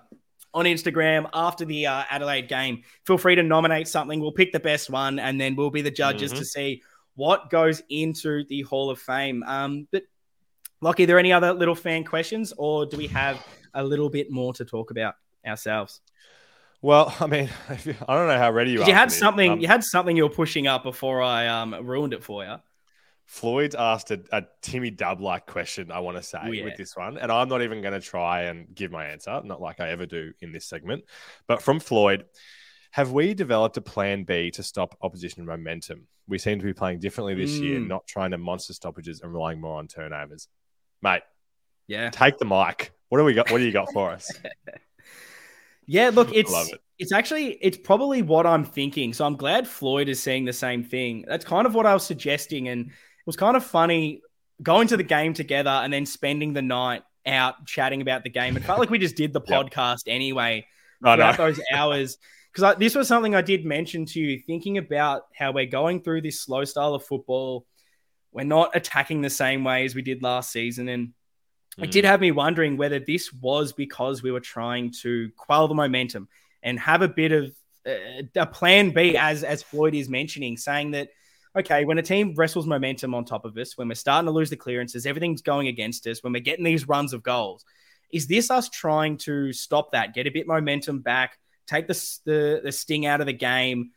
on 0.52 0.64
Instagram, 0.64 1.28
after 1.32 1.64
the 1.64 1.86
uh, 1.86 2.04
Adelaide 2.10 2.48
game, 2.48 2.82
feel 3.06 3.18
free 3.18 3.36
to 3.36 3.42
nominate 3.42 3.86
something. 3.86 4.18
We'll 4.18 4.32
pick 4.32 4.50
the 4.52 4.60
best 4.60 4.90
one, 4.90 5.18
and 5.20 5.40
then 5.40 5.54
we'll 5.56 5.70
be 5.70 5.82
the 5.82 5.90
judges 5.92 6.32
Mhm. 6.32 6.38
to 6.38 6.44
see 6.44 6.82
what 7.14 7.50
goes 7.50 7.82
into 7.88 8.44
the 8.48 8.62
Hall 8.62 8.90
of 8.90 8.98
Fame. 8.98 9.44
Um, 9.44 9.86
but 9.92 10.02
Lockie, 10.84 11.04
are 11.04 11.06
there 11.06 11.18
any 11.18 11.32
other 11.32 11.54
little 11.54 11.74
fan 11.74 12.04
questions, 12.04 12.52
or 12.58 12.84
do 12.84 12.98
we 12.98 13.06
have 13.06 13.42
a 13.72 13.82
little 13.82 14.10
bit 14.10 14.30
more 14.30 14.52
to 14.52 14.66
talk 14.66 14.90
about 14.90 15.14
ourselves? 15.46 16.02
Well, 16.82 17.14
I 17.20 17.26
mean, 17.26 17.48
I 17.70 17.76
don't 18.14 18.26
know 18.28 18.36
how 18.36 18.50
ready 18.50 18.72
you 18.72 18.82
are. 18.82 18.86
You 18.86 18.92
had 18.92 19.10
something. 19.10 19.52
Um, 19.52 19.60
you 19.60 19.66
had 19.66 19.82
something 19.82 20.14
you 20.14 20.24
were 20.24 20.28
pushing 20.28 20.66
up 20.66 20.82
before 20.82 21.22
I 21.22 21.46
um, 21.46 21.74
ruined 21.86 22.12
it 22.12 22.22
for 22.22 22.44
you. 22.44 22.56
Floyd's 23.24 23.74
asked 23.74 24.10
a, 24.10 24.20
a 24.30 24.44
Timmy 24.60 24.90
Dub 24.90 25.22
like 25.22 25.46
question, 25.46 25.90
I 25.90 26.00
want 26.00 26.18
to 26.18 26.22
say, 26.22 26.38
yeah. 26.52 26.64
with 26.64 26.76
this 26.76 26.94
one. 26.94 27.16
And 27.16 27.32
I'm 27.32 27.48
not 27.48 27.62
even 27.62 27.80
going 27.80 27.98
to 27.98 28.06
try 28.06 28.42
and 28.42 28.66
give 28.74 28.90
my 28.90 29.06
answer, 29.06 29.40
not 29.42 29.62
like 29.62 29.80
I 29.80 29.88
ever 29.88 30.04
do 30.04 30.34
in 30.42 30.52
this 30.52 30.66
segment. 30.66 31.04
But 31.46 31.62
from 31.62 31.80
Floyd, 31.80 32.26
have 32.90 33.10
we 33.10 33.32
developed 33.32 33.78
a 33.78 33.80
plan 33.80 34.24
B 34.24 34.50
to 34.50 34.62
stop 34.62 34.98
opposition 35.00 35.46
momentum? 35.46 36.08
We 36.28 36.36
seem 36.36 36.58
to 36.58 36.64
be 36.66 36.74
playing 36.74 36.98
differently 36.98 37.34
this 37.34 37.52
year, 37.52 37.80
Mm. 37.80 37.88
not 37.88 38.06
trying 38.06 38.32
to 38.32 38.38
monster 38.38 38.74
stoppages 38.74 39.22
and 39.22 39.32
relying 39.32 39.62
more 39.62 39.78
on 39.78 39.88
turnovers. 39.88 40.48
Mate, 41.04 41.22
Yeah. 41.86 42.10
take 42.10 42.38
the 42.38 42.44
mic. 42.46 42.90
What 43.10 43.18
do 43.18 43.24
we 43.24 43.34
got? 43.34 43.50
What 43.52 43.58
do 43.58 43.64
you 43.64 43.72
got 43.72 43.92
for 43.92 44.10
us? 44.10 44.28
Yeah, 45.86 46.10
look, 46.14 46.32
it's 46.32 46.50
it. 46.72 46.80
it's 46.98 47.12
actually 47.12 47.58
it's 47.60 47.76
probably 47.76 48.22
what 48.22 48.46
I'm 48.46 48.64
thinking. 48.64 49.12
So 49.12 49.26
I'm 49.26 49.36
glad 49.36 49.68
Floyd 49.68 50.08
is 50.08 50.22
saying 50.22 50.46
the 50.46 50.52
same 50.54 50.82
thing. 50.82 51.24
That's 51.28 51.44
kind 51.44 51.66
of 51.66 51.74
what 51.74 51.84
I 51.84 51.92
was 51.92 52.04
suggesting, 52.06 52.68
and 52.68 52.86
it 52.86 53.26
was 53.26 53.36
kind 53.36 53.54
of 53.54 53.62
funny 53.64 54.22
going 54.62 54.88
to 54.88 54.96
the 54.96 55.02
game 55.02 55.34
together 55.34 55.68
and 55.68 55.92
then 55.92 56.06
spending 56.06 56.54
the 56.54 56.62
night 56.62 57.02
out 57.26 57.66
chatting 57.66 58.00
about 58.00 58.22
the 58.24 58.30
game. 58.30 58.56
It 58.56 58.64
felt 58.64 58.78
like 58.78 58.88
we 58.88 58.98
just 58.98 59.16
did 59.16 59.32
the 59.34 59.42
Yep. 59.46 59.66
podcast 59.66 60.02
anyway 60.06 60.66
I 61.02 61.16
know. 61.16 61.32
throughout 61.32 61.36
those 61.36 61.60
hours. 61.70 62.16
Because 62.52 62.76
this 62.78 62.94
was 62.94 63.08
something 63.08 63.34
I 63.34 63.42
did 63.42 63.66
mention 63.66 64.06
to 64.06 64.20
you, 64.20 64.38
thinking 64.38 64.78
about 64.78 65.22
how 65.36 65.50
we're 65.52 65.66
going 65.66 66.00
through 66.00 66.22
this 66.22 66.40
slow 66.40 66.64
style 66.64 66.94
of 66.94 67.04
football. 67.04 67.66
We're 68.34 68.44
not 68.44 68.72
attacking 68.74 69.22
the 69.22 69.30
same 69.30 69.64
way 69.64 69.84
as 69.86 69.94
we 69.94 70.02
did 70.02 70.22
last 70.22 70.50
season. 70.52 70.88
And 70.88 71.14
it 71.78 71.88
Mm. 71.88 71.90
did 71.90 72.04
have 72.04 72.20
me 72.20 72.32
wondering 72.32 72.76
whether 72.76 72.98
this 72.98 73.32
was 73.32 73.72
because 73.72 74.22
we 74.22 74.30
were 74.30 74.40
trying 74.40 74.90
to 75.02 75.30
quell 75.36 75.68
the 75.68 75.74
momentum 75.74 76.28
and 76.62 76.78
have 76.80 77.00
a 77.02 77.08
bit 77.08 77.32
of 77.32 77.56
uh, 77.86 78.22
a 78.36 78.46
plan 78.46 78.90
B, 78.90 79.16
as 79.16 79.44
as 79.44 79.62
Floyd 79.62 79.94
is 79.94 80.08
mentioning, 80.08 80.56
saying 80.56 80.92
that 80.92 81.08
okay, 81.56 81.84
when 81.84 81.98
a 81.98 82.02
team 82.02 82.34
wrestles 82.36 82.66
momentum 82.66 83.14
on 83.14 83.24
top 83.24 83.44
of 83.44 83.56
us, 83.56 83.78
when 83.78 83.86
we're 83.88 83.94
starting 83.94 84.26
to 84.26 84.32
lose 84.32 84.50
the 84.50 84.56
clearances, 84.56 85.06
everything's 85.06 85.42
going 85.42 85.68
against 85.68 86.04
us, 86.08 86.20
when 86.22 86.32
we're 86.32 86.40
getting 86.40 86.64
these 86.64 86.88
runs 86.88 87.12
of 87.12 87.22
goals, 87.22 87.64
is 88.10 88.26
this 88.26 88.50
us 88.50 88.68
trying 88.68 89.16
to 89.18 89.52
stop 89.52 89.92
that, 89.92 90.14
get 90.14 90.26
a 90.26 90.30
bit 90.30 90.48
momentum 90.48 91.00
back, 91.00 91.38
take 91.66 91.86
the 91.86 91.94
the, 92.24 92.60
the 92.64 92.72
sting 92.72 93.06
out 93.06 93.20
of 93.20 93.26
the 93.26 93.32
game? 93.32 93.90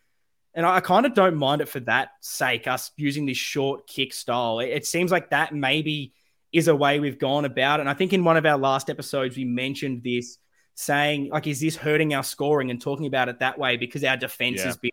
And 0.57 0.65
I, 0.65 0.79
kind 0.79 1.05
of 1.05 1.13
don't 1.13 1.35
mind 1.35 1.61
it 1.61 1.69
for 1.69 1.79
that 1.81 2.09
sake, 2.19 2.65
us 2.65 2.89
using 2.97 3.27
this 3.27 3.37
short 3.37 3.85
kick 3.85 4.11
style. 4.11 4.59
It, 4.59 4.69
it 4.69 4.85
seems 4.87 5.11
like 5.11 5.29
that 5.29 5.53
maybe 5.53 6.13
is 6.51 6.67
a 6.67 6.75
way 6.75 6.99
we've 6.99 7.19
gone 7.19 7.45
about 7.45 7.79
it. 7.79 7.81
And 7.81 7.89
I 7.89 7.93
think 7.93 8.11
in 8.11 8.23
one 8.23 8.37
of 8.37 8.45
our 8.47 8.57
last 8.57 8.89
episodes, 8.89 9.37
we 9.37 9.45
mentioned 9.45 10.01
this 10.03 10.39
saying, 10.73 11.29
like, 11.29 11.45
is 11.45 11.59
this 11.59 11.75
hurting 11.75 12.15
our 12.15 12.23
scoring 12.23 12.71
and 12.71 12.81
talking 12.81 13.05
about 13.05 13.29
it 13.29 13.37
that 13.39 13.59
way 13.59 13.77
because 13.77 14.03
our 14.03 14.17
defense 14.17 14.57
Yeah. 14.57 14.65
has 14.65 14.77
been 14.77 14.89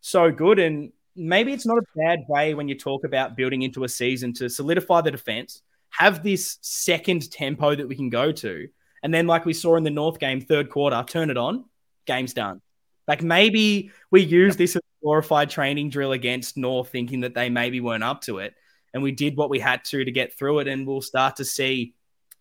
so 0.00 0.30
good. 0.30 0.60
And 0.60 0.92
maybe 1.16 1.52
it's 1.52 1.66
not 1.66 1.78
a 1.78 1.84
bad 1.96 2.20
way 2.28 2.54
when 2.54 2.68
you 2.68 2.78
talk 2.78 3.04
about 3.04 3.36
building 3.36 3.62
into 3.62 3.82
a 3.82 3.88
season 3.88 4.32
to 4.34 4.48
solidify 4.48 5.00
the 5.00 5.10
defense, 5.10 5.62
have 5.90 6.22
this 6.22 6.58
second 6.62 7.32
tempo 7.32 7.74
that 7.74 7.88
we 7.88 7.96
can 7.96 8.10
go 8.10 8.30
to. 8.30 8.68
And 9.02 9.12
then, 9.12 9.26
like 9.26 9.44
we 9.44 9.54
saw 9.54 9.74
in 9.74 9.82
the 9.82 9.90
North 9.90 10.20
game, 10.20 10.40
third 10.40 10.70
quarter, 10.70 11.02
turn 11.06 11.30
it 11.30 11.36
on, 11.36 11.64
game's 12.06 12.32
done. 12.32 12.60
Like 13.06 13.22
maybe 13.22 13.90
we 14.10 14.22
use 14.22 14.56
this 14.56 14.76
as 14.76 14.80
a 14.80 15.02
glorified 15.04 15.50
training 15.50 15.90
drill 15.90 16.12
against 16.12 16.56
North, 16.56 16.88
thinking 16.90 17.20
that 17.20 17.34
they 17.34 17.50
maybe 17.50 17.80
weren't 17.80 18.04
up 18.04 18.22
to 18.22 18.38
it. 18.38 18.54
And 18.92 19.02
we 19.02 19.12
did 19.12 19.36
what 19.36 19.50
we 19.50 19.58
had 19.58 19.84
to 19.86 20.04
to 20.04 20.10
get 20.10 20.32
through 20.38 20.60
it. 20.60 20.68
And 20.68 20.86
we'll 20.86 21.02
start 21.02 21.36
to 21.36 21.44
see 21.44 21.94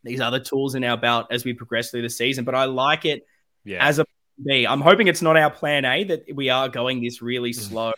these 0.03 0.21
other 0.21 0.39
tools 0.39 0.75
in 0.75 0.83
our 0.83 0.97
belt 0.97 1.27
as 1.31 1.43
we 1.45 1.53
progress 1.53 1.89
through 1.91 2.03
the 2.03 2.09
season. 2.09 2.45
But 2.45 2.55
I 2.55 2.65
like 2.65 3.05
it 3.05 3.25
Yeah. 3.65 3.85
as 3.85 3.99
a 3.99 4.05
B. 4.45 4.65
I'm 4.65 4.81
hoping 4.81 5.07
it's 5.07 5.21
not 5.21 5.37
our 5.37 5.49
plan 5.51 5.85
A 5.85 6.03
that 6.05 6.25
we 6.33 6.49
are 6.49 6.67
going 6.69 7.01
this 7.01 7.21
really 7.21 7.51
Mm. 7.51 7.55
slow 7.55 7.91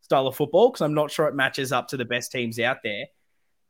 style 0.00 0.26
of 0.26 0.36
football 0.36 0.70
because 0.70 0.80
I'm 0.82 0.94
not 0.94 1.10
sure 1.10 1.28
it 1.28 1.34
matches 1.34 1.70
up 1.72 1.88
to 1.88 1.96
the 1.96 2.04
best 2.04 2.32
teams 2.32 2.58
out 2.58 2.78
there. 2.82 3.06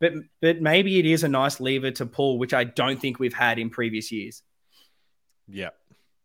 But 0.00 0.12
but 0.40 0.60
maybe 0.60 0.98
it 0.98 1.06
is 1.06 1.24
a 1.24 1.28
nice 1.28 1.58
lever 1.60 1.90
to 1.92 2.06
pull, 2.06 2.38
which 2.38 2.54
I 2.54 2.64
don't 2.64 3.00
think 3.00 3.18
we've 3.18 3.34
had 3.34 3.58
in 3.58 3.70
previous 3.70 4.12
years. 4.12 4.42
Yeah. 5.48 5.70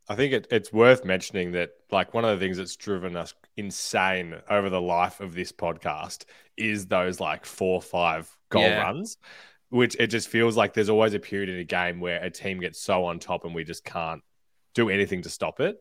I 0.07 0.15
think 0.15 0.33
it, 0.33 0.47
it's 0.51 0.73
worth 0.73 1.05
mentioning 1.05 1.53
that, 1.53 1.71
like, 1.91 2.13
one 2.13 2.25
of 2.25 2.37
the 2.37 2.45
things 2.45 2.57
that's 2.57 2.75
driven 2.75 3.15
us 3.15 3.33
insane 3.55 4.35
over 4.49 4.69
the 4.69 4.81
life 4.81 5.21
of 5.21 5.33
this 5.33 5.51
podcast 5.51 6.25
is 6.57 6.87
those, 6.87 7.19
like, 7.19 7.45
four, 7.45 7.81
five 7.81 8.29
goal 8.49 8.63
Yeah. 8.63 8.81
runs, 8.81 9.17
which 9.69 9.95
it 9.97 10.07
just 10.07 10.27
feels 10.27 10.57
like 10.57 10.73
there's 10.73 10.89
always 10.89 11.13
a 11.13 11.19
period 11.19 11.49
in 11.49 11.59
a 11.59 11.63
game 11.63 11.99
where 11.99 12.21
a 12.21 12.29
team 12.29 12.59
gets 12.59 12.81
so 12.81 13.05
on 13.05 13.19
top 13.19 13.45
and 13.45 13.55
we 13.55 13.63
just 13.63 13.85
can't 13.85 14.21
do 14.73 14.89
anything 14.89 15.21
to 15.21 15.29
stop 15.29 15.59
it. 15.59 15.77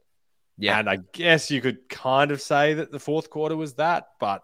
Yeah. 0.57 0.79
And 0.79 0.89
I 0.89 0.99
guess 1.13 1.51
you 1.51 1.61
could 1.61 1.89
kind 1.89 2.31
of 2.31 2.41
say 2.41 2.75
that 2.75 2.93
the 2.93 3.01
fourth 3.01 3.29
quarter 3.29 3.57
was 3.57 3.75
that, 3.75 4.07
but 4.21 4.43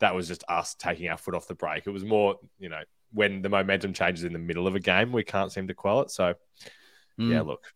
that 0.00 0.14
was 0.14 0.26
just 0.26 0.42
us 0.48 0.74
taking 0.74 1.08
our 1.08 1.18
foot 1.18 1.34
off 1.34 1.46
the 1.46 1.54
brake. 1.54 1.86
It 1.86 1.90
was 1.90 2.04
more, 2.04 2.36
you 2.58 2.70
know, 2.70 2.80
when 3.12 3.42
the 3.42 3.50
momentum 3.50 3.92
changes 3.92 4.24
in 4.24 4.32
the 4.32 4.38
middle 4.38 4.66
of 4.66 4.74
a 4.74 4.80
game, 4.80 5.12
we 5.12 5.22
can't 5.22 5.52
seem 5.52 5.68
to 5.68 5.74
quell 5.74 6.00
it. 6.00 6.10
So, 6.10 6.34
yeah, 7.18 7.40
mm. 7.40 7.46
look, 7.46 7.66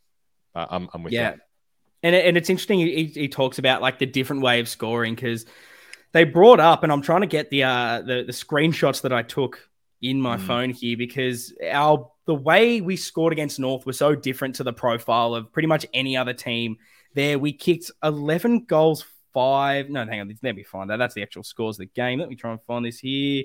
uh, 0.57 0.67
I'm, 0.71 0.89
I'm 0.95 1.03
with. 1.03 1.13
Yeah. 1.13 1.35
you. 1.35 1.41
And, 2.03 2.15
it- 2.15 2.27
and 2.27 2.37
it's 2.37 2.51
interesting. 2.51 2.79
He, 2.81 3.05
he 3.07 3.29
talks 3.29 3.59
about 3.59 3.83
like 3.83 3.99
the 3.99 4.07
different 4.07 4.43
way 4.43 4.61
of 4.61 4.69
scoring 4.69 5.15
because 5.15 5.47
they 6.13 6.25
brought 6.25 6.61
up, 6.61 6.83
and 6.83 6.93
I'm 6.93 7.03
trying 7.03 7.21
to 7.23 7.27
get 7.27 7.51
the 7.51 7.65
uh, 7.65 8.01
the, 8.03 8.25
the 8.27 8.33
screenshots 8.33 9.03
that 9.03 9.13
I 9.13 9.23
took 9.23 9.69
in 10.03 10.21
my 10.21 10.37
Mm. 10.37 10.47
phone 10.47 10.71
here 10.71 10.97
because 10.97 11.55
our 11.71 12.11
the 12.27 12.35
way 12.35 12.81
we 12.81 12.97
scored 12.97 13.33
against 13.33 13.59
North 13.59 13.87
was 13.87 13.97
so 13.99 14.15
different 14.15 14.57
to 14.57 14.65
the 14.65 14.73
profile 14.73 15.35
of 15.35 15.53
pretty 15.53 15.69
much 15.69 15.87
any 15.95 16.17
other 16.17 16.33
team. 16.35 16.77
There, 17.15 17.39
we 17.39 17.53
kicked 17.53 17.91
11 18.03 18.65
goals, 18.65 19.05
five. 19.33 19.89
No, 19.89 20.05
hang 20.05 20.21
on, 20.21 20.39
let 20.43 20.55
me 20.57 20.63
find 20.65 20.91
that. 20.91 20.97
That's 20.99 21.15
the 21.15 21.23
actual 21.23 21.45
scores 21.45 21.77
of 21.77 21.81
the 21.81 21.87
game. 21.87 22.19
Let 22.19 22.29
me 22.29 22.37
try 22.37 22.51
and 22.53 22.61
find 22.67 22.85
this 22.85 22.99
here. 22.99 23.45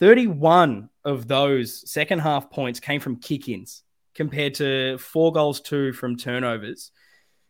31 0.00 0.90
of 1.04 1.28
those 1.28 1.88
second 1.90 2.18
half 2.20 2.50
points 2.50 2.80
came 2.80 3.00
from 3.00 3.16
kick 3.16 3.48
ins 3.48 3.82
compared 4.14 4.54
to 4.54 4.96
four 4.98 5.32
goals, 5.32 5.60
two 5.60 5.92
from 5.92 6.16
turnovers 6.16 6.90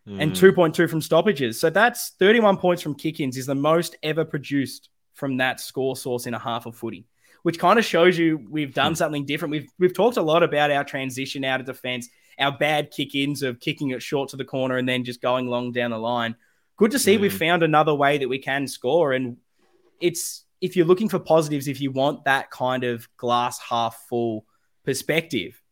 and 0.06 0.32
Mm. 0.32 0.36
2.2 0.36 0.86
from 0.88 1.00
stoppages. 1.00 1.58
So 1.58 1.70
that's 1.70 2.10
31 2.18 2.58
points 2.58 2.82
from 2.82 2.94
kick 2.94 3.20
ins, 3.20 3.36
is 3.38 3.46
the 3.46 3.54
most 3.54 3.96
ever 4.02 4.24
produced 4.24 4.90
from 5.14 5.38
that 5.38 5.60
score 5.60 5.96
source 5.96 6.26
in 6.26 6.34
a 6.34 6.38
half 6.38 6.66
of 6.66 6.76
footy, 6.76 7.06
which 7.42 7.58
kind 7.58 7.78
of 7.78 7.84
shows 7.86 8.18
you 8.18 8.44
we've 8.50 8.74
done 8.74 8.92
Hmm. 8.92 8.96
something 8.96 9.24
different. 9.24 9.52
We've, 9.52 9.68
we've 9.78 9.94
talked 9.94 10.18
a 10.18 10.22
lot 10.22 10.42
about 10.42 10.70
our 10.70 10.84
transition 10.84 11.42
out 11.44 11.60
of 11.60 11.66
defense, 11.66 12.08
our 12.38 12.52
bad 12.52 12.90
kick 12.90 13.14
ins 13.14 13.42
of 13.42 13.60
kicking 13.60 13.90
it 13.90 14.02
short 14.02 14.28
to 14.30 14.36
the 14.36 14.44
corner 14.44 14.76
and 14.76 14.86
then 14.88 15.04
just 15.04 15.22
going 15.22 15.46
long 15.46 15.72
down 15.72 15.90
the 15.90 15.98
line. 15.98 16.34
Good 16.76 16.90
to 16.90 16.98
see 16.98 17.16
we've 17.16 17.32
Mm. 17.32 17.38
found 17.38 17.62
another 17.62 17.94
way 17.94 18.18
that 18.18 18.28
we 18.28 18.38
can 18.38 18.66
score. 18.66 19.12
And 19.12 19.36
it's 20.00 20.44
if 20.60 20.76
you're 20.76 20.86
looking 20.86 21.08
for 21.08 21.18
positives, 21.18 21.66
if 21.68 21.80
you 21.80 21.90
want 21.92 22.24
that 22.24 22.50
kind 22.50 22.84
of 22.84 23.08
glass 23.16 23.58
half 23.60 24.04
full 24.08 24.44
perspective, 24.84 25.62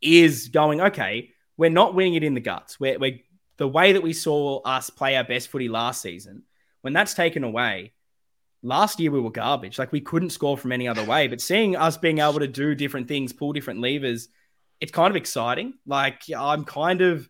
is 0.00 0.48
going, 0.48 0.80
okay, 0.80 1.30
we're 1.56 1.70
not 1.70 1.94
winning 1.94 2.14
it 2.14 2.24
in 2.24 2.34
the 2.34 2.40
guts. 2.40 2.80
We're, 2.80 2.98
we're 2.98 3.20
the 3.56 3.68
way 3.68 3.92
that 3.92 4.02
we 4.02 4.12
saw 4.12 4.60
us 4.62 4.88
play 4.90 5.16
our 5.16 5.24
best 5.24 5.48
footy 5.48 5.68
last 5.68 6.00
season, 6.00 6.44
when 6.80 6.92
that's 6.92 7.14
taken 7.14 7.44
away, 7.44 7.92
last 8.62 9.00
year 9.00 9.10
we 9.10 9.20
were 9.20 9.30
garbage. 9.30 9.78
Like 9.78 9.92
we 9.92 10.00
couldn't 10.00 10.30
score 10.30 10.56
from 10.56 10.72
any 10.72 10.88
other 10.88 11.04
way. 11.04 11.28
But 11.28 11.40
seeing 11.40 11.76
us 11.76 11.96
being 11.96 12.18
able 12.18 12.40
to 12.40 12.48
do 12.48 12.74
different 12.74 13.08
things, 13.08 13.32
pull 13.32 13.52
different 13.52 13.80
levers, 13.80 14.28
it's 14.80 14.92
kind 14.92 15.10
of 15.10 15.16
exciting. 15.16 15.74
Like 15.86 16.22
I'm 16.34 16.64
kind 16.64 17.02
of, 17.02 17.28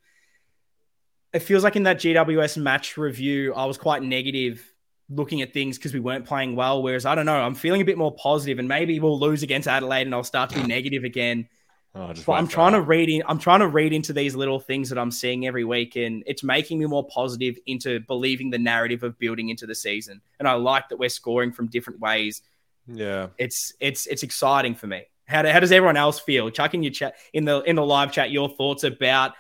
it 1.33 1.41
feels 1.41 1.65
like 1.65 1.77
in 1.77 1.85
that 1.85 1.99
GWS 1.99 2.59
match 2.59 2.97
review, 2.97 3.55
I 3.55 3.65
was 3.65 3.79
quite 3.79 4.03
negative 4.03 4.65
looking 5.09 5.43
at 5.43 5.53
things 5.53 5.77
because 5.77 5.93
we 5.93 6.01
weren't 6.01 6.25
playing 6.25 6.55
well. 6.55 6.83
Whereas 6.83 7.07
I 7.07 7.15
don't 7.15 7.27
know, 7.27 7.41
I'm 7.41 7.55
feeling 7.55 7.83
a 7.83 7.85
bit 7.85 7.99
more 7.99 8.15
positive, 8.15 8.59
and 8.59 8.69
maybe 8.69 9.01
we'll 9.01 9.19
lose 9.19 9.43
against 9.43 9.69
Adelaide 9.69 10.07
and 10.07 10.15
I'll 10.15 10.25
start 10.25 10.51
to 10.51 10.61
be 10.61 10.67
negative 10.67 11.05
again. 11.05 11.49
Oh, 11.95 12.13
But 12.25 12.33
I'm 12.35 12.47
trying 12.47 12.73
that. 12.73 12.79
to 12.79 12.85
read 12.85 13.09
in. 13.09 13.23
I'm 13.27 13.39
trying 13.39 13.61
to 13.61 13.67
read 13.69 13.93
into 13.93 14.13
these 14.13 14.37
little 14.37 14.61
things 14.61 14.89
that 14.91 14.99
I'm 14.99 15.11
seeing 15.11 15.47
every 15.47 15.65
week, 15.65 15.97
and 15.97 16.23
it's 16.27 16.45
making 16.45 16.79
me 16.79 16.87
more 16.87 17.05
positive 17.07 17.59
into 17.67 17.99
believing 18.01 18.51
the 18.51 18.59
narrative 18.59 19.03
of 19.03 19.19
building 19.19 19.49
into 19.49 19.67
the 19.67 19.75
season. 19.75 20.21
And 20.39 20.47
I 20.47 20.53
like 20.53 20.89
that 20.89 20.99
we're 20.99 21.09
scoring 21.09 21.51
from 21.53 21.67
different 21.67 21.99
ways. 21.99 22.43
Yeah. 22.87 23.29
It's 23.39 23.73
it's 23.81 24.07
it's 24.07 24.23
exciting 24.23 24.77
for 24.77 24.87
me. 24.87 25.03
How, 25.27 25.43
do, 25.43 25.49
how 25.49 25.61
does 25.61 25.73
everyone 25.73 25.97
else 25.97 26.19
feel? 26.21 26.51
Chuck 26.51 26.75
in 26.75 26.83
your 26.83 26.93
chat 26.93 27.15
in 27.33 27.45
the 27.45 27.61
in 27.63 27.77
the 27.77 27.85
live 27.85 28.13
chat 28.13 28.31
your 28.31 28.49
thoughts 28.49 28.85
about 28.85 29.33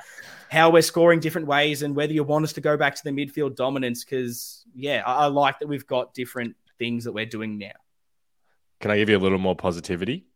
how 0.51 0.71
we're 0.71 0.83
scoring 0.83 1.21
different 1.21 1.47
ways 1.47 1.83
and 1.83 1.95
whether 1.95 2.13
you 2.13 2.25
want 2.25 2.45
us 2.45 2.53
to 2.55 2.61
go 2.61 2.77
back 2.77 2.97
to 2.97 3.05
the 3.05 3.11
midfield 3.11 3.55
dominance. 3.55 4.05
Because 4.05 4.65
yeah, 4.75 5.03
I, 5.07 5.25
I 5.25 5.27
like 5.27 5.61
that 5.61 5.69
we've 5.69 5.87
got 5.87 6.15
different 6.15 6.57
things 6.79 7.05
that 7.05 7.13
we're 7.13 7.27
doing 7.27 7.59
now. 7.59 7.73
Can 8.81 8.91
I 8.91 8.97
give 8.97 9.09
you 9.09 9.17
a 9.17 9.21
little 9.21 9.39
more 9.39 9.55
positivity? 9.55 10.27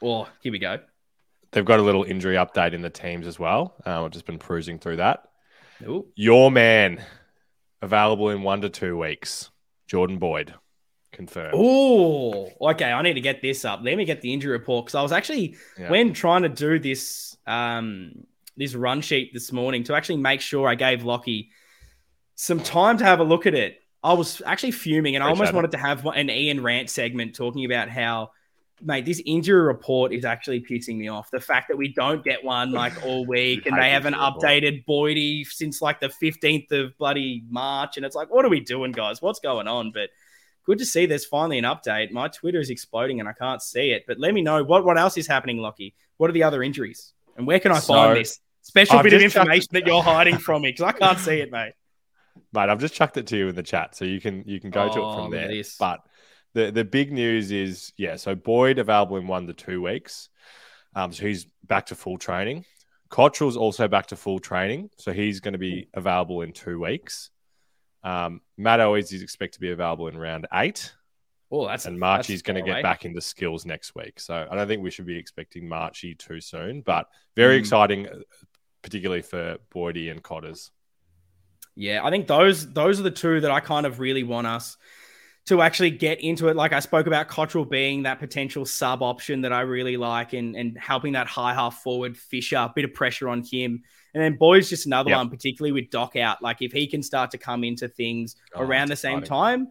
Or 0.00 0.28
here 0.42 0.52
we 0.52 0.58
go. 0.58 0.78
They've 1.52 1.64
got 1.64 1.78
a 1.78 1.82
little 1.82 2.04
injury 2.04 2.36
update 2.36 2.74
in 2.74 2.82
the 2.82 2.90
teams 2.90 3.26
as 3.26 3.38
well. 3.38 3.74
Uh, 3.86 4.04
I've 4.04 4.10
just 4.10 4.26
been 4.26 4.38
cruising 4.38 4.78
through 4.78 4.96
that. 4.96 5.24
Ooh. 5.82 6.06
Your 6.14 6.50
man 6.50 7.02
available 7.80 8.30
in 8.30 8.42
one 8.42 8.60
to 8.62 8.68
two 8.68 8.98
weeks. 8.98 9.50
Jordan 9.86 10.18
Boyd 10.18 10.52
confirmed. 11.12 11.54
Oh, 11.56 12.50
okay. 12.60 12.92
I 12.92 13.00
need 13.02 13.14
to 13.14 13.20
get 13.22 13.40
this 13.40 13.64
up. 13.64 13.80
Let 13.82 13.96
me 13.96 14.04
get 14.04 14.20
the 14.20 14.32
injury 14.32 14.52
report 14.52 14.86
because 14.86 14.94
I 14.94 15.02
was 15.02 15.12
actually 15.12 15.56
Yeah. 15.78 15.90
when 15.90 16.12
trying 16.12 16.42
to 16.42 16.48
do 16.50 16.78
this 16.78 17.36
um 17.46 18.12
this 18.56 18.74
run 18.74 19.00
sheet 19.00 19.32
this 19.32 19.52
morning 19.52 19.84
to 19.84 19.94
actually 19.94 20.16
make 20.18 20.40
sure 20.40 20.68
I 20.68 20.74
gave 20.74 21.04
Lockie 21.04 21.50
some 22.34 22.60
time 22.60 22.98
to 22.98 23.04
have 23.04 23.20
a 23.20 23.24
look 23.24 23.46
at 23.46 23.54
it. 23.54 23.78
I 24.02 24.12
was 24.12 24.42
actually 24.44 24.72
fuming, 24.72 25.14
and 25.14 25.24
I 25.24 25.28
almost 25.28 25.50
it. 25.50 25.54
wanted 25.54 25.70
to 25.72 25.78
have 25.78 26.04
an 26.06 26.28
Ian 26.28 26.62
rant 26.62 26.90
segment 26.90 27.34
talking 27.34 27.64
about 27.64 27.88
how. 27.88 28.30
Mate, 28.80 29.04
this 29.04 29.20
injury 29.26 29.60
report 29.60 30.12
is 30.12 30.24
actually 30.24 30.60
pissing 30.60 30.96
me 30.96 31.08
off. 31.08 31.30
The 31.30 31.40
fact 31.40 31.68
that 31.68 31.76
we 31.76 31.92
don't 31.92 32.22
get 32.24 32.44
one 32.44 32.72
like 32.72 33.04
all 33.04 33.26
week, 33.26 33.66
and 33.66 33.76
they 33.76 33.90
haven't 33.90 34.14
updated 34.14 34.84
Boydie 34.86 35.46
since 35.46 35.82
like 35.82 36.00
the 36.00 36.08
fifteenth 36.08 36.70
of 36.72 36.96
bloody 36.98 37.44
March, 37.48 37.96
and 37.96 38.06
it's 38.06 38.14
like, 38.16 38.30
what 38.30 38.44
are 38.44 38.48
we 38.50 38.60
doing, 38.60 38.92
guys? 38.92 39.20
What's 39.20 39.40
going 39.40 39.66
on? 39.68 39.90
But 39.92 40.10
good 40.68 40.78
to 40.78 40.84
see 40.84 41.06
there's 41.06 41.24
finally 41.24 41.58
an 41.58 41.64
update. 41.64 42.12
My 42.12 42.28
Twitter 42.28 42.60
is 42.60 42.68
exploding 42.68 43.20
and 43.20 43.28
I 43.28 43.32
can't 43.32 43.62
see 43.62 43.90
it. 43.90 44.04
But 44.06 44.18
let 44.20 44.34
me 44.34 44.42
know 44.42 44.62
what, 44.62 44.84
what 44.84 44.98
else 44.98 45.16
is 45.16 45.26
happening, 45.26 45.56
Lockie. 45.58 45.94
What 46.18 46.28
are 46.28 46.34
the 46.34 46.42
other 46.42 46.62
injuries? 46.62 47.14
And 47.38 47.46
where 47.46 47.58
can 47.58 47.72
I 47.72 47.78
So, 47.78 47.94
find 47.94 48.18
this 48.18 48.38
special 48.60 48.98
I've 48.98 49.02
bit 49.04 49.14
of 49.14 49.22
information 49.22 49.68
that 49.72 49.86
you're 49.86 50.02
hiding 50.02 50.36
from 50.36 50.60
me? 50.60 50.68
Because 50.72 50.84
I 50.84 50.92
can't 50.92 51.18
see 51.18 51.40
it, 51.40 51.50
mate. 51.50 51.72
Mate, 52.52 52.68
I've 52.70 52.80
just 52.80 52.94
chucked 52.94 53.16
it 53.16 53.26
to 53.28 53.36
you 53.36 53.48
in 53.48 53.54
the 53.56 53.62
chat, 53.62 53.96
so 53.96 54.04
you 54.04 54.20
can 54.20 54.44
you 54.46 54.60
can 54.60 54.70
go 54.70 54.88
to 54.88 55.00
Oh, 55.00 55.10
it 55.10 55.14
from 55.16 55.26
oh, 55.26 55.30
there. 55.30 55.48
this. 55.48 55.76
But 55.76 56.00
the 56.54 56.70
the 56.70 56.84
big 56.84 57.12
news 57.12 57.50
is 57.50 57.92
yeah, 57.96 58.16
so 58.16 58.34
Boyd 58.34 58.78
available 58.78 59.16
in 59.16 59.26
one 59.26 59.46
to 59.46 59.52
two 59.52 59.82
weeks. 59.82 60.28
Um, 60.94 61.12
so 61.12 61.26
he's 61.26 61.46
back 61.64 61.86
to 61.86 61.94
full 61.94 62.18
training. 62.18 62.64
Cottrell's 63.10 63.56
also 63.56 63.88
back 63.88 64.06
to 64.06 64.16
full 64.16 64.38
training, 64.38 64.90
so 64.96 65.12
he's 65.12 65.40
going 65.40 65.52
to 65.52 65.58
be 65.58 65.88
available 65.94 66.42
in 66.42 66.52
two 66.52 66.80
weeks. 66.80 67.30
Um, 68.02 68.40
Matt 68.56 68.80
Owies 68.80 69.12
is 69.12 69.22
expected 69.22 69.54
to 69.54 69.60
be 69.60 69.70
available 69.70 70.08
in 70.08 70.18
round 70.18 70.46
eight. 70.52 70.92
Oh, 71.50 71.66
that's 71.66 71.86
and 71.86 71.98
Marchie's 71.98 72.42
going 72.42 72.62
to 72.62 72.70
get 72.70 72.82
back 72.82 73.06
into 73.06 73.22
skills 73.22 73.64
next 73.64 73.94
week. 73.94 74.20
So 74.20 74.46
I 74.50 74.54
don't 74.54 74.68
think 74.68 74.82
we 74.82 74.90
should 74.90 75.06
be 75.06 75.16
expecting 75.16 75.66
Marchie 75.66 76.18
too 76.18 76.40
soon, 76.40 76.82
but 76.82 77.06
very 77.36 77.56
mm. 77.56 77.60
exciting, 77.60 78.06
particularly 78.82 79.22
for 79.22 79.56
Boydie 79.74 80.10
and 80.10 80.22
Cotters. 80.22 80.70
Yeah, 81.74 82.04
I 82.04 82.10
think 82.10 82.26
those 82.26 82.70
those 82.72 83.00
are 83.00 83.04
the 83.04 83.10
two 83.10 83.40
that 83.40 83.50
I 83.50 83.60
kind 83.60 83.86
of 83.86 84.00
really 84.00 84.24
want 84.24 84.46
us 84.46 84.76
to 85.48 85.62
actually 85.62 85.90
get 85.90 86.20
into 86.20 86.48
it. 86.48 86.56
Like 86.56 86.74
I 86.74 86.80
spoke 86.80 87.06
about 87.06 87.28
Cottrell 87.28 87.64
being 87.64 88.02
that 88.02 88.18
potential 88.18 88.66
sub 88.66 89.02
option 89.02 89.40
that 89.40 89.52
I 89.52 89.62
really 89.62 89.96
like 89.96 90.34
and, 90.34 90.54
and 90.54 90.76
helping 90.78 91.14
that 91.14 91.26
high 91.26 91.54
half 91.54 91.82
forward 91.82 92.18
Fisher, 92.18 92.56
a 92.56 92.72
bit 92.74 92.84
of 92.84 92.92
pressure 92.92 93.30
on 93.30 93.42
him. 93.42 93.82
And 94.12 94.22
then 94.22 94.36
Boyd's 94.36 94.68
just 94.68 94.84
another 94.84 95.08
yep. 95.08 95.18
one, 95.18 95.30
particularly 95.30 95.72
with 95.72 95.90
Doc 95.90 96.16
out. 96.16 96.42
Like 96.42 96.60
if 96.60 96.72
he 96.72 96.86
can 96.86 97.02
start 97.02 97.30
to 97.30 97.38
come 97.38 97.64
into 97.64 97.88
things 97.88 98.36
oh, 98.54 98.60
around 98.62 98.88
the 98.88 98.96
same 98.96 99.22
time, 99.22 99.68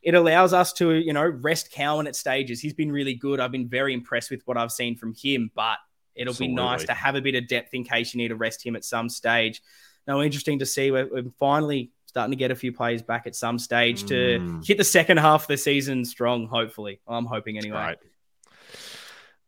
it 0.00 0.14
allows 0.14 0.52
us 0.52 0.72
to, 0.74 0.94
you 0.94 1.12
know, 1.12 1.26
rest 1.26 1.72
Cowan 1.72 2.06
at 2.06 2.14
stages. 2.14 2.60
He's 2.60 2.74
been 2.74 2.92
really 2.92 3.14
good. 3.14 3.40
I've 3.40 3.50
been 3.50 3.68
very 3.68 3.94
impressed 3.94 4.30
with 4.30 4.42
what 4.44 4.56
I've 4.56 4.70
seen 4.70 4.96
from 4.96 5.12
him, 5.12 5.50
but 5.56 5.78
it'll 6.14 6.30
Absolutely. 6.30 6.54
be 6.54 6.62
nice 6.62 6.84
to 6.84 6.94
have 6.94 7.16
a 7.16 7.20
bit 7.20 7.34
of 7.34 7.48
depth 7.48 7.74
in 7.74 7.82
case 7.82 8.14
you 8.14 8.18
need 8.18 8.28
to 8.28 8.36
rest 8.36 8.64
him 8.64 8.76
at 8.76 8.84
some 8.84 9.08
stage. 9.08 9.60
Now, 10.06 10.20
interesting 10.20 10.60
to 10.60 10.66
see 10.66 10.92
we're, 10.92 11.08
we're 11.10 11.32
finally 11.40 11.90
starting 12.16 12.32
to 12.32 12.36
get 12.36 12.50
a 12.50 12.54
few 12.54 12.72
players 12.72 13.02
back 13.02 13.26
at 13.26 13.36
some 13.36 13.58
stage 13.58 14.04
to 14.04 14.14
mm. 14.40 14.66
hit 14.66 14.78
the 14.78 14.84
second 14.84 15.18
half 15.18 15.42
of 15.42 15.48
the 15.48 15.56
season 15.58 16.02
strong, 16.02 16.46
hopefully. 16.46 16.98
I'm 17.06 17.26
hoping 17.26 17.58
anyway. 17.58 17.76
Right. 17.76 17.98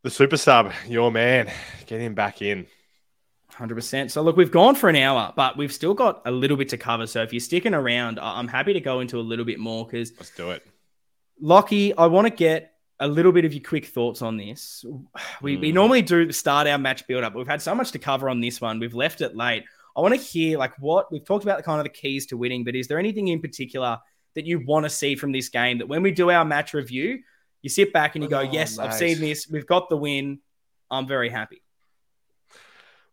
The 0.02 0.10
super 0.10 0.36
sub, 0.36 0.70
your 0.86 1.10
man, 1.10 1.50
get 1.86 2.02
him 2.02 2.14
back 2.14 2.42
in. 2.42 2.66
100%. 3.54 4.10
So, 4.10 4.20
look, 4.20 4.36
we've 4.36 4.50
gone 4.50 4.74
for 4.74 4.90
an 4.90 4.96
hour, 4.96 5.32
but 5.34 5.56
we've 5.56 5.72
still 5.72 5.94
got 5.94 6.20
a 6.26 6.30
little 6.30 6.58
bit 6.58 6.68
to 6.68 6.76
cover. 6.76 7.06
So, 7.06 7.22
if 7.22 7.32
you're 7.32 7.40
sticking 7.40 7.72
around, 7.72 8.20
I'm 8.20 8.48
happy 8.48 8.74
to 8.74 8.80
go 8.80 9.00
into 9.00 9.18
a 9.18 9.24
little 9.24 9.46
bit 9.46 9.58
more 9.58 9.86
because. 9.86 10.12
Let's 10.18 10.36
do 10.36 10.50
it. 10.50 10.62
Lockie, 11.40 11.96
I 11.96 12.04
want 12.04 12.26
to 12.26 12.30
get 12.30 12.74
a 13.00 13.08
little 13.08 13.32
bit 13.32 13.46
of 13.46 13.54
your 13.54 13.64
quick 13.64 13.86
thoughts 13.86 14.20
on 14.20 14.36
this. 14.36 14.84
We, 15.40 15.56
mm. 15.56 15.60
we 15.62 15.72
normally 15.72 16.02
do 16.02 16.30
start 16.32 16.66
our 16.66 16.76
match 16.76 17.06
build 17.06 17.24
up, 17.24 17.32
but 17.32 17.38
we've 17.38 17.48
had 17.48 17.62
so 17.62 17.74
much 17.74 17.92
to 17.92 17.98
cover 17.98 18.28
on 18.28 18.42
this 18.42 18.60
one. 18.60 18.78
We've 18.78 18.94
left 18.94 19.22
it 19.22 19.34
late. 19.34 19.64
I 19.98 20.00
want 20.00 20.14
to 20.14 20.20
hear 20.20 20.58
like 20.58 20.78
what 20.78 21.10
we've 21.10 21.24
talked 21.24 21.42
about 21.42 21.56
the 21.56 21.64
kind 21.64 21.80
of 21.80 21.84
the 21.84 21.90
keys 21.90 22.26
to 22.26 22.36
winning, 22.36 22.62
but 22.62 22.76
is 22.76 22.86
there 22.86 23.00
anything 23.00 23.26
in 23.26 23.40
particular 23.40 23.98
that 24.36 24.46
you 24.46 24.64
want 24.64 24.84
to 24.84 24.90
see 24.90 25.16
from 25.16 25.32
this 25.32 25.48
game 25.48 25.78
that 25.78 25.88
when 25.88 26.04
we 26.04 26.12
do 26.12 26.30
our 26.30 26.44
match 26.44 26.72
review, 26.72 27.18
you 27.62 27.68
sit 27.68 27.92
back 27.92 28.14
and 28.14 28.22
you 28.22 28.30
go, 28.30 28.38
oh, 28.38 28.42
Yes, 28.42 28.78
I've 28.78 28.94
seen 28.94 29.18
this, 29.18 29.48
we've 29.50 29.66
got 29.66 29.88
the 29.88 29.96
win. 29.96 30.38
I'm 30.88 31.08
very 31.08 31.28
happy. 31.30 31.62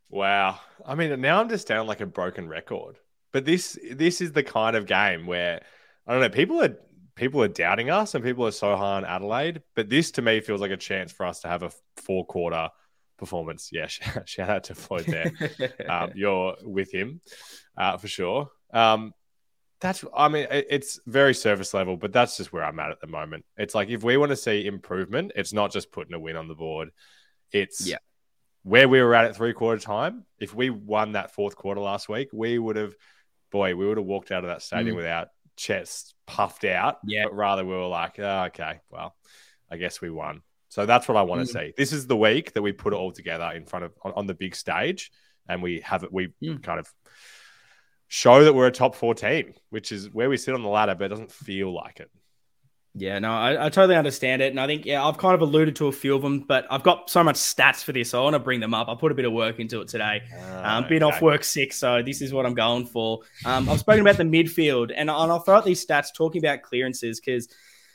Wow. 0.10 0.60
I 0.86 0.94
mean, 0.94 1.20
now 1.20 1.42
I'm 1.42 1.50
just 1.50 1.68
down 1.68 1.88
like 1.88 2.02
a 2.02 2.06
broken 2.06 2.48
record. 2.48 2.98
But 3.32 3.46
this 3.46 3.80
this 3.92 4.22
is 4.22 4.34
the 4.34 4.44
kind 4.44 4.76
of 4.76 4.86
game 4.86 5.26
where 5.26 5.64
I 6.06 6.12
don't 6.12 6.22
know, 6.22 6.30
people 6.30 6.62
are 6.62 6.78
people 7.16 7.42
are 7.42 7.48
doubting 7.48 7.90
us 7.90 8.14
and 8.14 8.24
people 8.24 8.46
are 8.46 8.52
so 8.52 8.78
high 8.78 8.98
on 8.98 9.06
Adelaide, 9.06 9.64
but 9.76 9.90
this 9.90 10.12
to 10.12 10.22
me 10.22 10.40
feels 10.40 10.62
like 10.62 10.70
a 10.70 10.78
chance 10.78 11.12
for 11.12 11.26
us 11.26 11.40
to 11.42 11.48
have 11.48 11.64
a 11.64 11.72
four 11.98 12.28
quarter 12.28 12.70
performance. 13.18 13.70
Yeah, 13.72 13.88
shout 14.26 14.50
out 14.50 14.64
to 14.66 14.76
Floyd 14.76 15.06
there. 15.06 15.32
um, 15.90 16.12
you're 16.16 16.56
with 16.64 16.94
him 16.94 17.22
uh, 17.78 17.98
for 17.98 18.08
sure. 18.08 18.50
Um, 18.74 19.14
that's, 19.82 20.04
I 20.16 20.30
mean, 20.30 20.48
it's 20.50 21.00
very 21.06 21.34
surface 21.34 21.74
level, 21.74 21.98
but 21.98 22.14
that's 22.14 22.38
just 22.38 22.54
where 22.54 22.64
I'm 22.64 22.80
at 22.80 22.92
at 22.92 23.02
the 23.02 23.08
moment. 23.08 23.46
It's 23.58 23.76
like 23.76 23.90
if 23.90 24.04
we 24.04 24.18
want 24.18 24.30
to 24.30 24.36
see 24.36 24.66
improvement, 24.66 25.34
it's 25.36 25.54
not 25.54 25.72
just 25.72 25.92
putting 25.92 26.14
a 26.14 26.20
win 26.20 26.38
on 26.38 26.48
the 26.48 26.56
board. 26.56 26.90
It's 27.52 27.86
yeah. 27.86 27.98
where 28.64 28.88
we 28.88 29.02
were 29.02 29.14
at 29.14 29.26
at 29.26 29.36
three 29.36 29.54
quarter 29.54 29.82
time. 29.82 30.26
If 30.40 30.56
we 30.56 30.70
won 30.70 31.12
that 31.12 31.36
fourth 31.36 31.56
quarter 31.56 31.82
last 31.82 32.10
week, 32.10 32.30
we 32.32 32.58
would 32.58 32.78
have, 32.78 32.96
boy, 33.52 33.76
we 33.76 33.86
would 33.86 33.98
have 33.98 34.06
walked 34.06 34.32
out 34.32 34.44
of 34.44 34.50
that 34.50 34.62
stadium 34.62 34.96
mm. 34.96 34.98
without 34.98 35.28
chests 35.58 36.16
puffed 36.26 36.64
out. 36.64 37.00
Yeah. 37.06 37.26
But 37.26 37.36
rather, 37.36 37.66
we 37.66 37.74
were 37.74 37.88
like, 37.88 38.18
oh, 38.18 38.46
okay, 38.48 38.80
well, 38.90 39.16
I 39.70 39.78
guess 39.78 40.02
we 40.02 40.10
won. 40.10 40.42
So 40.76 40.86
that's 40.86 41.08
what 41.08 41.16
I 41.16 41.22
want 41.22 41.48
to 41.48 41.54
mm. 41.54 41.58
see. 41.58 41.74
This 41.78 41.94
is 41.94 42.06
the 42.06 42.18
week 42.18 42.52
that 42.52 42.62
we 42.62 42.74
put 42.74 42.92
it 42.92 42.98
all 42.98 43.14
together 43.14 43.50
in 43.56 43.66
front 43.66 43.86
of 43.86 43.94
on, 44.04 44.12
on 44.18 44.28
the 44.28 44.34
big 44.34 44.58
stage, 44.58 45.10
and 45.48 45.64
we 45.64 45.80
have 45.80 46.04
it. 46.04 46.12
We 46.12 46.34
mm. 46.44 46.62
kind 46.62 46.82
of 46.82 46.94
show 48.10 48.44
that 48.44 48.54
we're 48.54 48.68
a 48.68 48.74
top 48.74 48.94
four 48.94 49.16
team, 49.16 49.54
which 49.70 49.94
is 49.94 50.10
where 50.10 50.30
we 50.30 50.36
sit 50.36 50.54
on 50.54 50.64
the 50.64 50.68
ladder, 50.68 50.94
but 50.94 51.06
it 51.06 51.08
doesn't 51.08 51.32
feel 51.32 51.74
like 51.74 52.02
it. 52.02 52.12
Yeah, 52.94 53.20
no, 53.20 53.32
I, 53.32 53.68
I, 53.68 53.70
totally 53.70 53.96
understand 53.96 54.42
it. 54.42 54.52
And 54.52 54.60
I 54.60 54.68
think, 54.68 54.86
yeah, 54.86 55.02
I've 55.06 55.18
kind 55.18 55.34
of 55.34 55.40
alluded 55.40 55.78
to 55.78 55.88
a 55.88 55.94
few 55.94 56.14
of 56.14 56.22
them, 56.22 56.40
but 56.40 56.66
I've 56.70 56.84
got 56.84 57.10
so 57.10 57.24
much 57.24 57.38
stats 57.38 57.82
for 57.82 57.94
this. 57.94 58.10
So 58.10 58.20
I 58.20 58.24
want 58.24 58.34
to 58.34 58.40
bring 58.40 58.60
them 58.60 58.74
up. 58.74 58.90
I 58.90 58.96
put 58.96 59.14
a 59.14 59.16
bit 59.16 59.24
of 59.24 59.32
work 59.32 59.62
into 59.62 59.80
it 59.80 59.88
today. 59.88 60.24
Uh, 60.38 60.62
um, 60.62 60.90
been 60.90 61.04
okay. 61.04 61.16
off 61.16 61.22
work 61.22 61.46
sick, 61.46 61.72
so 61.72 62.04
this 62.04 62.22
is 62.22 62.34
what 62.34 62.46
I'm 62.46 62.54
going 62.54 62.86
for. 62.86 63.22
Um, 63.46 63.70
I've 63.70 63.80
spoken 63.80 64.02
about 64.02 64.18
the 64.18 64.24
midfield, 64.24 64.92
and, 64.92 65.10
and 65.10 65.12
I'll 65.12 65.40
throw 65.40 65.56
out 65.56 65.64
these 65.64 65.86
stats 65.86 66.14
talking 66.14 66.44
about 66.44 66.64
clearances 66.64 67.22
because 67.22 67.48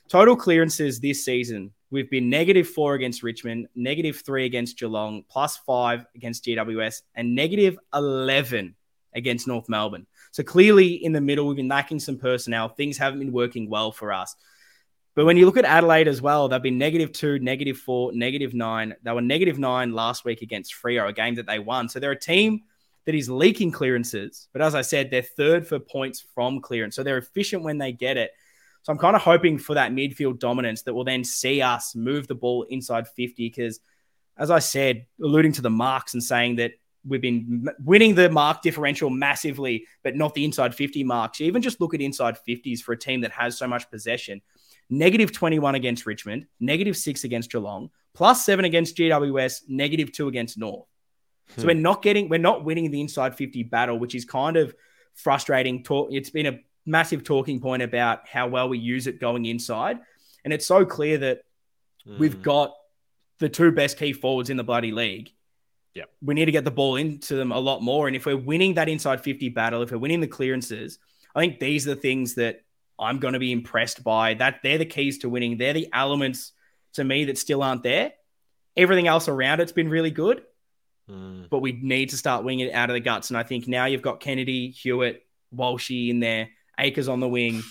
total 0.09 0.35
clearances 0.35 0.99
this 0.99 1.27
season 1.27 1.73
We've 1.91 2.11
been 2.11 2.31
negative 2.31 2.69
four 2.69 2.95
against 2.95 3.23
Richmond, 3.23 3.69
negative 3.75 4.23
three 4.25 4.45
against 4.45 4.79
Geelong, 4.79 5.25
plus 5.29 5.57
five 5.57 6.07
against 6.15 6.45
GWS, 6.45 7.03
and 7.17 7.35
negative 7.35 7.79
11 7.93 8.77
against 9.15 9.49
North 9.49 9.69
Melbourne. 9.69 10.07
So 10.31 10.45
clearly 10.45 11.05
in 11.05 11.13
the 11.13 11.21
middle, 11.21 11.47
we've 11.49 11.57
been 11.57 11.69
lacking 11.69 11.99
some 11.99 12.17
personnel. 12.17 12.69
Things 12.69 12.97
haven't 12.97 13.19
been 13.19 13.33
working 13.33 13.69
well 13.69 13.91
for 13.91 14.13
us. 14.13 14.37
But 15.17 15.25
when 15.25 15.37
you 15.37 15.47
look 15.47 15.57
at 15.57 15.65
Adelaide 15.65 16.07
as 16.07 16.23
well, 16.23 16.49
they've 16.49 16.63
been 16.63 16.79
negative 16.79 17.11
two, 17.11 17.41
negative 17.41 17.77
four, 17.77 18.13
negative 18.13 18.55
nine. 18.55 18.95
They 19.03 19.11
were 19.11 19.21
negative 19.21 19.59
nine 19.59 19.93
last 19.93 20.25
week 20.25 20.43
against 20.43 20.75
Freo, 20.75 21.09
a 21.09 21.13
game 21.13 21.35
that 21.35 21.47
they 21.47 21.59
won. 21.59 21.89
So 21.89 21.99
they're 21.99 22.13
a 22.13 22.19
team 22.19 22.63
that 23.07 23.17
is 23.17 23.29
leaking 23.29 23.73
clearances. 23.73 24.49
But 24.53 24.63
as 24.63 24.77
I 24.77 24.83
said, 24.83 25.11
they're 25.11 25.23
third 25.23 25.67
for 25.67 25.81
points 25.81 26.25
from 26.35 26.61
clearance. 26.61 26.95
So 26.95 27.03
they're 27.03 27.19
efficient 27.19 27.65
when 27.65 27.79
they 27.79 27.91
get 27.91 28.17
it. 28.17 28.31
So 28.83 28.93
I'm 28.93 28.99
kind 28.99 29.15
of 29.15 29.23
hoping 29.23 29.59
for 29.59 29.75
that 29.75 29.93
midfield 29.93 30.39
dominance 30.39 30.83
that 30.83 30.95
will 30.95 31.05
then 31.05 31.25
see 31.25 31.61
us 31.61 31.95
move 31.95 32.27
the 32.27 32.35
ball 32.35 32.65
inside 32.71 33.09
50. 33.09 33.49
Because, 33.49 33.81
as 34.39 34.51
I 34.51 34.59
said, 34.59 35.07
alluding 35.23 35.53
to 35.53 35.63
the 35.63 35.71
marks 35.71 36.15
and 36.15 36.23
saying 36.23 36.57
that 36.57 36.73
we've 37.07 37.21
been 37.21 37.67
winning 37.85 38.15
the 38.15 38.31
mark 38.31 38.63
differential 38.63 39.11
massively, 39.11 39.87
but 40.03 40.17
not 40.17 40.35
the 40.35 40.45
inside 40.45 40.75
50 40.75 41.05
marks. 41.05 41.41
Even 41.41 41.63
just 41.63 41.81
look 41.81 41.95
at 41.95 42.01
inside 42.01 42.37
50s 42.49 42.81
for 42.81 42.93
a 42.93 42.99
team 42.99 43.21
that 43.23 43.33
has 43.33 43.57
so 43.57 43.67
much 43.67 43.91
possession. 43.91 44.41
Negative 44.89 45.31
21 45.31 45.75
against 45.75 46.05
Richmond, 46.05 46.47
negative 46.59 46.97
six 46.97 47.25
against 47.25 47.51
Geelong, 47.51 47.91
plus 48.15 48.45
seven 48.45 48.65
against 48.65 48.97
GWS, 48.97 49.63
negative 49.69 50.11
two 50.11 50.29
against 50.29 50.59
North. 50.59 50.87
Hmm. 51.55 51.61
So 51.61 51.67
we're 51.69 51.75
not 51.75 52.03
getting, 52.03 52.29
we're 52.29 52.39
not 52.39 52.65
winning 52.65 52.91
the 52.91 53.01
inside 53.01 53.37
50 53.37 53.65
battle, 53.65 53.99
which 53.99 54.15
is 54.15 54.25
kind 54.25 54.57
of 54.57 54.75
frustrating. 55.15 55.85
It's 56.11 56.31
been 56.31 56.47
a 56.47 56.59
massive 56.87 57.25
talking 57.25 57.61
point 57.61 57.83
about 57.83 58.27
how 58.29 58.49
well 58.49 58.69
we 58.69 58.79
use 58.79 59.07
it 59.07 59.21
going 59.21 59.47
inside. 59.47 59.99
And 60.45 60.53
it's 60.53 60.67
so 60.67 60.85
clear 60.85 61.19
that 61.19 61.43
mm. 62.07 62.19
we've 62.19 62.43
got 62.43 62.75
the 63.39 63.49
two 63.49 63.73
best 63.73 63.99
key 63.99 64.13
forwards 64.13 64.51
in 64.51 64.57
the 64.57 64.65
bloody 64.65 64.93
league. 64.93 65.31
Yeah. 65.95 66.05
We 66.23 66.35
need 66.35 66.45
to 66.47 66.53
get 66.53 66.65
the 66.65 66.71
ball 66.71 66.97
into 66.97 67.35
them 67.35 67.53
a 67.53 67.59
lot 67.59 67.83
more. 67.83 68.07
And 68.07 68.15
if 68.15 68.27
we're 68.27 68.37
winning 68.37 68.75
that 68.75 68.89
inside 68.89 69.23
50 69.23 69.49
battle, 69.51 69.83
if 69.83 69.91
we're 69.91 69.99
winning 69.99 70.21
the 70.21 70.29
clearances, 70.29 70.99
I 71.35 71.41
think 71.41 71.59
these 71.59 71.87
are 71.87 71.95
the 71.95 72.01
things 72.01 72.35
that 72.35 72.63
I'm 72.99 73.19
going 73.19 73.35
to 73.35 73.41
be 73.41 73.53
impressed 73.53 74.05
by. 74.05 74.35
That 74.35 74.61
they're 74.63 74.79
the 74.79 74.85
keys 74.85 75.19
to 75.19 75.29
winning. 75.29 75.59
They're 75.59 75.73
the 75.73 75.89
elements 75.93 76.53
to 76.95 77.05
me 77.05 77.25
that 77.27 77.39
still 77.39 77.63
aren't 77.63 77.83
there. 77.83 78.13
Everything 78.77 79.09
else 79.09 79.29
around 79.29 79.61
it's 79.61 79.73
been 79.73 79.89
really 79.89 80.11
good, 80.11 80.43
mm. 81.11 81.49
but 81.51 81.59
we 81.59 81.73
need 81.73 82.11
to 82.11 82.17
start 82.17 82.45
winging 82.45 82.69
it 82.69 82.75
out 82.75 82.89
of 82.89 82.95
the 82.95 83.01
guts. 83.01 83.31
And 83.31 83.37
I 83.37 83.43
think 83.43 83.67
now 83.67 83.87
you've 83.87 84.03
got 84.03 84.21
Kennedy, 84.21 84.71
Hewett, 84.71 85.27
Walshy 85.55 86.09
in 86.09 86.21
there. 86.21 86.51
Acres 86.81 87.09
on 87.09 87.21
the 87.21 87.29
wing. 87.29 87.63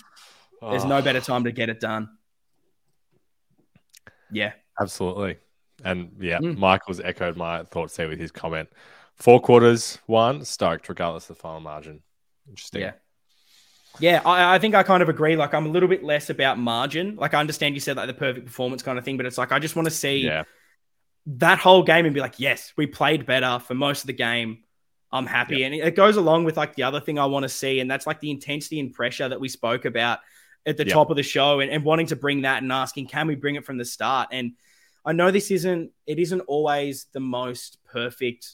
There's 0.62 0.86
no 0.86 1.02
better 1.02 1.22
time 1.22 1.46
to 1.46 1.52
get 1.52 1.70
it 1.70 1.80
done. 1.80 2.10
Yeah. 4.32 4.54
Absolutely. 4.80 5.38
And 5.84 6.12
yeah, 6.20 6.40
mm. 6.40 6.58
Michael's 6.58 7.00
echoed 7.00 7.38
my 7.38 7.64
thoughts 7.64 7.96
there 7.96 8.10
with 8.10 8.20
his 8.20 8.32
comment. 8.32 8.70
Four 9.16 9.42
quarters, 9.42 10.00
one, 10.06 10.46
stoked, 10.46 10.88
regardless 10.90 11.30
of 11.30 11.38
the 11.38 11.42
final 11.42 11.60
margin. 11.60 12.02
Interesting. 12.48 12.82
Yeah. 12.82 12.94
Yeah, 14.00 14.22
I, 14.24 14.56
I, 14.56 14.60
think 14.60 14.76
I 14.76 14.84
kind 14.84 15.02
of 15.04 15.10
agree. 15.10 15.36
Like, 15.36 15.54
I'm 15.54 15.66
a 15.66 15.70
little 15.70 15.90
bit 15.90 16.04
less 16.04 16.30
about 16.30 16.58
margin. 16.58 17.16
Like, 17.16 17.34
I 17.34 17.40
understand 17.40 17.76
you 17.76 17.82
said 17.82 17.98
like 17.98 18.08
the 18.08 18.14
perfect 18.14 18.46
performance 18.46 18.84
kind 18.84 18.98
of 18.98 19.04
thing, 19.04 19.18
but 19.18 19.26
it's 19.26 19.38
like 19.38 19.52
I 19.52 19.60
just 19.60 19.76
want 19.76 19.88
to 19.88 19.94
see 19.94 20.20
yeah. 20.20 20.44
that 21.26 21.58
whole 21.58 21.84
game 21.84 22.06
and 22.06 22.14
be 22.14 22.22
like, 22.22 22.40
yes, 22.40 22.72
we 22.78 22.88
played 22.88 23.26
better 23.26 23.60
for 23.60 23.74
most 23.74 24.02
of 24.02 24.08
the 24.08 24.14
game. 24.14 24.60
I'm 25.12 25.26
happy. 25.26 25.58
Yep. 25.58 25.72
And 25.72 25.82
it 25.82 25.96
goes 25.96 26.18
along 26.18 26.44
with 26.44 26.58
like 26.58 26.76
the 26.76 26.84
other 26.84 27.00
thing 27.00 27.18
I 27.18 27.26
want 27.26 27.44
to 27.44 27.50
see, 27.50 27.80
and 27.80 27.90
that's 27.90 28.06
like 28.06 28.20
the 28.20 28.32
intensity 28.32 28.80
and 28.80 28.94
pressure 28.94 29.28
that 29.28 29.40
we 29.40 29.50
spoke 29.50 29.86
about 29.86 30.20
at 30.66 30.78
the 30.78 30.86
yep. 30.86 30.94
top 30.94 31.10
of 31.10 31.18
the 31.18 31.24
show 31.24 31.62
and, 31.62 31.72
and 31.72 31.84
wanting 31.84 32.08
to 32.08 32.16
bring 32.16 32.44
that 32.44 32.62
and 32.62 32.72
asking, 32.72 33.08
can 33.08 33.28
we 33.28 33.36
bring 33.36 33.56
it 33.56 33.66
from 33.66 33.78
the 33.78 33.86
start? 33.86 34.30
And 34.32 34.54
I 35.06 35.14
know 35.14 35.32
this 35.32 35.52
isn't 35.52 35.92
it 36.06 36.20
isn't 36.20 36.42
always 36.42 37.08
the 37.12 37.20
most 37.20 37.78
perfect 37.86 38.52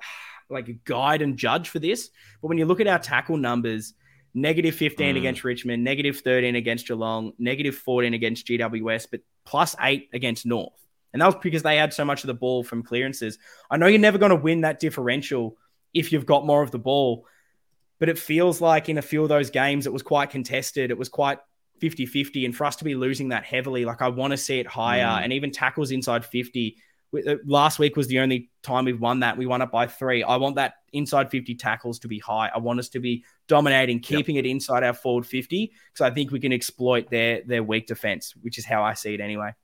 like 0.48 0.84
guide 0.84 1.22
and 1.22 1.36
judge 1.36 1.68
for 1.68 1.78
this, 1.78 2.10
but 2.40 2.48
when 2.48 2.58
you 2.58 2.66
look 2.66 2.80
at 2.80 2.86
our 2.86 2.98
tackle 2.98 3.36
numbers, 3.36 3.94
negative 4.32 4.74
15 4.74 5.14
mm. 5.14 5.18
against 5.18 5.42
Richmond, 5.42 5.82
negative 5.82 6.20
13 6.20 6.54
against 6.54 6.86
Geelong, 6.86 7.32
negative 7.38 7.74
14 7.74 8.14
against 8.14 8.46
GWS, 8.46 9.08
but 9.10 9.20
plus 9.44 9.74
eight 9.80 10.10
against 10.12 10.46
North. 10.46 10.72
And 11.12 11.22
that 11.22 11.26
was 11.26 11.36
because 11.42 11.62
they 11.62 11.78
had 11.78 11.94
so 11.94 12.04
much 12.04 12.22
of 12.22 12.28
the 12.28 12.34
ball 12.34 12.62
from 12.62 12.82
clearances. 12.82 13.38
I 13.70 13.78
know 13.78 13.86
you're 13.86 13.98
never 13.98 14.18
going 14.18 14.30
to 14.30 14.36
win 14.36 14.60
that 14.60 14.78
differential 14.78 15.56
if 15.96 16.12
you've 16.12 16.26
got 16.26 16.46
more 16.46 16.62
of 16.62 16.70
the 16.70 16.78
ball, 16.78 17.26
but 17.98 18.08
it 18.08 18.18
feels 18.18 18.60
like 18.60 18.88
in 18.88 18.98
a 18.98 19.02
few 19.02 19.22
of 19.22 19.28
those 19.28 19.50
games, 19.50 19.86
it 19.86 19.92
was 19.92 20.02
quite 20.02 20.30
contested. 20.30 20.90
It 20.90 20.98
was 20.98 21.08
quite 21.08 21.38
50 21.80 22.06
50. 22.06 22.44
And 22.44 22.54
for 22.54 22.66
us 22.66 22.76
to 22.76 22.84
be 22.84 22.94
losing 22.94 23.30
that 23.30 23.44
heavily, 23.44 23.84
like 23.84 24.02
I 24.02 24.08
want 24.08 24.32
to 24.32 24.36
see 24.36 24.60
it 24.60 24.66
higher 24.66 25.06
mm. 25.06 25.24
and 25.24 25.32
even 25.32 25.50
tackles 25.50 25.90
inside 25.90 26.24
50. 26.24 26.76
Uh, 27.26 27.36
last 27.46 27.78
week 27.78 27.96
was 27.96 28.08
the 28.08 28.18
only 28.18 28.50
time 28.62 28.84
we've 28.84 29.00
won 29.00 29.20
that. 29.20 29.38
We 29.38 29.46
won 29.46 29.62
it 29.62 29.70
by 29.70 29.86
three. 29.86 30.22
I 30.22 30.36
want 30.36 30.56
that 30.56 30.74
inside 30.92 31.30
50 31.30 31.54
tackles 31.54 31.98
to 32.00 32.08
be 32.08 32.18
high. 32.18 32.50
I 32.54 32.58
want 32.58 32.78
us 32.78 32.90
to 32.90 33.00
be 33.00 33.24
dominating, 33.48 34.00
keeping 34.00 34.36
yep. 34.36 34.44
it 34.44 34.48
inside 34.48 34.82
our 34.82 34.92
forward 34.92 35.26
50 35.26 35.72
because 35.92 36.04
I 36.04 36.12
think 36.12 36.30
we 36.30 36.40
can 36.40 36.52
exploit 36.52 37.08
their 37.08 37.42
their 37.46 37.62
weak 37.62 37.86
defense, 37.86 38.34
which 38.42 38.58
is 38.58 38.66
how 38.66 38.82
I 38.82 38.92
see 38.92 39.14
it 39.14 39.20
anyway. 39.20 39.54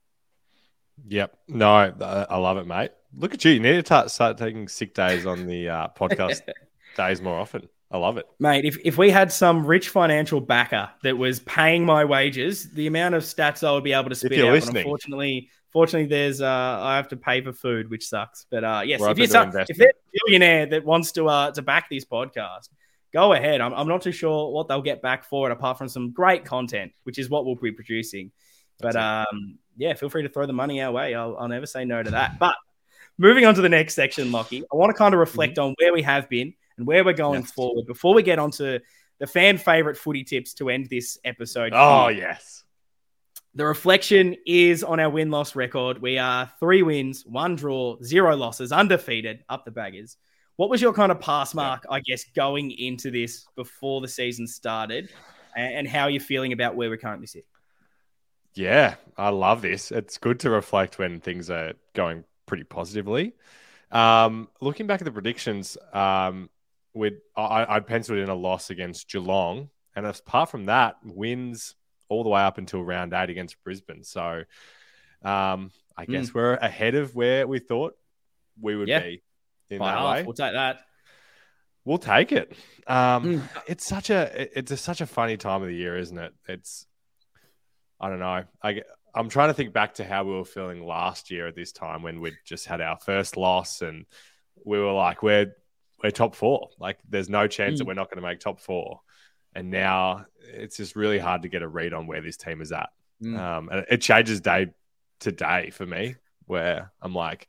Yep. 1.08 1.36
No, 1.48 1.70
I 1.70 2.36
love 2.36 2.58
it, 2.58 2.66
mate. 2.66 2.92
Look 3.16 3.34
at 3.34 3.44
you. 3.44 3.52
You 3.52 3.60
need 3.60 3.84
to 3.84 4.08
start 4.08 4.38
taking 4.38 4.68
sick 4.68 4.94
days 4.94 5.26
on 5.26 5.46
the 5.46 5.68
uh, 5.68 5.88
podcast 5.88 6.40
days 6.96 7.20
more 7.20 7.38
often. 7.38 7.68
I 7.90 7.98
love 7.98 8.16
it. 8.16 8.26
Mate, 8.38 8.64
if, 8.64 8.78
if 8.84 8.96
we 8.96 9.10
had 9.10 9.30
some 9.30 9.66
rich 9.66 9.90
financial 9.90 10.40
backer 10.40 10.88
that 11.02 11.18
was 11.18 11.40
paying 11.40 11.84
my 11.84 12.06
wages, 12.06 12.72
the 12.72 12.86
amount 12.86 13.14
of 13.14 13.22
stats 13.22 13.66
I 13.66 13.72
would 13.72 13.84
be 13.84 13.92
able 13.92 14.08
to 14.08 14.14
spit 14.14 14.40
out. 14.40 14.74
Unfortunately, 14.74 15.50
fortunately, 15.72 16.08
there's 16.08 16.40
uh, 16.40 16.78
I 16.80 16.96
have 16.96 17.08
to 17.08 17.16
pay 17.16 17.42
for 17.42 17.52
food, 17.52 17.90
which 17.90 18.08
sucks. 18.08 18.46
But 18.50 18.64
uh, 18.64 18.82
yes, 18.84 19.02
if, 19.02 19.18
you're 19.18 19.26
some, 19.26 19.48
if 19.48 19.76
there's 19.76 19.90
a 19.90 20.18
billionaire 20.24 20.66
that 20.66 20.86
wants 20.86 21.12
to 21.12 21.28
uh, 21.28 21.50
to 21.50 21.60
back 21.60 21.90
this 21.90 22.06
podcast, 22.06 22.70
go 23.12 23.34
ahead. 23.34 23.60
I'm, 23.60 23.74
I'm 23.74 23.88
not 23.88 24.00
too 24.00 24.12
sure 24.12 24.50
what 24.50 24.68
they'll 24.68 24.80
get 24.80 25.02
back 25.02 25.24
for 25.24 25.50
it, 25.50 25.52
apart 25.52 25.76
from 25.76 25.88
some 25.88 26.12
great 26.12 26.46
content, 26.46 26.92
which 27.02 27.18
is 27.18 27.28
what 27.28 27.44
we'll 27.44 27.56
be 27.56 27.72
producing. 27.72 28.32
But 28.80 28.96
um, 28.96 29.58
yeah, 29.76 29.94
feel 29.94 30.08
free 30.08 30.22
to 30.22 30.28
throw 30.28 30.46
the 30.46 30.52
money 30.52 30.80
our 30.82 30.92
way. 30.92 31.14
I'll, 31.14 31.36
I'll 31.38 31.48
never 31.48 31.66
say 31.66 31.84
no 31.84 32.02
to 32.02 32.10
that. 32.10 32.38
But 32.38 32.54
moving 33.18 33.44
on 33.44 33.54
to 33.54 33.60
the 33.60 33.68
next 33.68 33.94
section, 33.94 34.32
Lockie, 34.32 34.62
I 34.72 34.76
want 34.76 34.90
to 34.90 34.94
kind 34.94 35.14
of 35.14 35.20
reflect 35.20 35.54
mm-hmm. 35.54 35.68
on 35.68 35.74
where 35.78 35.92
we 35.92 36.02
have 36.02 36.28
been 36.28 36.54
and 36.76 36.86
where 36.86 37.04
we're 37.04 37.12
going 37.12 37.42
yes. 37.42 37.52
forward 37.52 37.86
before 37.86 38.14
we 38.14 38.22
get 38.22 38.38
on 38.38 38.50
to 38.52 38.80
the 39.18 39.26
fan 39.26 39.58
favorite 39.58 39.96
footy 39.96 40.24
tips 40.24 40.54
to 40.54 40.68
end 40.68 40.88
this 40.90 41.18
episode. 41.24 41.72
Oh, 41.74 42.08
here. 42.08 42.18
yes. 42.18 42.64
The 43.54 43.66
reflection 43.66 44.34
is 44.46 44.82
on 44.82 44.98
our 44.98 45.10
win 45.10 45.30
loss 45.30 45.54
record. 45.54 46.00
We 46.00 46.16
are 46.16 46.50
three 46.58 46.82
wins, 46.82 47.26
one 47.26 47.54
draw, 47.54 48.00
zero 48.02 48.34
losses, 48.34 48.72
undefeated, 48.72 49.44
up 49.48 49.64
the 49.66 49.70
baggers. 49.70 50.16
What 50.56 50.70
was 50.70 50.80
your 50.80 50.94
kind 50.94 51.12
of 51.12 51.20
pass 51.20 51.54
mark. 51.54 51.84
I 51.90 52.00
guess, 52.00 52.24
going 52.34 52.70
into 52.70 53.10
this 53.10 53.46
before 53.54 54.00
the 54.00 54.08
season 54.08 54.46
started, 54.46 55.10
and 55.54 55.86
how 55.86 56.04
are 56.04 56.10
you 56.10 56.20
feeling 56.20 56.52
about 56.52 56.76
where 56.76 56.88
we 56.88 56.96
currently 56.96 57.26
sit? 57.26 57.44
Yeah, 58.54 58.96
I 59.16 59.30
love 59.30 59.62
this. 59.62 59.90
It's 59.90 60.18
good 60.18 60.40
to 60.40 60.50
reflect 60.50 60.98
when 60.98 61.20
things 61.20 61.50
are 61.50 61.72
going 61.94 62.24
pretty 62.46 62.64
positively. 62.64 63.34
Um, 63.90 64.48
looking 64.60 64.86
back 64.86 65.00
at 65.00 65.04
the 65.04 65.12
predictions, 65.12 65.76
um, 65.92 66.50
with 66.94 67.14
I, 67.36 67.76
I 67.76 67.80
penciled 67.80 68.18
in 68.18 68.28
a 68.28 68.34
loss 68.34 68.70
against 68.70 69.08
Geelong, 69.10 69.70
and 69.96 70.06
apart 70.06 70.50
from 70.50 70.66
that, 70.66 70.96
wins 71.04 71.74
all 72.08 72.22
the 72.22 72.28
way 72.28 72.42
up 72.42 72.58
until 72.58 72.82
round 72.82 73.14
eight 73.14 73.30
against 73.30 73.62
Brisbane. 73.64 74.04
So 74.04 74.44
um, 75.22 75.70
I 75.96 76.04
guess 76.04 76.30
mm. 76.30 76.34
we're 76.34 76.54
ahead 76.54 76.94
of 76.94 77.14
where 77.14 77.46
we 77.46 77.58
thought 77.58 77.94
we 78.60 78.76
would 78.76 78.88
yeah. 78.88 79.00
be 79.00 79.22
in 79.70 79.78
By 79.78 79.92
that 79.92 80.04
way. 80.04 80.22
We'll 80.24 80.34
take 80.34 80.52
that. 80.52 80.80
We'll 81.84 81.98
take 81.98 82.32
it. 82.32 82.52
Um, 82.86 83.24
mm. 83.24 83.42
It's 83.66 83.86
such 83.86 84.10
a 84.10 84.58
it's 84.58 84.70
a, 84.70 84.76
such 84.76 85.00
a 85.00 85.06
funny 85.06 85.36
time 85.36 85.62
of 85.62 85.68
the 85.68 85.74
year, 85.74 85.96
isn't 85.96 86.18
it? 86.18 86.32
It's 86.46 86.86
I 88.02 88.08
don't 88.08 88.18
know. 88.18 88.44
I 88.62 88.82
I'm 89.14 89.28
trying 89.28 89.48
to 89.48 89.54
think 89.54 89.72
back 89.72 89.94
to 89.94 90.04
how 90.04 90.24
we 90.24 90.32
were 90.32 90.44
feeling 90.44 90.84
last 90.84 91.30
year 91.30 91.46
at 91.46 91.54
this 91.54 91.72
time 91.72 92.02
when 92.02 92.20
we'd 92.20 92.36
just 92.44 92.66
had 92.66 92.80
our 92.80 92.98
first 92.98 93.36
loss 93.36 93.82
and 93.82 94.06
we 94.64 94.78
were 94.78 94.92
like, 94.92 95.22
we're 95.22 95.54
we're 96.02 96.10
top 96.10 96.34
four. 96.34 96.70
Like 96.78 96.98
there's 97.08 97.28
no 97.28 97.46
chance 97.46 97.74
mm. 97.74 97.78
that 97.78 97.86
we're 97.86 97.94
not 97.94 98.10
going 98.10 98.22
to 98.22 98.28
make 98.28 98.40
top 98.40 98.60
four. 98.60 99.00
And 99.54 99.70
now 99.70 100.26
it's 100.42 100.78
just 100.78 100.96
really 100.96 101.18
hard 101.18 101.42
to 101.42 101.48
get 101.48 101.62
a 101.62 101.68
read 101.68 101.92
on 101.92 102.06
where 102.06 102.22
this 102.22 102.36
team 102.36 102.60
is 102.60 102.72
at. 102.72 102.88
Mm. 103.22 103.38
Um, 103.38 103.68
and 103.70 103.86
it 103.88 104.00
changes 104.00 104.40
day 104.40 104.68
to 105.20 105.30
day 105.30 105.70
for 105.70 105.86
me, 105.86 106.16
where 106.46 106.90
I'm 107.00 107.14
like, 107.14 107.46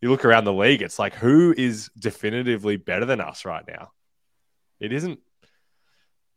you 0.00 0.10
look 0.10 0.24
around 0.24 0.44
the 0.44 0.52
league, 0.52 0.82
it's 0.82 0.98
like 0.98 1.14
who 1.14 1.54
is 1.56 1.90
definitively 1.98 2.76
better 2.76 3.04
than 3.06 3.20
us 3.20 3.44
right 3.44 3.64
now? 3.66 3.92
It 4.78 4.92
isn't. 4.92 5.20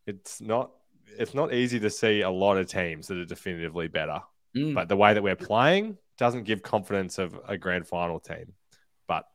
It's 0.08 0.40
not. 0.40 0.72
It's 1.18 1.34
not 1.34 1.54
easy 1.54 1.80
to 1.80 1.90
see 1.90 2.22
a 2.22 2.30
lot 2.30 2.58
of 2.58 2.68
teams 2.68 3.08
that 3.08 3.18
are 3.18 3.26
definitively 3.26 3.88
better. 3.88 4.22
Mm. 4.56 4.74
But 4.74 4.90
the 4.90 4.96
way 4.96 5.14
that 5.14 5.22
we're 5.22 5.36
playing 5.36 5.98
doesn't 6.18 6.44
give 6.44 6.62
confidence 6.62 7.18
of 7.18 7.40
a 7.48 7.58
grand 7.58 7.88
final 7.88 8.20
team. 8.20 8.54
But 9.08 9.26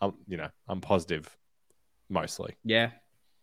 I'm, 0.00 0.14
you 0.26 0.36
know, 0.36 0.48
I'm 0.68 0.80
positive 0.80 1.28
mostly. 2.08 2.56
Yeah. 2.64 2.90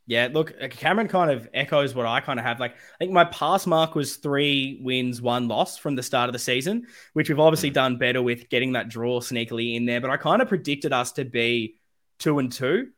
Yeah, 0.06 0.28
look, 0.34 0.54
Cameron 0.72 1.08
kind 1.08 1.32
of 1.32 1.48
echoes 1.54 1.96
what 1.96 2.06
I 2.06 2.20
kind 2.20 2.38
of 2.38 2.46
have. 2.46 2.60
Like, 2.60 2.74
I 2.74 2.98
think 3.00 3.14
my 3.14 3.24
pass 3.24 3.66
mark 3.66 3.96
was 3.96 4.18
three 4.18 4.82
wins, 4.84 5.22
one 5.22 5.48
loss 5.48 5.78
from 5.78 5.96
the 5.96 6.04
start 6.04 6.28
of 6.28 6.34
the 6.34 6.40
season, 6.40 6.88
which 7.14 7.30
we've 7.30 7.40
obviously 7.40 7.72
mm. 7.72 7.76
done 7.76 7.98
better 7.98 8.22
with 8.22 8.50
getting 8.50 8.74
that 8.74 8.90
draw 8.90 9.22
sneakily 9.22 9.76
in 9.76 9.86
there. 9.86 10.02
But 10.02 10.10
I 10.10 10.18
kind 10.18 10.42
of 10.42 10.50
predicted 10.50 10.92
us 10.92 11.14
to 11.14 11.24
be 11.24 11.76
two 12.20 12.40
and 12.40 12.52
two. 12.52 12.90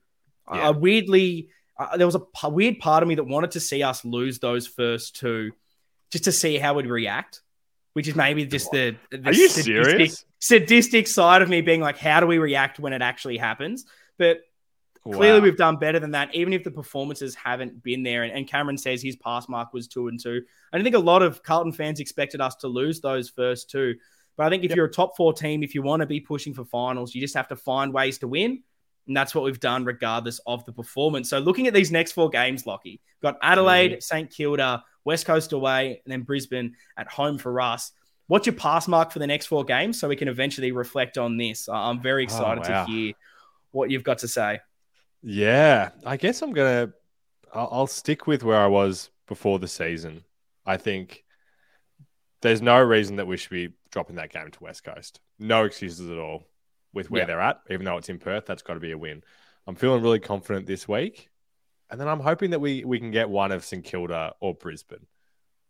Yeah. 0.51 0.70
Uh, 0.70 0.74
weirdly, 0.74 1.49
uh, 1.78 1.98
there 1.98 2.08
was 2.08 2.16
a, 2.16 2.22
a 2.44 2.50
weird 2.50 2.80
part 2.80 3.04
of 3.04 3.10
me 3.10 3.16
that 3.16 3.24
wanted 3.24 3.52
to 3.52 3.60
see 3.60 3.84
us 3.84 4.06
lose 4.06 4.40
those 4.40 4.68
first 4.68 5.16
two 5.16 5.52
just 6.12 6.26
to 6.26 6.32
see 6.32 6.58
how 6.58 6.74
we'd 6.74 6.88
react 6.88 7.42
which 7.96 8.10
is 8.10 8.16
maybe 8.16 8.46
just 8.46 8.70
the, 8.72 8.98
the 9.10 9.22
Are 9.26 9.32
you 9.32 9.48
sadistic, 9.48 9.86
serious? 9.86 10.26
sadistic 10.40 11.08
side 11.08 11.42
of 11.42 11.48
me 11.48 11.62
being 11.62 11.80
like, 11.80 11.98
how 11.98 12.20
do 12.20 12.28
we 12.28 12.40
react 12.40 12.78
when 12.78 12.92
it 12.92 13.02
actually 13.02 13.38
happens? 13.38 13.86
But 14.18 14.42
wow. 15.06 15.16
clearly 15.16 15.40
we've 15.40 15.56
done 15.56 15.78
better 15.78 15.98
than 15.98 16.12
that, 16.12 16.36
even 16.36 16.52
if 16.52 16.66
the 16.66 16.72
performances 16.72 17.36
haven't 17.36 17.82
been 17.84 18.04
there. 18.04 18.24
And, 18.24 18.34
and, 18.34 18.46
Cameron 18.46 18.78
says 18.78 19.02
his 19.02 19.16
pass 19.16 19.48
mark 19.48 19.72
was 19.72 19.88
two 19.88 20.10
and 20.10 20.22
two. 20.22 20.42
And 20.74 20.82
I 20.82 20.84
think 20.84 20.94
a 20.94 21.00
lot 21.00 21.22
of 21.22 21.42
Carlton 21.42 21.72
fans 21.72 22.02
expected 22.02 22.42
us 22.42 22.56
to 22.56 22.68
lose 22.68 23.00
those 23.00 23.30
first 23.30 23.70
two. 23.70 23.96
But 24.36 24.48
I 24.48 24.50
think 24.50 24.66
if 24.66 24.72
yep. 24.72 24.76
you're 24.76 24.88
a 24.88 24.92
top 24.92 25.16
four 25.16 25.32
team, 25.32 25.64
if 25.64 25.74
you 25.74 25.82
want 25.82 26.02
to 26.02 26.06
be 26.06 26.20
pushing 26.20 26.54
for 26.54 26.66
finals, 26.66 27.16
you 27.16 27.22
just 27.22 27.36
have 27.36 27.48
to 27.48 27.56
find 27.56 27.94
ways 27.94 28.18
to 28.18 28.28
win. 28.28 28.62
And 29.08 29.16
that's 29.16 29.36
what 29.36 29.43
we've 29.43 29.60
done 29.60 29.86
regardless 29.86 30.39
of 30.47 30.66
the 30.66 30.72
performance. 30.72 31.30
So 31.30 31.39
looking 31.39 31.68
at 31.68 31.74
these 31.74 31.91
next 31.91 32.14
four 32.14 32.30
games, 32.30 32.66
Lockie, 32.66 33.01
got 33.22 33.38
Adelaide, 33.41 33.91
mm-hmm. 33.91 33.99
St 33.99 34.32
Kilda, 34.32 34.84
West 35.03 35.26
Coast 35.26 35.53
away, 35.53 36.01
and 36.03 36.12
then 36.12 36.24
Brisbane 36.24 36.76
at 36.97 37.08
home 37.08 37.38
for 37.38 37.62
us. 37.62 37.91
What's 38.28 38.47
your 38.47 38.56
pass 38.56 38.88
mark 38.88 39.12
for 39.12 39.20
the 39.20 39.28
next 39.28 39.45
four 39.45 39.64
games 39.64 39.99
so 39.99 40.08
we 40.08 40.16
can 40.16 40.28
eventually 40.28 40.72
reflect 40.72 41.18
on 41.18 41.38
this? 41.38 41.70
I'm 41.70 42.01
very 42.01 42.24
oh, 42.24 42.26
excited 42.26 42.64
oh, 42.66 42.72
wow. 42.72 42.86
to 42.86 42.91
hear 42.91 43.14
what 43.72 43.91
you've 43.91 44.03
got 44.03 44.20
to 44.20 44.28
say. 44.28 44.60
Yeah, 45.22 45.89
I 46.06 46.18
guess 46.18 46.41
I'm 46.41 46.53
gonna. 46.53 46.91
I'll, 47.53 47.70
I'll 47.72 47.88
stick 47.88 48.26
with 48.26 48.43
where 48.43 48.60
I 48.60 48.68
was 48.68 49.12
before 49.28 49.60
the 49.60 49.68
season. 49.68 50.24
I 50.66 50.78
think 50.78 51.24
there's 52.41 52.62
no 52.62 52.80
reason 52.82 53.18
that 53.18 53.28
we 53.28 53.38
should 53.38 53.51
be 53.51 53.70
dropping 53.92 54.16
that 54.16 54.32
game 54.32 54.50
to 54.51 54.63
West 54.63 54.84
Coast. 54.84 55.20
No 55.39 55.66
excuses 55.66 56.09
at 56.09 56.17
all 56.17 56.43
with 56.96 57.12
where 57.12 57.22
yeah. 57.22 57.26
they're 57.28 57.42
at, 57.42 57.59
even 57.70 57.86
though 57.86 57.97
it's 57.97 58.09
in 58.09 58.17
Perth. 58.17 58.47
That's 58.47 58.63
got 58.63 58.74
to 58.74 58.80
be 58.80 58.93
a 58.93 58.97
win. 58.97 59.22
I'm 59.67 59.76
feeling 59.76 60.01
really 60.01 60.20
confident 60.20 60.66
this 60.66 60.88
week. 60.88 61.30
And 61.92 62.01
then 62.01 62.08
I'm 62.08 62.20
hoping 62.20 62.51
that 62.51 62.59
we, 62.59 62.84
we 62.84 62.97
can 62.97 63.12
get 63.12 63.30
one 63.30 63.51
of 63.51 63.63
St 63.63 63.84
Kilda 63.84 64.34
or 64.39 64.55
Brisbane. 64.55 65.05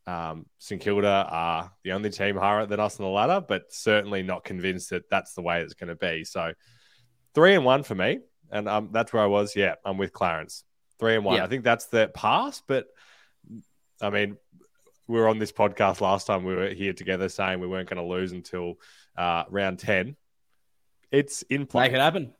Um, 0.08 0.46
St 0.60 0.80
Kilda 0.80 1.28
are 1.30 1.74
the 1.84 1.92
only 1.92 2.12
team 2.12 2.38
higher 2.38 2.66
than 2.66 2.80
us 2.80 3.00
on 3.00 3.06
the 3.06 3.12
ladder, 3.12 3.44
but 3.46 3.74
certainly 3.74 4.24
not 4.24 4.44
convinced 4.44 4.92
that 4.92 5.10
that's 5.10 5.34
the 5.34 5.42
way 5.42 5.62
it's 5.62 5.74
going 5.74 5.90
to 5.90 5.96
be. 5.96 6.24
So 6.24 6.54
three 7.34 7.56
and 7.56 7.66
one 7.66 7.84
for 7.84 7.96
me, 7.96 8.20
and 8.52 8.70
um, 8.70 8.90
that's 8.92 9.12
where 9.12 9.24
I 9.24 9.28
was. 9.28 9.56
Yeah, 9.56 9.76
I'm 9.84 9.98
with 9.98 10.14
Clarence. 10.14 10.64
Three 11.00 11.16
and 11.16 11.26
one. 11.26 11.38
Yeah. 11.38 11.44
I 11.44 11.48
think 11.48 11.64
that's 11.64 11.88
the 11.88 12.08
pass, 12.08 12.62
but 12.66 12.86
I 14.02 14.10
mean, 14.10 14.38
we 15.08 15.20
were 15.20 15.28
on 15.28 15.40
this 15.40 15.52
podcast 15.52 16.02
last 16.02 16.28
time. 16.28 16.44
We 16.44 16.56
were 16.56 16.70
here 16.70 16.94
together 16.94 17.28
saying 17.28 17.60
we 17.60 17.68
weren't 17.68 17.90
going 17.90 18.02
to 18.02 18.08
lose 18.08 18.32
until 18.32 18.76
uh, 19.18 19.44
round 19.50 19.80
ten. 19.80 20.16
It's 21.12 21.42
in 21.44 21.66
play. 21.66 21.86
Make 21.86 21.94
it 21.94 22.00
happen. 22.00 22.34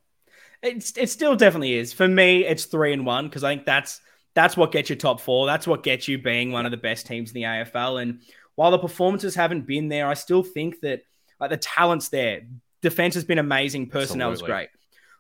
It's 0.62 0.98
it 0.98 1.10
still 1.10 1.36
definitely 1.36 1.74
is 1.74 1.94
for 1.94 2.08
me. 2.08 2.46
It's 2.46 2.66
three 2.66 2.94
and 2.94 3.06
one 3.06 3.28
because 3.28 3.44
I 3.44 3.54
think 3.56 3.66
that's 3.66 4.02
that's 4.34 4.58
what 4.58 4.72
gets 4.72 4.90
you 4.90 4.96
top 4.96 5.22
four. 5.22 5.46
That's 5.46 5.68
what 5.68 5.84
gets 5.84 6.08
you 6.08 6.18
being 6.18 6.52
one 6.52 6.66
of 6.66 6.72
the 6.72 6.78
best 6.78 7.08
teams 7.08 7.32
in 7.32 7.36
the 7.36 7.44
AFL. 7.44 8.02
And 8.02 8.22
while 8.56 8.72
the 8.72 8.80
performances 8.80 9.36
haven't 9.36 9.66
been 9.66 9.88
there, 9.88 10.08
I 10.08 10.14
still 10.14 10.44
think 10.44 10.82
that 10.82 11.04
like 11.40 11.50
the 11.50 11.58
talent's 11.58 12.10
there. 12.10 12.42
Defense 12.82 13.16
has 13.16 13.24
been 13.24 13.40
amazing. 13.40 13.90
Personnel 13.90 14.32
is 14.32 14.42
great. 14.42 14.70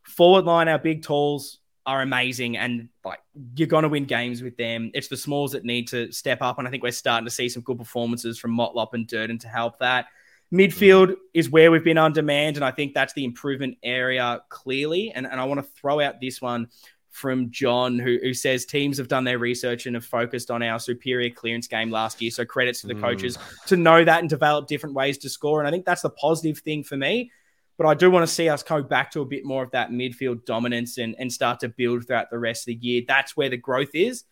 Forward 0.03 0.45
line, 0.45 0.67
our 0.67 0.77
big 0.77 1.01
talls 1.01 1.59
are 1.85 2.01
amazing, 2.01 2.57
and 2.57 2.89
like 3.03 3.19
you're 3.55 3.67
going 3.67 3.83
to 3.83 3.89
win 3.89 4.05
games 4.05 4.41
with 4.41 4.57
them. 4.57 4.91
It's 4.93 5.07
the 5.07 5.17
smalls 5.17 5.51
that 5.53 5.65
need 5.65 5.87
to 5.89 6.11
step 6.11 6.39
up, 6.41 6.59
and 6.59 6.67
I 6.67 6.71
think 6.71 6.83
we're 6.83 6.91
starting 6.91 7.25
to 7.25 7.31
see 7.31 7.49
some 7.49 7.63
good 7.63 7.77
performances 7.77 8.37
from 8.37 8.55
Motlop 8.55 8.93
and 8.93 9.07
Durdin 9.07 9.39
to 9.41 9.47
help 9.47 9.79
that. 9.79 10.07
Midfield 10.55 11.15
is 11.33 11.49
where 11.49 11.69
we've 11.69 11.83
been 11.83 11.97
on 11.97 12.13
demand, 12.13 12.55
and 12.55 12.63
I 12.63 12.71
think 12.71 12.93
that's 12.93 13.13
the 13.13 13.25
improvement 13.25 13.77
area 13.83 14.41
clearly. 14.49 15.11
And, 15.11 15.25
and 15.25 15.39
I 15.39 15.43
want 15.43 15.59
to 15.59 15.69
throw 15.79 15.99
out 15.99 16.21
this 16.21 16.41
one 16.41 16.69
from 17.09 17.49
John, 17.49 17.97
who, 17.97 18.17
who 18.21 18.33
says 18.33 18.65
teams 18.65 18.97
have 18.97 19.07
done 19.07 19.23
their 19.23 19.39
research 19.39 19.85
and 19.85 19.95
have 19.95 20.05
focused 20.05 20.51
on 20.51 20.61
our 20.61 20.79
superior 20.79 21.29
clearance 21.29 21.67
game 21.67 21.89
last 21.89 22.21
year. 22.21 22.29
So 22.29 22.45
credits 22.45 22.81
to 22.81 22.87
the 22.87 22.95
coaches 22.95 23.37
mm. 23.37 23.65
to 23.67 23.77
know 23.77 24.03
that 24.03 24.19
and 24.19 24.29
develop 24.29 24.67
different 24.67 24.95
ways 24.95 25.17
to 25.19 25.29
score. 25.29 25.59
And 25.59 25.67
I 25.67 25.71
think 25.71 25.85
that's 25.85 26.01
the 26.01 26.09
positive 26.09 26.59
thing 26.59 26.83
for 26.83 26.97
me. 26.97 27.31
But 27.77 27.87
I 27.87 27.93
do 27.93 28.11
want 28.11 28.27
to 28.27 28.33
see 28.33 28.49
us 28.49 28.63
go 28.63 28.81
back 28.81 29.11
to 29.11 29.21
a 29.21 29.25
bit 29.25 29.45
more 29.45 29.63
of 29.63 29.71
that 29.71 29.91
midfield 29.91 30.45
dominance 30.45 30.97
and, 30.97 31.15
and 31.17 31.31
start 31.31 31.61
to 31.61 31.69
build 31.69 32.05
throughout 32.05 32.29
the 32.31 32.39
rest 32.39 32.63
of 32.63 32.65
the 32.67 32.75
year. 32.75 33.03
That's 33.07 33.35
where 33.37 33.49
the 33.49 33.57
growth 33.57 33.91
is. 33.93 34.25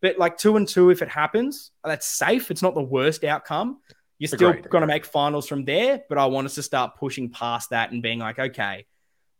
But 0.00 0.18
like 0.18 0.36
two 0.36 0.56
and 0.56 0.66
two, 0.66 0.90
if 0.90 1.02
it 1.02 1.08
happens, 1.08 1.72
that's 1.84 2.06
safe. 2.06 2.50
It's 2.50 2.62
not 2.62 2.74
the 2.74 2.82
worst 2.82 3.24
outcome. 3.24 3.78
You're 4.22 4.28
still 4.28 4.52
going 4.52 4.82
to 4.82 4.86
make 4.86 5.04
finals 5.04 5.48
from 5.48 5.64
there. 5.64 6.04
But 6.08 6.16
I 6.16 6.26
want 6.26 6.46
us 6.46 6.54
to 6.54 6.62
start 6.62 6.94
pushing 6.96 7.28
past 7.28 7.70
that 7.70 7.90
and 7.90 8.00
being 8.00 8.20
like, 8.20 8.38
okay, 8.38 8.86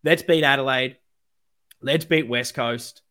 let's 0.03 0.25
beat 0.25 0.43
Adelaide. 0.43 0.97
Let's 1.81 2.05
beat 2.05 2.27
West 2.27 2.55
Coast. 2.55 3.03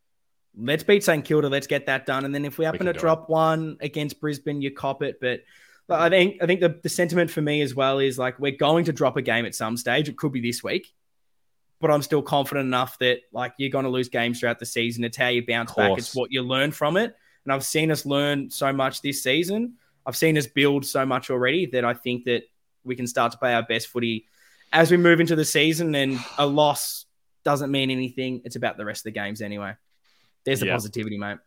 Let's 0.53 0.83
beat 0.83 1.01
St 1.01 1.23
Kilda. 1.23 1.47
Let's 1.47 1.67
get 1.67 1.85
that 1.85 2.05
done. 2.05 2.25
And 2.25 2.35
then 2.35 2.43
if 2.43 2.57
we 2.57 2.65
happen 2.65 2.87
we 2.87 2.91
to 2.91 2.99
drop 2.99 3.23
it. 3.23 3.29
one 3.29 3.77
against 3.79 4.19
Brisbane, 4.19 4.61
you 4.61 4.71
cop 4.71 5.01
it. 5.01 5.21
But 5.21 5.43
I 5.89 6.09
think 6.09 6.43
I 6.43 6.45
think 6.45 6.59
the, 6.59 6.77
the 6.83 6.89
sentiment 6.89 7.31
for 7.31 7.41
me 7.41 7.61
as 7.61 7.73
well 7.73 7.99
is 7.99 8.19
like 8.19 8.37
we're 8.37 8.57
going 8.57 8.83
to 8.85 8.91
drop 8.91 9.15
a 9.15 9.21
game 9.21 9.45
at 9.45 9.55
some 9.55 9.77
stage. 9.77 10.09
It 10.09 10.17
could 10.17 10.33
be 10.33 10.41
this 10.41 10.61
week, 10.61 10.91
but 11.79 11.89
I'm 11.89 12.01
still 12.01 12.21
confident 12.21 12.67
enough 12.67 12.99
that 12.99 13.19
like 13.31 13.53
you're 13.57 13.69
going 13.69 13.85
to 13.85 13.91
lose 13.91 14.09
games 14.09 14.41
throughout 14.41 14.59
the 14.59 14.65
season. 14.65 15.05
It's 15.05 15.15
how 15.15 15.29
you 15.29 15.45
bounce 15.45 15.73
back. 15.73 15.97
It's 15.97 16.13
what 16.13 16.33
you 16.33 16.41
learn 16.41 16.73
from 16.73 16.97
it. 16.97 17.15
And 17.45 17.53
I've 17.53 17.63
seen 17.63 17.91
us 17.91 18.05
learn 18.05 18.49
so 18.49 18.73
much 18.73 19.01
this 19.01 19.23
season. 19.23 19.75
I've 20.05 20.15
seen 20.15 20.37
us 20.37 20.47
build 20.47 20.85
so 20.85 21.05
much 21.05 21.29
already 21.29 21.67
that 21.67 21.85
I 21.85 21.93
think 21.93 22.25
that 22.25 22.43
we 22.83 22.95
can 22.95 23.07
start 23.07 23.31
to 23.33 23.37
play 23.37 23.53
our 23.53 23.63
best 23.63 23.87
footy 23.87 24.27
as 24.73 24.89
we 24.91 24.97
move 24.97 25.19
into 25.19 25.35
the 25.35 25.45
season. 25.45 25.93
And 25.95 26.19
a 26.37 26.45
loss 26.45 27.05
doesn't 27.43 27.71
mean 27.71 27.91
anything. 27.91 28.41
It's 28.45 28.55
about 28.55 28.77
the 28.77 28.85
rest 28.85 29.01
of 29.01 29.13
the 29.13 29.19
games 29.19 29.41
anyway. 29.41 29.73
There's 30.43 30.59
the 30.59 30.69
positivity, 30.69 31.17
mate. 31.17 31.37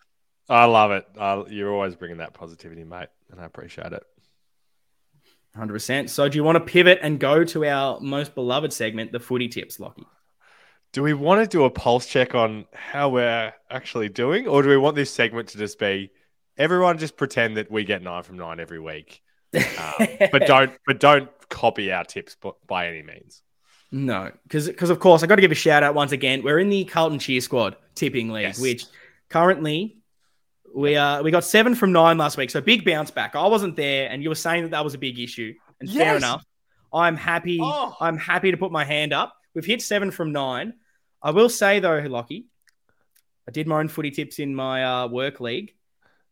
I 0.48 0.66
love 0.66 0.90
it. 0.90 1.06
I, 1.18 1.42
you're 1.48 1.72
always 1.72 1.96
bringing 1.96 2.18
that 2.18 2.34
positivity, 2.34 2.84
mate, 2.84 3.08
and 3.30 3.40
I 3.40 3.44
appreciate 3.44 3.92
it. 3.92 4.02
100%. 5.56 6.10
So, 6.10 6.28
do 6.28 6.36
you 6.36 6.44
want 6.44 6.56
to 6.56 6.64
pivot 6.64 6.98
and 7.02 7.18
go 7.18 7.44
to 7.44 7.64
our 7.64 8.00
most 8.00 8.34
beloved 8.34 8.72
segment, 8.72 9.12
the 9.12 9.20
footy 9.20 9.48
tips, 9.48 9.80
Lockie? 9.80 10.06
Do 10.92 11.02
we 11.02 11.14
want 11.14 11.42
to 11.42 11.48
do 11.48 11.64
a 11.64 11.70
pulse 11.70 12.06
check 12.06 12.34
on 12.34 12.66
how 12.72 13.08
we're 13.08 13.52
actually 13.70 14.08
doing, 14.08 14.46
or 14.46 14.62
do 14.62 14.68
we 14.68 14.76
want 14.76 14.96
this 14.96 15.12
segment 15.12 15.48
to 15.48 15.58
just 15.58 15.78
be 15.78 16.10
everyone 16.56 16.98
just 16.98 17.16
pretend 17.16 17.56
that 17.56 17.70
we 17.70 17.84
get 17.84 18.02
nine 18.02 18.22
from 18.22 18.36
nine 18.36 18.60
every 18.60 18.80
week, 18.80 19.22
um, 19.54 19.62
but 20.32 20.46
don't 20.46 20.72
but 20.86 21.00
don't 21.00 21.28
copy 21.48 21.92
our 21.92 22.04
tips 22.04 22.36
by 22.66 22.88
any 22.88 23.02
means? 23.02 23.42
No, 23.90 24.32
because 24.42 24.66
because 24.66 24.90
of 24.90 24.98
course 24.98 25.22
I 25.22 25.26
got 25.26 25.36
to 25.36 25.40
give 25.40 25.52
a 25.52 25.56
shout 25.56 25.82
out 25.82 25.94
once 25.94 26.12
again. 26.12 26.42
We're 26.42 26.58
in 26.58 26.68
the 26.68 26.84
Carlton 26.84 27.18
Cheer 27.18 27.40
Squad 27.40 27.76
tipping 27.94 28.30
league, 28.30 28.42
yes. 28.42 28.60
which 28.60 28.86
currently 29.28 29.98
we 30.74 30.96
uh 30.96 31.22
we 31.22 31.30
got 31.30 31.44
seven 31.44 31.74
from 31.74 31.92
nine 31.92 32.18
last 32.18 32.36
week, 32.36 32.50
so 32.50 32.60
big 32.60 32.84
bounce 32.84 33.10
back. 33.10 33.36
I 33.36 33.46
wasn't 33.46 33.76
there, 33.76 34.10
and 34.10 34.22
you 34.22 34.28
were 34.28 34.34
saying 34.34 34.64
that 34.64 34.70
that 34.72 34.84
was 34.84 34.94
a 34.94 34.98
big 34.98 35.18
issue, 35.18 35.54
and 35.80 35.88
yes. 35.88 36.02
fair 36.02 36.16
enough. 36.16 36.44
I'm 36.92 37.16
happy. 37.16 37.58
Oh. 37.60 37.96
I'm 38.00 38.16
happy 38.16 38.52
to 38.52 38.56
put 38.56 38.70
my 38.70 38.84
hand 38.84 39.12
up. 39.12 39.36
We've 39.54 39.64
hit 39.64 39.82
seven 39.82 40.10
from 40.10 40.32
nine. 40.32 40.74
I 41.22 41.30
will 41.30 41.48
say 41.48 41.80
though, 41.80 41.98
Lockie, 41.98 42.46
I 43.48 43.50
did 43.50 43.66
my 43.66 43.78
own 43.78 43.88
footy 43.88 44.10
tips 44.10 44.38
in 44.38 44.54
my 44.54 44.84
uh, 44.84 45.08
work 45.08 45.40
league. 45.40 45.74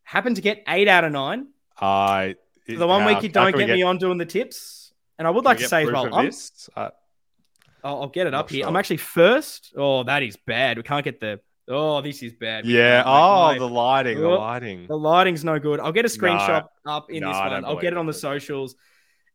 Happened 0.05 0.37
to 0.37 0.43
get 0.43 0.62
eight 0.69 0.89
out 0.89 1.05
of 1.05 1.12
nine. 1.12 1.49
I 1.81 2.37
uh, 2.69 2.79
the 2.79 2.87
one 2.87 3.05
week 3.05 3.23
you 3.23 3.29
don't 3.29 3.57
get, 3.57 3.66
get, 3.66 3.74
me 3.74 3.83
on 3.83 3.99
doing 3.99 4.19
the 4.19 4.27
tips, 4.27 4.93
and 5.19 5.27
I 5.27 5.31
would 5.31 5.45
like 5.45 5.59
to 5.59 5.69
say 5.69 5.83
as 5.83 5.91
well. 5.91 6.15
I'm, 6.15 6.31
uh, 6.77 6.91
I'll, 7.85 8.03
I'll, 8.03 8.09
get 8.09 8.27
it 8.27 8.35
up 8.35 8.51
here. 8.51 8.61
Sure. 8.61 8.69
I'm 8.69 8.77
actually 8.77 8.99
first. 8.99 9.73
Oh, 9.77 10.05
that 10.05 10.23
is 10.23 10.37
bad. 10.37 10.77
We 10.77 10.83
can't 10.83 11.05
get 11.05 11.20
the. 11.20 11.41
Oh, 11.69 12.01
this 12.01 12.23
is 12.23 12.33
bad. 12.33 12.66
yeah. 12.66 13.03
Oh, 13.07 13.57
the 13.59 13.69
lighting. 13.69 14.19
The 14.19 14.29
lighting. 14.29 14.87
The 14.87 14.99
lighting's 14.99 15.45
no 15.45 15.59
good. 15.59 15.81
I'll 15.81 15.93
get 15.93 16.05
a 16.05 16.09
screenshot 16.09 16.66
no. 16.85 16.93
up 16.93 17.11
in 17.11 17.20
no, 17.20 17.29
this 17.29 17.39
one. 17.39 17.65
I'll 17.65 17.79
get 17.79 17.93
it 17.93 17.97
on 17.97 18.07
the 18.07 18.12
socials. 18.12 18.74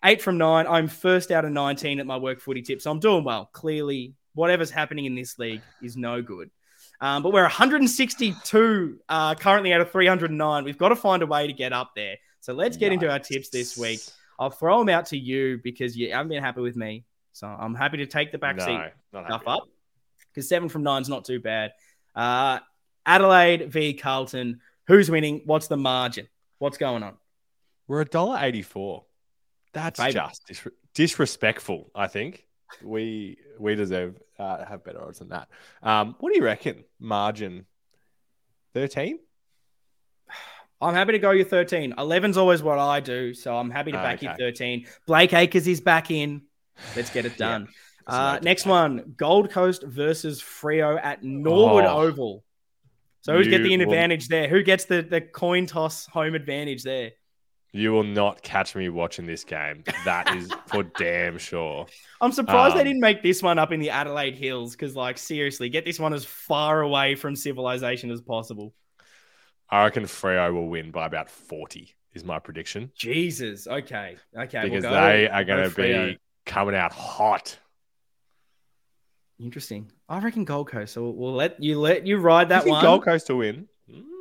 Eight 0.04 0.22
from 0.22 0.38
nine. 0.38 0.68
I'm 0.68 0.88
first 0.88 1.32
out 1.32 1.46
of 1.46 1.52
19 1.52 2.00
at 2.00 2.06
my 2.06 2.18
work 2.18 2.40
footy 2.40 2.62
tip. 2.62 2.82
So 2.82 2.92
I'm 2.92 3.00
doing 3.00 3.24
well. 3.24 3.50
Clearly, 3.52 4.14
whatever's 4.36 4.70
happening 4.70 5.06
in 5.06 5.16
this 5.16 5.40
league 5.40 5.62
is 5.82 5.98
no 5.98 6.22
good. 6.22 6.52
Um, 7.00 7.22
but 7.22 7.32
we're 7.32 7.44
162 7.44 9.00
uh, 9.08 9.36
currently 9.36 9.74
out 9.74 9.82
of 9.82 9.92
309. 9.92 10.64
We've 10.64 10.78
got 10.78 10.90
to 10.90 10.96
find 10.96 11.22
a 11.22 11.28
way 11.28 11.46
to 11.46 11.54
get 11.54 11.74
up 11.74 11.92
there. 11.96 12.18
So 12.42 12.54
let's 12.54 12.78
get 12.78 12.88
nice. 12.88 12.96
into 12.96 13.12
our 13.12 13.20
tips 13.20 13.50
this 13.50 13.78
week. 13.78 14.00
I'll 14.40 14.50
throw 14.50 14.80
them 14.80 14.90
out 14.90 15.08
to 15.08 15.18
you 15.18 15.60
because 15.64 15.98
you 15.98 16.12
haven't 16.12 16.30
been 16.30 16.44
happy 16.44 16.62
with 16.62 16.76
me. 16.76 17.06
So 17.34 17.48
I'm 17.48 17.76
happy 17.76 17.98
to 17.98 18.06
take 18.06 18.32
the 18.32 18.38
back 18.38 18.60
seat 18.60 18.80
no, 19.14 19.24
stuff 19.26 19.44
up 19.46 19.64
because 20.34 20.50
seven 20.50 20.70
from 20.70 20.84
nine 20.84 21.02
is 21.04 21.10
not 21.10 21.24
too 21.24 21.40
bad. 21.40 21.72
Uh, 22.16 22.60
Adelaide 23.06 23.72
v 23.72 23.94
Carlton. 23.94 24.60
Who's 24.88 25.12
winning? 25.12 25.42
What's 25.46 25.68
the 25.68 25.78
margin? 25.78 26.28
What's 26.58 26.78
going 26.78 27.04
on? 27.04 27.16
We're 27.88 28.02
a 28.02 28.06
dollar 28.06 28.40
eighty-four. 28.42 29.06
That's 29.74 30.00
just 30.00 30.48
dis- 30.48 30.68
disrespectful. 30.96 31.92
I 31.94 32.08
think 32.08 32.47
we 32.84 33.38
we 33.60 33.76
deserve 33.76 34.20
uh, 34.40 34.66
have 34.66 34.84
better 34.84 35.02
odds 35.02 35.20
than 35.20 35.30
that. 35.30 35.48
Um, 35.82 36.16
what 36.20 36.32
do 36.32 36.38
you 36.38 36.46
reckon? 36.46 36.84
Margin 37.00 37.66
thirteen. 38.74 39.20
I'm 40.80 40.94
happy 40.94 41.14
to 41.14 41.20
go 41.20 41.32
you 41.32 41.44
13. 41.44 41.96
11's 41.98 42.38
always 42.38 42.62
what 42.62 42.78
I 42.78 43.00
do, 43.00 43.34
so 43.34 43.58
I'm 43.58 43.72
happy 43.72 43.92
to 43.92 43.98
back 43.98 44.18
okay. 44.18 44.28
you 44.28 44.34
13. 44.38 44.86
Blake 45.08 45.34
Acres 45.34 45.68
is 45.68 45.82
back 45.82 46.12
in. 46.12 46.44
Let's 46.96 47.10
get 47.10 47.26
it 47.26 47.36
done. 47.40 47.68
yeah, 48.08 48.16
uh, 48.16 48.40
next 48.44 48.68
one 48.68 49.16
Gold 49.18 49.50
Coast 49.50 49.84
versus 49.84 50.40
Freo 50.40 51.00
at 51.02 51.24
Norwood 51.24 51.86
oh, 51.86 52.02
Oval. 52.02 52.44
So 53.22 53.34
who's 53.34 53.48
get 53.48 53.64
the 53.64 53.74
advantage 53.74 54.28
there? 54.28 54.48
Who 54.48 54.64
gets 54.64 54.86
the, 54.86 55.02
the 55.02 55.20
coin 55.20 55.66
toss 55.66 56.06
home 56.06 56.36
advantage 56.36 56.84
there? 56.84 57.12
You 57.78 57.92
will 57.92 58.04
not 58.04 58.42
catch 58.42 58.76
me 58.76 58.90
watching 58.90 59.28
this 59.28 59.44
game. 59.44 59.84
That 60.04 60.36
is 60.36 60.52
for 60.66 60.84
damn 60.98 61.38
sure. 61.38 61.86
I'm 62.20 62.32
surprised 62.32 62.72
um, 62.72 62.80
they 62.80 62.84
didn't 62.84 63.02
make 63.02 63.22
this 63.22 63.44
one 63.44 63.60
up 63.60 63.72
in 63.72 63.80
the 63.80 63.92
Adelaide 63.92 64.36
Hills 64.36 64.72
because, 64.72 64.96
like, 64.96 65.20
seriously, 65.20 65.70
get 65.70 65.86
this 65.86 66.00
one 66.00 66.12
as 66.12 66.26
far 66.26 66.82
away 66.82 67.14
from 67.14 67.36
civilization 67.36 68.10
as 68.10 68.20
possible. 68.20 68.74
I 69.70 69.84
reckon 69.84 70.06
Freo 70.06 70.52
will 70.54 70.68
win 70.68 70.90
by 70.90 71.06
about 71.06 71.30
40, 71.30 71.94
is 72.14 72.24
my 72.24 72.40
prediction. 72.40 72.92
Jesus. 72.96 73.68
Okay. 73.68 74.18
Okay. 74.36 74.62
Because 74.64 74.84
we'll 74.84 74.94
they 74.94 75.30
are 75.30 75.44
going 75.44 75.70
to 75.70 75.76
be 75.76 76.18
coming 76.48 76.74
out 76.74 76.94
hot. 76.94 77.60
Interesting. 79.40 79.92
I 80.10 80.18
reckon 80.20 80.46
Gold 80.46 80.72
Coast. 80.72 80.94
So 80.94 81.12
we'll 81.12 81.36
let 81.36 81.62
you 81.62 81.80
let 81.80 82.08
you 82.08 82.18
ride 82.18 82.50
that 82.50 82.66
one. 82.66 82.82
Gold 82.82 83.04
Coast 83.04 83.28
to 83.28 83.36
win. 83.36 83.68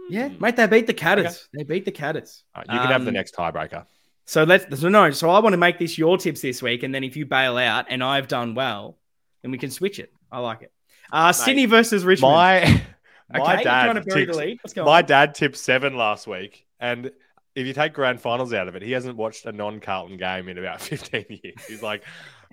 Yeah, 0.09 0.29
mate, 0.41 0.57
they 0.57 0.67
beat 0.67 0.87
the 0.87 0.95
Cadders. 0.95 1.27
Okay. 1.27 1.39
They 1.55 1.65
beat 1.65 1.85
the 1.85 1.93
Cadders. 1.93 2.43
Right, 2.57 2.67
you 2.67 2.79
can 2.79 2.87
um, 2.87 2.93
have 2.93 3.03
the 3.03 3.09
um, 3.09 3.15
next 3.15 3.35
tiebreaker. 3.35 3.87
So 4.27 4.43
let's 4.43 4.81
so 4.81 4.89
no. 4.89 5.11
So 5.13 5.31
I 5.31 5.39
want 5.39 5.53
to 5.53 5.59
make 5.59 5.79
this 5.79 5.97
your 5.97 6.19
tips 6.19 6.41
this 6.41 6.61
week, 6.61 6.83
and 6.83 6.95
then 6.95 7.05
if 7.05 7.17
you 7.17 7.27
bail 7.27 7.57
out 7.57 7.87
and 7.89 8.03
I've 8.03 8.29
done 8.29 8.55
well, 8.55 8.99
then 9.43 9.53
we 9.53 9.59
can 9.59 9.71
switch 9.71 9.99
it. 9.99 10.13
I 10.31 10.41
like 10.41 10.63
it. 10.63 10.73
Uh, 11.13 11.27
mate, 11.27 11.35
Sydney 11.37 11.67
versus 11.67 12.05
Richmond. 12.05 12.33
My 12.33 12.61
my 13.33 13.55
okay, 13.55 13.65
dad 13.65 14.05
tipped, 14.05 14.77
my 14.77 14.99
on. 14.99 15.05
dad 15.07 15.35
tipped 15.35 15.57
seven 15.57 15.97
last 15.97 16.27
week, 16.27 16.67
and 16.81 17.11
if 17.55 17.67
you 17.67 17.73
take 17.73 17.93
grand 17.93 18.21
finals 18.21 18.53
out 18.53 18.69
of 18.69 18.77
it, 18.77 18.83
he 18.83 18.93
hasn't 18.93 19.17
watched 19.17 19.47
a 19.47 19.53
non-Carlton 19.53 20.17
game 20.17 20.49
in 20.49 20.59
about 20.59 20.81
fifteen 20.83 21.27
years. 21.29 21.65
He's 21.67 21.83
like, 21.83 22.03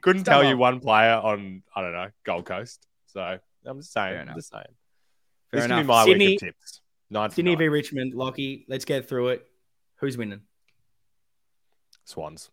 couldn't 0.02 0.26
tell 0.26 0.44
you 0.44 0.58
one 0.58 0.80
player 0.80 1.14
on 1.14 1.64
I 1.76 1.82
don't 1.82 1.94
know 1.94 2.10
Gold 2.24 2.46
Coast. 2.46 2.86
So 3.08 3.38
I'm 3.66 3.80
just 3.80 3.94
saying. 3.94 4.28
I'm 4.30 4.36
just 4.36 4.52
saying. 4.52 4.66
Fair 5.52 5.62
this 5.62 5.66
enough. 5.66 5.82
be 5.82 5.88
my 5.88 6.06
Sydney, 6.06 6.28
week 6.28 6.42
of 6.42 6.48
tips. 6.48 6.82
Nine 7.14 7.30
Sydney 7.30 7.56
v 7.56 7.70
Richmond, 7.70 8.16
Lockie. 8.16 8.66
Let's 8.68 8.86
get 8.86 9.08
through 9.08 9.30
it. 9.30 9.46
Who's 9.98 10.18
winning? 10.18 10.42
Swans. 12.06 12.50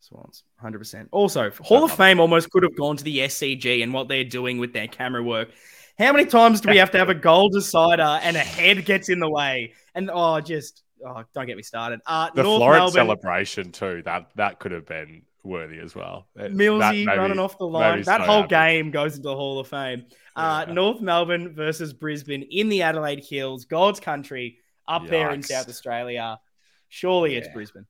Swans, 0.00 0.44
100%. 0.62 1.08
Also, 1.12 1.50
Hall 1.62 1.84
of 1.84 1.92
Fame 1.92 2.20
almost 2.20 2.50
could 2.50 2.62
have 2.62 2.76
gone 2.76 2.96
to 2.98 3.04
the 3.04 3.18
SCG 3.20 3.82
and 3.82 3.92
what 3.92 4.08
they're 4.08 4.24
doing 4.24 4.58
with 4.58 4.72
their 4.74 4.86
camera 4.86 5.22
work. 5.22 5.50
How 5.98 6.12
many 6.12 6.26
times 6.26 6.60
do 6.60 6.70
we 6.70 6.76
have 6.76 6.90
to 6.92 6.98
have 6.98 7.08
a 7.08 7.14
goal 7.30 7.48
decider 7.48 8.02
and 8.02 8.36
a 8.36 8.40
head 8.40 8.84
gets 8.84 9.08
in 9.08 9.18
the 9.18 9.28
way? 9.28 9.72
And 9.94 10.10
oh, 10.12 10.40
just 10.40 10.82
oh, 11.06 11.24
don't 11.34 11.46
get 11.46 11.56
me 11.56 11.62
started. 11.62 12.00
Uh, 12.06 12.30
the 12.34 12.42
North 12.42 12.58
Florence 12.58 12.94
Melbourne, 12.94 13.18
celebration 13.20 13.72
too. 13.72 14.02
That 14.04 14.30
that 14.36 14.58
could 14.58 14.72
have 14.72 14.86
been 14.86 15.22
worthy 15.42 15.78
as 15.78 15.94
well. 15.94 16.26
Millsy 16.36 17.06
running 17.06 17.38
off 17.38 17.58
the 17.58 17.66
line. 17.66 18.02
That 18.02 18.20
so 18.20 18.26
whole 18.26 18.42
happy. 18.42 18.48
game 18.48 18.90
goes 18.90 19.16
into 19.16 19.28
the 19.28 19.36
Hall 19.36 19.58
of 19.58 19.68
Fame. 19.68 20.06
Uh, 20.36 20.64
yeah. 20.66 20.74
North 20.74 21.00
Melbourne 21.00 21.54
versus 21.54 21.92
Brisbane 21.92 22.42
in 22.42 22.68
the 22.68 22.82
Adelaide 22.82 23.24
Hills, 23.24 23.64
God's 23.64 24.00
country, 24.00 24.58
up 24.86 25.02
Yikes. 25.02 25.10
there 25.10 25.30
in 25.32 25.42
South 25.42 25.68
Australia. 25.68 26.40
Surely 26.88 27.32
yeah. 27.32 27.38
it's 27.38 27.48
Brisbane. 27.48 27.86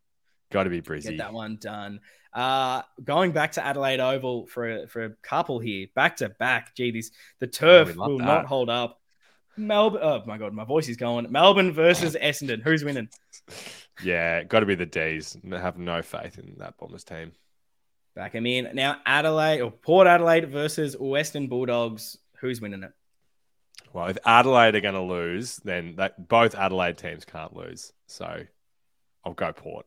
Got 0.50 0.64
to 0.64 0.70
be 0.70 0.80
Brisbane. 0.80 1.16
Get 1.16 1.24
that 1.24 1.32
one 1.32 1.56
done. 1.60 2.00
Uh, 2.32 2.82
going 3.02 3.32
back 3.32 3.52
to 3.52 3.64
Adelaide 3.64 4.00
Oval 4.00 4.46
for 4.46 4.82
a, 4.82 4.86
for 4.86 5.04
a 5.04 5.10
couple 5.22 5.58
here, 5.58 5.88
back 5.94 6.16
to 6.16 6.28
back. 6.28 6.74
Gee, 6.76 6.90
this 6.90 7.10
the 7.40 7.46
turf 7.46 7.96
will 7.96 8.18
that. 8.18 8.24
not 8.24 8.46
hold 8.46 8.70
up. 8.70 8.99
Melbourne. 9.56 10.00
Oh 10.02 10.22
my 10.26 10.38
god, 10.38 10.52
my 10.52 10.64
voice 10.64 10.88
is 10.88 10.96
going. 10.96 11.30
Melbourne 11.30 11.72
versus 11.72 12.16
Essendon. 12.20 12.62
Who's 12.62 12.84
winning? 12.84 13.08
Yeah, 14.02 14.44
got 14.44 14.60
to 14.60 14.66
be 14.66 14.74
the 14.74 14.86
D's. 14.86 15.36
I 15.52 15.58
have 15.58 15.78
no 15.78 16.02
faith 16.02 16.38
in 16.38 16.56
that 16.58 16.78
Bombers 16.78 17.04
team. 17.04 17.32
Back 18.14 18.34
him 18.34 18.46
in 18.46 18.70
now. 18.74 18.96
Adelaide 19.06 19.60
or 19.60 19.70
Port 19.70 20.06
Adelaide 20.06 20.50
versus 20.50 20.96
Western 20.98 21.46
Bulldogs. 21.48 22.18
Who's 22.40 22.60
winning 22.60 22.82
it? 22.82 22.92
Well, 23.92 24.06
if 24.06 24.18
Adelaide 24.24 24.74
are 24.74 24.80
going 24.80 24.94
to 24.94 25.02
lose, 25.02 25.56
then 25.56 25.96
that, 25.96 26.28
both 26.28 26.54
Adelaide 26.54 26.96
teams 26.96 27.24
can't 27.24 27.54
lose. 27.54 27.92
So 28.06 28.44
I'll 29.24 29.34
go 29.34 29.52
Port. 29.52 29.86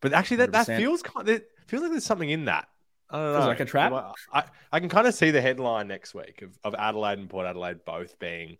But 0.00 0.12
actually, 0.12 0.38
that, 0.38 0.52
that 0.52 0.66
feels 0.66 1.02
kind. 1.02 1.28
Of, 1.28 1.42
feels 1.66 1.82
like 1.82 1.92
there's 1.92 2.04
something 2.04 2.28
in 2.28 2.46
that. 2.46 2.68
I 3.14 3.16
don't 3.18 3.32
know. 3.32 3.38
Feels 3.38 3.46
like 3.46 3.60
a 3.60 3.64
trap. 3.64 3.92
I, 4.32 4.44
I 4.72 4.80
can 4.80 4.88
kind 4.88 5.06
of 5.06 5.14
see 5.14 5.30
the 5.30 5.40
headline 5.40 5.86
next 5.86 6.14
week 6.14 6.42
of, 6.42 6.58
of 6.64 6.74
Adelaide 6.74 7.20
and 7.20 7.30
Port 7.30 7.46
Adelaide 7.46 7.84
both 7.84 8.18
being, 8.18 8.56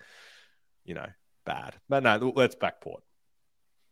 you 0.85 0.95
know, 0.95 1.09
bad. 1.45 1.75
But 1.89 2.05
no, 2.05 2.33
let's 2.37 2.55
back 2.55 2.81
Port. 2.81 3.03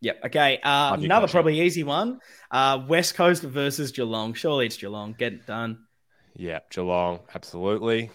Yep. 0.02 0.20
Okay. 0.26 0.60
Uh, 0.62 0.94
another 1.01 1.26
probably 1.26 1.60
easy 1.60 1.82
one. 1.82 2.20
Uh, 2.48 2.80
West 2.89 3.16
Coast 3.16 3.43
versus 3.43 3.90
Geelong. 3.90 4.34
Surely 4.34 4.66
it's 4.66 4.76
Geelong. 4.76 5.16
Get 5.18 5.32
it 5.32 5.47
done. 5.48 5.80
Yeah, 6.36 6.60
Geelong. 6.70 7.20
Absolutely. 7.34 8.12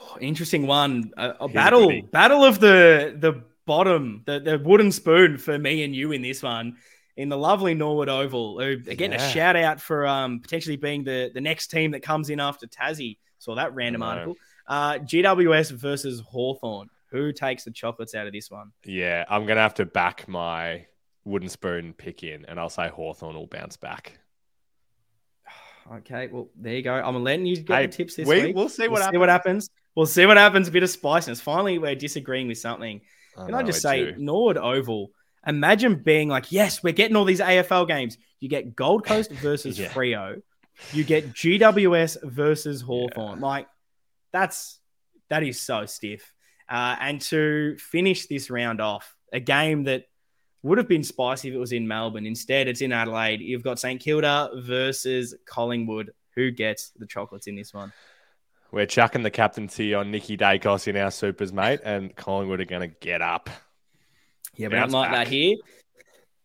Oh, 0.00 0.16
interesting 0.20 0.68
one. 0.68 1.10
A, 1.16 1.34
a 1.40 1.48
battle. 1.48 1.90
A 1.90 2.02
battle 2.02 2.44
of 2.44 2.60
the 2.60 3.16
the 3.18 3.42
bottom. 3.66 4.22
The 4.26 4.38
the 4.38 4.58
wooden 4.60 4.92
spoon 4.92 5.38
for 5.38 5.58
me 5.58 5.82
and 5.82 5.94
you 5.94 6.12
in 6.12 6.22
this 6.22 6.40
one 6.40 6.76
in 7.16 7.28
the 7.28 7.38
lovely 7.38 7.74
Norwood 7.74 8.08
Oval. 8.08 8.58
Again, 8.58 9.12
yeah. 9.12 9.24
a 9.24 9.30
shout 9.30 9.56
out 9.56 9.80
for 9.80 10.06
um, 10.06 10.40
potentially 10.40 10.76
being 10.76 11.04
the, 11.04 11.30
the 11.32 11.40
next 11.40 11.68
team 11.68 11.92
that 11.92 12.02
comes 12.02 12.30
in 12.30 12.40
after 12.40 12.66
Tassie. 12.66 13.18
Saw 13.38 13.54
that 13.54 13.74
random 13.74 14.02
article. 14.02 14.36
Uh, 14.66 14.94
GWS 14.94 15.72
versus 15.72 16.20
Hawthorn. 16.20 16.88
Who 17.10 17.32
takes 17.32 17.62
the 17.64 17.70
chocolates 17.70 18.14
out 18.14 18.26
of 18.26 18.32
this 18.32 18.50
one? 18.50 18.72
Yeah, 18.84 19.24
I'm 19.28 19.46
going 19.46 19.56
to 19.56 19.62
have 19.62 19.74
to 19.74 19.86
back 19.86 20.26
my 20.26 20.86
wooden 21.24 21.48
spoon 21.48 21.92
pick 21.92 22.24
in, 22.24 22.44
and 22.46 22.58
I'll 22.58 22.70
say 22.70 22.88
Hawthorn 22.88 23.36
will 23.36 23.46
bounce 23.46 23.76
back. 23.76 24.18
Okay, 25.92 26.28
well, 26.32 26.48
there 26.56 26.76
you 26.76 26.80
go. 26.80 26.94
I'm 26.94 27.22
letting 27.22 27.44
you 27.44 27.56
get 27.56 27.76
hey, 27.76 27.86
the 27.86 27.92
tips 27.92 28.16
this 28.16 28.26
we, 28.26 28.40
week. 28.40 28.56
We'll 28.56 28.70
see 28.70 28.88
what 28.88 28.92
we'll 28.92 29.02
happens. 29.02 29.12
See 29.12 29.18
what 29.18 29.28
happens. 29.28 29.70
We'll 29.94 30.06
see 30.06 30.24
what 30.24 30.38
happens. 30.38 30.68
A 30.68 30.70
bit 30.70 30.82
of 30.82 30.88
spiciness. 30.88 31.42
Finally, 31.42 31.78
we're 31.78 31.94
disagreeing 31.94 32.48
with 32.48 32.56
something. 32.56 33.02
Can 33.36 33.54
I, 33.54 33.58
I 33.58 33.62
just 33.64 33.82
say. 33.82 34.14
Norwood 34.16 34.56
Oval– 34.56 35.10
Imagine 35.46 35.96
being 35.96 36.28
like, 36.28 36.50
yes, 36.50 36.82
we're 36.82 36.92
getting 36.92 37.16
all 37.16 37.24
these 37.24 37.40
AFL 37.40 37.86
games. 37.86 38.18
You 38.40 38.48
get 38.48 38.74
Gold 38.74 39.04
Coast 39.04 39.30
versus 39.42 39.78
yeah. 39.78 39.88
Freo. 39.88 40.42
You 40.92 41.04
get 41.04 41.32
GWS 41.32 42.18
versus 42.24 42.80
Hawthorn. 42.80 43.38
Yeah. 43.38 43.46
Like, 43.46 43.68
that's 44.32 44.80
that 45.30 45.42
is 45.42 45.60
so 45.60 45.86
stiff. 45.86 46.32
Uh, 46.68 46.96
and 47.00 47.20
to 47.20 47.76
finish 47.78 48.26
this 48.26 48.50
round 48.50 48.80
off, 48.80 49.14
a 49.32 49.40
game 49.40 49.84
that 49.84 50.04
would 50.62 50.78
have 50.78 50.88
been 50.88 51.04
spicy 51.04 51.48
if 51.48 51.54
it 51.54 51.58
was 51.58 51.72
in 51.72 51.86
Melbourne. 51.86 52.26
Instead, 52.26 52.68
it's 52.68 52.80
in 52.80 52.90
Adelaide. 52.90 53.40
You've 53.40 53.62
got 53.62 53.78
St 53.78 54.00
Kilda 54.00 54.50
versus 54.56 55.34
Collingwood. 55.46 56.12
Who 56.36 56.50
gets 56.50 56.90
the 56.96 57.06
chocolates 57.06 57.46
in 57.46 57.54
this 57.54 57.72
one? 57.72 57.92
We're 58.72 58.86
chucking 58.86 59.22
the 59.22 59.30
captaincy 59.30 59.94
on 59.94 60.10
Nicky 60.10 60.36
Daicos 60.36 60.88
in 60.88 60.96
our 60.96 61.12
supers, 61.12 61.52
mate, 61.52 61.80
and 61.84 62.16
Collingwood 62.16 62.60
are 62.60 62.64
going 62.64 62.90
to 62.90 62.96
get 63.00 63.22
up. 63.22 63.48
Yeah, 64.56 64.68
we 64.68 64.74
don't 64.74 64.90
like 64.90 65.10
back. 65.10 65.26
that 65.26 65.32
here. 65.32 65.56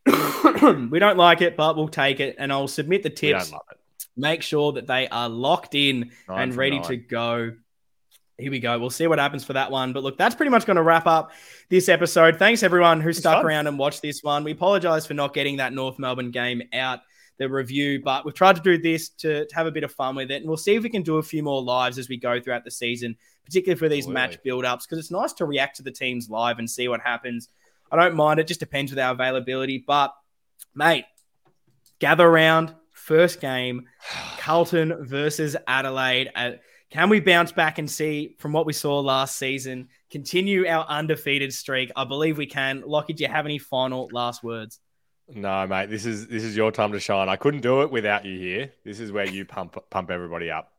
we 0.90 1.00
don't 1.00 1.18
like 1.18 1.42
it, 1.42 1.56
but 1.56 1.76
we'll 1.76 1.88
take 1.88 2.20
it, 2.20 2.36
and 2.40 2.52
I'll 2.52 2.68
submit 2.68 3.04
the 3.04 3.10
tips. 3.10 3.54
Make 4.18 4.42
sure 4.42 4.74
that 4.74 4.88
they 4.88 5.08
are 5.08 5.30
locked 5.30 5.76
in 5.76 6.12
nine 6.28 6.42
and 6.42 6.56
ready 6.56 6.80
nine. 6.80 6.88
to 6.88 6.98
go. 6.98 7.52
Here 8.38 8.52
we 8.52 8.60
go. 8.60 8.78
We'll 8.80 8.90
see 8.90 9.08
what 9.08 9.20
happens 9.20 9.44
for 9.44 9.54
that 9.54 9.70
one. 9.70 9.94
But 9.94 10.04
look, 10.04 10.18
that's 10.18 10.36
pretty 10.36 10.50
much 10.50 10.66
going 10.66 10.78
to 10.78 10.84
wrap 10.84 11.08
up 11.08 11.32
this 11.70 11.90
episode. 11.90 12.38
Thanks 12.38 12.64
everyone 12.64 13.02
who 13.02 13.12
stuck 13.14 13.44
around 13.44 13.68
and 13.68 13.78
watched 13.78 14.02
this 14.02 14.24
one. 14.24 14.44
We 14.44 14.52
apologize 14.52 15.06
for 15.06 15.14
not 15.14 15.34
getting 15.34 15.58
that 15.58 15.74
North 15.74 16.00
Melbourne 16.00 16.32
game 16.32 16.62
out 16.74 17.00
the 17.38 17.50
review, 17.50 18.02
but 18.04 18.26
we've 18.26 18.34
tried 18.34 18.58
to 18.58 18.62
do 18.62 18.78
this 18.78 19.10
to, 19.10 19.46
to 19.46 19.56
have 19.56 19.66
a 19.66 19.72
bit 19.72 19.84
of 19.84 19.92
fun 19.92 20.16
with 20.16 20.30
it. 20.30 20.36
And 20.36 20.48
we'll 20.48 20.58
see 20.58 20.76
if 20.76 20.84
we 20.84 20.90
can 20.90 21.02
do 21.02 21.18
a 21.18 21.24
few 21.24 21.42
more 21.42 21.62
lives 21.62 21.98
as 21.98 22.10
we 22.10 22.18
go 22.18 22.40
throughout 22.40 22.66
the 22.66 22.72
season, 22.72 23.16
particularly 23.46 23.80
for 23.80 23.90
these 23.90 24.06
Absolutely. 24.06 24.14
match 24.14 24.44
build 24.44 24.66
ups, 24.66 24.86
because 24.86 25.00
it's 25.00 25.12
nice 25.12 25.34
to 25.34 25.46
react 25.46 25.78
to 25.78 25.84
the 25.84 25.92
teams 25.92 26.30
live 26.30 26.60
and 26.60 26.70
see 26.70 26.88
what 26.88 27.00
happens. 27.02 27.48
I 27.92 27.98
don't 27.98 28.16
mind 28.16 28.40
it. 28.40 28.48
Just 28.48 28.60
depends 28.60 28.92
with 28.92 29.00
our 29.00 29.14
availability. 29.14 29.84
But, 29.86 30.14
mate, 30.76 31.06
gather 32.00 32.28
around. 32.28 32.76
First 32.92 33.40
game, 33.40 33.88
Carlton 34.40 35.06
versus 35.06 35.56
Adelaide. 35.68 36.32
Uh, 36.36 36.52
can 36.90 37.10
we 37.10 37.20
bounce 37.20 37.52
back 37.52 37.78
and 37.78 37.90
see 37.90 38.36
from 38.40 38.52
what 38.52 38.66
we 38.66 38.74
saw 38.74 39.00
last 39.00 39.38
season, 39.38 39.90
continue 40.10 40.68
our 40.68 40.86
undefeated 40.88 41.54
streak? 41.54 41.92
I 41.96 42.04
believe 42.04 42.38
we 42.38 42.48
can. 42.48 42.84
Lockie, 42.86 43.14
do 43.14 43.24
you 43.24 43.30
have 43.30 43.46
any 43.46 43.60
final 43.60 44.10
last 44.12 44.44
words? 44.44 44.80
No, 45.28 45.68
mate. 45.68 45.90
This 45.90 46.06
is 46.06 46.28
this 46.28 46.44
is 46.44 46.58
your 46.58 46.72
time 46.72 46.92
to 46.94 47.00
shine. 47.00 47.30
I 47.30 47.36
couldn't 47.36 47.62
do 47.62 47.84
it 47.84 47.92
without 47.92 48.26
you 48.26 48.40
here. 48.40 48.74
This 48.84 49.00
is 49.00 49.12
where 49.12 49.28
you 49.28 49.46
pump 49.46 49.78
pump 49.92 50.10
everybody 50.10 50.50
up. 50.50 50.74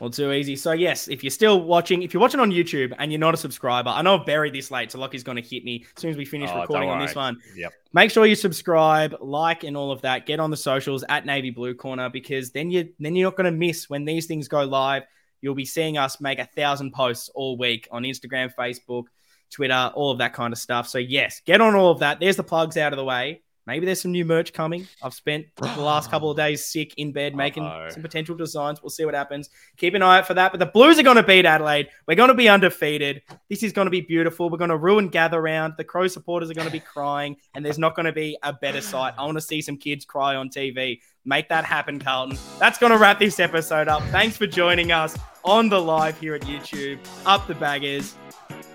Well, 0.00 0.08
too 0.08 0.32
easy. 0.32 0.56
So, 0.56 0.72
yes, 0.72 1.08
if 1.08 1.22
you're 1.22 1.30
still 1.30 1.62
watching, 1.62 2.02
if 2.02 2.14
you're 2.14 2.22
watching 2.22 2.40
on 2.40 2.50
YouTube 2.50 2.94
and 2.98 3.12
you're 3.12 3.18
not 3.18 3.34
a 3.34 3.36
subscriber, 3.36 3.90
I 3.90 4.00
know 4.00 4.18
I've 4.18 4.24
buried 4.24 4.54
this 4.54 4.70
late, 4.70 4.90
so 4.90 4.98
Lockie's 4.98 5.22
going 5.22 5.36
to 5.36 5.42
hit 5.42 5.62
me 5.62 5.84
as 5.94 6.00
soon 6.00 6.10
as 6.10 6.16
we 6.16 6.24
finish 6.24 6.48
oh, 6.52 6.62
recording 6.62 6.88
on 6.88 7.00
this 7.00 7.14
one. 7.14 7.38
Yep. 7.54 7.72
Make 7.92 8.10
sure 8.10 8.24
you 8.24 8.34
subscribe, 8.34 9.16
like, 9.20 9.62
and 9.62 9.76
all 9.76 9.92
of 9.92 10.00
that. 10.02 10.24
Get 10.24 10.40
on 10.40 10.50
the 10.50 10.56
socials 10.56 11.04
at 11.10 11.26
Navy 11.26 11.50
Blue 11.50 11.74
Corner 11.74 12.08
because 12.08 12.50
then 12.50 12.70
you 12.70 12.88
then 12.98 13.14
you're 13.14 13.26
not 13.26 13.36
going 13.36 13.52
to 13.52 13.58
miss 13.58 13.90
when 13.90 14.06
these 14.06 14.24
things 14.26 14.48
go 14.48 14.64
live. 14.64 15.02
You'll 15.42 15.54
be 15.54 15.66
seeing 15.66 15.98
us 15.98 16.20
make 16.20 16.38
a 16.38 16.46
thousand 16.46 16.92
posts 16.92 17.28
all 17.34 17.58
week 17.58 17.86
on 17.90 18.04
Instagram, 18.04 18.50
Facebook, 18.58 19.04
Twitter, 19.50 19.90
all 19.94 20.10
of 20.10 20.18
that 20.18 20.32
kind 20.32 20.52
of 20.52 20.58
stuff. 20.58 20.88
So, 20.88 20.98
yes, 20.98 21.42
get 21.44 21.60
on 21.60 21.74
all 21.74 21.90
of 21.90 21.98
that. 21.98 22.20
There's 22.20 22.36
the 22.36 22.42
plugs 22.42 22.78
out 22.78 22.94
of 22.94 22.96
the 22.96 23.04
way. 23.04 23.42
Maybe 23.70 23.86
there's 23.86 24.00
some 24.00 24.10
new 24.10 24.24
merch 24.24 24.52
coming. 24.52 24.88
I've 25.00 25.14
spent 25.14 25.46
the 25.54 25.80
last 25.80 26.10
couple 26.10 26.28
of 26.28 26.36
days 26.44 26.66
sick 26.66 26.92
in 26.96 27.12
bed 27.12 27.36
making 27.36 27.62
Uh-oh. 27.62 27.90
some 27.90 28.02
potential 28.02 28.34
designs. 28.34 28.82
We'll 28.82 28.90
see 28.90 29.04
what 29.04 29.14
happens. 29.14 29.48
Keep 29.76 29.94
an 29.94 30.02
eye 30.02 30.18
out 30.18 30.26
for 30.26 30.34
that. 30.34 30.50
But 30.50 30.58
the 30.58 30.66
Blues 30.66 30.98
are 30.98 31.04
going 31.04 31.18
to 31.18 31.22
beat 31.22 31.46
Adelaide. 31.46 31.88
We're 32.08 32.16
going 32.16 32.30
to 32.30 32.34
be 32.34 32.48
undefeated. 32.48 33.22
This 33.48 33.62
is 33.62 33.72
going 33.72 33.86
to 33.86 33.90
be 33.92 34.00
beautiful. 34.00 34.50
We're 34.50 34.58
going 34.58 34.70
to 34.70 34.76
ruin 34.76 35.06
gather 35.06 35.40
round. 35.40 35.74
The 35.78 35.84
Crow 35.84 36.08
supporters 36.08 36.50
are 36.50 36.54
going 36.54 36.66
to 36.66 36.72
be 36.72 36.80
crying, 36.80 37.36
and 37.54 37.64
there's 37.64 37.78
not 37.78 37.94
going 37.94 38.06
to 38.06 38.12
be 38.12 38.36
a 38.42 38.52
better 38.52 38.80
sight. 38.80 39.14
I 39.16 39.24
want 39.24 39.38
to 39.38 39.40
see 39.40 39.62
some 39.62 39.76
kids 39.76 40.04
cry 40.04 40.34
on 40.34 40.48
TV. 40.48 40.98
Make 41.24 41.48
that 41.50 41.64
happen, 41.64 42.00
Carlton. 42.00 42.36
That's 42.58 42.76
going 42.76 42.90
to 42.90 42.98
wrap 42.98 43.20
this 43.20 43.38
episode 43.38 43.86
up. 43.86 44.02
Thanks 44.10 44.36
for 44.36 44.48
joining 44.48 44.90
us 44.90 45.16
on 45.44 45.68
the 45.68 45.80
live 45.80 46.18
here 46.18 46.34
at 46.34 46.42
YouTube. 46.42 46.98
Up 47.24 47.46
the 47.46 47.54
baggers. 47.54 48.16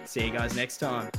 See 0.06 0.24
you 0.26 0.32
guys 0.32 0.56
next 0.56 0.78
time. 0.78 1.10